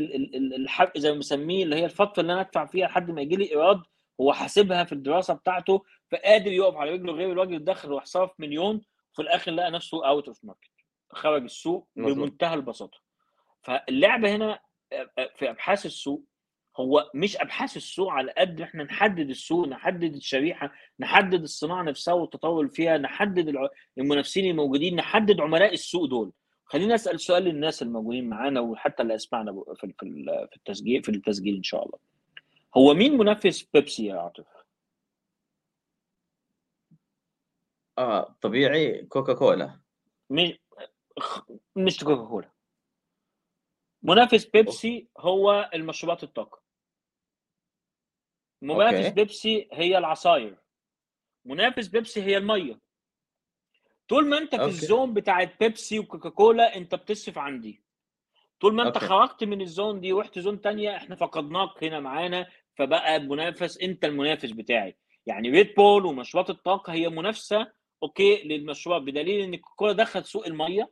الحرق 0.55 0.99
زي 0.99 1.09
ما 1.09 1.15
بنسميه 1.15 1.65
اللي 1.65 1.77
هي 1.77 1.85
الفترة 1.85 2.21
اللي 2.21 2.33
أنا 2.33 2.41
أدفع 2.41 2.67
فيها 2.67 2.87
لحد 2.87 3.11
ما 3.11 3.21
يجي 3.23 3.37
لي 3.37 3.51
إيراد 3.51 3.83
هو 4.21 4.33
حاسبها 4.33 4.85
في 4.85 4.93
الدراسة 4.93 5.35
بتاعته 5.35 5.83
فقادر 6.11 6.53
يقف 6.53 6.77
على 6.77 6.91
رجله 6.91 7.13
غير 7.13 7.33
الراجل 7.33 7.65
دخل 7.65 7.93
وصرف 7.93 8.31
مليون 8.39 8.83
وفي 9.13 9.23
الآخر 9.23 9.51
لقى 9.53 9.71
نفسه 9.71 10.09
out 10.09 10.29
of 10.29 10.45
market 10.45 10.71
خرج 11.11 11.43
السوق. 11.43 11.89
بمنتهى 12.15 12.55
البساطة. 12.55 12.99
فاللعبه 13.63 14.37
هنا 14.37 14.59
في 15.37 15.51
أبحاث 15.51 15.87
السوق 15.87 16.25
هو 16.77 17.11
مش 17.15 17.37
أبحاث 17.37 17.77
السوق 17.77 18.09
على 18.11 18.33
قد 18.39 18.61
إحنا 18.61 18.85
نحدد 18.85 19.31
السوق 19.31 19.69
نحدد 19.69 20.15
الشريحة 20.15 20.73
نحدد 21.01 21.43
الصناعة 21.43 21.83
نفسها 21.83 22.15
والتطور 22.15 22.69
فيها 22.69 22.99
نحدد 22.99 23.55
المنافسين 23.99 24.51
الموجودين 24.51 24.97
نحدد 24.97 25.41
عملاء 25.41 25.73
السوق 25.73 26.05
دول. 26.05 26.33
خلينا 26.65 26.95
أسأل 26.95 27.21
سؤال 27.21 27.43
للناس 27.43 27.83
الموجودين 27.83 28.29
معانا 28.29 28.61
وحتى 28.61 29.03
اللي 29.03 29.15
أسمعنا 29.15 29.53
في 29.75 29.93
في 29.99 30.03
ال- 30.07 30.49
في 30.51 30.57
التسجيل 30.57 31.03
في 31.03 31.09
التسجيل 31.09 31.57
إن 31.57 31.63
شاء 31.63 31.85
الله. 31.87 31.99
هو 32.77 32.95
مين 32.95 33.19
منافس 33.19 33.63
بيبسي 33.75 34.07
يا 34.07 34.21
عاطف؟ 34.21 34.47
آه 37.99 38.37
طبيعي 38.41 39.03
كوكا 39.05 39.33
كولا 39.35 39.81
مش 40.31 40.59
مش 41.77 42.05
كوكا 42.05 42.25
كولا 42.29 42.51
منافس 44.07 44.45
بيبسي 44.45 45.09
هو 45.19 45.71
المشروبات 45.75 46.23
الطاقة. 46.23 46.63
منافس. 48.63 49.09
بيبسي 49.09 49.69
هي 49.73 49.99
العصاير. 49.99 50.57
منافس 51.45 51.87
بيبسي 51.89 52.23
هي 52.23 52.37
المية. 52.37 52.81
طول 54.09 54.27
ما 54.29 54.39
أنت 54.39 54.55
في 54.55 54.61
okay. 54.63 54.73
ال 54.73 54.81
zone 54.81 55.15
بتاعت 55.15 55.61
بيبسي 55.61 55.99
وكوكا 55.99 56.29
كولا 56.29 56.77
أنت 56.77 56.95
بتصرف 56.95 57.39
عندي 57.39 57.83
طول 58.61 58.75
ما 58.75 58.83
أنت 58.89 58.97
okay. 58.97 59.07
خرجت 59.07 59.45
من 59.45 59.61
ال 59.61 59.69
zone 59.69 60.01
دي 60.01 60.13
ورحت 60.13 60.39
zone 60.39 60.61
تانية 60.61 60.97
إحنا 60.97 61.17
فقدناك 61.17 61.85
هنا 61.85 62.01
معانا 62.01 62.47
فبقى 62.75 63.19
منافس 63.19 63.79
أنت 63.79 64.05
المنافس 64.05 64.51
بتاعي. 64.51 64.97
يعني 65.27 65.51
ريد 65.51 65.75
بول 65.75 66.07
ومشروبات 66.07 66.51
الطاقة 66.51 66.93
هي 66.93 67.09
منافسة 67.09 67.73
okay 68.03 68.43
للمشروبات 68.43 69.03
بدليل 69.03 69.41
إن 69.45 69.57
كوكا 69.57 69.75
كولا 69.77 69.93
دخل 69.93 70.25
سوق 70.25 70.47
المية 70.47 70.91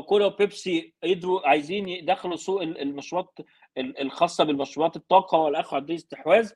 كولا 0.00 0.26
وبيبسي 0.26 0.94
قدروا 1.04 1.48
عايزين 1.48 1.88
يدخلوا 1.88 2.36
سوق 2.36 2.62
ال- 2.62 2.78
المشروبات 2.80 3.38
ال- 3.78 4.00
الخاصة 4.00 4.44
بالمشروبات 4.44 4.96
الطاقة 4.96 5.38
والاخر 5.38 5.76
عندي 5.76 5.94
استحواذ 5.94 6.52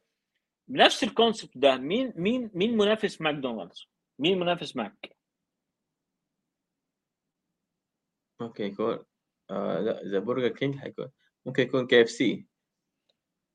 بنفس 0.69 1.05
ال 1.05 1.11
concept 1.11 1.59
ده 1.59 1.77
مين 1.77 2.13
مين 2.17 2.51
مين 2.55 2.77
منافس 2.77 3.21
ماكدونالدز؟ 3.21 3.87
مين 4.19 4.39
منافس 4.39 4.77
ماك؟ 4.77 5.17
ممكن 8.41 8.65
يكون 8.65 9.05
آه 9.51 9.81
لا 9.81 10.03
إذا 10.03 10.19
برجر 10.19 10.49
كينج 10.49 10.77
حيكون 10.79 11.11
ممكن 11.47 11.63
يكون 11.63 11.87
كي 11.87 12.03
إف 12.03 12.11
سي. 12.11 12.47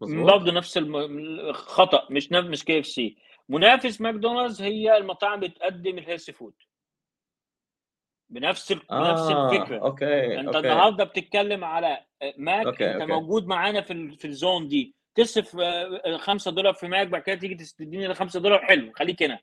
برضه 0.01 0.51
نفس 0.51 0.77
الم... 0.77 1.53
خطأ 1.53 2.07
مش 2.11 2.31
نف... 2.31 2.45
مش 2.45 2.65
KFC. 2.65 3.17
منافس 3.49 4.01
ماكدونالدز 4.01 4.61
هي 4.61 4.97
المطاعم 4.97 5.39
بتقدم 5.39 5.97
ال 5.97 6.02
healthy 6.02 6.33
food 6.33 6.53
بنفس 8.31 8.71
ال... 8.71 8.79
بنفس 8.89 9.29
الفكرة. 9.29 9.79
okay 9.79 10.39
أنت 10.39 10.55
okay. 10.55 10.59
النهارده 10.69 11.03
بتتكلم 11.03 11.63
على 11.63 12.05
ماك 12.37 12.65
okay، 12.65 12.91
أنت 12.91 13.01
okay. 13.01 13.13
موجود 13.13 13.47
معانا 13.47 13.81
في 13.81 13.93
ال... 13.93 14.17
في 14.17 14.25
ال 14.27 14.35
zone 14.35 14.67
دي. 14.67 14.95
تصرف 15.15 15.57
5 16.17 16.51
دولار 16.51 16.73
في 16.73 16.87
ماك 16.87 17.07
بعد 17.07 17.21
كده 17.21 17.35
تيجي 17.35 17.55
تديني 17.55 18.13
5 18.13 18.39
دولار. 18.39 18.65
حلو 18.65 18.91
خليك 18.95 19.23
هنا. 19.23 19.39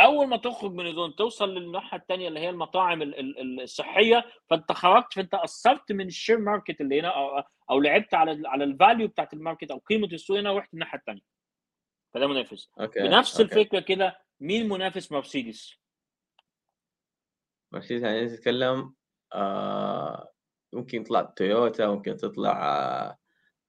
أول 0.00 0.26
ما 0.26 0.36
تخرج 0.36 0.72
من 0.72 0.86
ال 0.86 0.92
zone 0.92 1.14
توصل 1.14 1.54
للناحية 1.54 1.98
الثانية 1.98 2.28
اللي 2.28 2.40
هي 2.40 2.50
المطاعم 2.50 3.02
ال- 3.02 3.18
ال- 3.18 3.38
ال- 3.38 3.60
الصحية 3.62 4.24
فأنت 4.50 4.72
خرجت 4.72 5.12
فأنت 5.14 5.34
قصرت 5.34 5.92
من 5.92 6.06
ال 6.06 6.11
share 6.11 6.38
market 6.38 6.80
اللي 6.80 7.00
هنا 7.00 7.08
أو, 7.08 7.42
أو 7.70 7.80
لعبت 7.80 8.14
على 8.14 8.42
على 8.48 8.64
ال 8.64 8.71
value 8.71 9.08
بتاعت 9.08 9.32
ال 9.32 9.37
market 9.37 9.70
أو 9.70 9.78
قيمة 9.78 10.06
السوق 10.06 10.38
هنا 10.38 10.50
ورحت 10.50 10.74
الناحية 10.74 10.98
الثانية 10.98 11.20
فده 12.14 12.26
منافس. 12.26 12.70
okay 12.80 13.00
بنفس 13.00 13.40
okay. 13.40 13.52
الفكرة 13.60 13.80
كده 13.80 14.18
مين 14.40 14.68
منافس 14.68 15.12
مرسيدس؟ 15.12 15.81
مرسيدس 17.72 18.02
يعني 18.02 18.28
تتكلم 18.28 18.94
آه 19.34 20.32
ممكن 20.74 21.00
يطلع 21.00 21.22
تويوتا 21.22 21.86
ممكن 21.86 22.16
تطلع 22.16 22.52
آه 22.68 23.18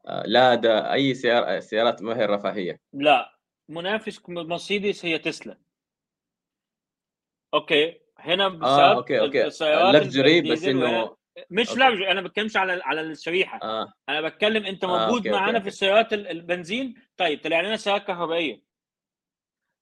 آه 0.07 0.23
لادا. 0.25 0.93
أي 0.93 1.13
سيارة 1.13 1.59
سيارات 1.59 2.01
ما 2.01 2.17
هي 2.17 2.25
رفاهيه 2.25 2.79
لا. 2.93 3.37
منافس 3.69 4.21
مرسيدس 4.29 5.05
هي 5.05 5.17
تسلا. 5.19 5.57
okay. 7.53 7.99
هنا 8.19 8.47
بالسيارات 8.47 8.95
okay 8.95 9.19
okay. 9.19 9.43
luxury 9.97 10.41
بس 10.51 10.63
إنه 10.63 11.15
مش 11.51 11.69
okay. 11.69 11.79
لا 11.79 12.11
أنا 12.11 12.21
ما 12.21 12.27
بتكلمش 12.27 12.57
على 12.57 12.81
على 12.83 13.01
الشريحة. 13.01 13.59
آه. 13.63 13.93
أنا 14.09 14.21
بتكلم 14.21 14.65
أنت 14.65 14.83
آه، 14.83 14.87
موجود 14.87 15.27
okay، 15.27 15.29
معانا 15.39 15.51
okay، 15.57 15.61
في. 15.61 15.67
السيارات 15.67 16.13
ال- 16.13 16.27
البنزين. 16.27 16.93
طيب 17.17 17.41
طلع 17.43 17.61
لنا 17.61 17.75
سيارات 17.75 18.03
كهربائية. 18.07 18.61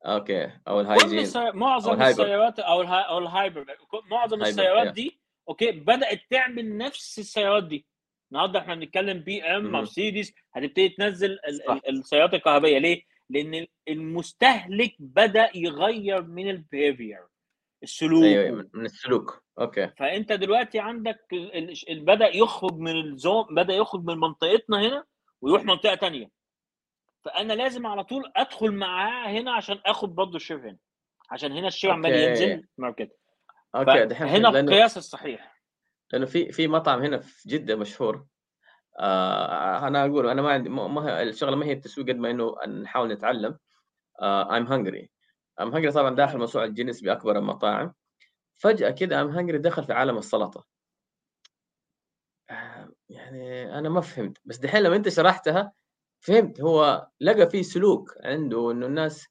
okay. 0.06 0.52
أو 0.68 0.82
الهايجين. 0.82 1.20
السي... 1.20 1.52
معظم. 1.52 2.02
السيارات 2.02 2.60
أو 2.60 2.82
الها... 2.82 3.02
أو 3.02 3.18
ال 3.18 3.24
hybrid. 3.24 3.66
معظم 4.12 4.42
السيارات 4.42 4.88
yeah. 4.88 4.92
دي 4.92 5.22
okay 5.50 5.72
بدأت 5.72 6.22
تعمل 6.30 6.78
نفس 6.78 7.20
السيارات 7.20 7.64
دي. 7.64 7.86
النهارده 8.32 8.60
إحنا 8.60 8.76
بنتكلم 8.76 9.20
بي 9.20 9.44
إم. 9.44 9.72
مرسيدس 9.72 10.34
هتبتدي 10.54 10.90
تنزل 10.90 11.32
ال... 11.32 11.90
السيارات 11.90 12.34
الكهربائية. 12.34 12.78
ليه؟ 12.78 13.04
لأن 13.30 13.68
المستهلك 13.88 14.96
بدأ 15.00 15.50
يغير 15.56 16.24
من 16.24 16.50
ال 16.50 16.58
behavior 16.58 17.20
السلوك. 17.84 18.24
أيوه 18.24 18.70
من 18.74 18.86
السلوك. 18.86 19.44
okay. 19.60 19.88
فأنت 19.98 20.32
دلوقتي 20.32 20.80
عندك 20.80 21.20
ال... 21.34 22.00
بدأ 22.00 22.36
يخرج 22.36 22.74
من 22.74 23.00
ال 23.00 23.09
zone 23.09 23.46
بدأ 23.56 23.74
يخرج 23.74 24.04
من 24.04 24.18
منطقتنا 24.18 24.82
هنا 24.82 25.06
ويروح 25.42 25.64
منطقة 25.64 25.96
تانية. 25.96 26.41
فأنا 27.26 27.54
لازم 27.54 27.88
على 27.88 28.04
طول 28.04 28.32
أدخل 28.36 28.72
معاه 28.72 29.30
هنا 29.30 29.54
عشان 29.54 29.80
آخد 29.86 30.16
برضه 30.16 30.36
ال 30.36 30.41
share 30.41 30.70
هنا. 30.70 30.78
عشان 31.32 31.52
هنا 31.52 31.68
الشير 31.68 31.92
عمال. 31.92 32.14
ينزل 32.14 32.68
market 32.78 33.18
okay 33.76 34.06
دحين 34.06 34.28
هنا 34.28 34.60
القياس 34.60 34.98
الصحيح. 34.98 35.62
لأنه 36.14 36.26
في 36.26 36.52
في 36.52 36.68
مطعم 36.68 37.02
هنا 37.02 37.20
في 37.20 37.50
جدة 37.50 37.76
مشهور. 37.76 38.26
آه 39.00 39.88
أنا 39.88 40.06
أقول 40.06 40.30
أنا 40.30 40.42
ما 40.42 40.52
عندي 40.52 40.70
ما 40.70 41.22
الشغلة 41.22 41.56
ما 41.56 41.66
هي 41.66 41.72
التسويق 41.74 42.08
قد 42.08 42.16
ما 42.16 42.32
إنه 42.32 42.56
نحاول 42.68 43.12
نتعلم. 43.14 43.58
I'm 44.22 44.66
hungry 44.68 45.12
I'm 45.62 45.76
hungry 45.76 45.92
طبعا 45.92 46.16
داخل 46.16 46.38
موسوعة 46.38 46.68
جينيس 46.68 47.02
بأكبر 47.02 47.38
المطاعم. 47.38 47.94
فجأة 48.56 48.90
كده 48.90 49.22
I'm 49.22 49.28
hungry 49.30 49.58
دخل 49.58 49.84
في 49.84 49.94
عالم 49.94 50.18
السلطة. 50.18 50.66
آه، 52.50 52.92
يعني 53.10 53.78
أنا 53.78 53.90
ما 53.90 54.02
فهمت. 54.02 54.38
بس 54.46 54.58
دحين 54.58 54.84
لما 54.84 54.96
أنت 54.96 55.10
شرحتها 55.10 55.74
فهمت 56.22 56.62
هو 56.62 57.08
لقى 57.22 57.50
في 57.50 57.64
سلوك 57.64 58.14
عنده 58.24 58.72
إنه 58.72 58.86
الناس 58.86 59.28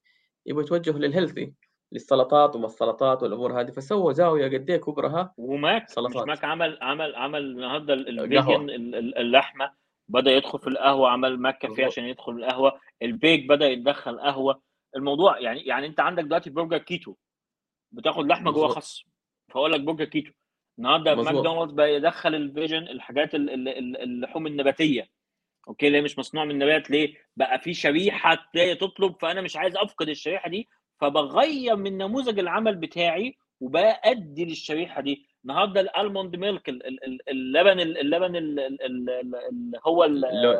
يبغوا 0.46 0.62
يتوجهوا 0.62 0.98
لل 0.98 1.10
healthy 1.10 1.52
للسلطات 1.92 2.56
وما 2.56 2.66
السلطات 2.66 3.22
والأمور 3.22 3.60
هذه 3.60 3.70
فسووا 3.70 4.12
زاوية 4.12 4.58
قد 4.58 4.70
إيه 4.70 4.76
كبرها 4.76 5.34
وماك 5.36 5.88
سلطات. 5.88 6.26
ماك 6.26 6.44
عمل 6.44 6.78
عمل 6.82 7.14
عمل 7.16 7.40
النهارده. 7.42 7.94
ال 7.94 8.07
vegan 8.07 8.70
ال- 8.70 8.94
ال- 8.94 9.18
اللحمة 9.18 9.72
بدأ 10.08 10.30
يدخل 10.30 10.58
في 10.58 10.66
القهوة 10.66 11.08
عمل 11.10 11.38
ماك 11.38 11.58
كافيه. 11.58 11.86
عشان 11.86 12.04
يدخل 12.04 12.32
القهوة 12.32 12.80
البيك 13.02 13.48
بدأ 13.48 13.66
يتدخل 13.68 14.20
قهوة 14.20 14.62
الموضوع 14.96 15.38
يعني 15.38 15.60
يعني 15.60 15.86
أنت 15.86 16.00
عندك 16.00 16.24
دلوقتي 16.24 16.50
برجر 16.50 16.78
كيتو 16.78 17.14
بتاخد 17.92 18.26
لحمة 18.26 18.50
جوه. 18.52 18.68
خس 18.68 19.02
فأقول 19.48 19.72
لك 19.72 19.80
برجر 19.80 20.04
كيتو 20.04 20.32
النهارده. 20.78 21.14
ماكدونالدز 21.14 21.72
بقى 21.72 21.94
يدخل 21.94 22.34
ال 22.34 22.42
vegan 22.42 22.82
الحاجات 22.82 23.34
ال- 23.34 23.50
ال- 23.50 23.68
ال- 23.68 23.96
اللحوم 24.02 24.46
النباتية 24.46 25.08
okay 25.68 25.90
ليه 25.90 26.00
مش 26.00 26.18
مصنوع 26.18 26.44
من 26.44 26.58
نبات 26.58 26.90
ليه؟ 26.90 27.14
بقى 27.36 27.58
في 27.60 27.74
شريحة 27.74 28.50
تطلب 28.80 29.14
فأنا 29.20 29.40
مش 29.40 29.56
عايز 29.56 29.76
أفقد 29.76 30.08
الشريحة 30.08 30.50
دي 30.50 30.68
فبغير 31.00 31.76
من 31.76 31.98
نموذج 31.98 32.38
العمل 32.38 32.74
بتاعي 32.76 33.36
وبأدي 33.60 34.44
للشريحة 34.44 35.00
دي. 35.02 35.26
النهارده 35.44 35.80
ال 35.80 35.88
almond 35.88 36.36
milk 36.36 36.68
ال- 36.68 36.86
ال- 36.86 37.04
ال- 37.04 37.28
اللبن 37.30 37.80
ال- 37.80 37.98
اللبن 37.98 38.36
ال- 38.36 38.60
ال- 38.60 38.82
ال- 38.82 39.10
ال- 39.10 39.34
ال- 39.34 39.80
هو 39.86 40.04
ال- 40.04 40.24
اللو- 40.24 40.52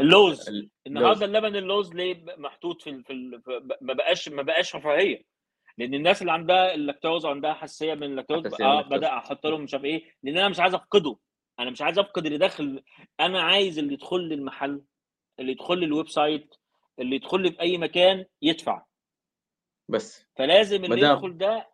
اللوز. 0.00 0.48
اللوز. 0.48 0.48
النهارده 0.86 1.26
اللبن 1.26 1.56
اللوز 1.56 1.94
ليه 1.94 2.24
محطوط 2.38 2.82
في 2.82 3.02
في 3.02 3.40
ما 3.80 3.94
بقاش 3.94 4.28
ما 4.28 4.42
بقاش 4.42 4.76
رفاهية. 4.76 5.22
لأن 5.78 5.94
الناس 5.94 6.20
اللي 6.22 6.32
عندها 6.32 6.74
اللاكتوز 6.74 7.26
عندها 7.26 7.52
حساسية 7.52 7.94
من 7.94 8.02
اللاكتوز 8.02 8.46
آه. 8.64 8.82
بدأ 8.82 9.08
أحط 9.18 9.46
لهم 9.46 9.60
مش 9.62 9.74
عارف 9.74 9.84
إيه 9.84 10.04
لأن 10.22 10.38
أنا 10.38 10.48
مش 10.48 10.60
عايز 10.60 10.74
أفقده. 10.74 11.16
أنا 11.60 11.70
مش 11.70 11.82
عايز 11.82 11.98
أفقد 11.98 12.26
اللي 12.26 12.38
داخل 12.38 12.82
أنا 13.20 13.42
عايز 13.42 13.78
اللي 13.78 13.94
يدخل 13.94 14.20
لي 14.28 14.34
المحل 14.34 14.82
اللي 15.40 15.52
يدخل 15.52 15.78
لي 15.78 15.86
ال 15.86 16.08
website 16.08 16.54
اللي 16.98 17.16
يدخل 17.16 17.40
لي 17.40 17.52
في 17.52 17.60
أي 17.60 17.78
مكان 17.78 18.24
يدفع. 18.42 18.84
بس. 19.88 20.26
فلازم 20.36 20.84
اللي 20.84 20.96
مدام- 20.96 21.16
يدخل 21.16 21.38
ده 21.38 21.68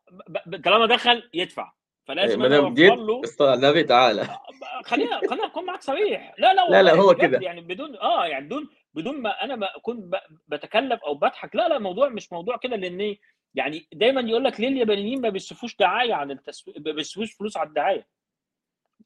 طالما 0.65 0.86
دخل 0.86 1.31
يدفع. 1.35 1.73
فلازم 2.07 2.39
ما 2.40 2.47
أنا 2.47 2.57
أوفر 2.57 2.97
له. 2.97 3.55
النبي 3.55 3.82
تعالى. 3.85 4.39
خلينا 4.85 5.20
خلينا 5.31 5.47
اكون 5.47 5.65
معاك 5.65 5.82
صريح. 5.82 6.35
لا 6.39 6.55
لا 6.55 6.69
لا، 6.70 6.82
لا، 6.82 6.94
هو 6.94 7.15
كده. 7.15 7.39
يعني 7.43 7.61
بدون 7.61 7.97
آه 7.97 8.27
يعني 8.27 8.44
بدون 8.47 8.69
بدون 8.94 9.20
ما 9.23 9.44
أنا 9.44 9.57
ما 9.57 9.77
أكون 9.77 9.97
ب- 10.11 10.20
بتكلف 10.48 11.01
أو 11.05 11.15
بضحك. 11.15 11.57
لا 11.57 11.69
لا 11.69 11.77
الموضوع 11.77 12.09
مش 12.09 12.32
موضوع 12.32 12.57
كده 12.57 12.77
لأن 12.77 13.16
يعني 13.55 13.86
دايما 13.93 14.20
يقول 14.20 14.44
لك 14.44 14.61
ليه 14.61 14.69
اليابانيين 14.69 15.20
ما 15.20 15.28
بيصرفوش 15.28 15.77
دعاية 15.77 16.15
عن 16.15 16.31
التسويق 16.31 16.77
ما 16.86 16.93
بيصرفوش 16.93 17.32
فلوس 17.32 17.57
على 17.57 17.69
الدعاية؟ 17.69 18.07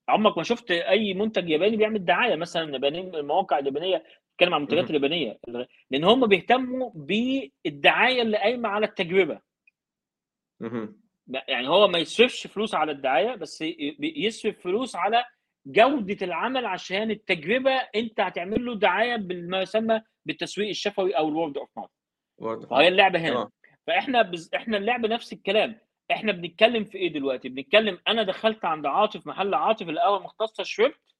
عمرك 0.08 0.38
ما 0.38 0.44
شفت 0.44 0.70
أي 0.70 1.14
منتج 1.14 1.50
ياباني 1.50 1.76
بيعمل 1.76 2.04
دعاية 2.04 2.36
مثلا 2.36 2.62
اليابانيين 2.62 3.14
المواقع 3.14 3.58
اليابانيه 3.58 3.96
بتتكلم 4.28 4.54
عن 4.54 4.60
المنتجات. 4.60 4.90
اليابانيه 4.90 5.38
لأن 5.90 6.04
هم 6.04 6.26
بيهتموا 6.26 6.90
بالدعاية 6.94 8.22
اللي 8.22 8.36
قايمة 8.36 8.68
على 8.68 8.86
التجربة. 8.86 9.40
يعني 11.48 11.68
هو 11.68 11.88
ما 11.88 11.98
يصرفش 11.98 12.46
فلوس 12.46 12.74
على 12.74 12.92
الدعاية 12.92 13.34
بس 13.34 13.64
يصرف 14.00 14.60
فلوس 14.60 14.96
على 14.96 15.24
جودة 15.66 16.26
العمل 16.26 16.66
عشان 16.66 17.10
التجربة 17.10 17.70
أنت 17.70 18.20
هتعمل 18.20 18.64
له 18.64 18.74
دعاية 18.74 19.16
بما 19.16 19.62
يسمى 19.62 20.00
بالتسويق 20.26 20.68
الشفوي 20.68 21.12
أو 21.18 21.28
ال 21.28 21.34
word 21.34 21.58
of 21.58 21.68
mouth 21.76 21.90
فهي. 22.66 22.88
اللعبة 22.88 23.18
هنا 23.18 23.50
فإحنا 23.86 24.22
بز... 24.22 24.50
إحنا 24.54 24.76
اللعبة 24.76 25.08
نفس 25.08 25.32
الكلام 25.32 25.78
إحنا 26.10 26.32
بنتكلم 26.32 26.84
في 26.84 26.98
إيه 26.98 27.12
دلوقتي؟ 27.12 27.48
بنتكلم 27.48 27.98
أنا 28.08 28.22
دخلت 28.22 28.64
عند 28.64 28.86
عاطف 28.86 29.26
محل 29.26 29.54
عاطف 29.54 29.88
القهوه 29.88 30.18
المختصه 30.18 30.62
شربت 30.62 31.14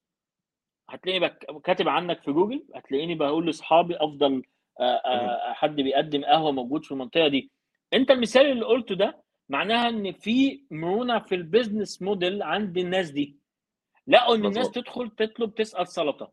هتلاقيني 0.89 1.27
بك... 1.27 1.47
كاتب 1.65 1.89
عنك 1.89 2.23
في 2.23 2.33
جوجل 2.33 2.67
هتلاقيني 2.75 3.15
بقول 3.15 3.47
لأصحابي 3.47 3.97
أفضل 3.97 4.43
حد 5.53 5.77
بيقدم 5.77 6.25
قهوة 6.25 6.53
موجود 6.53 6.85
في 6.85 6.93
المنطقة 6.93 7.29
دي. 7.29 7.51
أنت 7.93 8.11
المثال 8.11 8.47
اللي 8.47 8.65
قلته 8.65 8.95
ده 8.95 9.23
معناها 9.49 9.89
إن 9.89 10.13
في 10.13 10.65
مرونة 10.71 11.19
في 11.19 11.35
ال 11.35 11.42
business 11.42 12.03
model 12.03 12.43
عند 12.43 12.79
الناس 12.79 13.11
دي. 13.11 13.39
لقوا 14.07 14.37
إن 14.37 14.47
الناس. 14.47 14.71
تدخل 14.71 15.11
تطلب 15.11 15.55
تسأل 15.55 15.89
سلطة. 15.89 16.33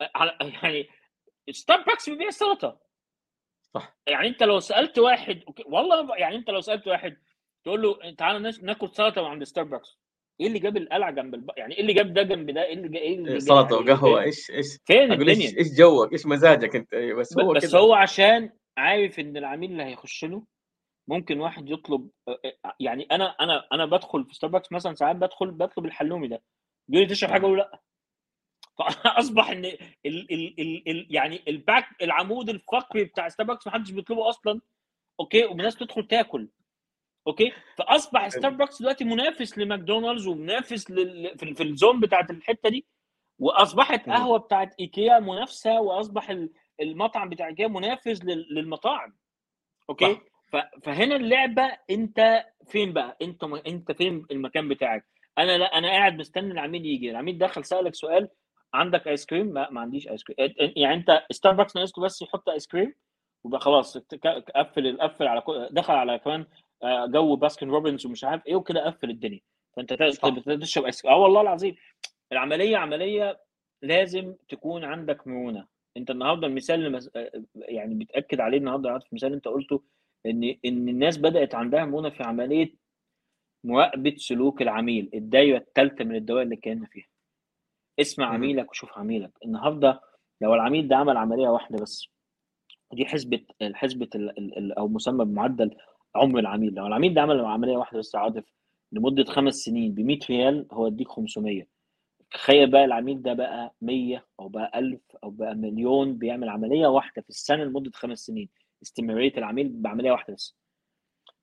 يعني 0.62 0.88
ستاربكس 1.50 2.10
بيبيع 2.10 2.30
سلطة. 2.30 2.80
صح. 3.74 3.96
يعني 4.06 4.28
أنت 4.28 4.42
لو 4.42 4.60
سألت 4.60 4.98
واحد 4.98 5.42
والله 5.66 6.16
يعني 6.16 6.36
أنت 6.36 6.50
لو 6.50 6.60
سألت 6.60 6.88
واحد 6.88 7.16
تقول 7.64 7.82
له 7.82 8.10
تعالى 8.18 8.38
ناس- 8.38 8.62
ناكل 8.62 8.88
سلطة 8.90 9.28
عند 9.28 9.44
ستاربكس 9.44 9.98
إيه 10.40 10.46
اللي 10.46 10.58
جاب 10.58 10.76
القلعة 10.76 11.10
جنب 11.10 11.34
الب... 11.34 11.50
يعني 11.56 11.74
إيه 11.74 11.80
اللي 11.80 11.92
جاب 11.92 12.12
ده 12.14 12.22
جنب 12.22 12.50
ده؟ 12.50 12.64
إيه 12.64 12.74
اللي 12.74 12.88
جا- 12.88 12.98
إيه 12.98 13.14
اللي 13.18 13.32
جا- 13.32 13.38
سلطة 13.38 13.74
يعني 13.80 13.90
وقهوة. 13.92 14.14
فين- 14.14 14.22
إيش 14.22 14.50
إيش؟ 14.50 14.66
فين 14.86 15.12
الدنيا؟ 15.12 15.58
إيش 15.58 15.72
جوك؟ 15.78 16.12
إيش 16.12 16.26
مزاجك 16.26 16.76
أنت؟ 16.76 16.94
بس 16.94 17.38
هو 17.38 17.52
بس 17.52 17.70
كده. 17.70 17.78
هو 17.78 17.94
عشان 17.94 18.50
عارف 18.78 19.20
إن 19.20 19.36
العميل 19.36 19.72
اللي 19.72 19.82
هيخش 19.84 20.24
له 20.24 20.42
ممكن 21.08 21.40
واحد 21.40 21.70
يطلب 21.70 22.10
يعني 22.80 23.06
أنا 23.12 23.24
أنا 23.40 23.66
أنا 23.72 23.86
بدخل 23.86 24.24
في 24.24 24.34
ستاربكس 24.34 24.72
مثلا 24.72 24.94
ساعات 24.94 25.16
بدخل 25.16 25.50
بطلب 25.50 25.84
الحلومي 25.86 26.28
ده. 26.28 26.42
بيقول 26.88 27.06
لي 27.08 27.14
تشرب 27.14 27.30
حاجة؟ 27.30 27.42
أقول 27.46 27.58
لأ. 27.58 27.80
فأصبح 28.78 29.50
إن 29.50 29.64
ال 29.64 29.78
ال 30.06 30.60
ال 30.60 30.88
ال 30.88 31.06
يعني 31.10 31.42
ال 31.48 31.55
back 31.55 31.84
العمود 32.02 32.48
الفقري 32.48 33.04
بتاع 33.04 33.28
ستاربكس 33.28 33.66
محدش 33.66 33.90
بيطلبه 33.90 34.28
أصلا. 34.28 34.60
okay 35.20 35.44
والناس 35.44 35.76
تدخل 35.76 36.06
تاكل. 36.06 36.48
okay؟ 37.26 37.52
فأصبح 37.76 38.28
ستاربكس 38.28 38.78
دلوقتي 38.82 39.04
منافس 39.04 39.58
لماكدونالدز 39.58 40.26
ومنافس 40.26 40.90
لل... 40.90 41.38
في, 41.38 41.54
في 41.54 41.62
ال 41.62 41.70
zone 41.70 42.00
بتاعت 42.00 42.30
الحتة 42.30 42.68
دي. 42.68 42.86
وأصبحت. 43.38 44.08
قهوة 44.08 44.38
بتاعت 44.38 44.74
إيكيا 44.80 45.18
منافسة 45.18 45.80
وأصبح 45.80 46.30
ال- 46.30 46.50
المطعم 46.80 47.28
بتاع 47.28 47.48
إيكيا 47.48 47.68
منافس 47.68 48.24
لل- 48.24 48.46
للمطاعم. 48.54 49.16
okay؟ 49.90 50.14
صح. 50.14 50.20
ف- 50.52 50.84
فهنا 50.84 51.16
اللعبة 51.16 51.78
أنت 51.90 52.44
فين 52.68 52.92
بقى؟ 52.92 53.16
أنت 53.22 53.44
م... 53.44 53.54
أنت 53.54 53.92
فين 53.92 54.26
المكان 54.30 54.68
بتاعك؟ 54.68 55.04
أنا 55.38 55.58
لأ 55.58 55.78
أنا 55.78 55.88
قاعد 55.88 56.18
مستني 56.18 56.52
العميل 56.52 56.86
يجي. 56.86 57.10
العميل 57.10 57.38
دخل 57.38 57.64
سألك 57.64 57.94
سؤال 57.94 58.28
عندك 58.74 59.08
ice 59.08 59.26
cream 59.26 59.46
ما, 59.46 59.70
ما 59.70 59.80
عنديش 59.80 60.08
ice 60.08 60.24
cream 60.24 60.54
يعني 60.76 60.94
أنت 60.94 61.22
ستاربكس 61.32 61.76
ناقص 61.76 61.98
له 61.98 62.04
بس 62.04 62.22
يحط 62.22 62.48
ايس 62.48 62.66
كريم 62.66 62.94
وبقى 63.44 63.60
خلاص 63.60 63.98
قفل 64.56 64.98
قفل 65.00 65.26
على 65.26 65.42
دخل 65.70 65.94
على 65.94 66.18
كمان 66.18 66.46
جو 66.84 67.36
باسكن 67.36 67.68
روبنز 67.68 68.06
ومش 68.06 68.24
عارف 68.24 68.46
إيه 68.46 68.54
وكده 68.56 68.86
قفل 68.86 69.10
الدنيا. 69.10 69.40
فأنت 69.76 69.92
تشرب 70.62 70.84
ايس 70.84 71.06
آه 71.06 71.16
والله 71.16 71.40
العظيم. 71.40 71.76
العملية 72.32 72.76
عملية 72.76 73.40
لازم 73.82 74.34
تكون 74.48 74.84
عندك 74.84 75.26
مرونة. 75.26 75.66
أنت 75.96 76.10
النهارده 76.10 76.46
المثال 76.46 76.76
اللي 76.76 76.90
مس... 76.90 77.10
آه، 77.16 77.42
يعني 77.54 77.94
بتأكد 77.94 78.40
عليه 78.40 78.58
النهارده 78.58 78.90
المثال 78.90 79.26
اللي 79.26 79.36
أنت 79.36 79.48
قلته 79.48 79.82
إن 80.26 80.44
إن 80.64 80.88
الناس 80.88 81.18
بدأت 81.18 81.54
عندها 81.54 81.84
مرونة 81.84 82.10
في 82.10 82.22
عملية 82.22 82.74
مراقبة 83.64 84.14
سلوك 84.16 84.62
العميل 84.62 85.10
الدايرة 85.14 85.58
الثالثه 85.58 86.04
من 86.04 86.16
الدوائر 86.16 86.42
اللي 86.42 86.56
كنا 86.56 86.86
فيها. 86.86 87.06
اسمع. 88.00 88.26
عميلك 88.26 88.70
وشوف 88.70 88.98
عميلك. 88.98 89.30
النهارده 89.44 90.00
لو 90.40 90.54
العميل 90.54 90.88
ده 90.88 90.96
عمل 90.96 91.16
عملية 91.16 91.48
واحدة 91.48 91.78
بس 91.82 92.08
دي 92.92 93.06
حسبة 93.06 93.40
حسبة 93.62 94.08
أو 94.78 94.88
مسمى 94.88 95.24
بمعدل 95.24 95.76
عمر 96.16 96.38
العميل 96.38 96.74
لو 96.74 96.86
العميل 96.86 97.14
ده 97.14 97.20
عمل 97.22 97.44
عملية 97.44 97.76
واحدة 97.76 97.98
بس 97.98 98.16
عاطف 98.16 98.44
لمدة 98.92 99.24
خمس 99.24 99.54
سنين 99.54 99.94
ب 99.94 100.00
100 100.00 100.18
ريال 100.30 100.66
هو 100.72 100.86
يديك 100.86 101.08
500 101.08 101.66
تخيل 102.30 102.70
بقى 102.70 102.84
العميل 102.84 103.22
ده 103.22 103.32
بقى 103.32 103.74
100 103.82 104.26
أو 104.40 104.48
بقى 104.48 104.78
1000 104.78 105.00
أو 105.24 105.30
بقى 105.30 105.54
مليون 105.54 106.18
بيعمل 106.18 106.48
عملية 106.48 106.86
واحدة 106.86 107.22
في 107.22 107.28
السنة 107.30 107.64
لمدة 107.64 107.90
خمس 107.94 108.18
سنين. 108.18 108.48
استمرارية 108.82 109.32
العميل 109.38 109.68
بعملية 109.68 110.10
واحدة 110.12 110.34
بس. 110.34 110.56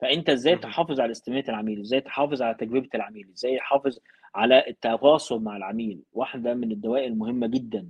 فأنت 0.01 0.29
إزاي. 0.29 0.55
تحافظ 0.55 0.99
على 0.99 1.11
استمرارية 1.11 1.49
العميل؟ 1.49 1.79
إزاي 1.79 2.01
تحافظ 2.01 2.41
على 2.41 2.55
تجربة 2.55 2.89
العميل؟ 2.95 3.29
إزاي 3.35 3.57
تحافظ 3.57 3.99
على 4.35 4.67
التواصل 4.67 5.43
مع 5.43 5.57
العميل؟ 5.57 6.03
واحدة 6.11 6.53
من 6.53 6.71
الدوائر 6.71 7.07
المهمة 7.07 7.47
جدا. 7.47 7.89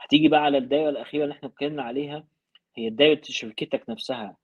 هتيجي 0.00 0.28
بقى 0.28 0.40
على 0.44 0.58
الدائره 0.58 0.88
الأخيرة 0.90 1.24
اللي 1.24 1.32
إحنا 1.34 1.48
اتكلمنا 1.48 1.82
عليها 1.82 2.24
هي 2.76 2.90
دائره 2.90 3.20
شركتك 3.24 3.84
نفسها. 3.88 4.36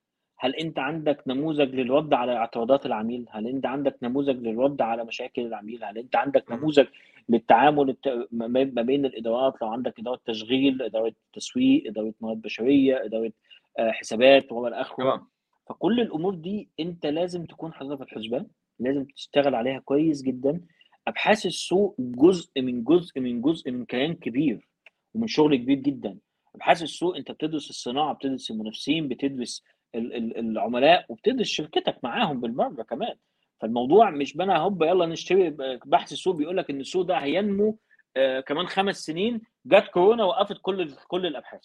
هل 0.44 0.54
أنت 0.54 0.78
عندك 0.78 1.22
نموذج 1.26 1.74
للرد 1.74 2.14
على 2.14 2.36
اعتراضات 2.36 2.86
العميل؟ 2.86 3.26
هل 3.30 3.46
أنت 3.46 3.66
عندك 3.66 3.96
نموذج 4.02 4.36
للرد 4.46 4.82
على 4.82 5.04
مشاكل 5.04 5.46
العميل؟ 5.46 5.84
هل 5.84 5.98
أنت 5.98 6.16
عندك. 6.16 6.50
نموذج 6.52 6.86
للتعامل 7.28 7.90
الت- 7.90 8.28
ما 8.32 8.82
بين 8.82 9.04
الإدارات؟ 9.06 9.54
لو 9.62 9.68
عندك 9.68 9.98
إدارة 10.00 10.20
تشغيل 10.26 10.82
إدارة 10.82 11.12
تسويق 11.32 11.86
إدارة 11.86 12.14
موارد 12.20 12.42
بشرية 12.42 13.04
إدارة 13.04 13.32
آه، 13.78 13.90
حسابات 13.90 14.52
وما 14.52 14.80
اخره 14.80 14.96
تمام. 15.04 15.26
فكل 15.68 16.00
الأمور 16.00 16.34
دي 16.34 16.68
أنت 16.80 17.06
لازم 17.06 17.44
تكون 17.44 17.72
حاططها 17.72 17.96
في 17.96 18.02
الحسبان 18.02 18.46
لازم 18.78 19.04
تشتغل 19.04 19.54
عليها 19.54 19.78
كويس 19.78 20.22
جدا. 20.22 20.60
أبحاث 21.08 21.46
السوق 21.46 21.96
جزء 21.98 22.62
من 22.62 22.84
جزء 22.84 23.20
من 23.20 23.40
جزء 23.42 23.70
من 23.70 23.84
كيان 23.84 24.14
كبير 24.14 24.68
ومن 25.14 25.26
شغل 25.26 25.56
كبير 25.56 25.78
جدا. 25.78 26.18
أبحاث 26.54 26.82
السوق 26.82 27.16
أنت 27.16 27.30
بتدرس 27.30 27.70
الصناعة 27.70 28.14
بتدرس 28.14 28.50
المنافسين 28.50 29.08
بتدرس 29.08 29.64
العملاء 29.94 31.06
وبتدرس 31.08 31.46
شركتك 31.46 31.98
معاهم 32.04 32.40
بالمرة 32.40 32.82
كمان 32.82 33.14
فالموضوع 33.60 34.10
مش 34.10 34.36
بنا 34.36 34.56
هوب 34.58 34.82
يلا 34.82 35.06
نشتري 35.06 35.50
بحث 35.86 36.12
السوق 36.12 36.36
بيقول 36.36 36.56
لك 36.56 36.70
إن 36.70 36.80
السوق 36.80 37.02
ده 37.02 37.16
هينمو 37.18 37.78
آه، 38.16 38.40
كمان 38.40 38.66
خمس 38.66 38.96
سنين 38.96 39.40
جت 39.66 39.88
كورونا 39.88 40.24
وقفت 40.24 40.58
كل 40.62 40.94
كل 41.08 41.26
الأبحاث 41.26 41.64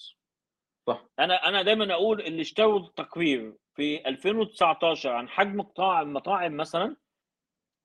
صح 0.88 1.06
أنا 1.20 1.48
أنا 1.48 1.62
دايما 1.62 1.94
أقول 1.94 2.22
اللي 2.22 2.42
اشتروا 2.42 2.80
التقرير 2.80 3.54
في 3.76 4.08
2019 4.10 5.10
عن 5.10 5.30
حجم 5.30 5.62
قطاع 5.62 6.02
المطاعم 6.02 6.58
مثلا 6.58 6.96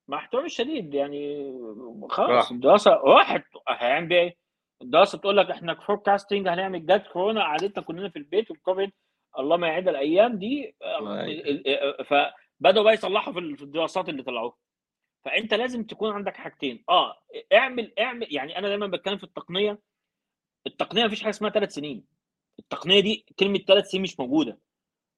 مع 0.09 0.17
احترامي 0.19 0.47
الشديد 0.47 0.95
يعني 0.95 1.53
خلاص. 2.11 2.51
الدراسة 2.51 2.91
راحت 2.91 3.45
هيعمل 3.69 4.07
بيها 4.07 4.19
إيه؟ 4.21 4.37
الدراسة 4.83 5.19
تقول 5.19 5.37
لك 5.37 5.51
إحنا 5.51 5.75
فوركاستنج 5.75 6.49
هنعمل 6.49 6.87
جت 6.87 7.07
كورونا 7.13 7.41
قعدتنا 7.43 7.85
كلنا 7.85 8.09
في 8.09 8.17
البيت 8.19 8.51
والكوفيد 8.51 8.93
الله 9.39 9.57
ما 9.57 9.69
يعيد 9.69 9.89
الأيام 9.89 10.39
دي 10.39 10.75
يعيد. 10.83 11.47
ال- 11.47 11.69
ال- 11.69 12.05
فبدأوا 12.05 12.85
بقى 12.85 12.95
يصلحوا 12.95 13.33
في 13.33 13.39
ال- 13.39 13.57
في 13.57 13.63
الدراسات 13.63 14.09
اللي 14.09 14.23
طلعوها. 14.23 14.57
فأنت 15.25 15.55
لازم 15.55 15.85
تكون 15.85 16.11
عندك 16.13 16.37
حاجتين. 16.37 16.85
آه 16.89 17.17
اعمل 17.53 17.93
اعمل 17.99 18.27
يعني 18.35 18.59
أنا 18.59 18.69
دايما 18.69 18.87
بتكلم 18.87 19.19
في 19.19 19.25
التقنية. 19.25 19.79
التقنية 20.67 21.05
مفيش 21.05 21.23
حاجة 21.23 21.31
اسمها 21.31 21.51
ثلاث 21.51 21.73
سنين. 21.75 22.05
التقنية 22.59 23.01
دي 23.01 23.27
كلمة 23.39 23.59
ثلاث 23.59 23.87
سنين 23.91 24.03
مش 24.03 24.21
موجودة. 24.21 24.59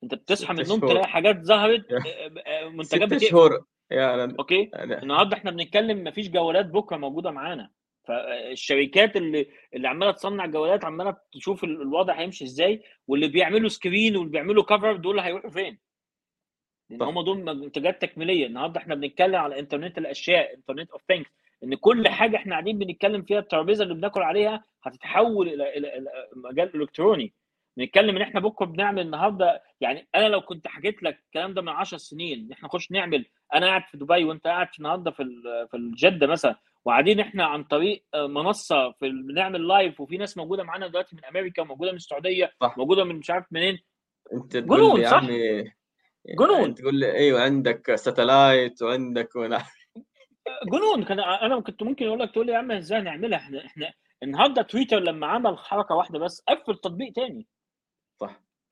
أنت 0.03 0.15
بتصحى 0.15 0.53
من 0.53 0.61
النوم. 0.61 0.81
تلاقي 0.81 1.07
حاجات 1.09 1.43
ظهرت. 1.43 1.87
آه، 1.93 2.33
آه، 2.47 2.69
منتجات 2.69 3.15
ست 3.15 3.25
شهور. 3.25 3.65
يا 3.91 4.15
أنا 4.15 4.37
okay؟ 4.39 4.70
النهارده 4.75 5.37
إحنا 5.37 5.51
بنتكلم 5.51 6.05
مفيش 6.05 6.29
جوالات 6.29 6.67
بكرة 6.67 6.97
موجودة 6.97 7.31
معانا. 7.31 7.71
فالشركات 8.07 9.16
اللي 9.16 9.47
اللي 9.74 9.89
عماله 9.89 10.11
تصنع 10.12 10.47
جوالات 10.47 10.85
عماله 10.85 11.16
تشوف 11.33 11.65
ال- 11.65 11.83
الوضع 11.83 12.15
هيمشي 12.20 12.45
إزاي 12.45 12.83
واللي 13.09 13.28
بيعملوا 13.28 13.69
screen 13.69 14.16
واللي 14.16 14.31
بيعملوا 14.33 14.62
cover 14.65 14.97
دول 14.97 15.20
هيروحوا 15.20 15.51
فين؟ 15.51 15.78
لأن. 16.91 17.03
هم 17.03 17.20
دول 17.20 17.45
منتجات 17.45 18.03
تكميلية 18.03 18.47
النهارده 18.47 18.81
إحنا 18.81 18.95
بنتكلم 18.95 19.37
على 19.37 19.59
انترنت 19.59 19.99
الأشياء 19.99 20.55
internet 20.55 20.91
of 20.91 21.03
things 21.09 21.31
إن 21.65 21.74
كل 21.74 22.09
حاجة 22.09 22.37
إحنا 22.37 22.53
قاعدين 22.53 22.78
بنتكلم 22.78 23.23
فيها 23.23 23.39
الترابيزة 23.39 23.83
اللي 23.85 23.95
بناكل 23.95 24.23
عليها 24.23 24.65
هتتحول 24.83 25.49
إلى 25.49 25.77
إلى 25.77 26.09
مجال 26.37 26.77
إلكتروني 26.83 27.33
بنتكلم 27.77 28.16
إن 28.16 28.23
إحنا 28.23 28.40
بكرة 28.40 28.66
بنعمل 28.66 29.03
النهارده 29.03 29.62
يعني 29.81 30.09
أنا 30.15 30.28
لو 30.28 30.40
كنت 30.40 30.69
حكيت 30.69 31.03
لك 31.03 31.19
الكلام 31.27 31.55
ده 31.55 31.62
من 31.62 31.69
10 31.69 31.98
سنين 31.98 32.39
إن 32.39 32.53
إحنا 32.53 32.69
نخش 32.69 32.93
نعمل 32.93 33.27
أنا 33.55 33.66
قاعد 33.66 33.82
في 33.90 33.98
دبي 33.98 34.24
وأنت 34.24 34.47
قاعد 34.47 34.69
في 34.73 34.78
النهارده 34.78 35.11
في 35.11 35.24
في 35.70 35.77
الجدة 35.77 36.27
مثلا 36.27 36.57
وقاعدين 36.85 37.20
إحنا 37.20 37.44
عن 37.44 37.65
طريق 37.65 38.05
آه، 38.15 38.27
منصة 38.27 38.93
في 38.93 39.09
بنعمل 39.09 39.69
لايف 39.69 40.01
وفي 40.01 40.16
ناس 40.16 40.36
موجودة 40.36 40.62
معانا 40.62 40.86
دلوقتي 40.86 41.16
من 41.16 41.24
أمريكا 41.24 41.62
وموجودة 41.62 41.90
من 41.90 41.97
السعودية 41.97 42.53
صح. 42.61 42.78
موجودة 42.78 43.05
من 43.05 43.16
مش 43.16 43.31
عارف 43.31 43.47
منين 43.51 43.78
أنت 44.32 44.57
تقول 44.57 44.78
جنون، 44.78 45.01
يا 45.01 45.11
صح؟ 45.11 45.16
عمي 45.16 45.62
جنون. 46.39 46.65
أنت 46.65 46.78
تقول 46.78 46.94
لي 46.94 47.12
أيوه 47.12 47.43
عندك 47.43 47.94
satellite 47.95 48.83
وعندك 48.82 49.36
ونا... 49.36 49.62
جنون 50.73 51.05
كان 51.05 51.20
أنا 51.20 51.61
كنت 51.61 51.82
ممكن 51.82 52.07
أقول 52.07 52.20
لك 52.20 52.31
تقول 52.31 52.47
لي 52.47 52.53
يا 52.53 52.59
عم 52.59 52.70
إزاي 52.70 53.01
نعملها 53.01 53.39
إحنا 53.39 53.66
إحنا 53.66 53.93
النهارده 54.23 54.62
تويتر 54.62 55.01
لما 55.01 55.27
عمل 55.27 55.59
حركة 55.59 55.94
واحدة 55.94 56.19
بس 56.19 56.43
قفل 56.48 56.74
تطبيق 56.74 57.12
تاني 57.12 57.47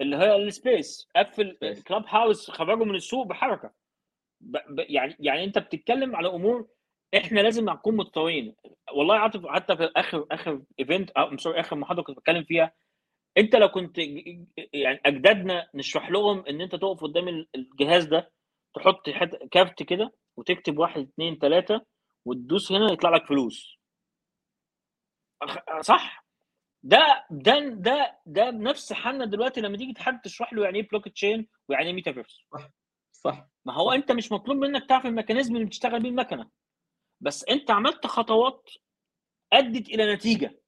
اللي 0.00 0.16
هي 0.16 0.36
ال 0.36 0.48
space 0.48 1.08
قفل. 1.16 1.58
كلوب 1.86 2.04
هاوس 2.06 2.50
خرجوا 2.50 2.84
من 2.84 2.94
السوق 2.94 3.26
بحركة. 3.26 3.70
ب... 4.40 4.56
ب... 4.56 4.84
يعني 4.88 5.16
يعني 5.20 5.44
أنت 5.44 5.58
بتتكلم 5.58 6.16
على 6.16 6.28
أمور 6.28 6.68
إحنا 7.16 7.40
لازم 7.40 7.70
نكون 7.70 7.96
متطورين 7.96 8.54
والله 8.92 9.16
عاطف 9.16 9.46
حتى 9.46 9.76
في 9.76 9.90
اخر 9.96 10.26
آخر 10.30 10.62
event 10.80 11.10
أو 11.10 11.36
sorry 11.36 11.60
آخر 11.60 11.76
محاضرة 11.76 12.02
كنت 12.02 12.16
بتكلم 12.16 12.44
فيها 12.44 12.72
أنت 13.38 13.56
لو 13.56 13.68
كنت 13.68 13.98
يعني 14.72 15.00
أجدادنا 15.06 15.68
نشرح 15.74 16.10
لهم 16.10 16.44
إن 16.48 16.60
أنت 16.60 16.74
تقف 16.74 17.00
قدام 17.02 17.46
الجهاز 17.54 18.04
ده 18.04 18.30
تحط 18.74 19.10
card 19.52 19.82
كده 19.82 20.12
وتكتب 20.36 20.78
واحد 20.78 21.00
اثنين 21.00 21.38
ثلاثة 21.38 21.86
وتدوس 22.24 22.72
هنا 22.72 22.92
يطلع 22.92 23.10
لك 23.10 23.26
فلوس. 23.26 23.78
صح؟ 25.80 26.23
ده 26.86 27.26
ده 27.30 27.58
ده 27.68 28.20
ده 28.26 28.50
بنفس 28.50 28.92
حالنا 28.92 29.24
دلوقتي 29.24 29.60
لما 29.60 29.76
تيجي 29.76 30.00
حد 30.02 30.20
تشرح 30.20 30.52
له 30.52 30.64
يعني 30.64 30.78
إيه 30.78 30.88
بلوك 30.88 31.08
تشين 31.08 31.48
ويعني 31.68 31.86
إيه 31.86 31.92
ميتافيرس 31.92 32.40
صح 32.52 32.70
صح 33.12 33.46
ما 33.64 33.72
هو 33.72 33.88
صح. 33.90 33.94
أنت 33.94 34.12
مش 34.12 34.32
مطلوب 34.32 34.56
منك 34.56 34.88
تعرف 34.88 35.06
ال 35.06 35.11
mechanism 35.11 35.54
اللي 35.56 35.66
بتشتغل 35.66 36.02
بيه 36.02 36.08
المكنة 36.08 36.50
بس 37.20 37.44
أنت 37.44 37.70
عملت 37.70 38.06
خطوات 38.06 38.70
أدت 39.52 39.88
إلى 39.88 40.14
نتيجة. 40.14 40.60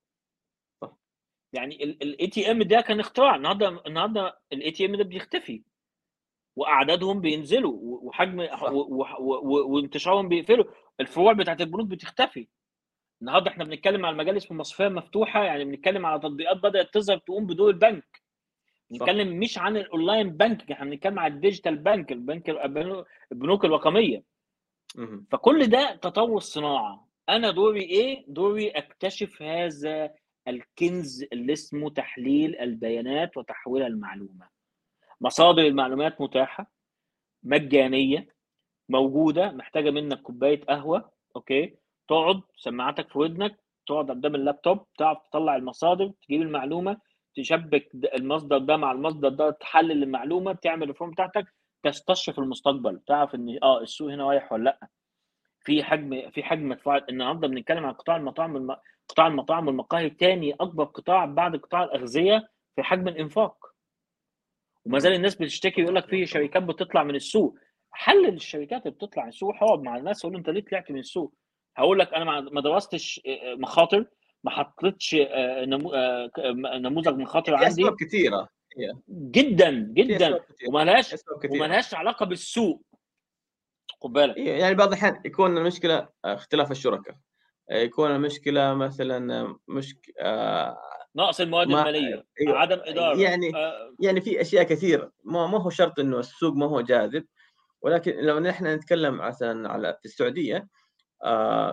صح. 0.83 0.97
يعني 1.53 1.85
ال 1.85 2.27
ATM 2.27 2.63
ده 2.63 2.81
كان 2.81 3.01
اختراع. 3.01 3.37
النهارده 3.37 3.83
النهارده 3.87 4.41
ال 4.53 4.71
ATM 4.71 4.97
ده 4.97 5.05
بيختفي. 5.05 5.63
وأعدادهم 6.57 7.21
بينزلوا 7.21 7.79
وحجم 7.83 8.49
وانتشارهم 9.49 10.29
بيقفلوا. 10.29 10.65
الفروع 11.01 11.33
بتاعت 11.33 11.61
البنوك 11.61 11.87
بتختفي. 11.87 12.49
النهارده 13.23 13.51
إحنا 13.51 13.65
بنتكلم 13.65 14.07
على 14.07 14.13
المصرفيه 14.13 14.87
المفتوحه 14.87 15.45
يعني 15.45 15.65
بنتكلم 15.65 16.07
على 16.07 16.21
تطبيقات 16.21 16.57
بدأت 16.57 16.95
تظهر 16.95 17.19
تقوم 17.19 17.47
بدور 17.47 17.71
البنك. 17.71 18.23
بنتكلم 18.91 19.39
مش 19.39 19.59
عن 19.59 19.77
ال 19.77 19.85
online 19.85 20.31
bank 20.31 20.71
إحنا 20.73 20.91
بنتكلم 20.91 21.19
على 21.19 21.35
ال 21.35 21.40
digital 21.40 21.77
bank 21.77 22.13
البنك 22.13 22.51
البنوك 23.33 23.65
الرقمية. 23.65 24.23
فكل 25.31 25.67
ده 25.67 25.97
تطور 25.97 26.37
الصناعه 26.37 27.09
أنا 27.29 27.51
دوري 27.51 27.83
إيه؟ 27.83 28.25
دوري 28.29 28.69
أكتشف 28.71 29.43
هذا 29.43 30.15
الكنز 30.49 31.23
اللي 31.33 31.53
اسمه 31.53 31.91
تحليل 31.91 32.57
البيانات 32.59 33.37
وتحويلها 33.37 33.87
المعلومة. 33.87 34.49
مصادر 35.21 35.63
المعلومات 35.63 36.21
متاحة 36.21 36.71
مجانية 37.43 38.29
موجودة 38.89 39.51
محتاجة 39.53 39.91
منك 39.91 40.23
كوباية 40.23 40.61
قهوة 40.65 41.11
okay؟ 41.37 41.77
تقعد 42.09 42.41
سماعتك 42.57 43.09
في 43.11 43.19
ودنك 43.19 43.57
تقعد 43.87 44.11
قدام 44.11 44.35
اللابتوب 44.35 44.87
تعرف 44.99 45.19
تطلع 45.31 45.57
المصادر 45.57 46.13
تجيب 46.29 46.43
المعلومة 46.43 46.97
تشبك 47.37 47.89
المصدر 48.15 48.59
ده 48.59 48.77
مع 48.77 48.93
المصدر 48.93 49.29
ده 49.29 49.51
تحلل 49.51 50.03
المعلومة 50.03 50.53
تعمل 50.53 50.91
ال 50.91 50.95
form 50.95 51.11
بتاعتك 51.11 51.45
تستشرف 51.83 52.39
المستقبل 52.39 53.01
تعرف 53.07 53.35
إن 53.35 53.59
آه 53.63 53.81
السوق 53.81 54.11
هنا 54.13 54.29
رايح 54.29 54.53
ولا 54.53 54.65
لأ. 54.65 54.89
في 55.61 55.85
حجم 55.85 56.31
في 56.31 56.43
حجم 56.43 56.69
مدفوع 56.69 56.97
النهارده 57.09 57.49
بنتكلم 57.49 57.85
عن 57.87 57.93
قطاع 57.93 58.17
المطاعم 58.17 58.57
الم... 58.57 58.77
قطاع 59.09 59.27
المطاعم 59.27 59.67
والمقاهي 59.67 60.11
ثاني 60.11 60.53
أكبر 60.55 60.85
قطاع 60.85 61.25
بعد 61.25 61.57
قطاع 61.57 61.85
الأغذية 61.85 62.49
في 62.77 62.83
حجم 62.83 63.09
الإنفاق. 63.09 63.57
وما 64.87 64.99
زال 64.99 65.13
الناس 65.13 65.35
بتشتكي 65.35 65.81
يقول 65.81 65.95
لك 65.95 66.07
في 66.09 66.27
شركات 66.27 66.63
بتطلع 66.63 67.03
من 67.03 67.15
السوق. 67.15 67.59
حلل 67.91 68.35
الشركات 68.35 68.83
اللي 68.87 68.95
بتطلع 68.97 69.23
من 69.23 69.29
السوق 69.29 69.55
اقعد 69.63 69.81
مع 69.83 69.97
الناس 69.97 70.23
قول 70.23 70.37
أنت 70.37 70.51
ليه 70.51 70.65
طلعت 70.65 70.91
من 70.91 70.99
السوق؟ 70.99 71.35
هقول 71.77 71.99
لك 71.99 72.15
أنا 72.15 72.41
ما 72.41 72.61
درستش 72.61 73.21
مخاطر 73.47 74.07
ما 74.45 74.51
حطيتش 74.51 75.17
نموذج 76.77 77.15
مخاطر 77.15 77.55
عندي. 77.55 77.69
أسباب 77.69 77.97
كثيره 78.01 78.49
جدا 79.11 79.71
جدا 79.71 80.41
وما 80.69 80.85
لهاش 80.85 81.15
وما 81.51 81.65
لهاش 81.65 81.95
علاقة 81.95 82.27
بالسوق. 82.27 82.83
خد 84.03 84.13
بالك. 84.13 84.37
يعني 84.37 84.75
بعض 84.75 84.89
الأحيان 84.89 85.23
يكون 85.25 85.59
المشكلة 85.59 86.09
اختلاف 86.25 86.71
الشركاء. 86.71 87.15
يكون 87.71 88.11
المشكلة 88.11 88.75
مثلا 88.75 89.57
مشك... 89.69 90.13
آه 90.21 90.79
نقص 91.17 91.41
المواد 91.41 91.69
ما... 91.69 91.81
المالية 91.81 92.27
أيوة. 92.41 92.59
عدم 92.59 92.81
إدارة 92.85 93.21
يعني 93.21 93.57
آه... 93.57 93.95
يعني 94.01 94.21
في 94.21 94.41
أشياء 94.41 94.65
كثيرة. 94.65 95.13
ما 95.25 95.47
ما 95.47 95.63
هو 95.63 95.71
شرط 95.71 95.99
إنه 95.99 96.19
السوق 96.19 96.55
ما 96.55 96.67
هو 96.67 96.81
جاذب. 96.81 97.27
ولكن 97.83 98.13
لو 98.17 98.39
نحن 98.39 98.67
نتكلم 98.67 99.17
مثلا 99.17 99.69
على 99.69 99.99
في 100.01 100.05
السعودية 100.05 100.57
آه 100.57 100.69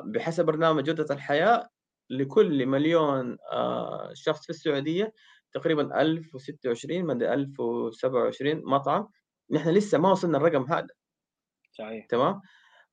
بحسب 0.06 0.46
برنامج 0.46 0.84
جودة 0.84 1.16
الحياة 1.16 1.70
لكل 2.10 2.66
مليون 2.66 3.38
آه 3.52 4.12
شخص 4.14 4.44
في 4.44 4.50
السعودية 4.50 5.14
تقريبا 5.54 6.02
1026 6.02 7.06
مدى 7.06 7.34
1027 7.34 8.62
مطعم. 8.66 9.08
نحن 9.52 9.70
لسه 9.70 9.98
ما 9.98 10.12
وصلنا 10.12 10.38
الرقم 10.38 10.64
هذا. 10.74 10.88
صحيح. 11.72 12.06
تمام؟ 12.06 12.42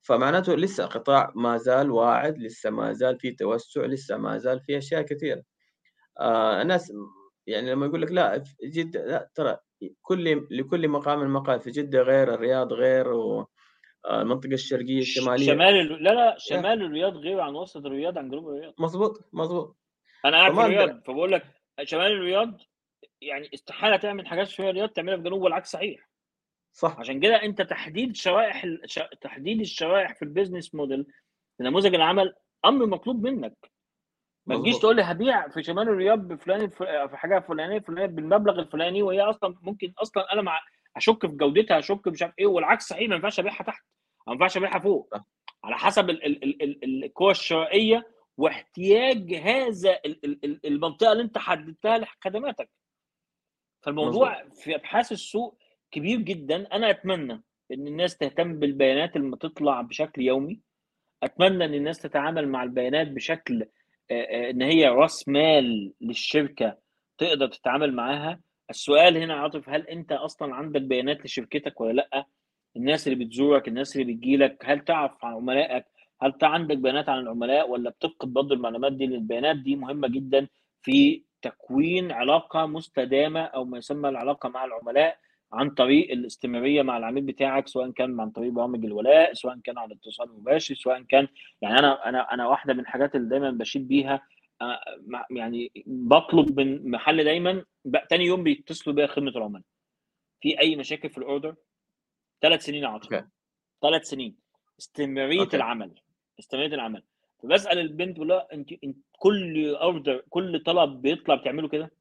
فمعناته 0.01 0.55
لسه 0.55 0.83
القطاع 0.83 1.31
ما 1.35 1.57
زال 1.57 1.91
واعد 1.91 2.37
لسه 2.37 2.69
ما 2.69 2.93
زال 2.93 3.19
في 3.19 3.31
توسع 3.31 3.85
لسه 3.85 4.17
ما 4.17 4.37
زال 4.37 4.59
في 4.59 4.77
أشياء 4.77 5.01
كثيرة. 5.01 5.43
آه 6.19 6.61
الناس 6.61 6.93
يعني 7.47 7.71
لما 7.71 7.85
يقول 7.85 8.01
لك 8.01 8.11
لا 8.11 8.39
في 8.39 8.55
جدة 8.69 9.05
لا 9.05 9.29
ترى 9.35 9.57
كل 10.01 10.47
لكل 10.51 10.87
مقام 10.87 11.33
مقال 11.33 11.61
في 11.61 11.71
جدة 11.71 12.01
غير 12.01 12.33
الرياض 12.33 12.73
غير 12.73 13.13
و 13.13 13.47
المنطقة 14.09 14.53
الشرقية 14.53 14.99
الشمالية. 14.99 15.45
شمال 15.45 16.03
لا 16.03 16.09
لا 16.09 16.35
شمال 16.39 16.81
الرياض 16.81 17.17
غير 17.17 17.39
عن 17.39 17.55
وسط 17.55 17.85
الرياض 17.85 18.17
عن 18.17 18.29
جنوب 18.29 18.49
الرياض. 18.49 18.73
مظبوط 18.77 19.29
مظبوط. 19.33 19.77
أنا 20.25 20.37
قاعد 20.37 20.53
في 20.53 20.61
الرياض 20.61 21.03
فبقول 21.03 21.31
لك 21.31 21.43
شمال 21.83 22.11
الرياض 22.11 22.61
يعني 23.21 23.49
استحالة 23.53 23.97
تعمل 23.97 24.27
حاجات 24.27 24.47
في 24.47 24.69
الرياض 24.69 24.89
تعملها 24.89 25.17
في 25.17 25.23
جنوب 25.23 25.41
والعكس 25.41 25.71
صحيح. 25.71 26.09
صح. 26.73 26.99
عشان 26.99 27.19
كده 27.19 27.35
أنت 27.43 27.61
تحديد 27.61 28.15
شرائح 28.15 28.65
ش... 28.85 28.99
تحديد 29.21 29.59
الشرائح 29.59 30.15
في 30.15 30.21
البيزنس 30.21 30.75
موديل 30.75 31.05
في 31.57 31.63
نموذج 31.63 31.95
العمل 31.95 32.33
أمر 32.65 32.85
مطلوب 32.85 33.27
منك. 33.27 33.71
ما 34.45 34.57
تجيش 34.57 34.79
تقول 34.79 34.95
لي 34.95 35.01
هبيع 35.01 35.49
في 35.49 35.63
شمال 35.63 35.89
الرياض 35.89 36.19
بفلان 36.19 36.69
في 36.69 37.09
حاجة 37.13 37.39
فلانية 37.39 37.79
فلانية 37.79 38.05
بالمبلغ 38.05 38.59
الفلاني 38.59 39.03
وهي 39.03 39.21
أصلا 39.21 39.55
ممكن 39.61 39.93
أصلا 39.97 40.33
أنا 40.33 40.41
مع 40.41 40.59
اشك 40.95 41.27
في 41.27 41.35
جودتها 41.35 41.79
اشك 41.79 42.07
مش 42.07 42.21
عارف 42.21 42.33
إيه 42.39 42.47
والعكس 42.47 42.87
صحيح 42.87 43.09
ما 43.09 43.15
ينفعش 43.15 43.39
أبيعها 43.39 43.63
تحت 43.63 43.83
ما 44.27 44.33
ينفعش 44.33 44.57
أبيعها 44.57 44.79
فوق. 44.79 45.13
على 45.63 45.77
حسب 45.77 46.09
القوى 46.83 47.31
الشرائية 47.31 48.07
واحتياج 48.37 49.33
هذا 49.33 49.99
المنطقة 50.65 51.11
اللي 51.11 51.23
أنت 51.23 51.37
حددتها 51.37 51.97
لخدماتك. 51.97 52.69
فالموضوع 53.81 54.49
في 54.49 54.75
أبحاث 54.75 55.11
السوق 55.11 55.57
كبير 55.91 56.19
جدا. 56.19 56.75
أنا 56.75 56.89
أتمنى 56.89 57.43
إن 57.71 57.87
الناس 57.87 58.17
تهتم 58.17 58.59
بالبيانات 58.59 59.15
اللي 59.15 59.37
تطلع 59.37 59.81
بشكل 59.81 60.21
يومي. 60.21 60.61
أتمنى 61.23 61.65
إن 61.65 61.73
الناس 61.73 61.99
تتعامل 61.99 62.47
مع 62.47 62.63
البيانات 62.63 63.07
بشكل 63.07 63.65
إن 64.11 64.61
هي 64.61 64.87
رأس 64.87 65.27
مال 65.27 65.93
للشركة 66.01 66.77
تقدر 67.17 67.47
تتعامل 67.47 67.93
معاها. 67.95 68.39
السؤال 68.71 69.17
هنا 69.17 69.33
عاطف 69.33 69.69
هل 69.69 69.87
أنت 69.87 70.11
أصلا 70.11 70.55
عندك 70.55 70.81
بيانات 70.81 71.25
لشركتك 71.25 71.81
ولا 71.81 71.91
لأ؟ 71.93 72.25
الناس 72.75 73.07
اللي 73.07 73.25
بتزورك 73.25 73.67
الناس 73.67 73.95
اللي 73.97 74.13
بتجيلك 74.13 74.57
هل 74.65 74.79
تعرف 74.79 75.25
عن 75.25 75.33
عملائك؟ 75.33 75.85
هل 76.21 76.33
عندك 76.43 76.77
بيانات 76.77 77.09
عن 77.09 77.19
العملاء 77.19 77.69
ولا 77.69 77.89
بتفقد 77.89 78.33
برضه 78.33 78.55
المعلومات 78.55 78.93
دي؟ 78.93 79.05
البيانات 79.05 79.55
دي 79.57 79.75
مهمة 79.75 80.07
جدا 80.07 80.47
في 80.81 81.23
تكوين 81.41 82.11
علاقة 82.11 82.65
مستدامة 82.65 83.41
أو 83.41 83.65
ما 83.65 83.77
يسمى 83.77 84.09
العلاقة 84.09 84.49
مع 84.49 84.65
العملاء 84.65 85.17
عن 85.53 85.69
طريق 85.69 86.11
الاستمرارية 86.11 86.81
مع 86.81 86.97
العميل 86.97 87.23
بتاعك 87.23 87.67
سواء 87.67 87.91
كان 87.91 88.19
عن 88.19 88.29
طريق 88.29 88.51
برامج 88.51 88.85
الولاء 88.85 89.33
سواء 89.33 89.59
كان 89.63 89.77
على 89.77 89.93
اتصال 89.93 90.29
مباشر 90.29 90.75
سواء 90.75 91.01
كان 91.01 91.27
يعني 91.61 91.79
أنا 91.79 92.09
أنا 92.09 92.33
أنا 92.33 92.47
واحدة 92.47 92.73
من 92.73 92.79
الحاجات 92.79 93.15
اللي 93.15 93.29
دايما 93.29 93.51
بشيد 93.51 93.87
بيها 93.87 94.21
يعني 95.31 95.71
بطلب 95.85 96.59
من 96.59 96.91
محل 96.91 97.23
دايما 97.23 97.65
تاني 98.09 98.25
يوم 98.25 98.43
بيتصلوا 98.43 98.95
بيا 98.95 99.07
خدمة 99.07 99.31
العملاء 99.31 99.63
في 100.41 100.59
أي 100.59 100.75
مشاكل 100.75 101.09
في 101.09 101.17
الأوردر؟ 101.17 101.55
ثلاث 102.41 102.65
سنين 102.65 102.85
عاطفه 102.85 103.27
ثلاث 103.81 104.03
سنين. 104.03 104.35
استمراريه. 104.79 105.49
العمل. 105.53 105.91
استمراريه 106.39 106.75
العمل. 106.75 107.03
فبسأل 107.43 107.79
البنت 107.79 108.15
بقول 108.15 108.27
لها 108.27 108.47
أنت 108.53 108.69
أنت 108.83 108.97
كل 109.11 109.75
أوردر 109.75 110.23
كل 110.29 110.63
طلب 110.63 111.01
بيطلع 111.01 111.35
بتعمله 111.35 111.67
كده؟ 111.67 111.91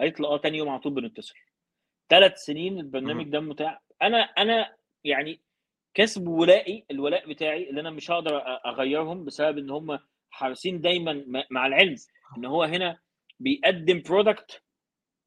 قالت 0.00 0.20
لي 0.20 0.26
آه 0.26 0.38
تاني 0.38 0.58
يوم 0.58 0.68
على 0.68 0.80
طول 0.80 0.92
بنتصل. 0.92 1.34
ثلاث 2.08 2.38
سنين 2.38 2.78
البرنامج 2.78 3.28
ده 3.28 3.40
متاح 3.40 3.82
أنا 4.02 4.18
أنا 4.18 4.76
يعني 5.04 5.40
كسب 5.94 6.28
ولائي 6.28 6.84
الولاء 6.90 7.28
بتاعي 7.28 7.70
اللي 7.70 7.80
أنا 7.80 7.90
مش 7.90 8.10
هقدر 8.10 8.42
أغيرهم 8.66 9.24
بسبب 9.24 9.58
إن 9.58 9.70
هم 9.70 9.98
حريصين 10.36 10.80
دايما 10.80 11.24
مع 11.50 11.66
العلم 11.66 11.96
إن 12.38 12.44
هو 12.44 12.62
هنا 12.62 12.98
بيقدم 13.40 14.02
برودكت 14.02 14.62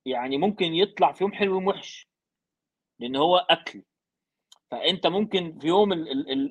يعني 0.05 0.37
ممكن 0.37 0.73
يطلع 0.73 1.11
في 1.11 1.23
يوم 1.23 1.33
حلو 1.33 1.51
ويوم 1.51 1.67
وحش 1.67 2.09
لأن 2.99 3.15
هو 3.15 3.37
أكل 3.37 3.81
فأنت 4.71 5.07
ممكن 5.07 5.59
في 5.59 5.67
يوم 5.67 5.93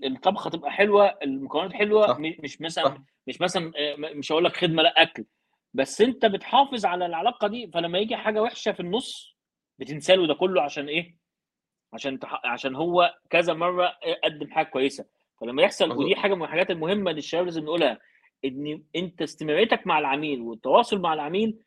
الطبخة 0.04 0.50
تبقى 0.50 0.70
حلوة 0.72 1.06
المكونات 1.22 1.72
حلوة 1.72 2.06
صح. 2.06 2.18
مش 2.18 2.60
مثلا 2.60 2.84
صح. 2.84 2.98
مش 3.26 3.40
مثلا 3.40 3.72
مش 3.98 4.32
هقول 4.32 4.44
لك 4.44 4.56
خدمة 4.56 4.82
لأ 4.82 5.02
أكل 5.02 5.24
بس 5.74 6.00
أنت 6.00 6.26
بتحافظ 6.26 6.84
على 6.86 7.06
العلاقة 7.06 7.48
دي 7.48 7.70
فلما 7.74 7.98
يجي 7.98 8.16
حاجة 8.16 8.42
وحشة 8.42 8.72
في 8.72 8.80
النص 8.80 9.36
بتنسى 9.78 10.16
له 10.16 10.26
ده 10.26 10.34
كله 10.34 10.62
عشان 10.62 10.88
إيه؟ 10.88 11.16
عشان 11.92 12.18
تح... 12.18 12.40
عشان 12.44 12.74
هو 12.74 13.14
كذا 13.30 13.52
مرة 13.54 13.92
قدم 14.24 14.50
حاجة 14.50 14.66
كويسة 14.66 15.06
فلما 15.40 15.62
يحصل. 15.62 15.92
ودي 15.92 16.16
حاجة 16.16 16.34
من 16.34 16.42
الحاجات 16.42 16.70
المهمة 16.70 17.12
للشباب 17.12 17.44
لازم 17.44 17.64
نقولها 17.64 17.98
إن 18.44 18.82
أنت 18.96 19.22
استمراريتك 19.22 19.86
مع 19.86 19.98
العميل 19.98 20.40
والتواصل 20.40 21.00
مع 21.00 21.14
العميل 21.14 21.58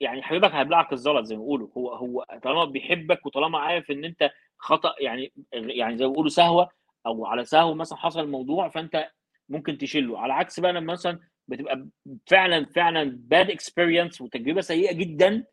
يعني 0.00 0.22
حبيبك 0.22 0.50
هيبلعك 0.54 0.92
الزلط 0.92 1.24
زي 1.24 1.36
ما 1.36 1.42
بيقولوا. 1.42 1.68
هو 1.78 1.90
هو 1.94 2.24
طالما 2.42 2.64
بيحبك 2.64 3.26
وطالما 3.26 3.58
عارف 3.58 3.90
إن 3.90 4.04
أنت 4.04 4.30
خطأ 4.58 4.94
يعني 5.00 5.32
يعني 5.52 5.96
زي 5.98 6.04
ما 6.04 6.10
بيقولوا 6.10 6.30
سهوة 6.30 6.68
أو 7.06 7.26
على 7.26 7.44
سهو 7.44 7.74
مثلا 7.74 7.98
حصل 7.98 8.20
الموضوع 8.20 8.68
فأنت 8.68 9.10
ممكن 9.48 9.78
تشيله. 9.78 10.18
على 10.18 10.32
عكس 10.32 10.60
بقى 10.60 10.72
لما 10.72 10.92
مثلا 10.92 11.18
بتبقى 11.48 11.86
فعلا 12.26 12.64
فعلا 12.66 13.18
bad 13.20 13.50
experience 13.50 14.20
وتجربة 14.20 14.60
سيئة 14.60 14.92
جدا 14.92 15.28
أنا 15.28 15.44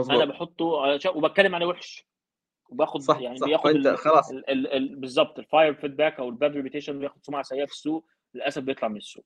مظبوط 0.00 0.22
بحطه 0.22 0.80
على 0.82 1.00
شا- 1.00 1.10
وبتكلم 1.10 1.54
عليه 1.54 1.66
وحش. 1.66 2.06
وباخد 2.68 3.00
صح 3.00 3.20
يعني 3.20 3.36
صح. 3.38 3.46
بياخد 3.46 3.70
ال... 3.70 3.98
خلاص. 3.98 4.30
ال... 4.30 4.50
ال... 4.50 4.72
ال... 4.72 4.96
بالظبط 4.96 5.38
ال 5.38 5.45
fire 5.45 5.74
feedback 5.74 6.18
أو 6.20 6.28
ال 6.28 6.35
bad 6.35 6.56
reputation 6.56 6.98
بياخد 6.98 7.18
سمعة 7.22 7.42
سيئة 7.42 7.64
في 7.64 7.72
السوق 7.72 8.06
للأسف 8.34 8.62
بيطلع 8.62 8.88
من 8.88 8.96
السوق. 8.96 9.24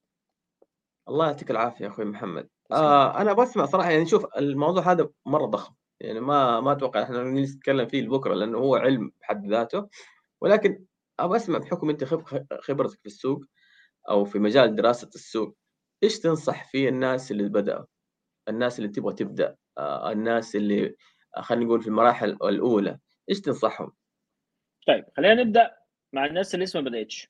الله 1.08 1.26
يعطيك 1.26 1.50
العافية 1.50 1.84
يا 1.84 1.90
أخوي 1.90 2.04
محمد 2.04 2.48
تسلم. 2.70 2.78
آه 2.84 3.20
أنا 3.20 3.32
بسمع 3.32 3.64
صراحة 3.66 3.90
يعني 3.90 4.06
شوف 4.06 4.26
الموضوع 4.36 4.92
هذا 4.92 5.08
مرة 5.26 5.46
ضخم 5.46 5.74
يعني 6.00 6.20
ما 6.20 6.60
ما 6.60 6.72
أتوقع 6.72 7.02
إحنا 7.02 7.24
نتكلم 7.24 7.86
فيه 7.88 8.08
بكره 8.08 8.34
لأنه 8.34 8.58
هو 8.58 8.76
علم 8.76 9.12
بحد 9.20 9.46
ذاته 9.46 9.88
ولكن 10.40 10.84
أبغى 11.20 11.36
أسمع 11.36 11.58
بحكم 11.58 11.90
أنت 11.90 12.04
خب- 12.04 12.46
خبرتك 12.60 12.98
في 13.00 13.06
السوق 13.06 13.44
أو 14.10 14.24
في 14.24 14.38
مجال 14.38 14.76
دراسة 14.76 15.08
السوق 15.14 15.56
إيش 16.02 16.18
تنصح 16.20 16.70
فيه 16.70 16.88
الناس 16.88 17.30
اللي 17.30 17.48
بداوا 17.48 17.84
الناس 18.48 18.78
اللي 18.78 18.90
تبغى 18.90 19.14
تبدأ 19.14 19.56
آه 19.78 20.12
الناس 20.12 20.56
اللي 20.56 20.96
آه، 21.36 21.40
خلينا 21.40 21.64
نقول 21.64 21.82
في 21.82 21.88
المراحل 21.88 22.30
الأولى 22.30 22.98
إيش 23.30 23.40
تنصحهم؟ 23.40 23.92
طيب 24.86 25.04
خلينا 25.16 25.42
نبدأ 25.44 25.76
مع 26.12 26.26
الناس 26.26 26.54
اللي 26.54 26.64
لسه 26.64 26.80
ما 26.80 26.88
بدأتش 26.90 27.28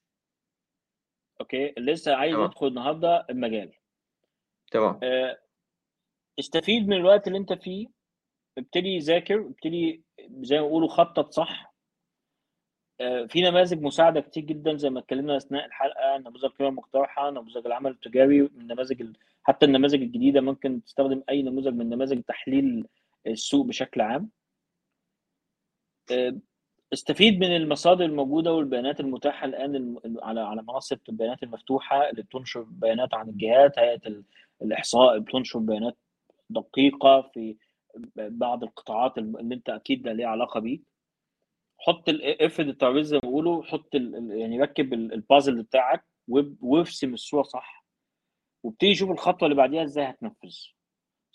أوكي؟ 1.41 1.69
اللي 1.79 1.93
لسه 1.93 2.15
عايز 2.15 2.35
تمام. 2.35 2.45
يدخل 2.47 2.67
النهارده 2.67 3.27
المجال. 3.31 3.73
تمام. 4.71 5.01
آه، 5.03 5.39
استفيد 6.39 6.89
من 6.89 6.97
الوقت 6.97 7.27
اللي 7.27 7.39
أنت 7.39 7.53
فيه. 7.53 7.87
ابتدي 8.59 8.99
ذاكر 8.99 9.41
ابتدي 9.41 10.03
زي 10.31 10.57
ما 10.61 10.62
بيقولوا 10.67 10.89
خطط 10.89 11.33
صح. 11.33 11.75
آه، 13.01 13.25
في 13.27 13.41
نماذج 13.43 13.83
مساعدة 13.83 14.21
كتير 14.21 14.45
جدا 14.45 14.77
زي 14.77 14.91
ما 14.91 15.01
اتكلمنا 15.01 15.37
أثناء 15.37 15.67
الحلقة 15.67 16.17
نموذج 16.19 16.45
القيمه 16.45 16.71
المقترحه 16.71 17.31
نموذج 17.31 17.67
العمل 17.67 17.91
التجاري 17.91 18.41
النماذج 18.41 19.01
ال- 19.03 19.17
حتى 19.43 19.67
النماذج 19.67 20.03
الجديدة 20.03 20.41
ممكن 20.41 20.85
تستخدم 20.85 21.23
أي 21.31 21.43
نموذج 21.43 21.75
من 21.75 21.89
نماذج 21.89 22.23
تحليل 22.23 22.87
السوق 23.27 23.67
بشكل 23.67 24.01
عام. 24.01 24.31
آه، 26.12 26.37
استفيد 26.93 27.41
من 27.41 27.57
المصادر 27.57 28.05
الموجودة 28.05 28.53
والبيانات 28.53 29.01
المتاحة 29.01 29.45
الآن 29.47 29.97
على 30.23 30.41
على 30.41 30.62
منصة 30.62 30.99
البيانات 31.09 31.43
المفتوحة 31.43 32.11
اللي 32.11 32.23
بتنشر 32.23 32.62
بيانات 32.62 33.15
عن 33.15 33.29
الجهات 33.29 33.79
هيئة 33.79 34.01
ال- 34.07 34.25
الإحصاء 34.62 35.19
بتنشر 35.19 35.59
بيانات 35.59 35.97
دقيقة 36.51 37.23
في 37.35 37.57
بعض 38.17 38.62
القطاعات 38.65 39.19
اللي 39.19 39.55
أنت 39.55 39.69
أكيد 39.71 40.03
ده 40.03 40.12
ليه 40.12 40.27
علاقة 40.27 40.61
بيه. 40.61 40.81
حط 41.79 42.05
افرد 42.41 42.69
الترابيزة 42.69 43.09
زي 43.11 43.17
ما 43.17 43.21
بيقولوا 43.29 43.62
حط 43.62 43.95
يعني 43.95 44.61
ركب 44.62 44.93
ال- 44.93 45.12
البازل 45.12 45.62
بتاعك 45.62 46.05
وارسم 46.61 47.15
الصورة 47.15 47.43
صح 47.43 47.85
وابتدي 48.62 48.95
شوف 48.95 49.11
الخطوة 49.11 49.47
اللي 49.47 49.57
بعديها 49.57 49.83
إزاي 49.85 50.05
هتنفذ. 50.05 50.57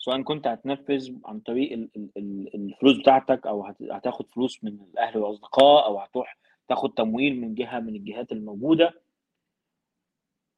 سواء 0.06 0.22
كنت 0.22 0.46
هتنفذ 0.46 1.12
عن 1.24 1.40
طريق 1.40 1.72
ال- 1.72 1.90
ال- 1.96 2.10
ال- 2.16 2.54
الفلوس 2.54 2.98
بتاعتك 2.98 3.46
أو 3.46 3.62
هت- 3.66 3.82
هتاخد 3.82 4.26
فلوس 4.30 4.64
من 4.64 4.80
الأهل 4.92 5.18
والأصدقاء 5.18 5.86
أو 5.86 5.98
هتروح 5.98 6.38
تاخد 6.68 6.94
تمويل 6.94 7.40
من 7.40 7.54
جهة 7.54 7.80
من 7.80 7.96
الجهات 7.96 8.32
الموجودة 8.32 9.02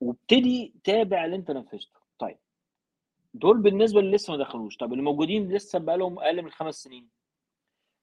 وابتدي 0.01 0.75
تابع 0.85 1.25
اللي 1.25 1.37
أنت 1.37 1.51
نفذته. 1.51 2.01
طيب 2.19 2.39
دول 3.35 3.59
بالنسبة 3.63 4.01
اللي 4.01 4.17
لسه 4.17 4.31
ما 4.33 4.39
دخلوش. 4.39 4.77
طب 4.77 4.93
اللي 4.93 5.03
موجودين 5.05 5.53
لسه 5.53 5.79
بقالهم 5.79 6.19
أقل 6.19 6.43
من 6.43 6.51
خمس 6.51 6.75
سنين. 6.75 7.09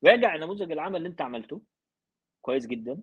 راجع 0.06 0.36
نموذج 0.36 0.72
العمل 0.72 0.96
اللي 0.96 1.08
أنت 1.10 1.22
عملته. 1.22 1.62
كويس 2.42 2.68
جدا. 2.68 3.02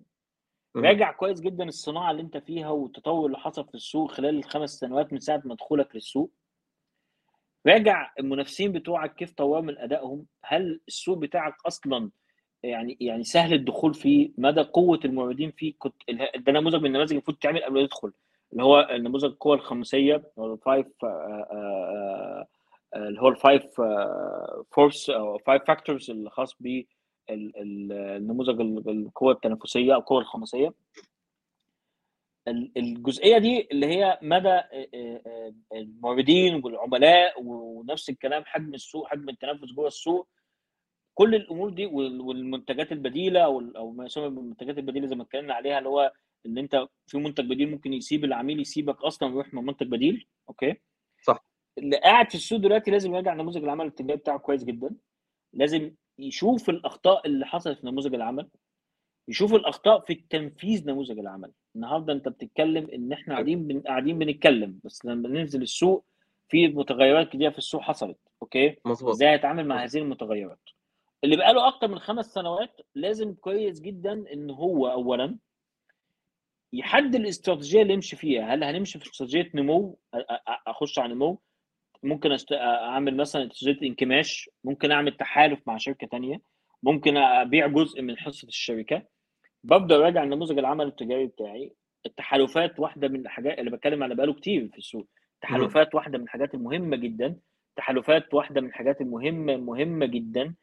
راجع 0.75 1.11
كويس 1.11 1.41
جدا 1.41 1.63
الصناعة 1.63 2.11
اللي 2.11 2.21
أنت 2.21 2.37
فيها 2.37 2.69
والتطور 2.69 3.25
اللي 3.25 3.37
حصل 3.37 3.65
في 3.67 3.75
السوق 3.75 4.11
خلال 4.11 4.35
الخمس 4.37 4.69
سنوات 4.79 5.13
من 5.13 5.19
ساعة 5.19 5.41
ما 5.45 5.55
دخولك 5.55 5.95
للسوق. 5.95 6.31
راجع 7.67 8.11
المنافسين 8.19 8.71
بتوعك 8.71 9.15
كيف 9.15 9.31
طوروا 9.33 9.61
من 9.61 9.77
ادائهم 9.77 10.25
هل 10.45 10.81
السوق 10.87 11.17
بتاعك 11.17 11.55
أصلا 11.67 12.09
يعني 12.63 12.97
يعني 13.01 13.23
سهل 13.23 13.53
الدخول 13.53 13.93
فيه؟ 13.93 14.31
مدى 14.37 14.61
قوة 14.61 14.99
الموردين 15.05 15.51
فيه؟ 15.51 15.73
كنت 15.79 15.93
ده 16.37 16.51
نموذج 16.51 16.75
من 16.75 16.85
النماذج 16.85 17.11
المفروض 17.11 17.37
تعمل 17.37 17.63
قبل 17.63 17.73
ما 17.81 17.85
تدخل 17.87 18.11
اللي 18.51 18.63
هو 18.63 18.87
نموذج 18.91 19.25
القوه 19.25 19.55
الخمسية 19.55 20.23
أو 20.37 20.53
ال 20.53 20.60
five 20.60 20.87
اللي 22.95 23.21
هو 23.21 23.27
ال 23.27 23.38
five 23.38 23.81
force 24.71 25.09
أو 25.09 25.37
five 25.37 25.63
factors 25.63 26.11
الخاص 26.11 26.55
ب 26.59 26.81
النموذج 27.29 28.61
ال- 28.61 28.89
القوه 28.89 29.31
التنافسية 29.33 29.93
أو 29.93 29.99
القوه 29.99 30.19
الخماسيه 30.19 30.67
ال- 30.67 30.73
الجزئية 32.47 33.37
دي 33.37 33.67
اللي 33.71 33.85
هي 33.85 34.19
مدى 34.21 34.61
الموردين 35.73 36.61
والعملاء 36.63 37.43
ونفس 37.43 38.09
الكلام 38.09 38.43
حجم 38.45 38.73
السوق 38.73 39.07
حجم 39.07 39.29
التنافس 39.29 39.71
جوه 39.73 39.87
السوق. 39.87 40.27
كل 41.13 41.35
الأمور 41.35 41.69
دي 41.69 41.85
وال- 41.85 42.21
والمنتجات 42.21 42.91
البديلة 42.91 43.39
أو 43.45 43.59
ال- 43.59 43.77
أو 43.77 43.91
ما 43.91 44.05
يسمى 44.05 44.29
بالمنتجات 44.29 44.77
البديلة 44.77 45.07
زي 45.07 45.15
ما 45.15 45.23
اتكلمنا 45.23 45.53
عليها 45.53 45.77
اللي 45.77 45.89
هو 45.89 46.11
إن 46.45 46.57
أنت 46.57 46.87
في 47.07 47.17
منتج 47.17 47.45
بديل 47.45 47.71
ممكن 47.71 47.93
يسيب 47.93 48.25
العميل 48.25 48.59
يسيبك 48.59 49.01
أصلا 49.03 49.29
ويروح 49.29 49.53
من 49.53 49.65
منتج 49.65 49.87
بديل 49.87 50.27
okay؟ 50.49 50.75
صح. 51.23 51.45
اللي 51.77 51.97
قاعد 51.97 52.29
في 52.29 52.35
السوق 52.35 52.59
دلوقتي 52.59 52.91
لازم 52.91 53.13
يراجع 53.13 53.33
نموذج 53.33 53.63
العمل 53.63 53.85
التجاري 53.85 54.17
بتاعه 54.19 54.37
كويس 54.39 54.63
جدا. 54.63 54.95
لازم 55.53 55.95
يشوف 56.19 56.69
الأخطاء 56.69 57.27
اللي 57.27 57.45
حصلت 57.45 57.79
في 57.79 57.87
نموذج 57.87 58.13
العمل. 58.15 58.49
يشوف 59.27 59.53
الأخطاء 59.53 59.99
في 59.99 60.15
تنفيذ 60.29 60.89
نموذج 60.89 61.19
العمل. 61.19 61.51
النهارده 61.75 62.13
أنت 62.13 62.27
بتتكلم 62.29 62.87
إن 62.93 63.13
إحنا 63.13 63.33
قاعدين 63.33 63.67
بن... 63.67 63.79
قاعدين 63.79 64.19
بنتكلم 64.19 64.79
بس 64.83 65.05
لما 65.05 65.29
ننزل 65.29 65.61
السوق 65.61 66.05
في 66.49 66.67
متغيرات 66.67 67.29
كتير 67.29 67.51
في 67.51 67.57
السوق 67.57 67.81
حصلت 67.81 68.17
okay؟ 68.41 68.75
مظبوط. 68.85 69.09
إزاي 69.13 69.29
هيتعامل 69.29 69.67
مع 69.67 69.83
هذه 69.83 69.97
المتغيرات؟ 69.97 70.59
اللي 71.23 71.37
بقاله 71.37 71.67
أكتر 71.67 71.87
من 71.87 71.99
خمس 71.99 72.25
سنوات 72.25 72.81
لازم 72.95 73.33
كويس 73.33 73.81
جدا 73.81 74.23
إن 74.33 74.49
هو 74.49 74.87
اولا 74.87 75.37
يحدد 76.73 77.15
الاستراتيجية 77.15 77.81
اللي 77.81 77.93
يمشي 77.93 78.15
فيها. 78.15 78.53
هل 78.53 78.63
هنمشي 78.63 78.99
في 78.99 79.05
استراتيجية 79.05 79.51
نمو؟ 79.55 79.99
أخش 80.67 80.99
على 80.99 81.13
نمو. 81.13 81.39
ممكن 82.03 82.31
أست... 82.31 82.51
أعمل 82.51 83.17
مثلا 83.17 83.51
استراتيجية 83.51 83.87
انكماش. 83.87 84.49
ممكن 84.63 84.91
أعمل 84.91 85.17
تحالف 85.17 85.59
مع 85.67 85.77
شركة 85.77 86.07
تانية. 86.07 86.41
ممكن 86.83 87.17
أبيع 87.17 87.67
جزء 87.67 88.01
من 88.01 88.17
حصة 88.17 88.47
الشركة. 88.47 89.12
ببدأ 89.63 89.95
اراجع 89.95 90.23
نموذج 90.23 90.57
العمل 90.57 90.87
التجاري 90.87 91.25
بتاعي. 91.27 91.73
التحالفات 92.05 92.79
واحدة 92.79 93.07
من 93.07 93.19
الحاجات 93.19 93.59
اللي 93.59 93.71
بتكلم 93.71 94.03
على 94.03 94.15
بقاله 94.15 94.33
كتير 94.33 94.67
في 94.71 94.77
السوق. 94.77 95.07
التحالفات 95.35 95.95
واحدة 95.95 96.17
من 96.17 96.23
الحاجات 96.23 96.53
المهمة 96.53 96.95
جدا. 96.97 97.39
التحالفات 97.69 98.33
واحدة 98.33 98.61
من 98.61 98.67
الحاجات 98.67 99.01
المهمة 99.01 99.57
مهمة 99.57 100.05
جدا. 100.05 100.55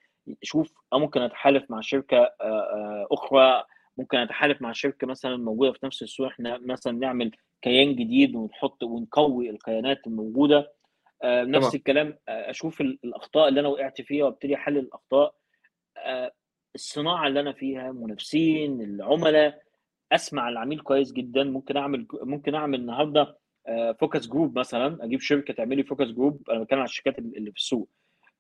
شوف 0.42 0.72
ممكن 0.94 1.20
أتحالف 1.20 1.70
مع 1.70 1.80
شركة 1.80 2.16
آه، 2.18 2.34
آه، 2.40 3.06
أخرى. 3.12 3.64
ممكن 3.98 4.18
أتحالف 4.18 4.62
مع 4.62 4.72
شركة 4.72 5.06
مثلا 5.06 5.36
موجودة 5.36 5.72
في 5.72 5.86
نفس 5.86 6.02
السوق. 6.02 6.26
إحنا 6.26 6.58
مثلا 6.58 6.92
نعمل 6.98 7.30
كيان 7.62 7.94
جديد 7.96 8.34
ونحط 8.36 8.82
ونقوي 8.82 9.50
الكيانات 9.50 10.06
الموجودة. 10.06 10.72
آه، 11.22 11.44
نفس. 11.44 11.74
الكلام 11.74 12.18
أشوف 12.28 12.80
ال- 12.80 12.98
الأخطاء 13.04 13.48
اللي 13.48 13.60
أنا 13.60 13.68
وقعت 13.68 14.00
فيها 14.00 14.24
وأبتدي 14.24 14.54
أحلل 14.54 14.78
الأخطاء. 14.78 15.34
الصناعة 16.74 17.26
اللي 17.26 17.40
أنا 17.40 17.52
فيها 17.52 17.92
منافسين 17.92 18.80
العملاء. 18.80 19.62
أسمع 20.12 20.48
العميل 20.48 20.80
كويس 20.80 21.12
جدا. 21.12 21.44
ممكن 21.44 21.76
أعمل 21.76 22.06
ممكن 22.22 22.54
أعمل 22.54 22.80
النهارده 22.80 23.38
focus 24.00 24.26
group 24.28 24.58
مثلا. 24.58 25.04
أجيب 25.04 25.20
شركة 25.20 25.54
تعمل 25.54 25.76
لي 25.76 25.82
focus 25.84 26.06
group. 26.08 26.50
أنا 26.50 26.62
بتكلم 26.62 26.78
على 26.78 26.88
الشركات 26.88 27.18
اللي 27.18 27.50
في 27.50 27.56
السوق. 27.56 27.88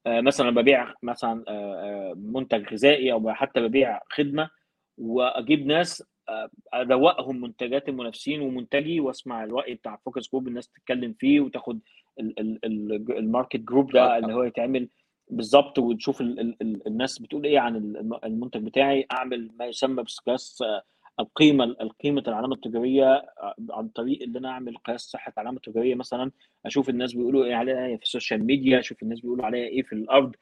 آه، 0.06 0.20
مثلا 0.20 0.50
ببيع 0.50 0.94
مثلا 1.02 1.44
آه، 1.48 2.10
آه، 2.10 2.14
منتج 2.14 2.72
غذائي 2.72 3.12
أو 3.12 3.32
حتى 3.32 3.60
ببيع 3.60 4.00
خدمة 4.10 4.50
وأجيب 4.98 5.66
ناس 5.66 6.04
آه، 6.28 6.50
ادوقهم 6.72 7.40
منتجات 7.40 7.88
المنافسين 7.88 8.40
ومنتجي 8.40 9.00
وأسمع 9.00 9.44
الرأي 9.44 9.74
بتاع 9.74 9.96
focus 10.04 10.30
group. 10.30 10.48
الناس 10.48 10.68
تتكلم 10.68 11.12
فيه 11.18 11.40
وتاخد 11.40 11.80
ال- 12.20 12.40
ال- 12.40 12.64
ال- 12.64 13.18
ال 13.18 13.24
market 13.24 13.56
group 13.60 13.92
ده 13.92 14.18
اللي 14.18 14.34
هو 14.34 14.42
يتعمل. 14.42 14.88
بالظبط 15.30 15.78
وتشوف 15.78 16.20
ال 16.20 16.40
ال 16.40 16.56
ال 16.62 16.86
الناس 16.86 17.18
بتقول 17.18 17.44
إيه 17.44 17.58
عن 17.58 17.76
الم- 17.76 18.20
المنتج 18.24 18.62
بتاعي 18.64 19.06
أعمل 19.12 19.50
ما 19.58 19.66
يسمى 19.66 20.02
بقياس 20.26 20.62
آه، 20.62 20.82
القيمة 21.20 21.64
القيمه 21.64 22.24
العلامة 22.28 22.54
التجارية 22.54 23.04
آه، 23.14 23.54
عن 23.70 23.88
طريق 23.88 24.22
إن 24.22 24.36
أنا 24.36 24.48
أعمل 24.48 24.76
قياس 24.76 25.00
صحة 25.00 25.32
علامه 25.36 25.58
تجاريه 25.60 25.94
مثلا 25.94 26.30
أشوف 26.66 26.88
الناس 26.88 27.12
بيقولوا 27.14 27.44
إيه 27.44 27.54
عليها 27.54 27.96
في 27.96 28.02
ال 28.02 28.08
social 28.08 28.44
media 28.46 28.78
أشوف 28.78 29.02
الناس 29.02 29.20
بيقولوا 29.20 29.44
عليها 29.44 29.66
إيه 29.66 29.82
في 29.82 29.92
الأرض. 29.92 30.32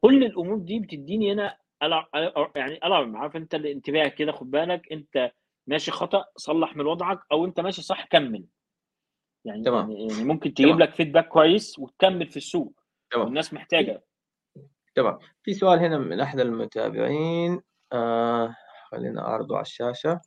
كل 0.00 0.24
الأمور 0.24 0.58
دي 0.58 0.78
بتديني 0.78 1.32
أنا 1.32 1.56
يعني 2.56 2.72
الارم 2.76 3.16
عارف 3.16 3.36
أنت 3.36 3.54
الانتباه 3.54 4.08
كده 4.08 4.32
خد 4.32 4.50
بالك 4.50 4.92
أنت 4.92 5.32
ماشي 5.66 5.90
خطأ 5.90 6.24
صلح 6.36 6.76
من 6.76 6.86
وضعك 6.86 7.18
أو 7.32 7.44
أنت 7.44 7.60
ماشي 7.60 7.82
صح 7.82 8.04
كمل. 8.06 8.44
يعني 9.44 9.62
تمام. 9.62 9.90
يعني 9.90 10.06
يعني 10.12 10.24
ممكن 10.24 10.54
تجيب 10.54 10.68
تمام. 10.68 10.82
لك 10.82 10.94
فيدباك 10.94 11.28
كويس 11.28 11.78
وتكمل 11.78 12.26
في 12.26 12.36
السوق. 12.36 12.72
تمام. 13.10 13.24
والناس 13.26 13.54
محتاجة. 13.54 14.04
تمام. 14.94 15.18
في 15.42 15.54
سؤال 15.54 15.78
هنا 15.78 15.98
من 15.98 16.20
أحد 16.20 16.40
المتابعين 16.40 17.60
آه 17.92 18.56
خلينا 18.90 19.28
أعرضه 19.28 19.54
على 19.56 19.62
الشاشة. 19.62 20.20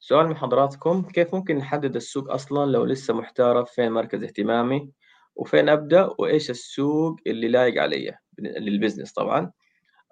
سؤال 0.00 0.26
من 0.28 0.36
حضراتكم 0.36 1.02
كيف 1.02 1.34
ممكن 1.34 1.56
نحدد 1.56 1.96
السوق 1.96 2.32
أصلا 2.32 2.70
لو 2.72 2.84
لسه 2.84 3.14
محتار 3.14 3.64
فين 3.64 3.92
مركز 3.92 4.22
اهتمامي 4.22 4.90
وفين 5.36 5.68
أبدأ 5.68 6.10
وإيش 6.18 6.50
السوق 6.50 7.16
اللي 7.26 7.48
لايق 7.48 7.82
علي؟ 7.82 8.18
للبزنس 8.38 9.12
طبعا. 9.12 9.52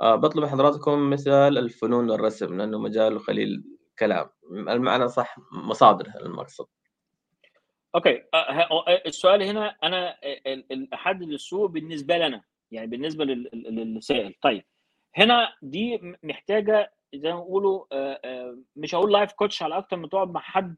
آه 0.00 0.14
بطلب 0.16 0.42
من 0.44 0.50
حضراتكم 0.50 1.10
مثال 1.10 1.58
الفنون 1.58 2.10
والرسم 2.10 2.58
لأنه 2.58 2.78
مجال 2.78 3.20
خليل 3.20 3.64
كلام. 3.98 4.30
المعنى 4.52 5.08
صح 5.08 5.36
مصادر 5.52 6.12
المقصد. 6.20 6.66
أوكي. 7.94 8.22
أه، 8.34 8.36
ه- 8.52 8.88
أه، 8.88 9.02
السؤال 9.06 9.42
هنا 9.42 9.76
أنا 9.82 10.16
أحدد 10.94 11.28
السوق 11.28 11.70
بالنسبة 11.70 12.18
لنا. 12.18 12.42
يعني 12.72 12.86
بالنسبة 12.86 13.24
لل- 13.24 13.50
لل- 13.54 13.94
للسائل. 13.94 14.34
طيب 14.42 14.64
هنا 15.16 15.48
دي 15.62 16.00
محتاجة 16.22 16.92
زي 17.14 17.32
ما 17.32 17.40
بيقولوا 17.40 17.84
أه، 17.92 18.20
أه، 18.24 18.58
مش 18.76 18.94
هقول 18.94 19.12
لايف 19.12 19.32
كوتش 19.32 19.62
على 19.62 19.78
أكتر 19.78 19.96
من 19.96 20.08
تقعد 20.08 20.30
مع 20.30 20.40
حد 20.40 20.76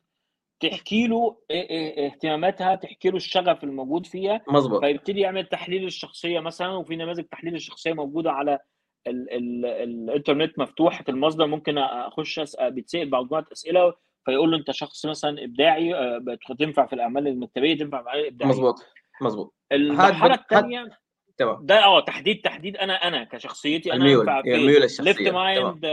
تحكي 0.60 1.06
له 1.06 1.30
إيه- 1.30 1.36
إيه 1.52 2.06
اهتماماتها 2.06 2.74
تحكي 2.74 3.10
له 3.10 3.16
الشغف 3.16 3.64
الموجود 3.64 4.06
فيها. 4.06 4.40
مظبوط. 4.48 4.80
فيبتدي 4.84 5.20
يعمل 5.20 5.46
تحليل 5.46 5.84
الشخصية 5.84 6.40
مثلا 6.40 6.68
وفي 6.68 6.96
نماذج 6.96 7.24
تحليل 7.24 7.54
الشخصية 7.54 7.92
موجودة 7.92 8.32
على 8.32 8.58
ال 9.06 9.30
ال 9.32 9.66
الإنترنت 9.66 10.58
مفتوحه 10.58 11.04
المصدر. 11.08 11.46
ممكن 11.46 11.78
أخش 11.78 12.38
اسال 12.38 12.70
بيتسأل 12.70 13.10
مجموعه 13.10 13.44
أسئلة 13.52 13.94
فيقول 14.24 14.50
له 14.50 14.56
أنت 14.56 14.70
شخص 14.70 15.06
مثلا 15.06 15.44
إبداعي 15.44 15.94
آه، 15.94 16.24
تنفع 16.58 16.86
في 16.86 16.92
الأعمال 16.92 17.28
المكتبية 17.28 17.78
تنفع 17.78 17.98
في 17.98 18.02
الاعمال 18.02 18.20
الابداعيه 18.22 18.52
مظبوط. 18.52 18.74
مظبوط. 19.22 19.54
المرحلة 19.72 20.34
الثانية 20.34 20.88
تمام. 21.36 21.66
ده 21.66 21.84
آه 21.84 22.00
تحديد 22.00 22.40
تحديد 22.40 22.76
أنا 22.76 22.92
أنا 22.94 23.24
كشخصيتي 23.24 23.92
أنا 23.92 24.04
الميول 24.04 24.28
الميول 24.28 24.82
الشخصية. 24.84 25.04
left 25.12 25.28
mind 25.34 25.86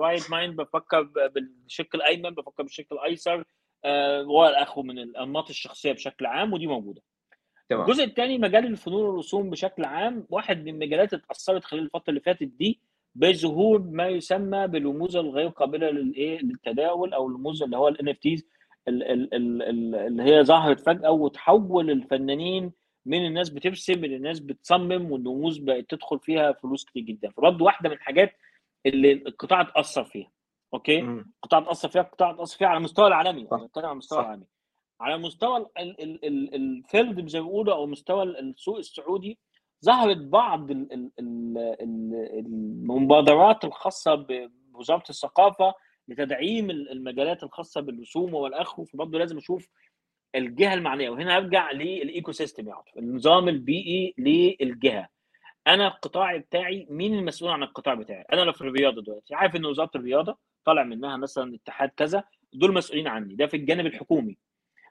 right 0.00 0.30
mind 0.30 0.56
بفكر 0.56 1.02
ب- 1.02 1.32
بالشق 1.34 1.88
الأيمن 1.94 2.30
بفكر 2.30 2.62
بالشق 2.62 2.92
الأيسر 2.92 3.44
آه، 3.84 4.22
والاخو 4.22 4.82
من 4.82 4.98
الأنماط 4.98 5.48
الشخصية 5.48 5.92
بشكل 5.92 6.26
عام 6.26 6.52
ودي 6.52 6.66
موجودة. 6.66 7.02
تمام. 7.68 7.82
الجزء 7.82 8.04
الثاني 8.04 8.38
مجال 8.38 8.66
الفنون 8.66 9.02
والرسوم 9.02 9.50
بشكل 9.50 9.84
عام 9.84 10.26
واحد 10.30 10.64
من 10.64 10.68
المجالات 10.68 11.12
اللي 11.14 11.24
اتأثرت 11.24 11.64
خلال 11.64 11.82
الفترة 11.82 12.04
اللي 12.10 12.20
فاتت 12.20 12.42
دي 12.42 12.80
بظهور 13.14 13.78
ما 13.82 14.08
يسمى 14.08 14.66
بالرموز 14.66 15.16
الغير 15.16 15.48
قابلة 15.48 15.90
للإيه 15.90 16.38
للتداول 16.42 17.14
أو 17.14 17.26
الرموز 17.28 17.62
اللي 17.62 17.76
هو 17.76 17.88
ال 17.88 18.08
NFTs 18.08 18.46
اللي 18.88 20.22
هي 20.22 20.44
ظهرت 20.44 20.80
فجأة 20.80 21.10
وتحول 21.10 21.90
الفنانين 21.90 22.72
من 23.06 23.26
الناس 23.26 23.48
بترسم 23.50 23.98
من 24.00 24.14
الناس 24.14 24.40
بتصمم 24.40 25.12
والرموز 25.12 25.58
بقت 25.58 25.90
تدخل 25.90 26.18
فيها 26.18 26.52
فلوس 26.52 26.84
كتير 26.84 27.02
جدا 27.02 27.30
فبرضه 27.30 27.64
واحدة 27.64 27.88
من 27.88 27.94
الحاجات 27.96 28.32
اللي 28.86 29.12
القطاع 29.12 29.60
اتأثر 29.60 30.04
فيها 30.04 30.30
أوكي. 30.74 31.00
القطاع 31.00 31.58
اتأثر 31.58 31.88
فيها 31.88 32.02
القطاع 32.02 32.30
اتأثر 32.30 32.58
فيها 32.58 32.68
على 32.68 32.76
المستوى 32.78 33.06
العالمي 33.06 33.46
صح. 33.46 33.52
أنا 33.56 33.66
بتكلم 33.66 33.84
على 33.84 33.92
المستوى. 33.92 34.20
العالمي 34.20 34.46
على 35.00 35.18
مستوى 35.18 35.56
ال- 35.56 35.70
ال- 35.78 36.00
ال- 36.02 36.24
ال- 36.24 36.54
ال 36.54 36.66
field 36.66 37.28
زي 37.28 37.40
ما 37.40 37.46
بيقولوا 37.46 37.74
أو 37.74 37.86
مستوى 37.86 38.22
ال- 38.22 38.38
السوق 38.50 38.78
السعودي 38.78 39.38
ظهرت 39.84 40.16
بعض 40.16 40.70
ال- 40.70 40.92
ال- 40.92 41.10
ال- 41.18 41.58
ال- 41.80 42.38
المبادرات 42.38 43.64
الخاصة 43.64 44.14
بوزارة 44.72 45.04
الثقافة 45.10 45.74
لتدعيم 46.08 46.70
ال- 46.70 46.90
المجالات 46.92 47.42
الخاصة 47.42 47.80
بالرسوم 47.80 48.34
والاخر 48.34 48.84
فبرضه 48.84 49.18
لازم 49.18 49.36
أشوف 49.36 49.68
الجهة 50.34 50.74
المعنية 50.74 51.10
وهنا 51.10 51.36
أرجع 51.36 51.70
لل 51.72 52.32
ecosystem 52.32 52.68
يا 52.68 52.74
عاطف 52.74 52.98
النظام 52.98 53.48
البيئي 53.48 54.14
للجهة. 54.18 55.08
أنا 55.66 55.86
القطاع 55.86 56.36
بتاعي 56.36 56.86
مين 56.90 57.14
المسؤول 57.14 57.50
عن 57.50 57.62
القطاع 57.62 57.94
بتاعي؟ 57.94 58.24
أنا 58.32 58.40
لو 58.40 58.52
في 58.52 58.60
الرياضة 58.60 59.02
دلوقتي. 59.02 59.34
عارف 59.34 59.56
إن 59.56 59.64
وزارة 59.66 59.90
الرياضة 59.94 60.38
طالع 60.64 60.82
منها 60.84 61.16
مثلا 61.16 61.54
اتحاد 61.54 61.88
كذا 61.88 62.24
دول 62.52 62.74
مسؤولين 62.74 63.08
عني 63.08 63.34
ده 63.34 63.46
في 63.46 63.56
الجانب 63.56 63.86
الحكومي. 63.86 64.36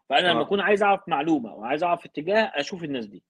فأنا 0.10 0.22
لما 0.22 0.32
تمام. 0.32 0.46
أكون 0.46 0.60
عايز 0.60 0.84
أعرف 0.84 1.02
معلومة 1.10 1.54
وعايز 1.54 1.84
أعرف 1.84 2.06
اتجاه 2.06 2.42
أشوف 2.56 2.84
الناس 2.84 3.06
دي. 3.06 3.24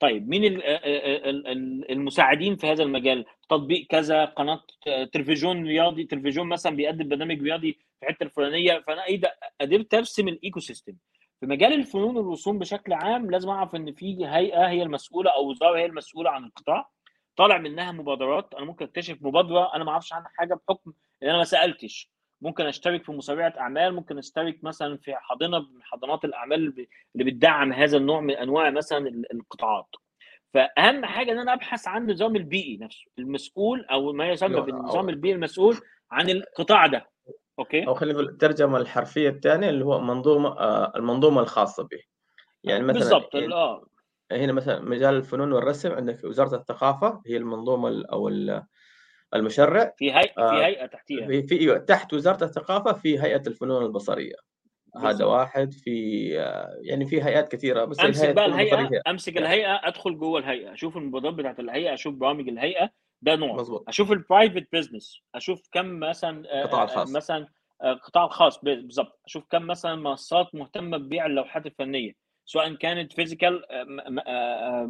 طيب 0.00 0.28
مين 0.28 0.44
ال- 0.44 0.62
ال- 0.64 1.90
المساعدين 1.90 2.56
في 2.56 2.66
هذا 2.66 2.82
المجال؟ 2.82 3.24
تطبيق 3.48 3.86
كذا 3.86 4.24
قناة 4.24 4.60
تلفزيون 5.12 5.66
رياضي 5.66 6.04
تلفزيون 6.04 6.48
مثلا 6.48 6.76
بيقدم 6.76 7.08
برنامج 7.08 7.42
رياضي 7.42 7.72
في 7.72 8.06
الحتة 8.06 8.24
الفلانية. 8.24 8.84
فأنا 8.86 9.04
إيه 9.04 9.20
ده؟ 9.20 9.36
قدرت 9.60 9.94
ارسم 9.94 10.28
ال 10.28 10.60
ecosystem 10.60 10.92
في 11.44 11.50
مجال 11.50 11.72
الفنون 11.72 12.16
والرسوم 12.16 12.58
بشكل 12.58 12.92
عام 12.92 13.30
لازم 13.30 13.48
أعرف 13.48 13.74
إن 13.74 13.92
في 13.92 14.26
هيئة 14.26 14.68
هي 14.68 14.82
المسؤولة 14.82 15.30
أو 15.30 15.50
وزاره 15.50 15.76
هي 15.78 15.86
المسؤولة 15.86 16.30
عن 16.30 16.44
القطاع. 16.44 16.90
طالع 17.36 17.58
منها 17.58 17.92
مبادرات 17.92 18.54
أنا 18.54 18.64
ممكن 18.64 18.84
أكتشف 18.84 19.18
مبادرة 19.20 19.74
أنا 19.74 19.84
ما 19.84 19.90
أعرفش 19.90 20.12
عنها 20.12 20.30
حاجة 20.34 20.54
بحكم 20.54 20.92
إن 21.22 21.28
أنا 21.28 21.38
ما 21.38 21.44
سألتش. 21.44 22.10
ممكن 22.40 22.66
أشترك 22.66 23.04
في 23.04 23.12
مسابقه 23.12 23.60
أعمال 23.60 23.94
ممكن 23.94 24.18
أشترك 24.18 24.64
مثلا 24.64 24.96
في 24.96 25.14
حاضنة 25.16 25.58
من 25.58 25.82
حضانات 25.82 26.24
الأعمال 26.24 26.86
اللي 27.16 27.30
بتدعم 27.30 27.72
هذا 27.72 27.96
النوع 27.96 28.20
من 28.20 28.34
أنواع 28.34 28.70
مثلا 28.70 28.98
ال- 28.98 29.32
القطاعات. 29.32 29.88
فأهم 30.54 31.04
حاجة 31.04 31.32
إن 31.32 31.38
أنا 31.38 31.52
أبحث 31.52 31.88
عن 31.88 32.02
النظام 32.02 32.36
البيئي 32.36 32.76
نفسه 32.76 33.04
المسؤول 33.18 33.84
أو 33.84 34.12
ما 34.12 34.28
يسمى 34.28 34.48
بالنظام 34.60 35.08
البيئي 35.08 35.34
المسؤول 35.34 35.76
عن 36.10 36.30
القطاع 36.30 36.86
ده. 36.86 37.10
أوكي. 37.58 37.86
أو 37.86 37.94
خلينا 37.94 38.18
نقول 38.18 38.28
الترجمة 38.32 38.78
الحرفية 38.78 39.28
الثانية 39.28 39.68
اللي 39.68 39.84
هو 39.84 40.00
منظومة 40.00 40.48
آه، 40.48 40.92
المنظومة 40.96 41.40
الخاصة 41.40 41.82
به. 41.82 41.98
يعني 42.64 42.82
مثلا 42.84 42.98
بالظبط 43.00 43.36
هنا- 43.36 43.54
آه. 43.56 43.86
هنا 44.32 44.52
مثلا 44.52 44.80
مجال 44.80 45.14
الفنون 45.14 45.52
والرسم 45.52 45.92
عندك 45.92 46.24
وزارة 46.24 46.56
الثقافة 46.56 47.22
هي 47.26 47.36
المنظومة 47.36 47.88
ال- 47.88 48.06
أو 48.10 48.28
ال- 48.28 48.62
المشرع. 49.34 49.92
في 49.98 50.12
هيئه 50.12 50.32
آه، 50.42 50.50
في 50.58 50.64
هيئة 50.64 50.86
تحتيها. 50.86 51.26
في 51.26 51.42
في 51.42 51.60
أيوة، 51.60 51.78
تحت 51.78 52.12
وزارة 52.14 52.44
الثقافة 52.44 52.92
في 52.92 53.22
هيئة 53.22 53.42
الفنون 53.46 53.84
البصرية. 53.86 54.34
هذا 54.96 55.06
بالظبط. 55.08 55.28
واحد 55.28 55.72
في 55.72 56.30
آه، 56.40 56.78
يعني 56.82 57.06
في 57.06 57.22
هيئات 57.22 57.52
كثيرة 57.52 57.84
بس 57.84 58.00
أمسك 58.00 58.20
الهيئة 58.20 58.34
بقى 58.34 58.46
الهيئة 58.46 58.76
هي- 58.80 59.02
أمسك 59.06 59.36
الهيئة 59.38 59.80
أدخل 59.88 60.18
جوه 60.18 60.38
الهيئة 60.40 60.72
أشوف 60.72 60.96
المبادرات 60.96 61.34
بتاعت 61.34 61.60
الهيئة 61.60 61.94
أشوف 61.94 62.14
برامج 62.14 62.48
الهيئة 62.48 62.90
ده 63.24 63.36
نوع. 63.36 63.52
مظبوط. 63.56 63.84
أشوف 63.88 64.12
ال 64.12 64.19
private 64.19 64.66
business 64.72 65.20
أشوف 65.34 65.68
كم 65.72 65.86
مثلا 66.00 66.44
آه، 66.52 66.62
القطاع 66.64 66.80
آه، 66.82 66.84
الخاص. 66.84 67.12
مثلا 67.16 67.48
آه، 67.82 67.92
القطاع 67.92 68.24
الخاص 68.24 68.58
ب- 68.58 68.64
بالظبط 68.68 69.20
أشوف 69.26 69.44
كم 69.50 69.62
مثلا 69.66 69.94
منصات 69.94 70.54
مهتمة 70.54 70.96
ببيع 70.96 71.26
اللوحات 71.26 71.66
الفنية 71.66 72.12
سواء 72.46 72.74
كانت 72.74 73.12
physical 73.12 73.62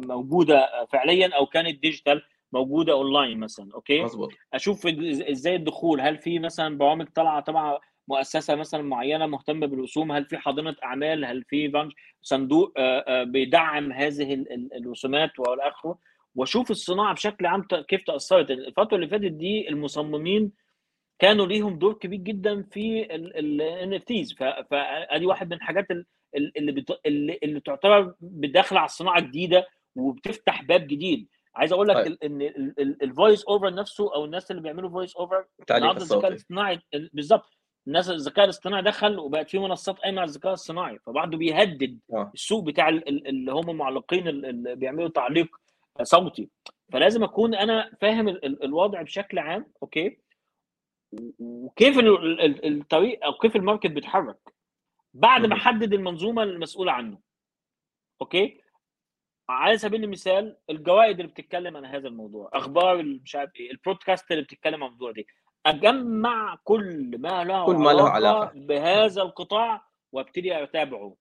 موجودة 0.07 0.85
فعليا 0.85 1.35
أو 1.35 1.45
كانت 1.45 1.79
digital 1.81 2.21
موجودة 2.53 2.93
اونلاين 2.93 3.39
مثلا 3.39 3.69
أوكي؟ 3.73 4.01
مظبوط. 4.03 4.31
أشوف 4.53 4.87
إزاي 5.29 5.55
الدخول 5.55 6.01
هل 6.01 6.17
في 6.17 6.39
مثلا 6.39 6.77
برامج 6.77 7.07
طالعة 7.07 7.39
طبعا 7.39 7.79
مؤسسة 8.07 8.55
مثلا 8.55 8.81
معينة 8.81 9.25
مهتمة 9.25 9.65
بالرسوم؟ 9.67 10.11
هل 10.11 10.25
في 10.25 10.37
حاضنه 10.37 10.75
أعمال؟ 10.83 11.25
هل 11.25 11.43
في 11.43 11.89
صندوق 12.21 12.73
آه، 12.77 12.99
آه، 13.07 13.23
بيدعم 13.23 13.91
هذه 13.91 14.33
ال- 14.33 14.51
ال- 14.53 14.73
الرسومات 14.73 15.39
والى 15.39 15.67
اخره 15.67 15.97
واشوف 16.35 16.71
الصناعة 16.71 17.13
بشكل 17.13 17.45
عام 17.45 17.61
كيف 17.87 18.03
تأثرت. 18.03 18.51
الفترة 18.51 18.95
اللي 18.95 19.07
فاتت 19.07 19.31
دي 19.31 19.69
المصممين 19.69 20.51
كانوا 21.19 21.45
ليهم 21.47 21.79
دور 21.79 21.93
كبير 21.93 22.19
جدا 22.19 22.63
في 22.71 23.15
ال 23.15 23.93
NFTs 23.95 24.33
فدي 24.71 25.25
واحد 25.25 25.47
من 25.49 25.53
الحاجات 25.53 25.91
ال- 25.91 26.05
ال- 26.35 26.57
اللي 26.57 26.71
بت... 26.71 26.99
اللي, 27.05 27.39
اللي 27.43 27.59
تعتبر 27.59 28.13
داخله 28.21 28.79
على 28.79 28.85
الصناعة 28.85 29.17
الجديده 29.19 29.67
وبتفتح 29.95 30.63
باب 30.63 30.87
جديد. 30.87 31.27
عايز 31.55 31.73
أقول 31.73 31.87
لك 31.87 31.95
طيب. 31.95 32.07
ال- 32.07 32.23
إن 32.23 32.41
ال 33.01 33.08
voice 33.08 33.45
over 33.45 33.73
نفسه 33.73 34.15
أو 34.15 34.25
الناس 34.25 34.51
اللي 34.51 34.61
بيعملوا 34.61 34.89
voice 34.89 35.15
over 35.15 35.45
النهارده 35.71 36.01
الذكاء 36.03 36.27
الاصطناعي 36.27 36.79
بالظبط. 37.13 37.57
الناس 37.87 38.09
الذكاء 38.09 38.45
الاصطناعي 38.45 38.83
دخل 38.83 39.19
وبقت 39.19 39.49
في 39.49 39.59
منصات 39.59 39.99
قايمة 39.99 40.21
على 40.21 40.29
الذكاء 40.29 40.53
الصناعي 40.53 40.99
فبعده 41.05 41.37
بيهدد 41.37 41.99
آه. 42.13 42.31
السوق 42.33 42.63
بتاع 42.63 42.89
ال- 42.89 43.09
ال- 43.09 43.27
اللي 43.27 43.51
هم 43.51 43.75
معلقين 43.77 44.27
ال- 44.27 44.45
اللي 44.45 44.75
بيعملوا 44.75 45.07
تعليق 45.09 45.47
صوتي 46.03 46.49
فلازم 46.93 47.23
أكون 47.23 47.55
أنا 47.55 47.91
فاهم 48.01 48.27
ال- 48.27 48.45
ال- 48.45 48.63
الوضع 48.63 49.01
بشكل 49.01 49.39
عام 49.39 49.71
أوكي 49.83 50.19
وكيف 51.39 51.99
ال- 51.99 52.41
ال- 52.41 52.77
الطريق 52.81 53.25
أو 53.25 53.33
كيف 53.33 53.55
ال 53.55 53.60
market 53.60 53.87
بيتحرك 53.87 54.37
بعد 55.13 55.45
ما. 55.45 55.55
احدد 55.55 55.93
المنظومة 55.93 56.43
المسؤولة 56.43 56.91
عنه 56.91 57.19
أوكي 58.21 58.61
على 59.49 59.77
سبيل 59.77 60.03
المثال 60.03 60.57
الجرائد 60.69 61.19
اللي 61.19 61.31
بتتكلم 61.31 61.77
عن 61.77 61.85
هذا 61.85 62.07
الموضوع 62.07 62.49
أخبار 62.53 63.03
مش 63.03 63.35
عارف 63.35 63.55
إيه 63.55 63.71
البودكاست 63.71 64.31
اللي 64.31 64.43
بتتكلم 64.43 64.83
عن 64.83 64.89
الموضوع 64.89 65.11
دي 65.11 65.27
أجمع 65.65 66.55
كل 66.63 67.17
ما 67.19 67.43
له 67.43 67.65
كل 67.65 67.75
ما 67.75 67.89
له 67.89 68.09
علاقة. 68.09 68.51
بهذا 68.55 69.21
القطاع 69.21 69.87
وأبتدي 70.11 70.63
أتابعه 70.63 71.15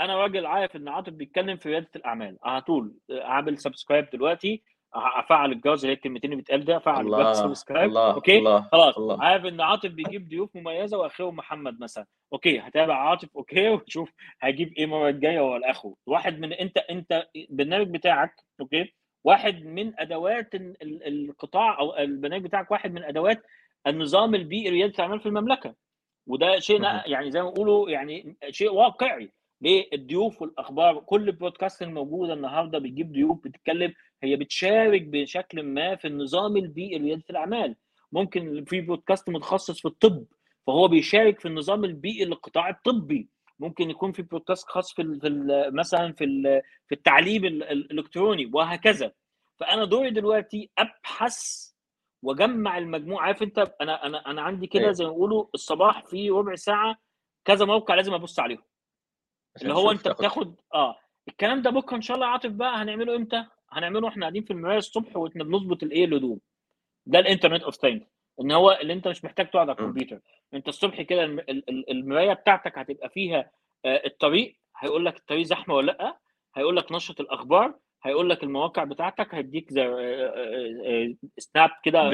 أنا 0.00 0.16
راجل 0.16 0.46
عارف 0.46 0.76
ان 0.76 0.88
عاطف 0.88 1.12
بيتكلم 1.12 1.56
في 1.56 1.68
رياده 1.68 1.88
الاعمال. 1.96 2.38
على 2.42 2.60
طول 2.60 2.94
اعمل 3.12 3.58
subscribe 3.58 4.10
دلوقتي 4.12 4.62
افعل 4.94 5.52
الجرس 5.52 5.80
اللي 5.82 5.92
هي 5.92 5.96
الكلمتين 5.96 6.30
اللي 6.32 6.42
بيتقال 6.42 6.64
ده 6.64 6.76
افعل 6.76 7.06
الجرس 7.06 7.36
subscribe 7.38 7.88
الله 7.88 8.14
أوكي؟ 8.14 8.38
الله 8.38 8.68
خلاص. 8.72 8.98
الله. 8.98 9.22
عارف 9.24 9.44
ان 9.44 9.60
عاطف 9.60 9.90
بيجيب 9.90 10.28
ضيوف 10.28 10.56
مميزة 10.56 10.98
واخرهم 10.98 11.36
محمد 11.36 11.80
مثلا. 11.80 12.06
أوكي 12.32 12.58
هتابع 12.58 12.94
عاطف 12.96 13.28
أوكي؟ 13.36 13.68
وتشوف 13.70 14.10
هيجيب 14.42 14.72
إيه 14.72 14.84
المرة 14.84 15.08
الجاية 15.08 15.40
ولا 15.40 15.70
اخره 15.70 15.94
واحد 16.06 16.38
من 16.38 16.52
أنت 16.52 16.78
أنت 16.78 17.26
البرنامج 17.36 17.86
بتاعك 17.90 18.34
أوكي؟ 18.60 18.94
واحد 19.24 19.64
من 19.64 20.00
أدوات 20.00 20.54
ال- 20.54 20.82
ال- 20.82 21.28
القطاع 21.30 21.78
أو 21.78 21.96
البرنامج 21.96 22.44
بتاعك 22.44 22.70
واحد 22.70 22.92
من 22.92 23.04
أدوات 23.04 23.42
النظام 23.86 24.34
البيئي 24.34 24.70
رياده 24.70 24.94
الأعمال 24.94 25.20
في 25.20 25.26
المملكة. 25.26 25.74
وده 26.26 26.58
شيء. 26.58 26.82
يعني 26.82 27.30
زي 27.30 27.42
ما 27.42 27.50
بيقولوا 27.50 27.90
يعني 27.90 28.36
شيء 28.50 28.72
واقعي. 28.72 29.32
ليه 29.64 29.88
الضيوف 29.92 30.42
والأخبار؟ 30.42 31.00
كل 31.00 31.28
البودكاست 31.28 31.82
الموجوده 31.82 32.32
النهارده 32.34 32.78
بتجيب 32.78 33.12
ضيوف 33.12 33.38
بتتكلم 33.44 33.94
هي 34.22 34.36
بتشارك 34.36 35.02
بشكل 35.02 35.62
ما 35.62 35.96
في 35.96 36.06
النظام 36.08 36.56
البيئي 36.56 36.98
لريادة 36.98 37.24
الأعمال. 37.30 37.76
ممكن 38.12 38.64
في 38.64 38.80
بودكاست 38.80 39.28
متخصص 39.30 39.80
في 39.80 39.88
الطب 39.88 40.24
فهو 40.66 40.88
بيشارك 40.88 41.40
في 41.40 41.48
النظام 41.48 41.84
البيئي 41.84 42.24
للقطاع 42.24 42.68
الطبي. 42.68 43.28
ممكن 43.58 43.90
يكون 43.90 44.12
في 44.12 44.22
بودكاست 44.22 44.68
خاص 44.68 44.92
في 44.94 45.02
ال 45.02 45.76
مثلا 45.76 46.12
في 46.12 46.24
ال 46.24 46.62
في 46.88 46.94
التعليم 46.94 47.44
ال- 47.44 47.62
ال- 47.62 47.92
الإلكتروني 47.92 48.50
وهكذا. 48.54 49.12
فأنا 49.56 49.84
دوري 49.84 50.10
دلوقتي 50.10 50.70
أبحث 50.78 51.70
وأجمع 52.22 52.78
المجموعة. 52.78 53.26
عارف 53.26 53.42
أنت 53.42 53.74
أنا 53.80 54.06
أنا 54.06 54.30
أنا 54.30 54.42
عندي 54.42 54.66
كده 54.66 54.82
أيوة. 54.82 54.92
زي 54.92 55.04
ما 55.04 55.10
بيقولوا 55.10 55.46
الصباح 55.54 56.04
في 56.06 56.30
ربع 56.30 56.54
ساعة 56.54 56.96
كذا 57.44 57.64
موقع 57.64 57.94
لازم 57.94 58.14
أبص 58.14 58.38
عليهم. 58.40 58.62
اللي 59.62 59.74
هو 59.74 59.90
انت 59.90 60.00
تاخد- 60.04 60.16
بتاخد 60.18 60.54
آه. 60.74 60.96
الكلام 61.28 61.62
ده 61.62 61.70
بكرة 61.70 61.96
إن 61.96 62.02
شاء 62.02 62.14
الله 62.14 62.26
يا 62.26 62.32
عاطف 62.32 62.50
بقى 62.50 62.76
هنعمله 62.82 63.16
إمتى؟ 63.16 63.44
هنعمله 63.70 64.04
وإحنا 64.06 64.22
قاعدين 64.22 64.42
في 64.44 64.50
المراية 64.52 64.78
الصبح 64.78 65.16
وإحنا 65.16 65.44
بنظبط 65.44 65.82
الايه 65.82 66.04
الهدوم. 66.04 66.40
ده 67.06 67.18
ال 67.18 67.23
internet 67.23 67.62
of 67.62 67.74
things 67.74 68.06
إن 68.40 68.52
هو 68.52 68.78
اللي 68.80 68.92
أنت 68.92 69.08
مش 69.08 69.24
محتاج 69.24 69.50
تقعد 69.50 69.68
على. 69.68 69.78
الكمبيوتر. 69.78 70.20
أنت 70.54 70.68
الصبح 70.68 71.02
كده 71.02 71.24
الم- 71.24 71.38
ال- 71.38 71.70
ال- 71.70 71.90
المراية 71.90 72.32
بتاعتك 72.32 72.78
هتبقى 72.78 73.08
فيها 73.08 73.50
آه، 73.84 74.02
الطريق. 74.06 74.56
هيقول 74.78 75.06
لك 75.06 75.16
الطريق 75.16 75.42
زحمة 75.46 75.74
ولا 75.74 75.92
لأ. 75.92 76.18
هيقول 76.56 76.76
لك 76.76 76.92
نشرة 76.92 77.22
الأخبار. 77.22 77.74
هيقول 78.04 78.30
لك 78.30 78.42
المواقع 78.42 78.84
بتاعتك. 78.84 79.34
هيديك 79.34 79.70
زي 79.72 79.82
آه، 79.82 79.88
آه، 79.88 80.82
آه، 80.86 81.14
snap 81.38 81.70
كده. 81.84 82.10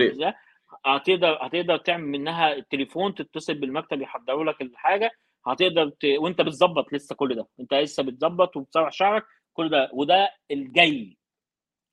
هتقدر 0.87 1.39
هتقدر 1.47 1.77
تعمل 1.77 2.05
منها 2.09 2.53
التليفون 2.53 3.15
تتصل 3.15 3.55
بالمكتب 3.55 4.01
يحضروا 4.03 4.45
لك 4.45 4.63
الحاجة. 4.63 5.11
هتقدر 5.47 5.89
ت... 5.89 6.05
وانت 6.19 6.41
بتظبط 6.41 6.93
لسه 6.93 7.15
كل 7.15 7.35
ده. 7.35 7.47
انت 7.61 7.75
لسه 7.75 8.03
بتظبط 8.03 8.57
وبتسرح 8.57 8.93
شعرك 8.93 9.25
كل 9.53 9.69
ده. 9.69 9.91
وده 9.93 10.35
الجاي. 10.51 11.17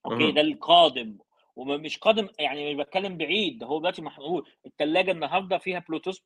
أوكي. 0.05 0.31
ده 0.31 0.41
القادم. 0.41 1.17
ومش 1.55 1.97
قادم 1.97 2.29
يعني 2.39 2.73
مش 2.75 2.85
بتكلم 2.85 3.17
بعيد. 3.17 3.59
ده 3.59 3.65
هو 3.67 3.79
دلوقتي 3.79 4.01
محمود 4.01 4.43
الثلاجه 4.65 5.11
النهارده 5.11 5.57
فيها 5.57 5.79
بلوتوث 5.89 6.19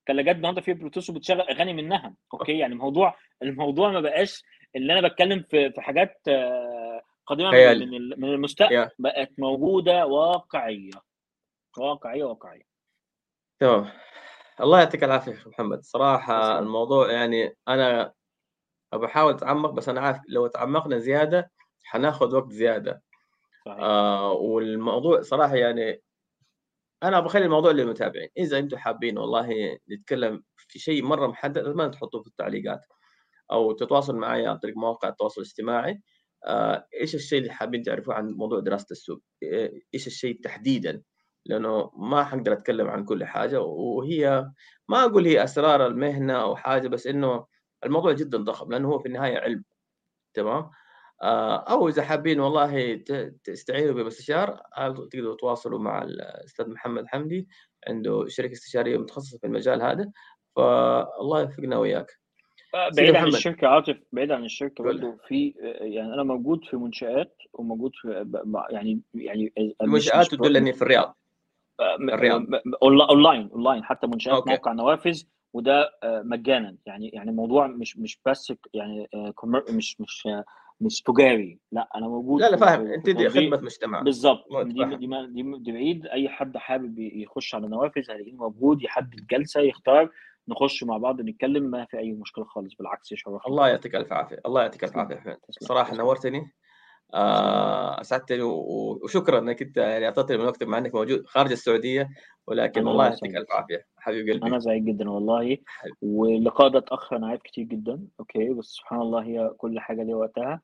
الثلاجات 0.00 0.36
النهارده 0.36 0.60
فيها 0.60 0.74
بلوتوث 0.74 1.10
وبتشغل 1.10 1.40
أغاني 1.40 1.72
منها. 1.72 2.14
أوكي؟ 2.34 2.58
يعني 2.58 2.72
الموضوع 2.72 3.16
الموضوع 3.42 3.90
ما 3.90 4.00
بقاش 4.00 4.42
اللي 4.76 4.98
أنا 4.98 5.08
بتكلم 5.08 5.42
في 5.42 5.70
في 5.72 5.80
حاجات 5.80 6.20
آه، 6.28 7.02
قديمة 7.26 7.50
من. 7.50 7.88
من 7.88 7.94
ال- 7.96 8.20
من 8.20 8.28
المستقبل. 8.28 8.86
Yeah. 8.86 8.90
بقت 8.98 9.30
موجودة 9.38 10.06
واقعية. 10.06 10.90
واقعية 11.78 12.24
واقعية. 12.24 12.62
تمام 13.60 13.90
الله 14.60 14.78
يعطيك 14.78 15.04
العافية 15.04 15.32
يا 15.32 15.48
محمد. 15.48 15.82
صراحة. 15.82 16.58
الموضوع 16.58 17.12
يعني 17.12 17.56
أنا 17.68 18.12
بحاول 18.92 19.34
أتعمق 19.34 19.70
بس 19.70 19.88
أنا 19.88 20.00
عارف 20.00 20.18
لو 20.28 20.46
تعمقنا 20.46 20.98
زيادة 20.98 21.50
حناخذ 21.82 22.36
وقت 22.36 22.52
زيادة. 22.52 23.02
صحيح. 23.66 23.78
آه 23.80 24.32
والموضوع 24.32 25.22
صراحة 25.22 25.54
يعني 25.56 26.02
أنا 27.02 27.20
بخلي 27.20 27.44
الموضوع 27.44 27.70
للمتابعين. 27.70 28.28
إذا 28.36 28.58
أنتم 28.58 28.76
حابين 28.76 29.18
والله 29.18 29.78
نتكلم 29.90 30.42
في 30.56 30.78
شيء 30.78 31.02
مرة 31.02 31.26
محدد 31.26 31.68
ما 31.68 31.88
تحطوه 31.88 32.22
في 32.22 32.28
التعليقات 32.28 32.86
أو 33.52 33.72
تتواصل 33.72 34.16
معي 34.16 34.46
عن 34.46 34.58
طريق 34.58 34.76
مواقع 34.76 35.08
التواصل 35.08 35.40
الاجتماعي. 35.40 36.02
آه 36.46 36.86
إيش 37.00 37.14
الشيء 37.14 37.38
اللي 37.38 37.52
حابين 37.52 37.82
تعرفوه 37.82 38.14
عن 38.14 38.30
موضوع 38.30 38.60
دراسة 38.60 38.86
السوق؟ 38.90 39.18
إيه- 39.44 39.80
إيش 39.94 40.06
الشيء 40.06 40.40
تحديدا 40.40 41.02
لأنه 41.46 41.90
ما 41.96 42.24
حقدر 42.24 42.52
أتكلم 42.52 42.88
عن 42.88 43.04
كل 43.04 43.24
حاجة 43.24 43.60
وهي 43.60 44.50
ما 44.88 45.04
أقول 45.04 45.26
هي 45.26 45.44
أسرار 45.44 45.86
المهنة 45.86 46.42
أو 46.42 46.56
حاجة 46.56 46.88
بس 46.88 47.06
إنه 47.06 47.46
الموضوع 47.84 48.12
جدا 48.12 48.38
ضخم 48.38 48.72
لأنه 48.72 48.88
هو 48.88 48.98
في 48.98 49.06
النهاية 49.08 49.38
علم 49.38 49.64
تمام 50.34 50.70
آه، 51.22 51.56
أو 51.56 51.88
إذا 51.88 52.02
حابين 52.02 52.40
والله 52.40 52.96
تستعينوا 53.44 53.94
بمستشار 53.94 54.60
آه، 54.76 54.88
تقدروا 54.88 55.34
تتواصلوا 55.36 55.78
مع 55.78 56.02
الأستاذ 56.02 56.70
محمد 56.70 57.06
حمدي 57.06 57.48
عنده 57.88 58.24
شركة 58.28 58.52
استشارية 58.52 58.98
متخصصة 58.98 59.38
في 59.38 59.46
المجال 59.46 59.82
هذا 59.82 60.10
فالله 60.56 61.40
يوفقنا 61.40 61.78
وياك 61.78 62.06
آه، 62.74 62.88
بعيد 62.96 63.14
عن. 63.16 63.28
الشركة 63.28 63.66
عاطف 63.68 63.96
بعيد 64.12 64.30
عن 64.30 64.44
الشركة. 64.44 64.84
برضه 64.84 65.16
في 65.28 65.54
يعني 65.80 66.14
أنا 66.14 66.22
موجود 66.22 66.64
في 66.64 66.76
منشآت 66.76 67.36
وموجود 67.52 67.90
في 67.94 68.26
يعني 68.70 69.02
يعني 69.14 69.52
مش- 69.82 70.10
تدلني 70.30 70.72
في 70.72 70.82
الرياض 70.82 71.16
الرياض. 71.80 72.40
م- 72.40 72.56
onli- 72.56 73.10
online 73.10 73.48
online. 73.52 73.84
حتى 73.84 74.06
منشآت 74.06 74.34
أوكي. 74.34 74.50
موقع 74.50 74.72
نوافذ 74.72 75.22
وده 75.52 75.90
آه، 76.02 76.22
مجانا. 76.22 76.76
يعني 76.86 77.08
يعني 77.08 77.30
الموضوع 77.30 77.66
مش 77.66 77.98
مش 77.98 78.20
بس 78.26 78.52
يعني 78.74 79.08
آه، 79.14 79.34
مش 79.70 80.00
مش 80.00 80.26
آه، 80.26 80.44
مش 80.80 81.02
تجاري. 81.02 81.58
لا 81.72 81.88
أنا 81.94 82.08
موجود 82.08 82.40
لا 82.40 82.50
لا 82.50 82.56
فاهم. 82.56 82.86
أنت 82.86 83.10
دي 83.10 83.28
خدمة 83.28 83.56
مجتمع. 83.60 84.00
بالظبط. 84.02 84.44
دي. 84.62 84.84
دي 84.96 84.96
دي 85.26 85.42
دي 85.58 85.72
بعيد. 85.72 86.06
أي 86.06 86.28
حد 86.28 86.56
حابب 86.56 86.98
يخش 86.98 87.54
على 87.54 87.68
نوافذ 87.68 88.10
هلاقيه 88.10 88.32
موجود 88.32 88.82
يحدد 88.82 89.26
جلسة 89.30 89.60
يختار. 89.60 90.10
نخش 90.48 90.84
مع 90.84 90.96
بعض 90.96 91.20
نتكلم 91.20 91.62
ما 91.62 91.84
في 91.84 91.98
أي 91.98 92.12
مشكلة 92.12 92.44
خالص. 92.44 92.74
بالعكس 92.74 93.12
يشرفني. 93.12 93.38
الله 93.46 93.68
يعطيك 93.68 93.94
الف 93.96 94.12
عافية. 94.12 94.38
الله 94.46 94.62
يعطيك 94.62 94.84
الف 94.84 94.96
عافية 94.96 95.14
تسلم. 95.16 95.68
صراحة. 95.68 95.94
نورتني. 95.96 96.38
آه، 96.38 96.50
اسعدتني 98.00 98.42
و- 98.42 99.00
وشكرا 99.04 99.38
إنك 99.38 99.62
أنت 99.62 99.76
يعني 99.76 100.06
أعطيتني 100.06 100.36
من 100.38 100.44
وقتك 100.44 100.66
مع 100.66 100.78
إنك 100.78 100.94
موجود. 100.94 101.26
خارج 101.26 101.50
السعودية 101.52 102.08
ولكن 102.46 102.80
أنا 102.80 102.90
الله 102.90 103.02
الله 103.06 103.14
يعطيك. 103.14 103.36
ألف 103.36 103.52
عافية. 103.52 103.86
حبيب 103.98 104.28
قلبي. 104.30 104.46
أنا 104.46 104.58
سعيد 104.60 104.84
جدا 104.84 105.10
والله. 105.10 105.56
واللقاء 106.02 106.68
ده 106.68 106.78
اتأخر 106.78 107.16
أنا 107.16 107.26
عارف 107.26 107.42
كتير 107.42 107.64
جدا. 107.64 108.00
أوكي 108.20 108.48
بس 108.48 108.66
سبحان 108.66 109.00
الله 109.00 109.22
هي 109.24 109.50
كل 109.58 109.80
حاجة 109.80 110.02
ليها 110.02 110.16
وقتها. 110.16 110.60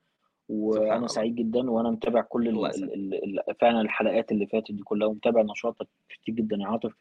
وأنا. 0.48 1.06
سعيد 1.06 1.34
جدا 1.34 1.70
وأنا 1.70 1.90
متابع 1.90 2.20
كل 2.20 2.48
ال. 2.48 2.66
ال 2.66 3.14
ال 3.48 3.54
فعلا 3.60 3.80
الحلقات 3.80 4.32
اللي 4.32 4.46
فاتت 4.46 4.72
دي 4.72 4.82
كلها 4.82 5.08
ومتابع 5.08 5.42
نشاطك 5.42 5.86
كتير 6.08 6.34
جدا 6.34 6.56
يا 6.56 6.66
عاطف. 6.66 6.92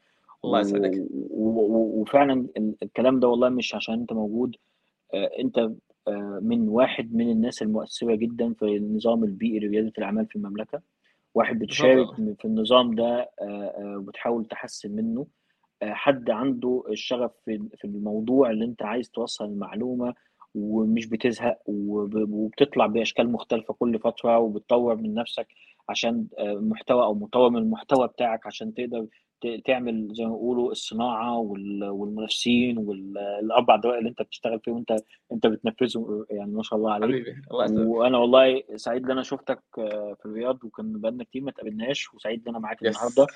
الله 0.46 0.60
يسعدك. 0.60 1.06
وفعلا 1.32 2.48
ال- 2.58 2.76
الكلام 2.84 3.20
ده 3.20 3.28
والله 3.28 3.50
مش 3.50 3.76
عشان 3.76 3.94
أنت 3.94 4.14
موجود. 4.14 4.56
آه، 5.14 5.30
أنت 5.40 5.58
آه، 5.58 5.76
من 6.42 6.70
واحد 6.70 7.14
من 7.16 7.30
الناس 7.32 7.62
المؤثرة 7.62 8.16
جدا 8.16 8.54
في 8.54 8.66
النظام 8.78 9.24
البيئي 9.24 9.60
لريادة 9.60 9.94
الأعمال 9.98 10.26
في 10.26 10.36
المملكة 10.36 10.82
واحد 11.36 11.60
بتشارك. 11.60 12.08
في 12.40 12.46
النظام 12.46 12.96
ده 12.96 13.20
آه، 13.22 13.30
آه، 13.42 13.98
وبتحاول 13.98 14.46
تحسن 14.46 14.92
منه 14.96 15.26
آه، 15.82 15.94
حد 15.94 16.30
عنده 16.30 16.84
الشغف 16.90 17.32
في 17.46 17.86
الموضوع 17.86 18.50
اللي 18.52 18.66
انت 18.66 18.82
عايز 18.84 19.10
توصل 19.10 19.46
المعلومة 19.46 20.14
ومش 20.56 21.06
بتزهق 21.06 21.58
وب- 21.68 22.32
وبتطلع 22.34 22.86
بأشكال 22.86 23.32
مختلفة 23.32 23.74
كل 23.74 24.00
فترة 24.00 24.40
وبتطور 24.40 24.96
من 24.96 25.14
نفسك 25.14 25.48
عشان 25.90 26.26
محتوى 26.40 27.04
أو 27.04 27.14
مطور 27.14 27.50
من 27.50 27.58
المحتوى 27.58 28.08
بتاعك 28.08 28.48
عشان 28.48 28.74
تقدر 28.74 29.06
تعمل 29.66 30.08
زي 30.14 30.24
ما 30.26 30.30
بيقولوا 30.30 30.72
الصناعة 30.72 31.38
وال- 31.38 31.84
والمنافسين 31.90 32.78
والأربع 32.78 33.76
دوائر 33.76 33.98
اللي 34.00 34.10
أنت 34.10 34.22
بتشتغل 34.22 34.60
فيهم 34.60 34.76
وأنت 34.76 34.92
أنت 35.32 35.48
بتنفذهم 35.48 36.26
يعني 36.30 36.52
ما 36.52 36.64
شاء 36.64 36.80
الله 36.80 36.94
عليك 36.94 37.10
حبيبي 37.10 37.42
الله 37.52 37.88
وأنا 37.88 38.18
والله 38.18 38.64
سعيد 38.76 39.06
إن 39.06 39.12
أنا 39.12 39.24
شفتك 39.24 39.64
آه، 39.78 40.14
في 40.20 40.26
الرياض 40.26 40.64
وكان 40.64 41.00
بقالنا 41.02 41.24
كتير 41.24 41.42
ما 41.42 41.52
تقابلناش 41.52 42.14
وسعيد 42.14 42.42
إن 42.44 42.50
أنا 42.50 42.60
معاك. 42.60 42.82
النهارده 42.86 43.28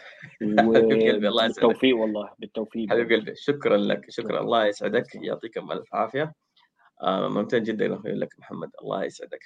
وبالتوفيق 0.67 1.97
والله 1.97 2.29
بالتوفيق 2.39 2.89
حبيب. 2.89 3.11
قلبي 3.11 3.35
شكرا 3.35 3.77
لك 3.77 4.05
شكرا. 4.09 4.39
الله 4.41 4.65
يسعدك 4.65 5.05
تسلم. 5.07 5.23
يعطيك 5.23 5.57
الف 5.57 5.95
عافية 5.95 6.33
آه، 7.01 7.27
ممتن 7.27 7.63
جدا 7.63 7.95
أخوي 7.95 8.11
لك 8.11 8.39
محمد 8.39 8.69
الله 8.81 9.03
يسعدك 9.03 9.39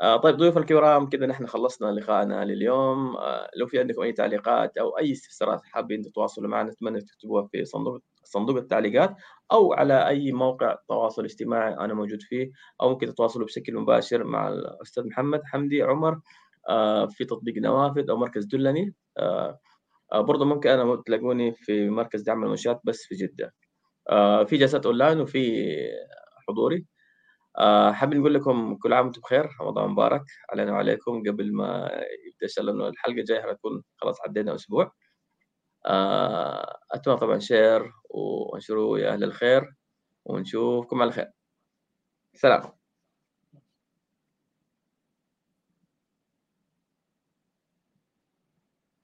آه، 0.00 0.16
طيب 0.16 0.36
ضيوف 0.36 0.58
الكرام 0.58 1.08
كذا 1.08 1.26
نحن 1.26 1.46
خلصنا 1.46 1.86
لقائنا 1.92 2.44
لليوم. 2.44 3.16
آه، 3.16 3.50
لو 3.56 3.66
في 3.66 3.78
عندكم 3.80 4.02
أي 4.02 4.12
تعليقات 4.12 4.78
أو 4.78 4.98
أي 4.98 5.12
استفسارات 5.12 5.60
حابين 5.64 6.02
تتواصلوا 6.02 6.48
معنا 6.48 6.70
نتمنى 6.70 7.00
تكتبوها 7.00 7.48
في 7.52 7.64
صندوق 7.64 8.00
صندوق 8.24 8.56
التعليقات 8.56 9.16
أو 9.52 9.72
على 9.72 10.08
أي 10.08 10.32
موقع 10.32 10.76
تواصل 10.88 11.24
اجتماعي 11.24 11.74
أنا 11.74 11.94
موجود 11.94 12.22
فيه 12.22 12.50
أو 12.80 12.88
ممكن 12.90 13.06
تتواصلوا 13.06 13.46
بشكل 13.46 13.74
مباشر 13.76 14.24
مع 14.24 14.48
الأستاذ 14.48 15.06
محمد 15.06 15.40
حمدي 15.44 15.82
عمر 15.82 16.20
آه، 16.68 17.06
في 17.06 17.24
تطبيق 17.24 17.54
نوافذ 17.58 18.10
أو 18.10 18.16
مركز 18.16 18.44
دلني. 18.44 18.94
آه، 19.18 19.60
آه، 20.12 20.20
برضه 20.20 20.44
ممكن 20.44 20.70
أنا 20.70 21.02
تلاقوني 21.06 21.52
في 21.52 21.90
مركز 21.90 22.22
دعم 22.22 22.44
المنشآت 22.44 22.80
بس 22.84 23.02
في 23.04 23.14
جدة. 23.14 23.54
آه، 24.10 24.44
في 24.44 24.56
جلسات 24.56 24.86
أونلاين 24.86 25.20
وفي 25.20 25.72
حضوري. 26.48 26.86
آه 27.58 27.92
حابب 27.92 28.14
نقول 28.14 28.34
لكم 28.34 28.76
كل 28.76 28.92
عام 28.92 29.04
وأنتم 29.06 29.20
بخير 29.20 29.48
رمضان 29.60 29.90
مبارك 29.90 30.24
علينا 30.50 30.72
وعليكم 30.72 31.22
قبل 31.28 31.52
ما 31.54 31.90
يبدأ 32.26 32.44
إن 32.44 32.48
شاء 32.48 32.64
الله 32.64 32.88
الحلقة 32.88 33.18
الجاية 33.20 33.42
حتكون 33.42 33.82
خلاص 33.96 34.20
عدينا 34.22 34.54
أسبوع. 34.54 34.92
آه 35.86 36.78
أتمنى 36.92 37.16
طبعا 37.18 37.38
شير 37.38 37.92
وانشروا 38.10 38.98
يا 38.98 39.12
أهل 39.14 39.24
الخير 39.24 39.74
ونشوفكم 40.24 41.02
على 41.02 41.12
خير. 41.12 41.30
سلام. 42.34 42.81